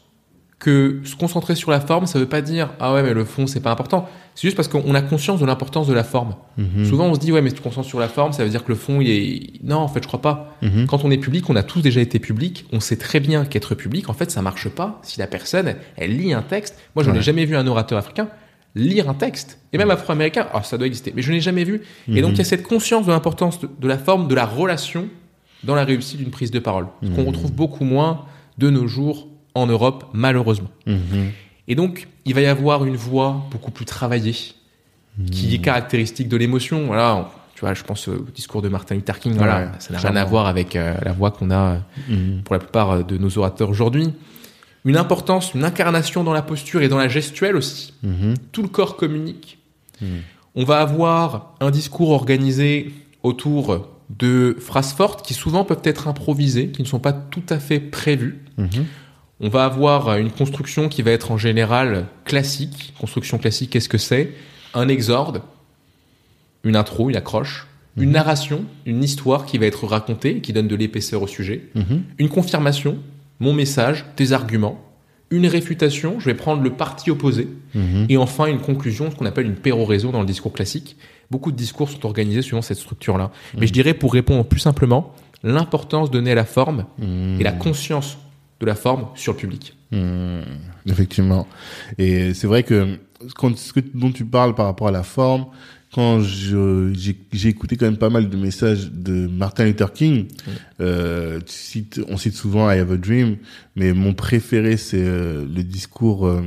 que 0.60 1.00
se 1.06 1.16
concentrer 1.16 1.56
sur 1.56 1.72
la 1.72 1.80
forme, 1.80 2.06
ça 2.06 2.20
veut 2.20 2.28
pas 2.28 2.41
dire 2.41 2.72
ah 2.82 2.93
ouais 2.93 3.02
mais 3.02 3.14
le 3.14 3.24
fond 3.24 3.47
c'est 3.47 3.62
pas 3.62 3.72
important. 3.72 4.10
C'est 4.36 4.47
juste 4.47 4.58
parce 4.58 4.68
qu'on 4.68 4.93
a 4.93 5.02
conscience 5.02 5.39
de 5.39 5.45
l'importance 5.45 5.88
de 5.88 5.93
la 5.93 6.04
forme. 6.04 6.36
Mhm. 6.58 6.86
Souvent 6.86 7.06
on 7.06 7.16
se 7.16 7.20
dit 7.20 7.32
ouais 7.32 7.41
mais 7.41 7.50
si 7.50 7.56
tu 7.56 7.62
te 7.62 7.64
concentres 7.64 7.88
sur 7.88 8.00
la 8.00 8.10
forme, 8.10 8.34
ça 8.34 8.43
veut 8.43 8.50
dire 8.50 8.66
que 8.66 8.70
le 8.70 8.76
fond 8.76 9.00
il 9.00 9.10
est 9.10 9.64
non 9.64 9.78
en 9.78 9.88
fait 9.88 10.04
je 10.04 10.08
crois 10.08 10.22
pas. 10.22 10.58
Mhm. 10.62 10.86
Quand 10.88 11.06
on 11.06 11.12
est 11.12 11.18
public, 11.18 11.50
on 11.50 11.56
a 11.56 11.64
tous 11.64 11.82
déjà 11.82 12.02
été 12.02 12.20
public, 12.20 12.66
on 12.74 12.82
sait 12.82 12.97
très 12.97 13.22
bien 13.22 13.45
qu'être 13.45 13.74
public 13.74 14.10
en 14.10 14.14
fait 14.14 14.32
ça 14.32 14.41
marche 14.41 14.68
pas 14.68 15.00
si 15.02 15.18
la 15.20 15.28
personne 15.28 15.76
elle 15.95 16.18
lit 16.18 16.34
un 16.34 16.41
texte. 16.41 16.78
Moi 16.93 17.06
je 17.06 17.12
n'ai 17.12 17.22
jamais 17.22 17.45
vu 17.45 17.56
un 17.56 17.66
orateur 17.66 17.97
africain 17.97 18.28
lire 18.76 19.09
un 19.09 19.13
texte 19.13 19.59
et 19.74 19.78
même 19.78 19.91
afro-américain, 19.91 20.47
ah 20.53 20.63
ça 20.63 20.78
doit 20.78 20.88
exister, 20.88 21.11
mais 21.15 21.22
je 21.22 21.32
n'ai 21.32 21.41
jamais 21.41 21.63
vu. 21.63 21.82
Et 22.07 22.22
donc 22.22 22.34
il 22.34 22.38
y 22.38 22.41
a 22.41 22.45
cette 22.45 22.63
conscience 22.63 23.05
de 23.05 23.11
l'importance 23.11 23.59
de, 23.59 23.70
de 23.80 23.88
la 23.88 23.97
forme, 23.97 24.28
de 24.28 24.36
la 24.36 24.45
relation 24.45 25.07
dans 25.63 25.76
la 25.76 25.84
réussite 25.84 26.17
d'une 26.17 26.32
prise 26.32 26.51
de 26.51 26.59
parole, 26.59 26.88
qu'on 27.15 27.26
retrouve 27.26 27.51
beaucoup 27.51 27.84
moins 27.84 28.26
de 28.57 28.70
nos 28.70 28.88
jours 28.88 29.28
en 29.55 29.67
Europe 29.67 30.05
malheureusement. 30.13 30.70
Mhm. 30.86 31.32
Et 31.67 31.76
donc, 31.76 32.07
il 32.26 32.34
va 32.34 32.41
y 32.41 32.47
avoir 32.47 32.84
une 32.86 32.95
voix 32.95 33.45
beaucoup 33.51 33.72
plus 33.72 33.86
travaillée, 33.86 34.36
qui 35.32 35.53
est 35.53 35.59
caractéristique 35.59 36.28
de 36.28 36.38
l'émotion. 36.38 36.88
Voilà, 36.88 37.30
tu 37.53 37.61
vois, 37.61 37.74
je 37.74 37.84
pense 37.84 38.07
au 38.07 38.26
discours 38.34 38.61
de 38.61 38.70
Martin 38.70 38.95
Luther 38.95 39.20
King. 39.20 39.34
Voilà, 39.34 39.74
ça 39.80 39.93
n'a 39.93 39.99
rien 39.99 40.15
à 40.15 40.24
voir 40.26 40.47
avec 40.47 40.76
euh, 40.76 40.95
la 41.03 41.11
voix 41.11 41.32
qu'on 41.32 41.51
a 41.51 41.78
euh, 42.09 42.39
pour 42.43 42.55
la 42.55 42.59
plupart 42.59 42.91
euh, 42.91 43.03
de 43.03 43.17
nos 43.17 43.38
orateurs 43.38 43.70
aujourd'hui. 43.70 44.13
Une 44.86 44.97
importance, 44.97 45.53
une 45.53 45.63
incarnation 45.63 46.23
dans 46.23 46.34
la 46.34 46.41
posture 46.41 46.82
et 46.82 46.88
dans 46.88 46.97
la 46.97 47.07
gestuelle 47.07 47.55
aussi. 47.55 47.93
Mhm. 48.03 48.36
Tout 48.51 48.61
le 48.61 48.69
corps 48.69 48.95
communique. 48.95 49.57
Mhm. 50.01 50.21
On 50.55 50.63
va 50.63 50.80
avoir 50.80 51.55
un 51.59 51.71
discours 51.71 52.11
organisé 52.11 52.93
autour 53.23 53.89
de 54.09 54.55
phrases 54.59 54.93
fortes 54.93 55.25
qui 55.25 55.34
souvent 55.34 55.63
peuvent 55.63 55.82
être 55.84 56.07
improvisées, 56.07 56.69
qui 56.69 56.82
ne 56.82 56.88
sont 56.88 56.99
pas 56.99 57.13
tout 57.13 57.43
à 57.49 57.59
fait 57.59 57.80
prévues. 57.80 58.39
Mhm. 58.57 58.86
On 59.41 59.49
va 59.49 59.65
avoir 59.65 60.17
une 60.17 60.32
construction 60.32 60.89
qui 60.89 61.01
va 61.01 61.11
être 61.11 61.32
en 61.32 61.38
général 61.38 62.07
classique. 62.25 62.93
Construction 62.99 63.38
classique, 63.38 63.69
qu'est-ce 63.69 63.89
que 63.89 63.97
c'est? 63.97 64.34
Un 64.73 64.88
exorde, 64.88 65.41
une 66.63 66.75
intro, 66.75 67.09
une 67.09 67.15
accroche, 67.15 67.67
une 67.97 68.11
narration, 68.11 68.65
une 68.86 69.03
histoire 69.03 69.45
qui 69.45 69.57
va 69.57 69.65
être 69.65 69.86
racontée, 69.86 70.39
qui 70.41 70.53
donne 70.53 70.67
de 70.67 70.75
l'épaisseur 70.75 71.21
au 71.21 71.27
sujet, 71.27 71.69
une 72.17 72.30
confirmation, 72.30 72.97
mon 73.39 73.53
message, 73.53 74.05
des 74.17 74.33
arguments, 74.33 74.81
une 75.31 75.45
réfutation, 75.47 76.19
je 76.19 76.25
vais 76.25 76.33
prendre 76.33 76.63
le 76.63 76.71
parti 76.71 77.11
opposé, 77.11 77.47
Mhm. 77.75 78.07
et 78.09 78.17
enfin 78.17 78.47
une 78.47 78.59
conclusion, 78.59 79.11
ce 79.11 79.15
qu'on 79.15 79.25
appelle 79.27 79.45
une 79.45 79.55
péroraison 79.55 80.11
dans 80.11 80.21
le 80.21 80.25
discours 80.25 80.53
classique. 80.53 80.97
Beaucoup 81.29 81.51
de 81.51 81.55
discours 81.57 81.89
sont 81.89 82.05
organisés 82.05 82.41
suivant 82.41 82.63
cette 82.63 82.77
structure-là. 82.79 83.31
Mais 83.57 83.67
je 83.67 83.73
dirais, 83.73 83.93
pour 83.93 84.13
répondre 84.13 84.43
plus 84.43 84.59
simplement, 84.59 85.13
l'importance 85.43 86.09
donnée 86.09 86.31
à 86.31 86.35
la 86.35 86.45
forme 86.45 86.85
Mhm. 86.97 87.37
et 87.39 87.43
la 87.43 87.51
conscience 87.51 88.17
de 88.59 88.65
la 88.65 88.75
forme 88.75 89.07
sur 89.15 89.33
le 89.33 89.37
public. 89.37 89.77
Mhm. 89.91 90.41
Effectivement. 90.87 91.47
Et 91.99 92.33
c'est 92.33 92.47
vrai 92.47 92.63
que 92.63 92.97
quand, 93.35 93.55
ce 93.57 93.71
que, 93.73 93.79
dont 93.93 94.11
tu 94.11 94.25
parles 94.25 94.55
par 94.55 94.65
rapport 94.65 94.87
à 94.87 94.91
la 94.91 95.03
forme, 95.03 95.45
quand 95.93 96.21
je, 96.21 96.91
j'ai, 96.93 97.17
j'ai 97.31 97.49
écouté 97.49 97.75
quand 97.75 97.85
même 97.85 97.97
pas 97.97 98.11
mal 98.11 98.29
de 98.29 98.37
messages 98.37 98.91
de 98.91 99.27
Martin 99.27 99.65
Luther 99.65 99.91
King, 99.91 100.27
euh, 100.81 101.39
tu 101.39 101.53
cites, 101.53 102.01
on 102.07 102.17
cite 102.17 102.35
souvent 102.35 102.69
I 102.71 102.79
Have 102.79 102.91
a 102.91 102.97
Dream, 102.97 103.37
mais 103.75 103.93
mon 103.93 104.13
préféré 104.13 104.77
c'est 104.77 105.01
euh, 105.03 105.45
le 105.45 105.63
discours, 105.63 106.27
euh, 106.27 106.41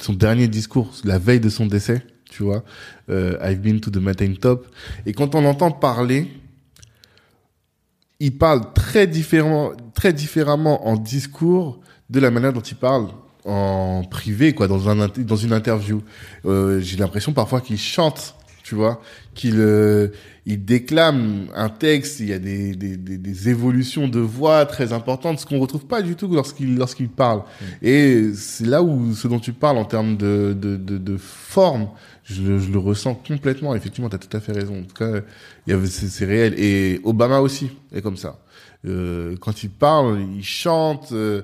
son 0.00 0.14
dernier 0.14 0.48
discours, 0.48 0.92
la 1.04 1.18
veille 1.18 1.40
de 1.40 1.48
son 1.48 1.66
décès, 1.66 2.04
tu 2.30 2.42
vois, 2.42 2.64
euh, 3.08 3.36
I've 3.42 3.60
been 3.60 3.80
to 3.80 3.90
the 3.90 3.98
mountain 3.98 4.34
top. 4.40 4.66
Et 5.06 5.12
quand 5.12 5.34
on 5.34 5.42
l'entend 5.42 5.70
parler, 5.70 6.28
il 8.18 8.36
parle 8.36 8.72
très 8.72 9.06
différemment, 9.06 9.72
très 9.94 10.12
différemment 10.12 10.88
en 10.88 10.96
discours 10.96 11.80
de 12.08 12.20
la 12.20 12.30
manière 12.30 12.52
dont 12.52 12.60
il 12.60 12.76
parle 12.76 13.08
en 13.44 14.04
privé, 14.08 14.54
quoi, 14.54 14.68
dans 14.68 14.88
un 14.88 15.08
dans 15.08 15.36
une 15.36 15.52
interview. 15.52 16.02
Euh, 16.46 16.80
J'ai 16.80 16.96
l'impression 16.96 17.32
parfois 17.32 17.60
qu'il 17.60 17.78
chante, 17.78 18.34
tu 18.72 18.76
vois, 18.76 19.02
qu'il 19.34 19.56
euh, 19.58 20.08
il 20.46 20.64
déclame 20.64 21.48
un 21.54 21.68
texte. 21.68 22.20
Il 22.20 22.28
y 22.28 22.32
a 22.32 22.38
des 22.38 22.74
des, 22.74 22.96
des, 22.96 23.18
des 23.18 23.48
évolutions 23.50 24.08
de 24.08 24.18
voix 24.18 24.64
très 24.64 24.94
importantes, 24.94 25.38
ce 25.40 25.44
qu'on 25.44 25.58
retrouve 25.58 25.84
pas 25.84 26.00
du 26.00 26.16
tout 26.16 26.26
lorsqu'il 26.28 26.78
lorsqu'il 26.78 27.10
parle. 27.10 27.42
Et 27.82 28.30
c'est 28.34 28.64
là 28.66 28.82
où 28.82 29.14
ce 29.14 29.28
dont 29.28 29.38
tu 29.40 29.52
parles 29.52 29.76
en 29.76 29.84
termes 29.84 30.16
de 30.16 30.56
de 30.58 30.76
de, 30.76 30.96
de 30.96 31.16
forme. 31.18 31.88
Je, 32.24 32.40
le- 32.40 32.58
je 32.60 32.70
le 32.70 32.78
ressens 32.78 33.14
complètement. 33.14 33.74
Effectivement, 33.74 34.08
tu 34.08 34.14
as 34.14 34.18
tout 34.18 34.34
à 34.34 34.40
fait 34.40 34.52
raison. 34.52 34.80
En 34.80 34.84
tout 34.84 34.94
cas, 34.94 35.20
c'est 35.86 36.24
réel. 36.24 36.54
Et 36.56 36.98
Obama 37.04 37.40
aussi 37.40 37.68
est 37.92 38.00
comme 38.00 38.16
ça. 38.16 38.38
Euh, 38.86 39.36
quand 39.38 39.62
il 39.64 39.70
parle, 39.70 40.18
il 40.38 40.42
chante. 40.44 41.10
euh, 41.12 41.42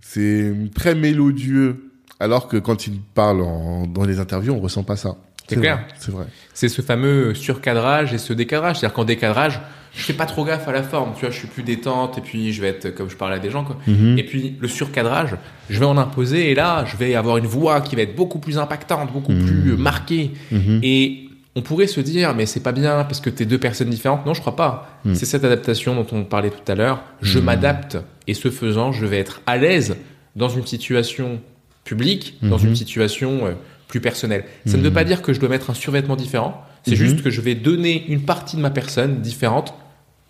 c'est 0.00 0.54
très 0.74 0.94
mélodieux. 0.94 1.90
Alors 2.20 2.46
que 2.48 2.56
quand 2.56 2.86
il 2.86 3.00
parle 3.00 3.40
en- 3.42 3.86
dans 3.86 4.04
les 4.04 4.20
interviews, 4.20 4.52
on 4.54 4.60
ressent 4.60 4.84
pas 4.84 4.96
ça. 4.96 5.16
C'est 5.48 5.56
clair. 5.56 5.76
vrai, 5.78 5.86
C'est 5.98 6.12
vrai. 6.12 6.26
C'est 6.54 6.68
ce 6.68 6.82
fameux 6.82 7.34
surcadrage 7.34 8.12
et 8.12 8.18
ce 8.18 8.32
décadrage. 8.32 8.78
C'est-à-dire 8.78 8.94
qu'en 8.94 9.04
décadrage, 9.04 9.60
je 9.94 10.02
fais 10.04 10.12
pas 10.12 10.26
trop 10.26 10.44
gaffe 10.44 10.66
à 10.68 10.72
la 10.72 10.82
forme. 10.82 11.12
Tu 11.14 11.20
vois, 11.20 11.30
je 11.30 11.38
suis 11.38 11.48
plus 11.48 11.62
détente 11.62 12.18
et 12.18 12.20
puis 12.20 12.52
je 12.52 12.60
vais 12.62 12.68
être 12.68 12.90
comme 12.94 13.10
je 13.10 13.16
parle 13.16 13.32
à 13.34 13.38
des 13.38 13.50
gens. 13.50 13.64
Quoi. 13.64 13.76
Mhm. 13.86 14.18
Et 14.18 14.22
puis 14.24 14.56
le 14.58 14.68
surcadrage, 14.68 15.36
je 15.70 15.78
vais 15.78 15.84
en 15.86 15.98
imposer 15.98 16.50
et 16.50 16.54
là, 16.54 16.84
je 16.86 16.96
vais 16.96 17.14
avoir 17.14 17.36
une 17.38 17.46
voix 17.46 17.80
qui 17.80 17.96
va 17.96 18.02
être 18.02 18.16
beaucoup 18.16 18.38
plus 18.38 18.58
impactante, 18.58 19.12
beaucoup 19.12 19.32
Mhm. 19.32 19.46
plus 19.46 19.72
euh, 19.72 19.76
marquée. 19.76 20.30
Mhm. 20.50 20.80
Et 20.82 21.28
on 21.54 21.60
pourrait 21.60 21.86
se 21.86 22.00
dire, 22.00 22.34
mais 22.34 22.46
c'est 22.46 22.62
pas 22.62 22.72
bien 22.72 23.04
parce 23.04 23.20
que 23.20 23.28
t'es 23.28 23.44
deux 23.44 23.58
personnes 23.58 23.90
différentes. 23.90 24.24
Non, 24.24 24.32
je 24.32 24.40
crois 24.40 24.56
pas. 24.56 24.98
C'est 25.12 25.26
cette 25.26 25.44
adaptation 25.44 25.94
dont 25.94 26.06
on 26.12 26.24
parlait 26.24 26.48
tout 26.50 26.70
à 26.72 26.74
l'heure. 26.74 27.02
Je 27.20 27.38
m'adapte 27.38 27.98
et 28.26 28.32
ce 28.34 28.50
faisant, 28.50 28.92
je 28.92 29.04
vais 29.04 29.18
être 29.18 29.42
à 29.46 29.58
l'aise 29.58 29.96
dans 30.36 30.48
une 30.48 30.64
situation 30.66 31.40
publique, 31.84 32.38
dans 32.42 32.56
une 32.58 32.76
situation 32.76 33.46
euh, 33.46 33.52
plus 33.92 34.00
personnelle. 34.00 34.44
Ça 34.64 34.78
ne 34.78 34.82
veut 34.82 34.90
pas 34.90 35.04
dire 35.04 35.20
que 35.20 35.34
je 35.34 35.38
dois 35.38 35.50
mettre 35.50 35.68
un 35.68 35.74
survêtement 35.74 36.16
différent. 36.16 36.64
C'est 36.84 36.92
Mhm. 36.92 36.96
juste 36.96 37.22
que 37.22 37.28
je 37.28 37.42
vais 37.42 37.54
donner 37.54 38.06
une 38.08 38.22
partie 38.22 38.56
de 38.56 38.62
ma 38.62 38.70
personne 38.70 39.20
différente. 39.20 39.74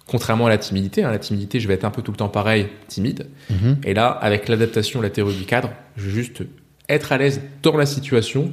Contrairement 0.09 0.47
à 0.47 0.49
la 0.49 0.59
timidité, 0.59 1.05
hein. 1.05 1.13
la 1.13 1.21
timidité, 1.21 1.61
je 1.61 1.69
vais 1.69 1.75
être 1.75 1.85
un 1.85 1.91
peu 1.93 2.03
tout 2.03 2.11
le 2.11 2.17
temps 2.17 2.29
pareil, 2.29 2.67
timide. 2.89 3.29
Mhm. 3.51 3.77
Et 3.85 3.95
là, 3.95 4.09
avec 4.09 4.49
l'adaptation, 4.49 5.01
la 5.01 5.11
théorie 5.11 5.37
du 5.37 5.45
cadre, 5.45 5.71
je 5.97 6.07
vais 6.07 6.11
juste 6.13 6.43
être 6.89 7.13
à 7.13 7.19
l'aise 7.19 7.41
dans 7.63 7.77
la 7.77 7.87
situation 7.87 8.51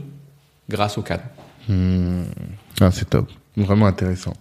grâce 0.70 0.99
au 0.99 1.01
cadre. 1.01 1.24
Hmm. 1.68 2.26
Ah, 2.80 2.91
c'est 2.91 3.10
top. 3.10 3.28
Vraiment 3.57 3.88
intéressant. 3.88 4.34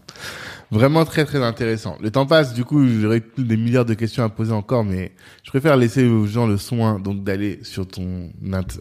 Vraiment 0.70 1.04
très 1.06 1.24
très 1.24 1.42
intéressant. 1.42 1.96
Le 2.02 2.10
temps 2.10 2.26
passe, 2.26 2.52
du 2.52 2.62
coup, 2.64 2.86
j'aurais 2.86 3.22
des 3.38 3.56
milliards 3.56 3.86
de 3.86 3.94
questions 3.94 4.22
à 4.22 4.28
poser 4.28 4.52
encore, 4.52 4.84
mais 4.84 5.12
je 5.42 5.50
préfère 5.50 5.76
laisser 5.78 6.06
aux 6.06 6.26
gens 6.26 6.46
le 6.46 6.58
soin 6.58 6.98
donc 6.98 7.24
d'aller 7.24 7.60
sur 7.62 7.86
ton 7.88 8.30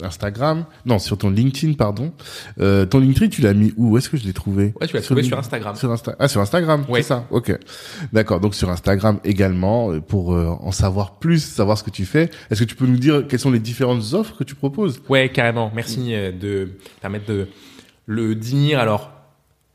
Instagram, 0.02 0.66
non, 0.84 0.98
sur 0.98 1.16
ton 1.16 1.30
LinkedIn, 1.30 1.74
pardon. 1.74 2.12
Euh, 2.60 2.84
ton 2.84 2.98
LinkedIn, 3.00 3.28
tu 3.28 3.40
l'as 3.40 3.54
mis 3.54 3.72
où? 3.76 3.92
Où 3.92 3.98
est-ce 3.98 4.10
que 4.10 4.18
je 4.18 4.24
l'ai 4.26 4.34
trouvé? 4.34 4.74
Ouais, 4.80 4.86
tu 4.86 4.96
l'as 4.96 5.02
trouvé 5.02 5.22
sur 5.22 5.38
Instagram. 5.38 5.74
Sur 5.76 5.90
Insta 5.90 6.14
ah, 6.18 6.28
sur 6.28 6.40
Instagram, 6.42 6.84
Ouais. 6.90 7.00
c'est 7.02 7.08
ça? 7.08 7.26
Ok, 7.30 7.56
d'accord. 8.12 8.40
Donc 8.40 8.54
sur 8.54 8.68
Instagram 8.68 9.18
également 9.24 9.90
euh, 9.92 10.00
pour 10.00 10.34
euh, 10.34 10.48
en 10.60 10.72
savoir 10.72 11.18
plus, 11.18 11.42
savoir 11.42 11.78
ce 11.78 11.84
que 11.84 11.90
tu 11.90 12.04
fais. 12.04 12.30
Est-ce 12.50 12.60
que 12.60 12.68
tu 12.68 12.74
peux 12.76 12.86
nous 12.86 12.98
dire 12.98 13.26
quelles 13.26 13.40
sont 13.40 13.50
les 13.50 13.58
différentes 13.58 14.12
offres 14.12 14.36
que 14.36 14.44
tu 14.44 14.54
proposes? 14.54 15.00
Ouais, 15.08 15.30
carrément. 15.30 15.72
Merci 15.74 16.14
euh, 16.14 16.32
de 16.32 16.72
permettre 17.00 17.26
de 17.26 17.48
le 18.04 18.34
dire. 18.34 18.78
Alors, 18.78 19.10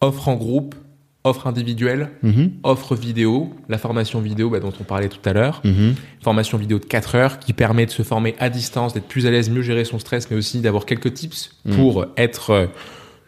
offre 0.02 0.28
en 0.28 0.36
groupe, 0.36 0.76
offre 1.24 1.48
individuelle, 1.48 2.10
Mhm. 2.22 2.52
offre 2.64 2.96
vidéo, 2.96 3.54
la 3.70 3.78
formation 3.78 4.20
vidéo 4.20 4.50
bah, 4.50 4.60
dont 4.60 4.74
on 4.80 4.84
parlait 4.84 5.10
tout 5.10 5.22
à 5.26 5.34
l'heure. 5.34 5.62
Mhm. 5.64 5.96
Formation 6.22 6.58
vidéo 6.58 6.80
de 6.80 6.86
4 6.86 7.16
heures 7.16 7.40
qui 7.40 7.54
permet 7.54 7.86
de 7.86 7.92
se 7.92 8.04
former 8.04 8.36
à 8.40 8.50
distance, 8.50 8.94
d'être 8.94 9.08
plus 9.08 9.26
à 9.26 9.32
l'aise, 9.32 9.50
mieux 9.50 9.62
gérer 9.62 9.86
son 9.86 10.00
stress, 10.00 10.30
mais 10.30 10.38
aussi 10.38 10.60
d'avoir 10.60 10.86
quelques 10.86 11.14
tips 11.14 11.52
Mhm. 11.66 11.76
pour 11.78 12.06
être 12.18 12.50
euh, 12.52 12.66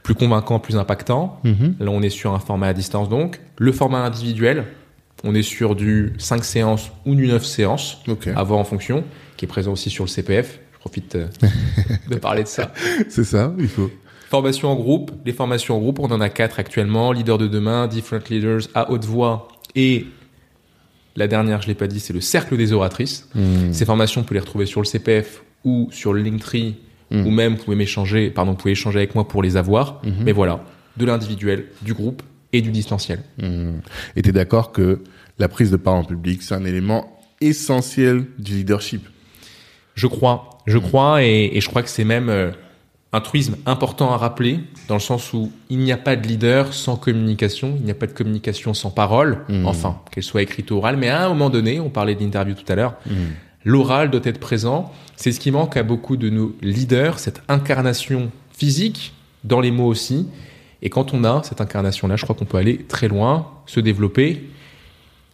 plus 0.03 0.13
convaincant, 0.13 0.59
plus 0.59 0.75
impactant. 0.77 1.39
Là, 1.79 1.89
on 1.89 2.01
est 2.01 2.09
sur 2.09 2.33
un 2.33 2.39
format 2.39 2.67
à 2.67 2.73
distance 2.73 3.09
donc. 3.09 3.39
Le 3.57 3.71
format 3.71 3.99
individuel, 4.03 4.65
on 5.23 5.33
est 5.33 5.41
sur 5.41 5.75
du 5.75 6.13
5 6.19 6.43
séances 6.43 6.91
ou 7.05 7.15
du 7.15 7.27
9 7.27 7.43
séances, 7.45 8.01
Ok. 8.07 8.27
avant 8.35 8.59
en 8.59 8.65
fonction, 8.65 9.03
qui 9.37 9.45
est 9.45 9.47
présent 9.47 9.71
aussi 9.71 9.89
sur 9.89 10.03
le 10.03 10.09
CPF. 10.09 10.59
Je 10.73 10.79
profite 10.79 11.15
euh, 11.15 11.27
de 12.11 12.15
parler 12.17 12.43
de 12.43 12.47
ça. 12.47 12.71
C'est 13.09 13.23
ça, 13.23 13.53
il 13.57 13.67
faut. 13.67 13.89
Formation 14.35 14.69
en 14.69 14.75
groupe. 14.75 15.11
Les 15.25 15.33
formations 15.33 15.75
en 15.75 15.79
groupe, 15.79 15.99
on 15.99 16.11
en 16.11 16.21
a 16.21 16.29
quatre 16.29 16.59
actuellement. 16.59 17.11
Leader 17.11 17.37
de 17.37 17.47
demain, 17.47 17.87
Different 17.87 18.29
Leaders 18.29 18.61
à 18.73 18.91
haute 18.91 19.05
voix 19.05 19.47
et 19.75 20.05
la 21.17 21.27
dernière, 21.27 21.61
je 21.61 21.67
l'ai 21.67 21.75
pas 21.75 21.87
dit, 21.87 22.01
c'est 22.01 22.11
le 22.13 22.19
cercle 22.19 22.57
des 22.57 22.73
oratrices. 22.73 23.29
Hmm. 23.35 23.71
Ces 23.71 23.85
formations, 23.85 24.21
vous 24.21 24.27
pouvez 24.27 24.39
les 24.39 24.45
retrouver 24.45 24.65
sur 24.65 24.81
le 24.81 24.85
CPF 24.85 25.43
ou 25.63 25.87
sur 25.91 26.11
le 26.11 26.21
Linktree 26.21 26.75
Mm. 27.11 27.27
ou 27.27 27.31
même 27.31 27.55
vous 27.55 27.63
pouvez 27.63 27.77
m'échanger, 27.77 28.29
pardon, 28.29 28.51
vous 28.51 28.57
pouvez 28.57 28.71
échanger 28.71 28.97
avec 28.97 29.15
moi 29.15 29.27
pour 29.27 29.43
les 29.43 29.57
avoir. 29.57 30.01
Mhm. 30.03 30.23
Mais 30.23 30.31
voilà, 30.31 30.63
de 30.97 31.05
l'individuel, 31.05 31.65
du 31.81 31.93
groupe 31.93 32.23
et 32.53 32.61
du 32.61 32.71
distanciel. 32.71 33.19
Hmm. 33.37 33.79
Et 34.15 34.21
tu 34.21 34.29
es 34.29 34.31
d'accord 34.31 34.71
que 34.71 35.01
la 35.37 35.47
prise 35.47 35.71
de 35.71 35.77
parole 35.77 36.01
en 36.01 36.05
public, 36.05 36.41
c'est 36.41 36.55
un 36.55 36.65
élément 36.65 37.19
essentiel 37.41 38.25
du 38.39 38.55
leadership? 38.55 39.05
Je 39.93 40.07
crois, 40.07 40.49
je 40.65 40.77
crois, 40.77 41.23
et, 41.23 41.51
et 41.53 41.61
je 41.61 41.69
crois 41.69 41.83
que 41.83 41.89
c'est 41.89 42.03
même 42.05 42.29
euh, 42.29 42.51
un 43.15 43.21
truisme 43.21 43.55
important 43.65 44.11
à 44.13 44.17
rappeler, 44.17 44.59
dans 44.87 44.95
le 44.95 44.99
sens 44.99 45.31
où 45.33 45.51
il 45.69 45.79
n'y 45.79 45.91
a 45.91 45.97
pas 45.97 46.15
de 46.15 46.27
leader 46.27 46.73
sans 46.73 46.97
communication, 46.97 47.75
il 47.79 47.85
n'y 47.85 47.91
a 47.91 47.95
pas 47.95 48.07
de 48.07 48.11
communication 48.11 48.73
sans 48.73 48.89
parole, 48.91 49.39
Mm. 49.47 49.65
enfin, 49.65 49.99
qu'elle 50.11 50.23
soit 50.23 50.41
écrite 50.41 50.69
ou 50.71 50.75
orale, 50.77 50.97
mais 50.97 51.07
à 51.09 51.25
un 51.25 51.29
moment 51.29 51.49
donné, 51.49 51.79
on 51.79 51.89
parlait 51.89 52.15
de 52.15 52.19
l'interview 52.21 52.55
tout 52.55 52.69
à 52.71 52.75
l'heure, 52.75 52.95
Hmm. 53.05 53.33
L'oral 53.63 54.11
doit 54.11 54.21
être 54.25 54.39
présent. 54.39 54.91
C'est 55.15 55.31
ce 55.31 55.39
qui 55.39 55.49
manque 55.49 55.75
à 55.75 55.81
beaucoup 55.81 56.17
de 56.17 56.29
nos 56.29 56.55
leaders, 56.61 57.17
cette 57.17 57.41
incarnation 57.47 58.29
physique, 58.55 59.13
dans 59.43 59.59
les 59.59 59.71
mots 59.71 59.87
aussi. 59.87 60.27
Et 60.83 60.89
quand 60.91 61.15
on 61.15 61.23
a 61.23 61.41
cette 61.43 61.61
incarnation-là, 61.61 62.15
je 62.15 62.23
crois 62.25 62.35
qu'on 62.35 62.45
peut 62.45 62.57
aller 62.57 62.77
très 62.77 63.07
loin, 63.07 63.47
se 63.65 63.79
développer. 63.79 64.43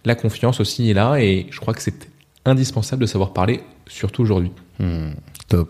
La 0.05 0.15
confiance 0.15 0.61
aussi 0.61 0.89
est 0.89 0.93
là 0.93 1.17
et 1.17 1.47
je 1.51 1.59
crois 1.59 1.73
que 1.73 1.81
c'est 1.81 2.07
indispensable 2.45 3.01
de 3.01 3.05
savoir 3.07 3.33
parler, 3.33 3.59
surtout 3.87 4.21
aujourd'hui. 4.21 4.51
Hmm, 4.79 5.11
top, 5.51 5.69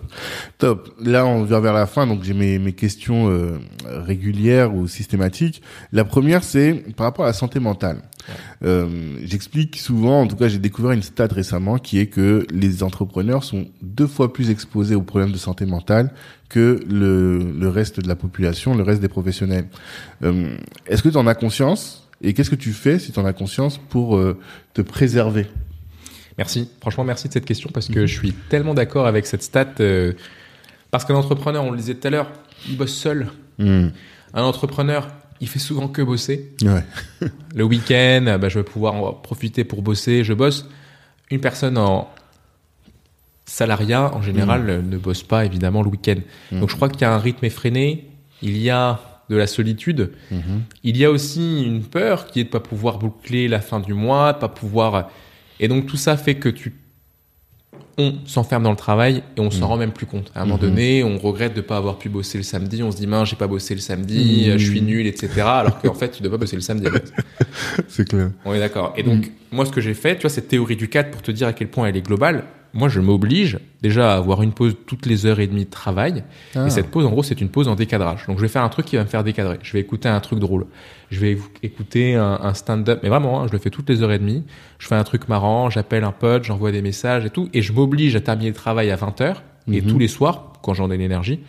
top. 0.59 0.89
Là, 1.03 1.25
on 1.25 1.43
vient 1.43 1.59
vers 1.59 1.73
la 1.73 1.87
fin, 1.87 2.05
donc 2.05 2.23
j'ai 2.23 2.35
mes, 2.35 2.59
mes 2.59 2.73
questions 2.73 3.29
euh, 3.29 3.57
régulières 3.85 4.75
ou 4.75 4.87
systématiques. 4.87 5.63
La 5.91 6.05
première, 6.05 6.43
c'est 6.43 6.85
par 6.95 7.05
rapport 7.07 7.25
à 7.25 7.29
la 7.29 7.33
santé 7.33 7.59
mentale. 7.59 8.03
Euh, 8.63 9.17
J'explique 9.23 9.77
souvent, 9.77 10.21
en 10.21 10.27
tout 10.27 10.35
cas, 10.35 10.47
j'ai 10.47 10.59
découvert 10.59 10.91
une 10.91 11.01
stat 11.01 11.29
récemment 11.31 11.79
qui 11.79 11.97
est 11.99 12.05
que 12.05 12.45
les 12.53 12.83
entrepreneurs 12.83 13.43
sont 13.43 13.65
deux 13.81 14.05
fois 14.05 14.31
plus 14.31 14.51
exposés 14.51 14.93
aux 14.93 15.01
problèmes 15.01 15.31
de 15.31 15.39
santé 15.39 15.65
mentale 15.65 16.13
que 16.47 16.79
le, 16.87 17.39
le 17.39 17.69
reste 17.69 17.99
de 17.99 18.07
la 18.07 18.15
population, 18.15 18.75
le 18.75 18.83
reste 18.83 19.01
des 19.01 19.09
professionnels. 19.09 19.65
Euh, 20.23 20.55
Est-ce 20.85 21.01
que 21.01 21.09
tu 21.09 21.17
en 21.17 21.25
as 21.25 21.35
conscience 21.35 22.07
et 22.21 22.33
qu'est-ce 22.33 22.51
que 22.51 22.55
tu 22.55 22.73
fais 22.73 22.99
si 22.99 23.11
tu 23.11 23.19
en 23.19 23.25
as 23.25 23.33
conscience 23.33 23.79
pour 23.89 24.21
te 24.75 24.83
préserver? 24.83 25.47
Merci. 26.41 26.67
Franchement, 26.79 27.03
merci 27.03 27.27
de 27.27 27.33
cette 27.33 27.45
question 27.45 27.69
parce 27.71 27.87
que 27.87 28.07
je 28.07 28.17
suis 28.17 28.33
tellement 28.33 28.73
d'accord 28.73 29.05
avec 29.05 29.27
cette 29.27 29.43
stat. 29.43 29.75
euh, 29.79 30.13
parce 30.89 31.05
qu'un 31.05 31.13
entrepreneur, 31.13 31.63
on 31.63 31.69
le 31.69 31.77
disait 31.77 31.93
tout 31.93 32.07
à 32.07 32.09
l'heure, 32.09 32.31
il 32.67 32.77
bosse 32.77 32.95
seul. 32.95 33.27
Hmm. 33.59 33.89
Un 34.33 34.41
entrepreneur, 34.41 35.07
il 35.39 35.47
fait 35.47 35.59
souvent 35.59 35.87
que 35.87 36.01
bosser. 36.01 36.51
Ouais. 36.63 36.83
Le 37.55 37.63
week-end, 37.63 38.39
bah, 38.41 38.49
je 38.49 38.57
vais 38.57 38.63
pouvoir 38.63 38.95
en 38.95 39.13
profiter 39.13 39.63
pour 39.63 39.83
bosser. 39.83 40.23
Je 40.23 40.33
bosse. 40.33 40.67
Une 41.29 41.41
personne 41.41 41.77
en 41.77 42.09
salariat, 43.45 44.11
en 44.11 44.23
général, 44.23 44.67
euh, 44.67 44.81
ne 44.81 44.97
bosse 44.97 45.21
pas 45.21 45.45
évidemment 45.45 45.83
le 45.83 45.89
week-end. 45.89 46.21
Donc 46.51 46.71
je 46.71 46.75
crois 46.75 46.89
qu'il 46.89 47.01
y 47.01 47.05
a 47.05 47.13
un 47.13 47.19
rythme 47.19 47.45
effréné. 47.45 48.09
Il 48.41 48.57
y 48.57 48.71
a 48.71 48.99
de 49.29 49.35
la 49.35 49.45
solitude. 49.45 50.11
Il 50.83 50.97
y 50.97 51.05
a 51.05 51.11
aussi 51.11 51.63
une 51.63 51.83
peur 51.83 52.25
qui 52.25 52.39
est 52.39 52.45
de 52.45 52.49
pas 52.49 52.59
pouvoir 52.59 52.97
boucler 52.97 53.47
la 53.47 53.61
fin 53.61 53.79
du 53.79 53.93
mois, 53.93 54.33
de 54.33 54.39
pas 54.39 54.49
pouvoir. 54.49 55.11
Et 55.61 55.67
donc 55.69 55.85
tout 55.85 55.95
ça 55.97 56.17
fait 56.17 56.35
que 56.35 56.49
tu 56.49 56.73
on 57.97 58.15
s'enferme 58.25 58.63
dans 58.63 58.71
le 58.71 58.77
travail 58.77 59.21
et 59.37 59.41
on 59.41 59.51
s'en 59.51 59.67
rend 59.67 59.77
même 59.77 59.91
plus 59.91 60.05
compte. 60.05 60.31
À 60.33 60.41
un 60.41 60.45
moment 60.45 60.55
Mhm. 60.55 60.61
donné, 60.61 61.03
on 61.03 61.17
regrette 61.17 61.53
de 61.53 61.61
pas 61.61 61.77
avoir 61.77 61.97
pu 61.99 62.09
bosser 62.09 62.37
le 62.37 62.43
samedi. 62.43 62.81
On 62.81 62.89
se 62.91 62.97
dit 62.97 63.05
mince, 63.05 63.29
j'ai 63.29 63.35
pas 63.35 63.47
bossé 63.47 63.75
le 63.75 63.81
samedi, 63.81 64.47
Mhm. 64.49 64.57
je 64.57 64.65
suis 64.71 64.81
nul, 64.81 65.05
etc. 65.05 65.29
Alors 65.41 65.79
qu'en 65.81 65.93
fait, 65.93 66.09
tu 66.09 66.21
dois 66.23 66.31
pas 66.31 66.37
bosser 66.37 66.55
le 66.55 66.61
samedi. 66.61 66.87
C'est 67.89 68.07
clair. 68.07 68.31
On 68.45 68.53
est 68.53 68.59
d'accord. 68.59 68.93
Et 68.97 69.03
donc, 69.03 69.29
moi, 69.51 69.65
ce 69.65 69.71
que 69.71 69.81
j'ai 69.81 69.93
fait, 69.93 70.15
tu 70.15 70.21
vois, 70.21 70.29
cette 70.29 70.47
théorie 70.47 70.77
du 70.77 70.87
4 70.87 71.11
pour 71.11 71.21
te 71.21 71.31
dire 71.31 71.47
à 71.47 71.53
quel 71.53 71.67
point 71.67 71.85
elle 71.87 71.97
est 71.97 72.01
globale. 72.01 72.45
Moi, 72.73 72.87
je 72.89 72.99
m'oblige 73.01 73.59
déjà 73.81 74.13
à 74.13 74.17
avoir 74.17 74.41
une 74.43 74.53
pause 74.53 74.75
toutes 74.87 75.05
les 75.05 75.25
heures 75.25 75.39
et 75.41 75.47
demie 75.47 75.65
de 75.65 75.69
travail. 75.69 76.23
Ah. 76.55 76.67
Et 76.67 76.69
cette 76.69 76.89
pause, 76.89 77.05
en 77.05 77.09
gros, 77.09 77.21
c'est 77.23 77.41
une 77.41 77.49
pause 77.49 77.67
en 77.67 77.75
décadrage. 77.75 78.25
Donc, 78.27 78.37
je 78.37 78.41
vais 78.43 78.47
faire 78.47 78.63
un 78.63 78.69
truc 78.69 78.85
qui 78.85 78.95
va 78.95 79.03
me 79.03 79.07
faire 79.09 79.23
décadrer. 79.23 79.59
Je 79.61 79.73
vais 79.73 79.79
écouter 79.81 80.07
un 80.07 80.19
truc 80.21 80.39
drôle. 80.39 80.67
Je 81.09 81.19
vais 81.19 81.37
écouter 81.63 82.15
un, 82.15 82.39
un 82.41 82.53
stand-up. 82.53 82.99
Mais 83.03 83.09
vraiment, 83.09 83.41
hein, 83.41 83.47
je 83.47 83.51
le 83.51 83.57
fais 83.59 83.69
toutes 83.69 83.89
les 83.89 84.01
heures 84.03 84.11
et 84.13 84.19
demie. 84.19 84.45
Je 84.79 84.87
fais 84.87 84.95
un 84.95 85.03
truc 85.03 85.27
marrant. 85.27 85.69
J'appelle 85.69 86.03
un 86.05 86.11
pote, 86.13 86.43
j'envoie 86.45 86.71
des 86.71 86.81
messages 86.81 87.25
et 87.25 87.29
tout. 87.29 87.49
Et 87.53 87.61
je 87.61 87.73
m'oblige 87.73 88.15
à 88.15 88.21
terminer 88.21 88.49
le 88.49 88.55
travail 88.55 88.89
à 88.89 88.95
20 88.95 89.19
heures. 89.21 89.43
Et 89.71 89.81
Mhm. 89.81 89.87
tous 89.91 89.99
les 89.99 90.07
soirs, 90.07 90.53
quand 90.61 90.73
j'en 90.73 90.89
ai 90.91 90.97
l'énergie, 90.97 91.39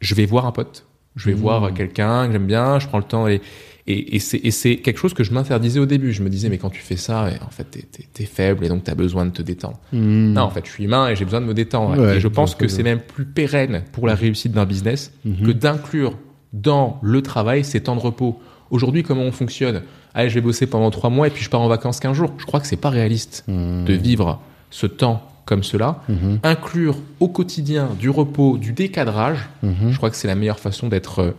je 0.00 0.14
vais 0.14 0.26
voir 0.26 0.46
un 0.46 0.52
pote. 0.52 0.86
Je 1.16 1.26
vais 1.28 1.34
Mhm. 1.34 1.40
voir 1.40 1.74
quelqu'un 1.74 2.26
que 2.26 2.32
j'aime 2.32 2.46
bien. 2.46 2.78
Je 2.78 2.88
prends 2.88 2.98
le 2.98 3.04
temps 3.04 3.28
et, 3.28 3.40
et, 3.86 4.16
et 4.16 4.50
c'est 4.50 4.76
quelque 4.76 4.98
chose 4.98 5.12
que 5.14 5.24
je 5.24 5.32
m'interdisais 5.34 5.78
au 5.80 5.86
début. 5.86 6.12
Je 6.12 6.22
me 6.22 6.28
disais, 6.30 6.48
mais 6.48 6.56
quand 6.58 6.70
tu 6.70 6.80
fais 6.80 6.96
ça, 6.96 7.28
en 7.46 7.50
fait, 7.50 7.64
t'es 7.64 7.80
es, 7.80 8.06
t'es 8.12 8.24
faible 8.24 8.64
et 8.64 8.68
donc 8.68 8.84
t'as 8.84 8.94
besoin 8.94 9.26
de 9.26 9.30
te 9.30 9.42
détendre. 9.42 9.78
Hmm. 9.92 10.32
Non, 10.32 10.42
en 10.42 10.50
fait, 10.50 10.64
je 10.64 10.70
suis 10.70 10.84
humain 10.84 11.08
et 11.08 11.16
j'ai 11.16 11.24
besoin 11.24 11.40
de 11.42 11.46
me 11.46 11.54
détendre. 11.54 12.00
Ouais, 12.00 12.16
et 12.16 12.20
je 12.20 12.28
pense 12.28 12.54
que 12.54 12.66
c'est 12.68 12.82
même 12.82 13.00
plus 13.00 13.26
pérenne 13.26 13.82
pour 13.92 14.06
la 14.06 14.14
réussite 14.14 14.52
d'un 14.52 14.64
business 14.66 15.12
Mhm. 15.24 15.46
que 15.46 15.52
d'inclure 15.52 16.16
dans 16.54 16.98
le 17.02 17.20
travail 17.20 17.64
ces 17.64 17.80
temps 17.82 17.96
de 17.96 18.00
repos. 18.00 18.40
Aujourd'hui, 18.70 19.02
comment 19.02 19.22
on 19.22 19.32
fonctionne? 19.32 19.82
Allez, 20.14 20.30
je 20.30 20.34
vais 20.36 20.40
bosser 20.40 20.66
pendant 20.66 20.90
trois 20.90 21.10
mois 21.10 21.26
et 21.26 21.30
puis 21.30 21.42
je 21.44 21.50
pars 21.50 21.60
en 21.60 21.68
vacances 21.68 22.00
15 22.00 22.16
jours. 22.16 22.32
Je 22.38 22.46
crois 22.46 22.60
que 22.60 22.66
c'est 22.66 22.76
pas 22.76 22.90
réaliste 22.90 23.44
Hmm. 23.48 23.84
de 23.84 23.92
vivre 23.92 24.40
ce 24.70 24.86
temps 24.86 25.22
comme 25.44 25.62
cela. 25.62 26.00
Mhm. 26.08 26.38
Inclure 26.42 26.96
au 27.20 27.28
quotidien 27.28 27.90
du 28.00 28.08
repos, 28.08 28.56
du 28.56 28.72
décadrage, 28.72 29.46
Mhm. 29.62 29.90
je 29.90 29.96
crois 29.98 30.08
que 30.08 30.16
c'est 30.16 30.26
la 30.28 30.34
meilleure 30.36 30.58
façon 30.58 30.88
d'être 30.88 31.18
euh, 31.20 31.30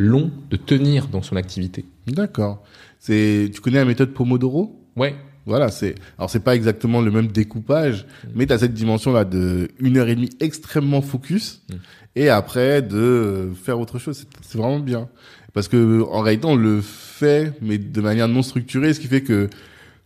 long, 0.00 0.30
de 0.50 0.56
tenir 0.56 1.06
dans 1.08 1.22
son 1.22 1.36
activité. 1.36 1.84
D'accord. 2.06 2.62
C'est, 2.98 3.50
tu 3.54 3.60
connais 3.60 3.78
la 3.78 3.84
méthode 3.84 4.12
Pomodoro? 4.12 4.76
Ouais, 4.96 5.14
Voilà, 5.46 5.68
c'est 5.70 5.94
alors 6.18 6.28
c'est 6.30 6.40
pas 6.44 6.54
exactement 6.54 7.00
le 7.00 7.10
même 7.10 7.28
découpage, 7.28 8.06
mais 8.34 8.46
tu 8.46 8.52
as 8.52 8.58
cette 8.58 8.74
dimension 8.74 9.12
là 9.12 9.24
de 9.24 9.68
une 9.78 9.96
heure 9.96 10.08
et 10.08 10.14
demie 10.14 10.30
extrêmement 10.40 11.00
focus 11.02 11.62
Mm. 11.70 11.74
et 12.16 12.28
après 12.28 12.82
de 12.82 13.50
faire 13.62 13.80
autre 13.80 13.98
chose. 13.98 14.18
C'est- 14.18 14.28
C'est 14.42 14.58
vraiment 14.58 14.80
bien 14.80 15.08
parce 15.54 15.66
que 15.68 16.02
en 16.02 16.20
réalité 16.20 16.46
on 16.46 16.56
le 16.56 16.80
fait 16.82 17.54
mais 17.62 17.78
de 17.78 18.00
manière 18.00 18.28
non 18.28 18.42
structurée, 18.42 18.92
ce 18.92 19.00
qui 19.00 19.06
fait 19.08 19.22
que 19.22 19.48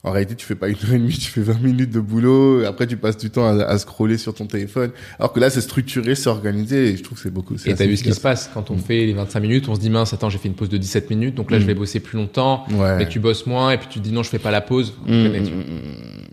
en 0.04 0.12
réalité 0.12 0.34
tu 0.36 0.46
fais 0.46 0.54
pas 0.54 0.68
une 0.68 0.76
heure 0.84 0.92
et 0.94 0.98
demie, 0.98 1.16
tu 1.18 1.30
fais 1.30 1.40
20 1.40 1.60
minutes 1.62 1.90
de 1.90 1.98
boulot. 2.00 2.62
Et 2.62 2.66
après 2.66 2.86
tu 2.86 2.96
passes 2.96 3.16
du 3.16 3.30
temps 3.30 3.46
à, 3.46 3.62
à 3.64 3.78
scroller 3.78 4.18
sur 4.18 4.34
ton 4.34 4.46
téléphone. 4.46 4.90
Alors 5.18 5.32
que 5.32 5.40
là 5.40 5.50
c'est 5.50 5.60
structuré, 5.62 6.14
c'est 6.14 6.28
organisé 6.28 6.90
et 6.90 6.96
je 6.96 7.02
trouve 7.02 7.16
que 7.18 7.22
c'est 7.24 7.30
beaucoup. 7.32 7.56
c'est 7.58 7.70
Et 7.70 7.74
t'as 7.74 7.86
vu 7.86 7.96
ce 7.96 8.04
qui 8.04 8.12
se 8.12 8.20
passe 8.20 8.50
quand 8.54 8.70
on 8.70 8.76
fait 8.78 9.06
les 9.06 9.12
25 9.14 9.40
minutes, 9.40 9.68
on 9.68 9.74
se 9.74 9.80
dit 9.80 9.90
mince, 9.90 10.12
attends, 10.12 10.28
j'ai 10.28 10.38
fait 10.38 10.48
une 10.48 10.54
pause 10.54 10.68
de 10.68 10.76
17 10.76 11.10
minutes, 11.10 11.34
donc 11.34 11.50
là 11.50 11.58
je 11.58 11.64
Mm. 11.64 11.66
vais 11.68 11.74
bosser 11.74 12.00
plus 12.00 12.16
longtemps. 12.18 12.64
Ouais. 12.70 12.96
Mais 12.98 13.08
tu 13.08 13.18
bosses 13.18 13.46
moins 13.46 13.70
et 13.72 13.78
puis 13.78 13.88
tu 13.90 13.98
te 13.98 14.04
dis 14.04 14.12
non, 14.12 14.22
je 14.22 14.28
fais 14.28 14.38
pas 14.38 14.50
la 14.50 14.60
pause. 14.60 14.94
Mm, 15.02 15.06
connais, 15.06 15.40
mm, 15.40 15.64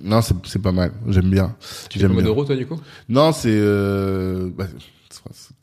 Non, 0.03 0.19
c'est 0.21 0.61
pas 0.61 0.71
mal. 0.71 0.91
J'aime 1.07 1.29
bien. 1.29 1.55
Tu 1.89 1.97
fais. 1.99 2.07
Pomodoro 2.07 2.43
toi 2.45 2.55
du 2.55 2.65
coup? 2.65 2.79
Non, 3.07 3.31
c'est 3.31 3.49
euh, 3.53 4.49
bah, 4.55 4.65
c'est- 4.69 4.77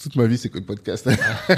toute 0.00 0.16
ma 0.16 0.26
vie 0.26 0.38
c'est 0.38 0.48
que 0.48 0.58
le 0.58 0.64
podcast. 0.64 1.08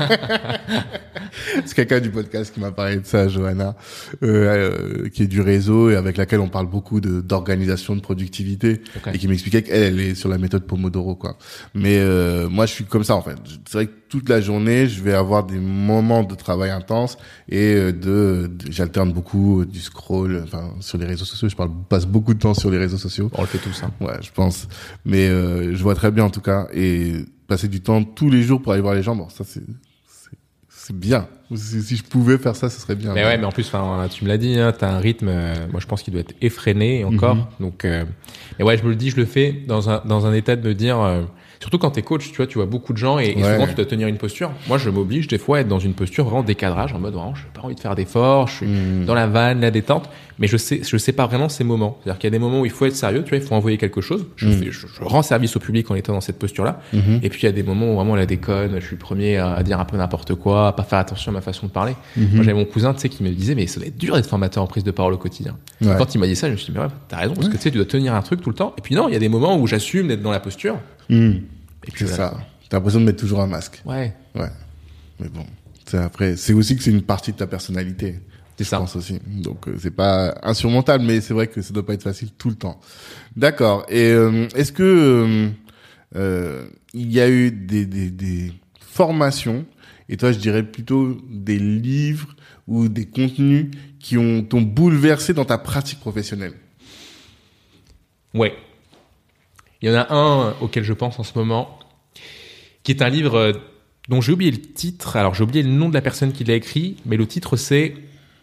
c'est 1.64 1.74
quelqu'un 1.74 2.00
du 2.00 2.10
podcast 2.10 2.52
qui 2.54 2.60
m'a 2.60 2.72
parlé 2.72 2.96
de 2.96 3.06
ça, 3.06 3.28
Johanna, 3.28 3.76
euh, 4.22 4.70
euh, 5.04 5.08
qui 5.08 5.22
est 5.24 5.26
du 5.26 5.40
réseau 5.40 5.90
et 5.90 5.96
avec 5.96 6.16
laquelle 6.16 6.40
on 6.40 6.48
parle 6.48 6.66
beaucoup 6.68 7.00
d'organisation, 7.00 7.94
de 7.96 8.00
productivité 8.00 8.80
et 9.12 9.18
qui 9.18 9.28
m'expliquait 9.28 9.62
qu'elle 9.62 9.82
elle 9.82 10.00
est 10.00 10.14
sur 10.14 10.28
la 10.28 10.38
méthode 10.38 10.64
Pomodoro 10.66 11.14
quoi. 11.16 11.36
Mais 11.74 11.98
euh, 11.98 12.48
moi 12.48 12.66
je 12.66 12.72
suis 12.72 12.84
comme 12.84 13.04
ça 13.04 13.14
en 13.14 13.22
fait. 13.22 13.36
C'est 13.66 13.74
vrai 13.74 13.86
que 13.86 13.92
toute 14.08 14.28
la 14.28 14.40
journée 14.40 14.88
je 14.88 15.02
vais 15.02 15.12
avoir 15.14 15.44
des 15.44 15.58
moments 15.58 16.22
de 16.24 16.34
travail 16.34 16.70
intense 16.70 17.16
et 17.48 17.74
euh, 17.74 17.92
de, 17.92 18.48
de- 18.48 18.70
j'alterne 18.72 19.12
beaucoup 19.12 19.64
du 19.64 19.80
scroll, 19.80 20.40
enfin 20.44 20.74
sur 20.80 20.98
les 20.98 21.06
réseaux 21.06 21.24
sociaux. 21.24 21.48
Je 21.48 21.56
parle 21.56 21.70
passe 21.88 22.06
beaucoup 22.06 22.34
de 22.34 22.38
temps 22.38 22.54
sur 22.54 22.70
les 22.70 22.78
réseaux 22.78 22.98
sociaux. 22.98 23.30
On 23.34 23.42
le 23.42 23.46
fait 23.46 23.58
tous. 23.58 23.82
Hein. 23.82 23.90
Ouais, 24.00 24.14
je 24.22 24.30
pense. 24.32 24.66
Mais 25.04 25.28
euh, 25.28 25.74
je 25.76 25.82
vois 25.82 25.94
très 25.94 26.10
bien 26.10 26.24
en 26.24 26.30
tout 26.30 26.40
cas. 26.40 26.66
Et 26.72 27.24
passer 27.50 27.68
du 27.68 27.80
temps 27.80 28.04
tous 28.04 28.30
les 28.30 28.42
jours 28.44 28.62
pour 28.62 28.72
aller 28.72 28.80
voir 28.80 28.94
les 28.94 29.02
gens, 29.02 29.16
bon, 29.16 29.28
ça 29.28 29.44
c'est 29.44 30.96
bien. 30.96 31.26
Si, 31.54 31.82
si 31.82 31.96
je 31.96 32.04
pouvais 32.04 32.38
faire 32.38 32.54
ça, 32.56 32.70
ce 32.70 32.80
serait 32.80 32.94
bien. 32.94 33.12
Mais 33.12 33.24
ouais, 33.24 33.36
mais 33.38 33.44
en 33.44 33.50
plus, 33.52 33.66
enfin, 33.66 34.08
tu 34.08 34.24
me 34.24 34.28
l'as 34.28 34.38
dit, 34.38 34.58
hein, 34.58 34.72
t'as 34.76 34.90
un 34.90 34.98
rythme. 34.98 35.28
euh, 35.28 35.54
moi, 35.70 35.80
je 35.80 35.86
pense 35.86 36.02
qu'il 36.02 36.12
doit 36.12 36.20
être 36.20 36.34
effréné 36.40 37.04
encore. 37.04 37.34
Mhm. 37.34 37.44
Donc, 37.60 37.84
euh, 37.84 38.04
mais 38.58 38.64
ouais, 38.64 38.76
je 38.76 38.84
me 38.84 38.88
le 38.88 38.94
dis, 38.96 39.10
je 39.10 39.16
le 39.16 39.24
fais 39.24 39.52
dans 39.66 39.90
un 39.90 40.00
dans 40.04 40.26
un 40.26 40.32
état 40.32 40.56
de 40.56 40.66
me 40.66 40.74
dire. 40.74 40.98
Surtout 41.60 41.76
quand 41.76 41.90
t'es 41.90 42.00
coach, 42.02 42.30
tu 42.30 42.36
vois, 42.38 42.46
tu 42.46 42.54
vois 42.56 42.64
beaucoup 42.66 42.94
de 42.94 42.98
gens 42.98 43.18
et, 43.18 43.34
et 43.36 43.42
Ouais. 43.42 43.52
souvent 43.54 43.66
tu 43.66 43.74
dois 43.74 43.84
tenir 43.84 44.08
une 44.08 44.16
posture. 44.16 44.50
Moi, 44.66 44.78
je 44.78 44.88
m'oblige 44.88 45.28
des 45.28 45.36
fois 45.36 45.58
à 45.58 45.60
être 45.60 45.68
dans 45.68 45.78
une 45.78 45.92
posture 45.92 46.24
vraiment 46.24 46.42
décadrage, 46.42 46.94
en 46.94 46.98
mode 46.98 47.12
vraiment, 47.12 47.34
je 47.34 47.42
n'ai 47.42 47.48
pas 47.52 47.60
envie 47.60 47.74
de 47.74 47.80
faire 47.80 47.94
d'efforts, 47.94 48.48
je 48.48 48.54
suis 48.54 48.66
Mhm. 48.66 49.04
dans 49.04 49.12
la 49.14 49.26
vanne, 49.26 49.60
la 49.60 49.70
détente, 49.70 50.08
mais 50.38 50.46
je 50.46 50.56
sais, 50.56 50.80
je 50.82 50.96
sais 50.96 51.12
pas 51.12 51.26
vraiment 51.26 51.50
ces 51.50 51.62
moments. 51.64 51.98
C'est-à-dire 52.02 52.18
qu'il 52.18 52.28
y 52.28 52.32
a 52.32 52.38
des 52.38 52.38
moments 52.38 52.62
où 52.62 52.64
il 52.64 52.70
faut 52.70 52.86
être 52.86 52.96
sérieux, 52.96 53.22
tu 53.24 53.28
vois, 53.28 53.38
il 53.38 53.44
faut 53.44 53.54
envoyer 53.54 53.76
quelque 53.76 54.00
chose. 54.00 54.24
Je, 54.36 54.46
Mhm. 54.46 54.52
fais, 54.54 54.70
je, 54.72 54.86
je 54.86 55.04
rends 55.04 55.20
service 55.20 55.54
au 55.54 55.60
public 55.60 55.90
en 55.90 55.96
étant 55.96 56.14
dans 56.14 56.22
cette 56.22 56.38
posture-là. 56.38 56.80
Mhm. 56.94 57.20
Et 57.22 57.28
puis 57.28 57.40
il 57.42 57.44
y 57.44 57.48
a 57.48 57.52
des 57.52 57.62
moments 57.62 57.92
où 57.92 57.96
vraiment 57.96 58.16
la 58.16 58.24
déconne, 58.24 58.76
je 58.80 58.86
suis 58.86 58.96
le 58.96 59.00
premier 59.00 59.36
à, 59.36 59.62
dire 59.62 59.78
un 59.78 59.84
peu 59.84 59.98
n'importe 59.98 60.34
quoi, 60.36 60.68
à 60.68 60.72
pas 60.72 60.82
faire 60.84 60.98
attention 61.00 61.30
à 61.30 61.34
ma 61.34 61.40
façon 61.42 61.66
de 61.66 61.72
parler. 61.72 61.92
Moi, 62.16 62.42
j'avais 62.42 62.54
mon 62.54 62.64
cousin, 62.64 62.94
tu 62.94 63.00
sais, 63.00 63.08
qui 63.10 63.22
me 63.22 63.28
disait, 63.28 63.54
mais 63.54 63.66
ça 63.66 63.80
doit 63.80 63.88
être 63.88 63.98
dur 63.98 64.14
d'être 64.14 64.26
formateur 64.28 64.62
en 64.62 64.66
prise 64.66 64.82
de 64.84 64.90
parole 64.92 65.12
au 65.12 65.18
quotidien. 65.18 65.58
Ouais. 65.82 65.94
Quand 65.98 66.14
il 66.14 66.18
m'a 66.18 66.26
dit 66.26 66.36
ça, 66.36 66.46
je 66.46 66.52
me 66.52 66.56
suis 66.56 66.72
dit, 66.72 66.78
mais 66.78 66.84
ouais, 66.86 66.90
t'as 67.08 67.18
raison, 67.18 67.34
parce 67.34 67.48
que 67.48 67.56
tu 67.58 67.62
sais, 67.64 67.70
tu 67.70 67.76
dois 67.76 67.84
tenir 67.86 68.14
un 68.14 68.22
truc 68.22 68.40
tout 68.40 68.48
le 68.48 68.56
temps. 68.56 68.72
Et 68.78 68.80
puis 68.80 68.94
non, 68.94 69.08
il 69.08 69.12
y 69.12 69.16
a 69.16 69.20
des 69.20 69.28
moments 69.28 69.58
où 69.58 69.66
j'assume 69.66 70.08
d'être 70.08 70.22
dans 70.22 70.30
la 70.30 70.40
posture. 70.40 70.76
Et 71.10 71.90
puis 71.92 72.06
C'est 72.06 72.14
ça. 72.14 72.40
T'as 72.68 72.76
l'impression 72.76 73.00
de 73.00 73.06
mettre 73.06 73.18
toujours 73.20 73.40
un 73.40 73.46
masque. 73.46 73.82
Ouais, 73.84 74.14
Ouais. 74.34 74.48
Mais 75.18 75.28
bon, 75.28 75.44
c'est 75.86 75.98
après, 75.98 76.36
c'est 76.36 76.52
aussi 76.52 76.76
que 76.76 76.82
c'est 76.82 76.90
une 76.92 77.02
partie 77.02 77.32
de 77.32 77.36
ta 77.36 77.46
personnalité. 77.46 78.20
c'est 78.56 78.64
Je 78.64 78.68
ça. 78.68 78.78
pense 78.78 78.94
aussi. 78.96 79.18
Donc 79.26 79.66
euh, 79.68 79.76
c'est 79.78 79.90
pas 79.90 80.38
insurmontable, 80.42 81.04
mais 81.04 81.20
c'est 81.20 81.34
vrai 81.34 81.48
que 81.48 81.60
ça 81.62 81.72
doit 81.74 81.84
pas 81.84 81.94
être 81.94 82.02
facile 82.04 82.30
tout 82.38 82.48
le 82.48 82.54
temps. 82.54 82.80
D'accord. 83.36 83.84
Et 83.88 84.04
euh, 84.12 84.46
est-ce 84.54 84.72
que 84.72 84.82
euh, 84.82 85.48
euh, 86.16 86.66
il 86.94 87.10
y 87.12 87.20
a 87.20 87.28
eu 87.28 87.50
des, 87.50 87.86
des, 87.86 88.10
des 88.10 88.52
formations 88.80 89.64
et 90.08 90.16
toi 90.16 90.32
je 90.32 90.38
dirais 90.38 90.62
plutôt 90.62 91.20
des 91.30 91.58
livres 91.58 92.34
ou 92.66 92.88
des 92.88 93.06
contenus 93.06 93.66
qui 93.98 94.16
ont 94.16 94.42
t'ont 94.42 94.62
bouleversé 94.62 95.34
dans 95.34 95.44
ta 95.44 95.58
pratique 95.58 96.00
professionnelle? 96.00 96.54
Ouais. 98.34 98.54
Il 99.82 99.88
y 99.88 99.92
en 99.92 99.98
a 99.98 100.12
un 100.14 100.54
auquel 100.60 100.84
je 100.84 100.92
pense 100.92 101.18
en 101.18 101.22
ce 101.22 101.36
moment, 101.36 101.78
qui 102.82 102.92
est 102.92 103.02
un 103.02 103.08
livre 103.08 103.36
euh, 103.36 103.52
dont 104.08 104.20
j'ai 104.20 104.32
oublié 104.32 104.50
le 104.50 104.60
titre. 104.60 105.16
Alors 105.16 105.34
j'ai 105.34 105.42
oublié 105.42 105.62
le 105.62 105.70
nom 105.70 105.88
de 105.88 105.94
la 105.94 106.02
personne 106.02 106.32
qui 106.32 106.44
l'a 106.44 106.54
écrit, 106.54 106.96
mais 107.06 107.16
le 107.16 107.26
titre 107.26 107.56
c'est 107.56 107.94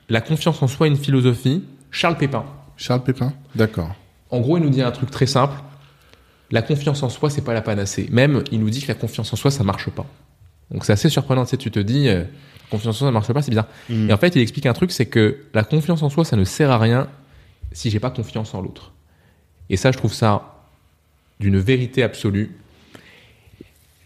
La 0.09 0.22
confiance 0.22 0.61
en 0.61 0.68
soi, 0.68 0.88
une 0.88 0.97
philosophie. 0.97 1.64
Charles 1.91 2.18
Pépin. 2.18 2.45
Charles 2.76 3.03
Pépin. 3.03 3.34
D'accord. 3.55 3.93
En 4.30 4.39
gros, 4.39 4.57
il 4.57 4.64
nous 4.64 4.69
dit 4.69 4.81
un 4.81 4.91
truc 4.91 5.11
très 5.11 5.26
simple. 5.26 5.57
La 6.51 6.61
confiance 6.61 7.03
en 7.03 7.09
soi, 7.09 7.30
c'est 7.30 7.43
pas 7.43 7.53
la 7.53 7.61
panacée. 7.61 8.07
Même, 8.11 8.43
il 8.51 8.59
nous 8.59 8.69
dit 8.69 8.81
que 8.81 8.88
la 8.88 8.95
confiance 8.95 9.31
en 9.34 9.35
soi, 9.35 9.51
ça 9.51 9.64
marche 9.64 9.89
pas. 9.89 10.05
Donc 10.72 10.85
c'est 10.85 10.93
assez 10.93 11.09
surprenant. 11.09 11.45
Tu, 11.45 11.51
sais, 11.51 11.57
tu 11.57 11.72
te 11.72 11.80
dis, 11.80 12.07
euh, 12.07 12.23
confiance 12.69 12.95
en 12.95 12.99
soi, 12.99 13.07
ça 13.07 13.11
marche 13.11 13.31
pas, 13.31 13.41
c'est 13.41 13.51
bizarre. 13.51 13.68
Mm. 13.89 14.09
Et 14.09 14.14
en 14.14 14.18
fait, 14.18 14.35
il 14.35 14.41
explique 14.41 14.65
un 14.65 14.73
truc, 14.73 14.91
c'est 14.91 15.05
que 15.05 15.45
la 15.53 15.64
confiance 15.64 16.01
en 16.03 16.09
soi, 16.09 16.26
ça 16.26 16.35
ne 16.35 16.43
sert 16.43 16.72
à 16.72 16.77
rien 16.77 17.07
si 17.72 17.89
j'ai 17.89 17.99
pas 17.99 18.09
confiance 18.09 18.53
en 18.53 18.61
l'autre. 18.61 18.93
Et 19.69 19.77
ça, 19.77 19.91
je 19.91 19.97
trouve 19.97 20.14
ça 20.14 20.57
d'une 21.39 21.57
vérité 21.59 22.03
absolue. 22.03 22.51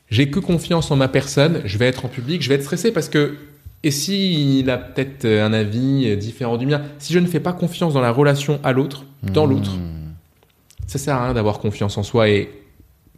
J'ai 0.10 0.30
que 0.30 0.40
confiance 0.40 0.92
en 0.92 0.98
ma 0.98 1.08
personne, 1.08 1.62
je 1.66 1.78
vais 1.78 1.88
être 1.88 2.06
en 2.06 2.10
public, 2.10 2.42
je 2.42 2.50
vais 2.50 2.56
être 2.56 2.64
stressé 2.64 2.92
parce 2.92 3.08
que 3.10 3.38
et 3.84 3.90
si 3.92 4.60
il 4.60 4.70
a 4.70 4.78
peut-être 4.78 5.26
un 5.26 5.54
avis 5.54 6.16
différent 6.18 6.58
du 6.58 6.66
mien, 6.68 6.82
si 7.00 7.14
je 7.14 7.20
ne 7.20 7.26
fais 7.26 7.40
pas 7.40 7.54
confiance 7.54 7.94
dans 7.94 8.02
la 8.02 8.12
relation 8.12 8.60
à 8.64 8.74
l'autre, 8.74 9.06
dans 9.24 9.46
l'autre, 9.48 9.72
ça 10.86 11.00
sert 11.00 11.16
à 11.16 11.24
rien 11.26 11.34
d'avoir 11.34 11.58
confiance 11.60 11.98
en 11.98 12.04
soi. 12.04 12.30
Et 12.30 12.50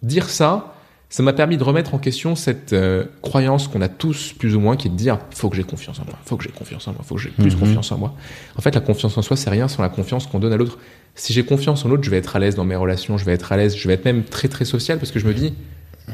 dire 0.03 0.29
ça, 0.29 0.73
ça 1.09 1.21
m'a 1.21 1.33
permis 1.33 1.57
de 1.57 1.63
remettre 1.63 1.93
en 1.93 1.97
question 1.97 2.35
cette 2.35 2.71
euh, 2.71 3.03
croyance 3.21 3.67
qu'on 3.67 3.81
a 3.81 3.89
tous 3.89 4.31
plus 4.33 4.55
ou 4.55 4.59
moins, 4.61 4.77
qui 4.77 4.87
est 4.87 4.91
de 4.91 4.95
dire 4.95 5.19
faut 5.31 5.49
que 5.49 5.55
j'ai 5.57 5.63
confiance 5.63 5.99
en 5.99 6.05
moi, 6.05 6.17
faut 6.23 6.37
que 6.37 6.43
j'ai 6.45 6.49
confiance 6.51 6.87
en 6.87 6.93
moi, 6.93 7.01
faut 7.03 7.15
que 7.15 7.21
j'ai 7.21 7.29
plus 7.31 7.53
Mhm. 7.55 7.59
confiance 7.59 7.91
en 7.91 7.97
moi. 7.97 8.15
En 8.55 8.61
fait, 8.61 8.73
la 8.73 8.81
confiance 8.81 9.17
en 9.17 9.21
soi, 9.21 9.35
c'est 9.35 9.49
rien 9.49 9.67
sans 9.67 9.81
la 9.83 9.89
confiance 9.89 10.27
qu'on 10.27 10.39
donne 10.39 10.53
à 10.53 10.57
l'autre. 10.57 10.77
Si 11.15 11.31
j'ai 11.33 11.43
confiance 11.45 11.85
en 11.85 11.89
l'autre, 11.89 12.03
je 12.03 12.09
vais 12.09 12.17
être 12.17 12.35
à 12.35 12.39
l'aise 12.39 12.55
dans 12.55 12.65
mes 12.65 12.75
relations, 12.75 13.17
je 13.17 13.25
vais 13.25 13.33
être 13.33 13.51
à 13.51 13.57
l'aise, 13.57 13.75
je 13.75 13.87
vais 13.87 13.93
être 13.93 14.05
même 14.05 14.23
très 14.23 14.47
très 14.47 14.65
social 14.65 14.97
parce 14.99 15.11
que 15.11 15.19
je 15.19 15.27
me 15.27 15.33
dis 15.33 15.53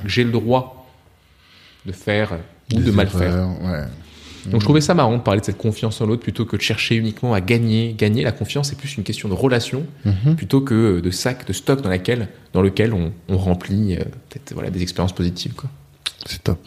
que 0.03 0.09
j'ai 0.09 0.23
le 0.23 0.31
droit 0.31 0.89
de 1.85 1.91
faire 1.93 2.33
ou 2.73 2.75
Des 2.77 2.83
de 2.83 2.91
mal 2.91 3.07
faire. 3.07 3.47
Ouais. 3.61 3.83
Donc 4.51 4.61
je 4.61 4.65
trouvais 4.65 4.81
ça 4.81 4.93
marrant 4.93 5.17
de 5.17 5.21
parler 5.21 5.39
de 5.41 5.45
cette 5.45 5.57
confiance 5.57 5.99
en 6.01 6.05
l'autre 6.05 6.23
plutôt 6.23 6.45
que 6.45 6.55
de 6.55 6.61
chercher 6.61 6.95
uniquement 6.95 7.33
à 7.33 7.41
gagner. 7.41 7.93
Gagner, 7.97 8.23
la 8.23 8.31
confiance, 8.31 8.69
c'est 8.69 8.77
plus 8.77 8.97
une 8.97 9.03
question 9.03 9.29
de 9.29 9.33
relation 9.33 9.85
Mhm. 10.05 10.35
plutôt 10.35 10.61
que 10.61 10.99
de 10.99 11.11
sac, 11.11 11.45
de 11.47 11.53
stock 11.53 11.81
dans, 11.81 11.89
laquelle, 11.89 12.27
dans 12.53 12.61
lequel 12.61 12.93
on, 12.93 13.11
on 13.27 13.37
remplit 13.37 13.95
euh, 13.95 13.99
peut-être 14.29 14.53
voilà, 14.53 14.69
des 14.69 14.81
expériences 14.81 15.13
positives. 15.13 15.53
Quoi. 15.53 15.69
C'est 16.25 16.43
top. 16.43 16.59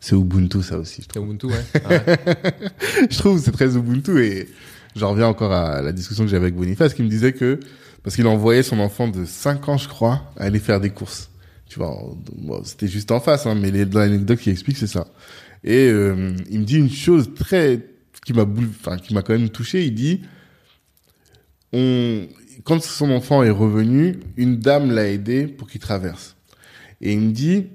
C'est 0.00 0.16
Ubuntu, 0.16 0.62
ça 0.62 0.78
aussi. 0.78 1.02
je 1.02 1.08
trouve. 1.08 1.22
C'est 1.22 1.28
Ubuntu, 1.28 1.46
ouais. 1.46 1.64
Ah 1.84 1.88
ouais. 1.88 3.08
je 3.10 3.18
trouve 3.18 3.36
que 3.38 3.44
c'est 3.44 3.52
très 3.52 3.76
Ubuntu 3.76 4.24
et 4.24 4.48
j'en 4.96 5.10
reviens 5.10 5.26
encore 5.26 5.52
à 5.52 5.82
la 5.82 5.92
discussion 5.92 6.24
que 6.24 6.30
j'avais 6.30 6.46
avec 6.46 6.56
Boniface 6.56 6.94
qui 6.94 7.02
me 7.02 7.08
disait 7.08 7.32
que 7.32 7.60
parce 8.02 8.16
qu'il 8.16 8.26
envoyait 8.26 8.62
son 8.62 8.78
enfant 8.78 9.08
de 9.08 9.24
5 9.24 9.68
ans 9.68 9.76
je 9.76 9.88
crois 9.88 10.32
aller 10.36 10.58
faire 10.58 10.80
des 10.80 10.90
courses. 10.90 11.30
Tu 11.66 11.78
vois 11.78 11.96
bon, 12.36 12.62
c'était 12.64 12.88
juste 12.88 13.12
en 13.12 13.20
face 13.20 13.46
hein, 13.46 13.54
mais 13.54 13.70
l'anecdote 13.70 14.38
qui 14.38 14.50
explique 14.50 14.76
c'est 14.76 14.86
ça. 14.86 15.06
Et 15.62 15.88
euh, 15.88 16.34
il 16.50 16.60
me 16.60 16.64
dit 16.64 16.76
une 16.78 16.90
chose 16.90 17.34
très 17.34 17.86
qui 18.24 18.32
m'a 18.32 18.44
boule 18.44 18.68
enfin 18.80 18.96
qui 18.98 19.14
m'a 19.14 19.22
quand 19.22 19.34
même 19.34 19.50
touché. 19.50 19.84
Il 19.84 19.94
dit 19.94 20.22
on 21.72 22.26
quand 22.64 22.82
son 22.82 23.10
enfant 23.10 23.42
est 23.42 23.50
revenu 23.50 24.20
une 24.36 24.58
dame 24.58 24.90
l'a 24.90 25.08
aidé 25.08 25.46
pour 25.46 25.68
qu'il 25.68 25.80
traverse. 25.80 26.36
Et 27.00 27.12
il 27.12 27.20
me 27.20 27.32
dit 27.32 27.66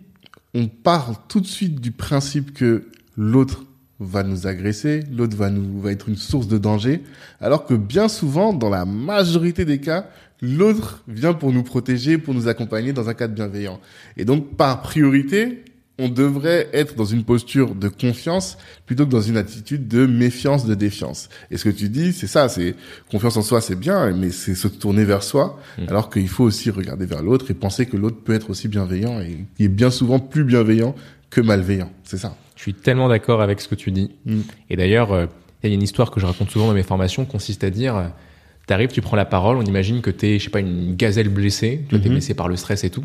on 0.54 0.68
part 0.68 1.28
tout 1.28 1.40
de 1.40 1.48
suite 1.48 1.80
du 1.80 1.92
principe 1.92 2.54
que 2.54 2.90
l'autre 3.18 3.64
va 4.00 4.24
nous 4.24 4.48
agresser, 4.48 5.04
l'autre 5.12 5.38
va 5.38 5.50
nous 5.50 5.80
va 5.80 5.92
être 5.92 6.10
une 6.10 6.18
source 6.18 6.48
de 6.48 6.58
danger, 6.58 7.02
alors 7.40 7.66
que 7.66 7.74
bien 7.74 8.08
souvent, 8.08 8.54
dans 8.54 8.70
la 8.70 8.86
majorité 8.86 9.64
des 9.66 9.80
cas, 9.80 10.08
l'autre 10.42 11.04
vient 11.08 11.34
pour 11.34 11.52
nous 11.52 11.64
protéger, 11.64 12.18
pour 12.18 12.34
nous 12.34 12.48
accompagner 12.48 12.94
dans 12.94 13.10
un 13.10 13.14
cadre 13.14 13.34
bienveillant. 13.34 13.80
Et 14.18 14.26
donc, 14.26 14.56
par 14.58 14.82
priorité, 14.82 15.64
on 15.98 16.10
devrait 16.10 16.68
être 16.74 16.96
dans 16.96 17.06
une 17.06 17.24
posture 17.24 17.74
de 17.74 17.88
confiance 17.88 18.58
plutôt 18.86 19.06
que 19.06 19.12
dans 19.12 19.22
une 19.22 19.38
attitude 19.38 19.88
de 19.88 20.06
méfiance, 20.06 20.66
de 20.66 20.76
défiance. 20.76 21.30
Et 21.52 21.58
ce 21.58 21.64
que 21.64 21.70
tu 21.70 21.88
dis, 21.88 22.12
c'est 22.12 22.28
ça, 22.28 22.50
c'est 22.50 22.76
confiance 23.10 23.38
en 23.38 23.42
soi, 23.42 23.62
c'est 23.62 23.80
bien, 23.80 24.12
mais 24.12 24.32
c'est 24.32 24.56
se 24.56 24.68
tourner 24.68 25.06
vers 25.06 25.24
soi, 25.24 25.58
Mm. 25.78 25.84
alors 25.88 26.10
qu'il 26.10 26.28
faut 26.28 26.44
aussi 26.44 26.70
regarder 26.70 27.06
vers 27.06 27.24
l'autre 27.24 27.50
et 27.50 27.54
penser 27.54 27.86
que 27.86 27.98
l'autre 27.98 28.18
peut 28.24 28.34
être 28.34 28.50
aussi 28.50 28.68
bienveillant 28.68 29.22
et 29.22 29.46
qui 29.56 29.64
est 29.64 29.70
bien 29.70 29.90
souvent 29.90 30.20
plus 30.20 30.44
bienveillant 30.44 30.96
que 31.30 31.42
malveillant. 31.42 31.92
C'est 32.04 32.18
ça. 32.18 32.36
Je 32.56 32.62
suis 32.62 32.74
tellement 32.74 33.10
d'accord 33.10 33.42
avec 33.42 33.60
ce 33.62 33.68
que 33.68 33.76
tu 33.76 33.92
dis. 33.92 34.12
Mm. 34.26 34.40
Et 34.70 34.76
d'ailleurs, 34.76 35.12
euh, 35.12 35.26
il 35.64 35.70
y 35.70 35.72
a 35.72 35.76
une 35.76 35.82
histoire 35.84 36.12
que 36.12 36.20
je 36.20 36.26
raconte 36.26 36.50
souvent 36.52 36.68
dans 36.68 36.74
mes 36.74 36.84
formations, 36.84 37.26
consiste 37.26 37.64
à 37.64 37.70
dire, 37.70 37.96
euh, 37.96 38.08
t'arrives, 38.68 38.90
tu 38.90 39.02
prends 39.02 39.16
la 39.18 39.26
parole, 39.26 39.58
on 39.58 39.64
imagine 39.64 40.02
que 40.02 40.10
t'es, 40.12 40.40
je 40.40 40.46
sais 40.46 40.50
pas, 40.50 40.60
une 40.60 40.96
gazelle 40.96 41.30
blessée, 41.30 41.82
tu 41.90 42.00
t'es 42.00 42.08
Mhm. 42.08 42.14
blessé 42.16 42.34
par 42.34 42.48
le 42.48 42.56
stress 42.56 42.84
et 42.84 42.90
tout. 42.90 43.04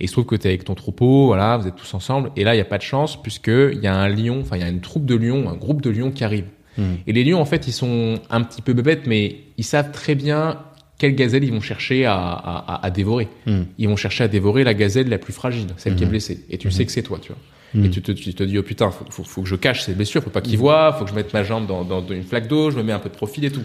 Et 0.00 0.04
il 0.04 0.08
se 0.08 0.12
trouve 0.12 0.24
que 0.24 0.34
t'es 0.34 0.48
avec 0.48 0.64
ton 0.64 0.74
troupeau, 0.74 1.26
voilà, 1.26 1.56
vous 1.58 1.68
êtes 1.68 1.76
tous 1.76 1.92
ensemble. 1.94 2.30
Et 2.36 2.42
là, 2.44 2.54
il 2.54 2.58
y 2.58 2.62
a 2.62 2.64
pas 2.64 2.78
de 2.78 2.82
chance 2.82 3.20
puisque 3.22 3.48
il 3.48 3.80
y 3.82 3.86
a 3.86 3.94
un 3.94 4.08
lion, 4.08 4.40
enfin, 4.40 4.56
il 4.56 4.60
y 4.62 4.64
a 4.64 4.68
une 4.68 4.80
troupe 4.80 5.04
de 5.04 5.14
lions, 5.14 5.48
un 5.50 5.54
groupe 5.56 5.82
de 5.82 5.90
lions 5.90 6.10
qui 6.10 6.24
arrive. 6.24 6.46
Mm. 6.78 6.82
Et 7.06 7.12
les 7.12 7.22
lions, 7.24 7.40
en 7.40 7.44
fait, 7.44 7.66
ils 7.68 7.72
sont 7.72 8.18
un 8.30 8.40
petit 8.42 8.62
peu 8.62 8.72
bébêtes, 8.72 9.06
mais 9.06 9.36
ils 9.58 9.64
savent 9.64 9.92
très 9.92 10.14
bien 10.14 10.58
quelle 10.98 11.14
gazelle 11.14 11.44
ils 11.44 11.52
vont 11.52 11.60
chercher 11.60 12.06
à, 12.06 12.14
à, 12.14 12.74
à- 12.74 12.86
à 12.86 12.90
dévorer. 12.90 13.28
Mm. 13.46 13.60
Ils 13.78 13.88
vont 13.88 13.96
chercher 13.96 14.24
à 14.24 14.28
dévorer 14.28 14.64
la 14.64 14.72
gazelle 14.74 15.08
la 15.10 15.18
plus 15.18 15.32
fragile, 15.34 15.66
celle 15.76 15.96
qui 15.96 16.02
est 16.02 16.06
Mhm. 16.06 16.10
blessée. 16.10 16.44
Et 16.50 16.56
tu 16.58 16.70
sais 16.70 16.84
que 16.86 16.92
c'est 16.92 17.02
toi, 17.02 17.18
tu 17.20 17.28
vois. 17.28 17.38
Et 17.74 17.90
tu 17.90 18.02
te, 18.02 18.12
tu 18.12 18.34
te 18.34 18.42
dis, 18.42 18.58
oh 18.58 18.62
putain, 18.62 18.90
faut, 18.90 19.04
faut, 19.10 19.22
faut 19.22 19.42
que 19.42 19.48
je 19.48 19.54
cache 19.54 19.82
ces 19.82 19.94
blessures, 19.94 20.22
faut 20.22 20.30
pas 20.30 20.40
qu'ils 20.40 20.58
voient, 20.58 20.92
faut 20.92 21.04
que 21.04 21.10
je 21.10 21.14
mette 21.14 21.32
ma 21.32 21.44
jambe 21.44 21.66
dans, 21.66 21.84
dans, 21.84 22.02
dans 22.02 22.14
une 22.14 22.24
flaque 22.24 22.48
d'eau, 22.48 22.70
je 22.70 22.76
me 22.76 22.82
mets 22.82 22.92
un 22.92 22.98
peu 22.98 23.08
de 23.08 23.14
profil 23.14 23.44
et 23.44 23.50
tout. 23.50 23.62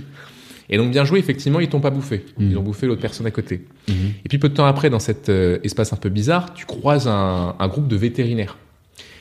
Et 0.69 0.77
donc, 0.77 0.91
bien 0.91 1.05
joué, 1.05 1.19
effectivement, 1.19 1.59
ils 1.59 1.69
t'ont 1.69 1.79
pas 1.79 1.91
bouffé. 1.91 2.25
Mhm. 2.37 2.51
Ils 2.51 2.57
ont 2.57 2.63
bouffé 2.63 2.87
l'autre 2.87 3.01
personne 3.01 3.25
à 3.27 3.31
côté. 3.31 3.65
Mhm. 3.87 3.95
Et 4.25 4.29
puis, 4.29 4.37
peu 4.37 4.49
de 4.49 4.53
temps 4.53 4.65
après, 4.65 4.89
dans 4.89 4.99
cet 4.99 5.29
euh, 5.29 5.59
espace 5.63 5.93
un 5.93 5.97
peu 5.97 6.09
bizarre, 6.09 6.53
tu 6.53 6.65
croises 6.65 7.07
un, 7.07 7.55
un 7.57 7.67
groupe 7.67 7.87
de 7.87 7.95
vétérinaires. 7.95 8.57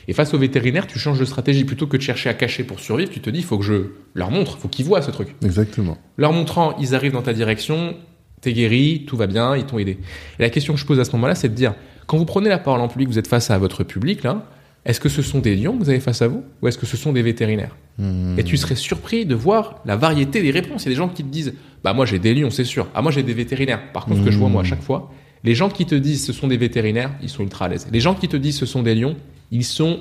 Et 0.07 0.13
face 0.13 0.33
aux 0.33 0.37
vétérinaires, 0.37 0.87
tu 0.87 0.99
changes 0.99 1.19
de 1.19 1.25
stratégie. 1.25 1.63
Plutôt 1.63 1.87
que 1.87 1.97
de 1.97 2.01
chercher 2.01 2.29
à 2.29 2.33
cacher 2.33 2.63
pour 2.63 2.79
survivre, 2.79 3.11
tu 3.11 3.21
te 3.21 3.29
dis, 3.29 3.39
il 3.39 3.45
faut 3.45 3.57
que 3.57 3.63
je 3.65 3.85
leur 4.13 4.31
montre, 4.31 4.57
faut 4.57 4.67
qu'ils 4.67 4.85
voient 4.85 5.01
ce 5.01 5.11
truc. 5.11 5.35
Exactement. 5.43 5.97
Leur 6.17 6.31
montrant, 6.31 6.75
ils 6.79 6.93
arrivent 6.93 7.13
dans 7.13 7.23
ta 7.23 7.33
direction, 7.33 7.95
t'es 8.41 8.53
guéri, 8.53 9.05
tout 9.07 9.17
va 9.17 9.27
bien, 9.27 9.55
ils 9.55 9.65
t'ont 9.65 9.79
aidé. 9.79 9.97
Et 10.39 10.43
la 10.43 10.49
question 10.49 10.73
que 10.73 10.79
je 10.79 10.85
pose 10.85 10.99
à 10.99 11.05
ce 11.05 11.11
moment-là, 11.13 11.33
c'est 11.33 11.49
de 11.49 11.55
dire, 11.55 11.73
quand 12.05 12.17
vous 12.17 12.25
prenez 12.25 12.49
la 12.49 12.59
parole 12.59 12.81
en 12.81 12.87
public, 12.87 13.07
vous 13.07 13.17
êtes 13.17 13.27
face 13.27 13.49
à 13.49 13.57
votre 13.57 13.83
public, 13.83 14.23
là, 14.23 14.45
est-ce 14.85 14.99
que 14.99 15.09
ce 15.09 15.21
sont 15.21 15.39
des 15.39 15.55
lions 15.55 15.73
que 15.77 15.83
vous 15.83 15.89
avez 15.89 15.99
face 15.99 16.21
à 16.21 16.27
vous, 16.27 16.43
ou 16.61 16.67
est-ce 16.67 16.77
que 16.77 16.85
ce 16.85 16.97
sont 16.97 17.11
des 17.13 17.21
vétérinaires 17.23 17.75
Mhm. 17.97 18.35
Et 18.37 18.43
tu 18.43 18.57
serais 18.57 18.75
surpris 18.75 19.25
de 19.25 19.35
voir 19.35 19.81
la 19.85 19.95
variété 19.95 20.41
des 20.41 20.51
réponses. 20.51 20.83
Il 20.83 20.87
y 20.87 20.89
a 20.89 20.91
des 20.91 20.97
gens 20.97 21.07
qui 21.07 21.23
te 21.23 21.29
disent, 21.29 21.53
bah 21.83 21.93
moi 21.93 22.05
j'ai 22.05 22.19
des 22.19 22.33
lions, 22.33 22.49
c'est 22.49 22.65
sûr. 22.65 22.87
Ah 22.93 23.01
moi 23.01 23.11
j'ai 23.11 23.23
des 23.23 23.33
vétérinaires. 23.33 23.91
Par 23.93 24.05
contre, 24.05 24.19
ce 24.19 24.25
que 24.25 24.31
je 24.31 24.37
vois 24.37 24.49
moi 24.49 24.61
à 24.61 24.65
chaque 24.65 24.81
fois, 24.83 25.11
les 25.45 25.55
gens 25.55 25.69
qui 25.69 25.85
te 25.85 25.95
disent 25.95 26.25
ce 26.25 26.33
sont 26.33 26.47
des 26.49 26.57
vétérinaires, 26.57 27.11
ils 27.21 27.29
sont 27.29 27.43
ultra 27.43 27.65
à 27.65 27.69
l'aise. 27.69 27.87
Les 27.91 28.01
gens 28.01 28.13
qui 28.13 28.27
te 28.27 28.35
disent 28.35 28.57
ce 28.57 28.65
sont 28.65 28.83
des 28.83 28.95
lions, 28.95 29.15
ils 29.51 29.63
sont 29.63 29.99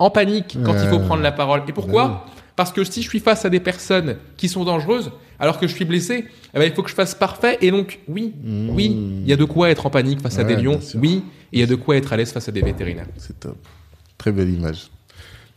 en 0.00 0.10
panique 0.10 0.58
quand 0.64 0.74
il 0.74 0.88
faut 0.88 0.98
prendre 0.98 1.22
la 1.22 1.30
parole. 1.32 1.62
Et 1.68 1.72
pourquoi 1.72 2.08
Bah 2.08 2.26
Parce 2.56 2.72
que 2.72 2.82
si 2.82 3.00
je 3.02 3.08
suis 3.08 3.20
face 3.20 3.44
à 3.44 3.48
des 3.50 3.60
personnes 3.60 4.16
qui 4.36 4.48
sont 4.48 4.64
dangereuses, 4.64 5.12
alors 5.38 5.60
que 5.60 5.68
je 5.68 5.74
suis 5.74 5.84
blessé, 5.84 6.24
eh 6.52 6.58
ben, 6.58 6.64
il 6.64 6.72
faut 6.72 6.82
que 6.82 6.90
je 6.90 6.94
fasse 6.94 7.14
parfait. 7.14 7.58
Et 7.60 7.70
donc, 7.70 8.00
oui, 8.08 8.32
Mmh. 8.42 8.70
oui, 8.70 8.86
il 9.22 9.28
y 9.28 9.32
a 9.32 9.36
de 9.36 9.44
quoi 9.44 9.70
être 9.70 9.86
en 9.86 9.90
panique 9.90 10.20
face 10.20 10.38
à 10.38 10.44
des 10.44 10.56
lions. 10.56 10.80
Oui, 10.96 11.22
et 11.52 11.58
il 11.58 11.60
y 11.60 11.62
a 11.62 11.66
de 11.66 11.74
quoi 11.76 11.96
être 11.96 12.12
à 12.12 12.16
l'aise 12.16 12.32
face 12.32 12.48
à 12.48 12.52
des 12.52 12.62
vétérinaires. 12.62 13.06
C'est 13.18 13.38
top. 13.38 13.56
Très 14.18 14.32
belle 14.32 14.50
image. 14.50 14.88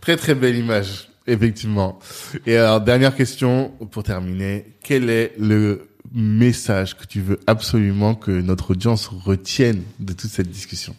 Très 0.01 0.17
très 0.17 0.35
belle 0.35 0.55
image, 0.55 1.09
effectivement. 1.27 1.99
Et 2.45 2.55
alors, 2.57 2.81
dernière 2.81 3.15
question 3.15 3.69
pour 3.91 4.03
terminer. 4.03 4.65
Quel 4.83 5.09
est 5.09 5.33
le 5.37 5.89
message 6.13 6.97
que 6.97 7.05
tu 7.05 7.21
veux 7.21 7.39
absolument 7.47 8.15
que 8.15 8.31
notre 8.31 8.71
audience 8.71 9.07
retienne 9.07 9.83
de 9.99 10.13
toute 10.13 10.29
cette 10.29 10.49
discussion? 10.49 10.95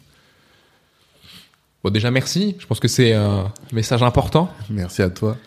Bon, 1.83 1.89
déjà, 1.89 2.11
merci. 2.11 2.55
Je 2.59 2.67
pense 2.67 2.79
que 2.79 2.87
c'est 2.87 3.13
un 3.13 3.51
message 3.71 4.03
important. 4.03 4.53
Merci 4.69 5.01
à 5.01 5.09
toi. 5.09 5.37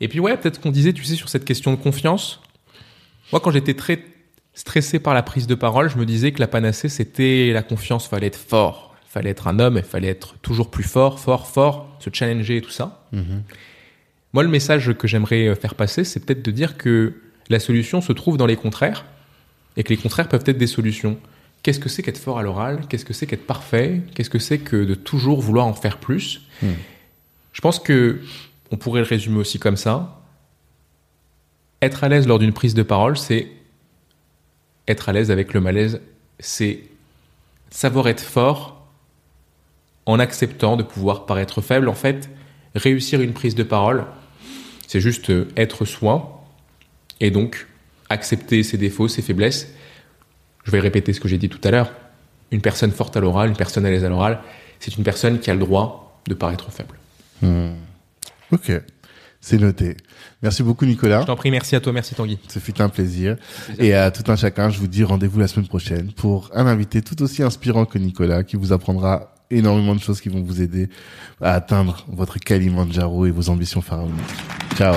Et 0.00 0.08
puis 0.08 0.20
ouais, 0.20 0.36
peut-être 0.36 0.60
qu'on 0.60 0.72
disait, 0.72 0.92
tu 0.92 1.04
sais, 1.04 1.14
sur 1.14 1.28
cette 1.28 1.44
question 1.44 1.70
de 1.70 1.76
confiance. 1.76 2.40
Moi, 3.32 3.40
quand 3.40 3.50
j'étais 3.50 3.74
très 3.74 4.04
stressé 4.52 4.98
par 4.98 5.14
la 5.14 5.22
prise 5.22 5.46
de 5.46 5.54
parole, 5.54 5.88
je 5.88 5.96
me 5.96 6.04
disais 6.04 6.32
que 6.32 6.40
la 6.40 6.48
panacée, 6.48 6.88
c'était 6.88 7.52
la 7.52 7.62
confiance. 7.62 8.06
Fallait 8.06 8.26
être 8.26 8.38
fort, 8.38 8.85
fallait 9.16 9.30
être 9.30 9.48
un 9.48 9.58
homme, 9.60 9.78
il 9.78 9.82
fallait 9.82 10.08
être 10.08 10.34
toujours 10.42 10.70
plus 10.70 10.84
fort, 10.84 11.18
fort, 11.18 11.46
fort, 11.46 11.96
se 12.00 12.10
challenger 12.12 12.58
et 12.58 12.60
tout 12.60 12.70
ça. 12.70 13.08
Moi, 14.34 14.42
le 14.42 14.50
message 14.50 14.92
que 14.92 15.08
j'aimerais 15.08 15.48
euh, 15.48 15.54
faire 15.54 15.74
passer, 15.74 16.04
c'est 16.04 16.20
peut-être 16.20 16.44
de 16.44 16.50
dire 16.50 16.76
que 16.76 17.14
la 17.48 17.58
solution 17.58 18.02
se 18.02 18.12
trouve 18.12 18.36
dans 18.36 18.44
les 18.44 18.56
contraires 18.56 19.06
et 19.78 19.82
que 19.84 19.88
les 19.88 19.96
contraires 19.96 20.28
peuvent 20.28 20.44
être 20.44 20.58
des 20.58 20.66
solutions. 20.66 21.16
Qu'est-ce 21.62 21.80
que 21.80 21.88
c'est 21.88 22.02
qu'être 22.02 22.18
fort 22.18 22.38
à 22.38 22.42
l'oral? 22.42 22.82
Qu'est-ce 22.90 23.06
que 23.06 23.14
c'est 23.14 23.26
qu'être 23.26 23.46
parfait? 23.46 24.02
Qu'est-ce 24.14 24.28
que 24.28 24.38
c'est 24.38 24.58
que 24.58 24.84
de 24.84 24.94
toujours 24.94 25.40
vouloir 25.40 25.66
en 25.66 25.72
faire 25.72 25.96
plus? 25.96 26.42
Hmm. 26.60 26.72
Je 27.54 27.60
pense 27.62 27.78
que 27.78 28.20
on 28.70 28.76
pourrait 28.76 29.00
le 29.00 29.06
résumer 29.06 29.38
aussi 29.38 29.58
comme 29.58 29.78
ça. 29.78 30.20
Être 31.80 32.04
à 32.04 32.10
l'aise 32.10 32.26
lors 32.26 32.38
d'une 32.38 32.52
prise 32.52 32.74
de 32.74 32.82
parole, 32.82 33.16
c'est 33.16 33.48
être 34.88 35.08
à 35.08 35.14
l'aise 35.14 35.30
avec 35.30 35.54
le 35.54 35.62
malaise, 35.62 36.02
c'est 36.38 36.80
savoir 37.70 38.08
être 38.08 38.20
fort 38.20 38.75
en 40.06 40.18
acceptant 40.18 40.76
de 40.76 40.82
pouvoir 40.82 41.26
paraître 41.26 41.60
faible. 41.60 41.88
En 41.88 41.94
fait, 41.94 42.30
réussir 42.74 43.20
une 43.20 43.32
prise 43.32 43.54
de 43.54 43.62
parole, 43.62 44.04
c'est 44.86 45.00
juste 45.00 45.30
euh, 45.30 45.48
être 45.56 45.84
soi 45.84 46.44
et 47.20 47.30
donc 47.30 47.66
accepter 48.08 48.62
ses 48.62 48.78
défauts, 48.78 49.08
ses 49.08 49.22
faiblesses. 49.22 49.68
Je 50.64 50.70
vais 50.70 50.80
répéter 50.80 51.12
ce 51.12 51.20
que 51.20 51.28
j'ai 51.28 51.38
dit 51.38 51.48
tout 51.48 51.60
à 51.64 51.70
l'heure. 51.70 51.92
Une 52.52 52.60
personne 52.60 52.92
forte 52.92 53.16
à 53.16 53.20
l'oral, 53.20 53.48
une 53.48 53.56
personne 53.56 53.84
à 53.84 53.90
l'aise 53.90 54.04
à 54.04 54.08
l'oral, 54.08 54.40
c'est 54.78 54.96
une 54.96 55.04
personne 55.04 55.40
qui 55.40 55.50
a 55.50 55.54
le 55.54 55.60
droit 55.60 56.20
de 56.26 56.34
paraître 56.34 56.70
faible. 56.70 56.98
Ok. 58.52 58.72
C'est 59.40 59.58
noté. 59.58 59.96
Merci 60.42 60.64
beaucoup 60.64 60.84
Nicolas. 60.86 61.20
Je 61.20 61.26
t'en 61.26 61.36
prie, 61.36 61.52
merci 61.52 61.76
à 61.76 61.80
toi, 61.80 61.92
merci 61.92 62.16
Tanguy. 62.16 62.38
Ce 62.48 62.58
fut 62.58 62.80
un 62.80 62.88
plaisir. 62.88 63.36
Et 63.78 63.94
à 63.94 64.10
tout 64.10 64.28
un 64.30 64.34
chacun, 64.34 64.70
je 64.70 64.78
vous 64.80 64.88
dis 64.88 65.04
rendez-vous 65.04 65.38
la 65.38 65.46
semaine 65.46 65.68
prochaine 65.68 66.12
pour 66.12 66.50
un 66.52 66.66
invité 66.66 67.00
tout 67.00 67.22
aussi 67.22 67.44
inspirant 67.44 67.84
que 67.84 67.98
Nicolas 67.98 68.42
qui 68.42 68.56
vous 68.56 68.72
apprendra 68.72 69.35
énormément 69.50 69.94
de 69.94 70.00
choses 70.00 70.20
qui 70.20 70.28
vont 70.28 70.42
vous 70.42 70.60
aider 70.60 70.88
à 71.40 71.52
atteindre 71.52 72.04
votre 72.08 72.38
Kalimandjaro 72.38 73.26
et 73.26 73.30
vos 73.30 73.48
ambitions 73.48 73.80
pharaoniques. 73.80 74.14
Ciao. 74.76 74.96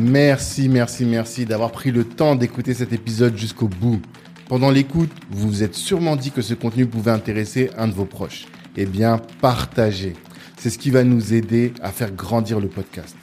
Merci, 0.00 0.68
merci, 0.68 1.04
merci 1.04 1.44
d'avoir 1.44 1.72
pris 1.72 1.90
le 1.90 2.04
temps 2.04 2.36
d'écouter 2.36 2.74
cet 2.74 2.92
épisode 2.92 3.36
jusqu'au 3.36 3.68
bout. 3.68 4.00
Pendant 4.48 4.70
l'écoute, 4.70 5.10
vous 5.30 5.48
vous 5.48 5.62
êtes 5.62 5.74
sûrement 5.74 6.16
dit 6.16 6.30
que 6.30 6.42
ce 6.42 6.54
contenu 6.54 6.86
pouvait 6.86 7.10
intéresser 7.10 7.70
un 7.76 7.88
de 7.88 7.92
vos 7.92 8.04
proches. 8.04 8.46
Eh 8.76 8.86
bien, 8.86 9.20
partagez. 9.40 10.14
C'est 10.56 10.70
ce 10.70 10.78
qui 10.78 10.90
va 10.90 11.04
nous 11.04 11.34
aider 11.34 11.72
à 11.82 11.90
faire 11.90 12.12
grandir 12.12 12.60
le 12.60 12.68
podcast. 12.68 13.16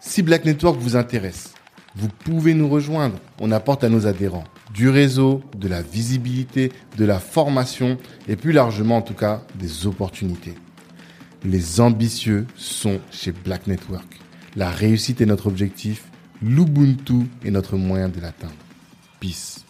Si 0.00 0.22
Black 0.22 0.44
Network 0.44 0.78
vous 0.78 0.96
intéresse, 0.96 1.54
vous 1.96 2.08
pouvez 2.08 2.54
nous 2.54 2.68
rejoindre. 2.68 3.16
On 3.40 3.50
apporte 3.52 3.84
à 3.84 3.88
nos 3.88 4.06
adhérents 4.06 4.44
du 4.74 4.88
réseau, 4.88 5.40
de 5.56 5.68
la 5.68 5.80
visibilité, 5.80 6.72
de 6.98 7.04
la 7.04 7.20
formation 7.20 7.96
et 8.28 8.34
plus 8.34 8.52
largement 8.52 8.98
en 8.98 9.02
tout 9.02 9.14
cas 9.14 9.42
des 9.54 9.86
opportunités. 9.86 10.54
Les 11.44 11.80
ambitieux 11.80 12.46
sont 12.56 13.00
chez 13.12 13.30
Black 13.32 13.68
Network. 13.68 14.18
La 14.56 14.70
réussite 14.70 15.20
est 15.20 15.26
notre 15.26 15.46
objectif, 15.46 16.04
l'Ubuntu 16.42 17.28
est 17.44 17.50
notre 17.50 17.76
moyen 17.76 18.08
de 18.08 18.20
l'atteindre. 18.20 18.54
Peace. 19.20 19.63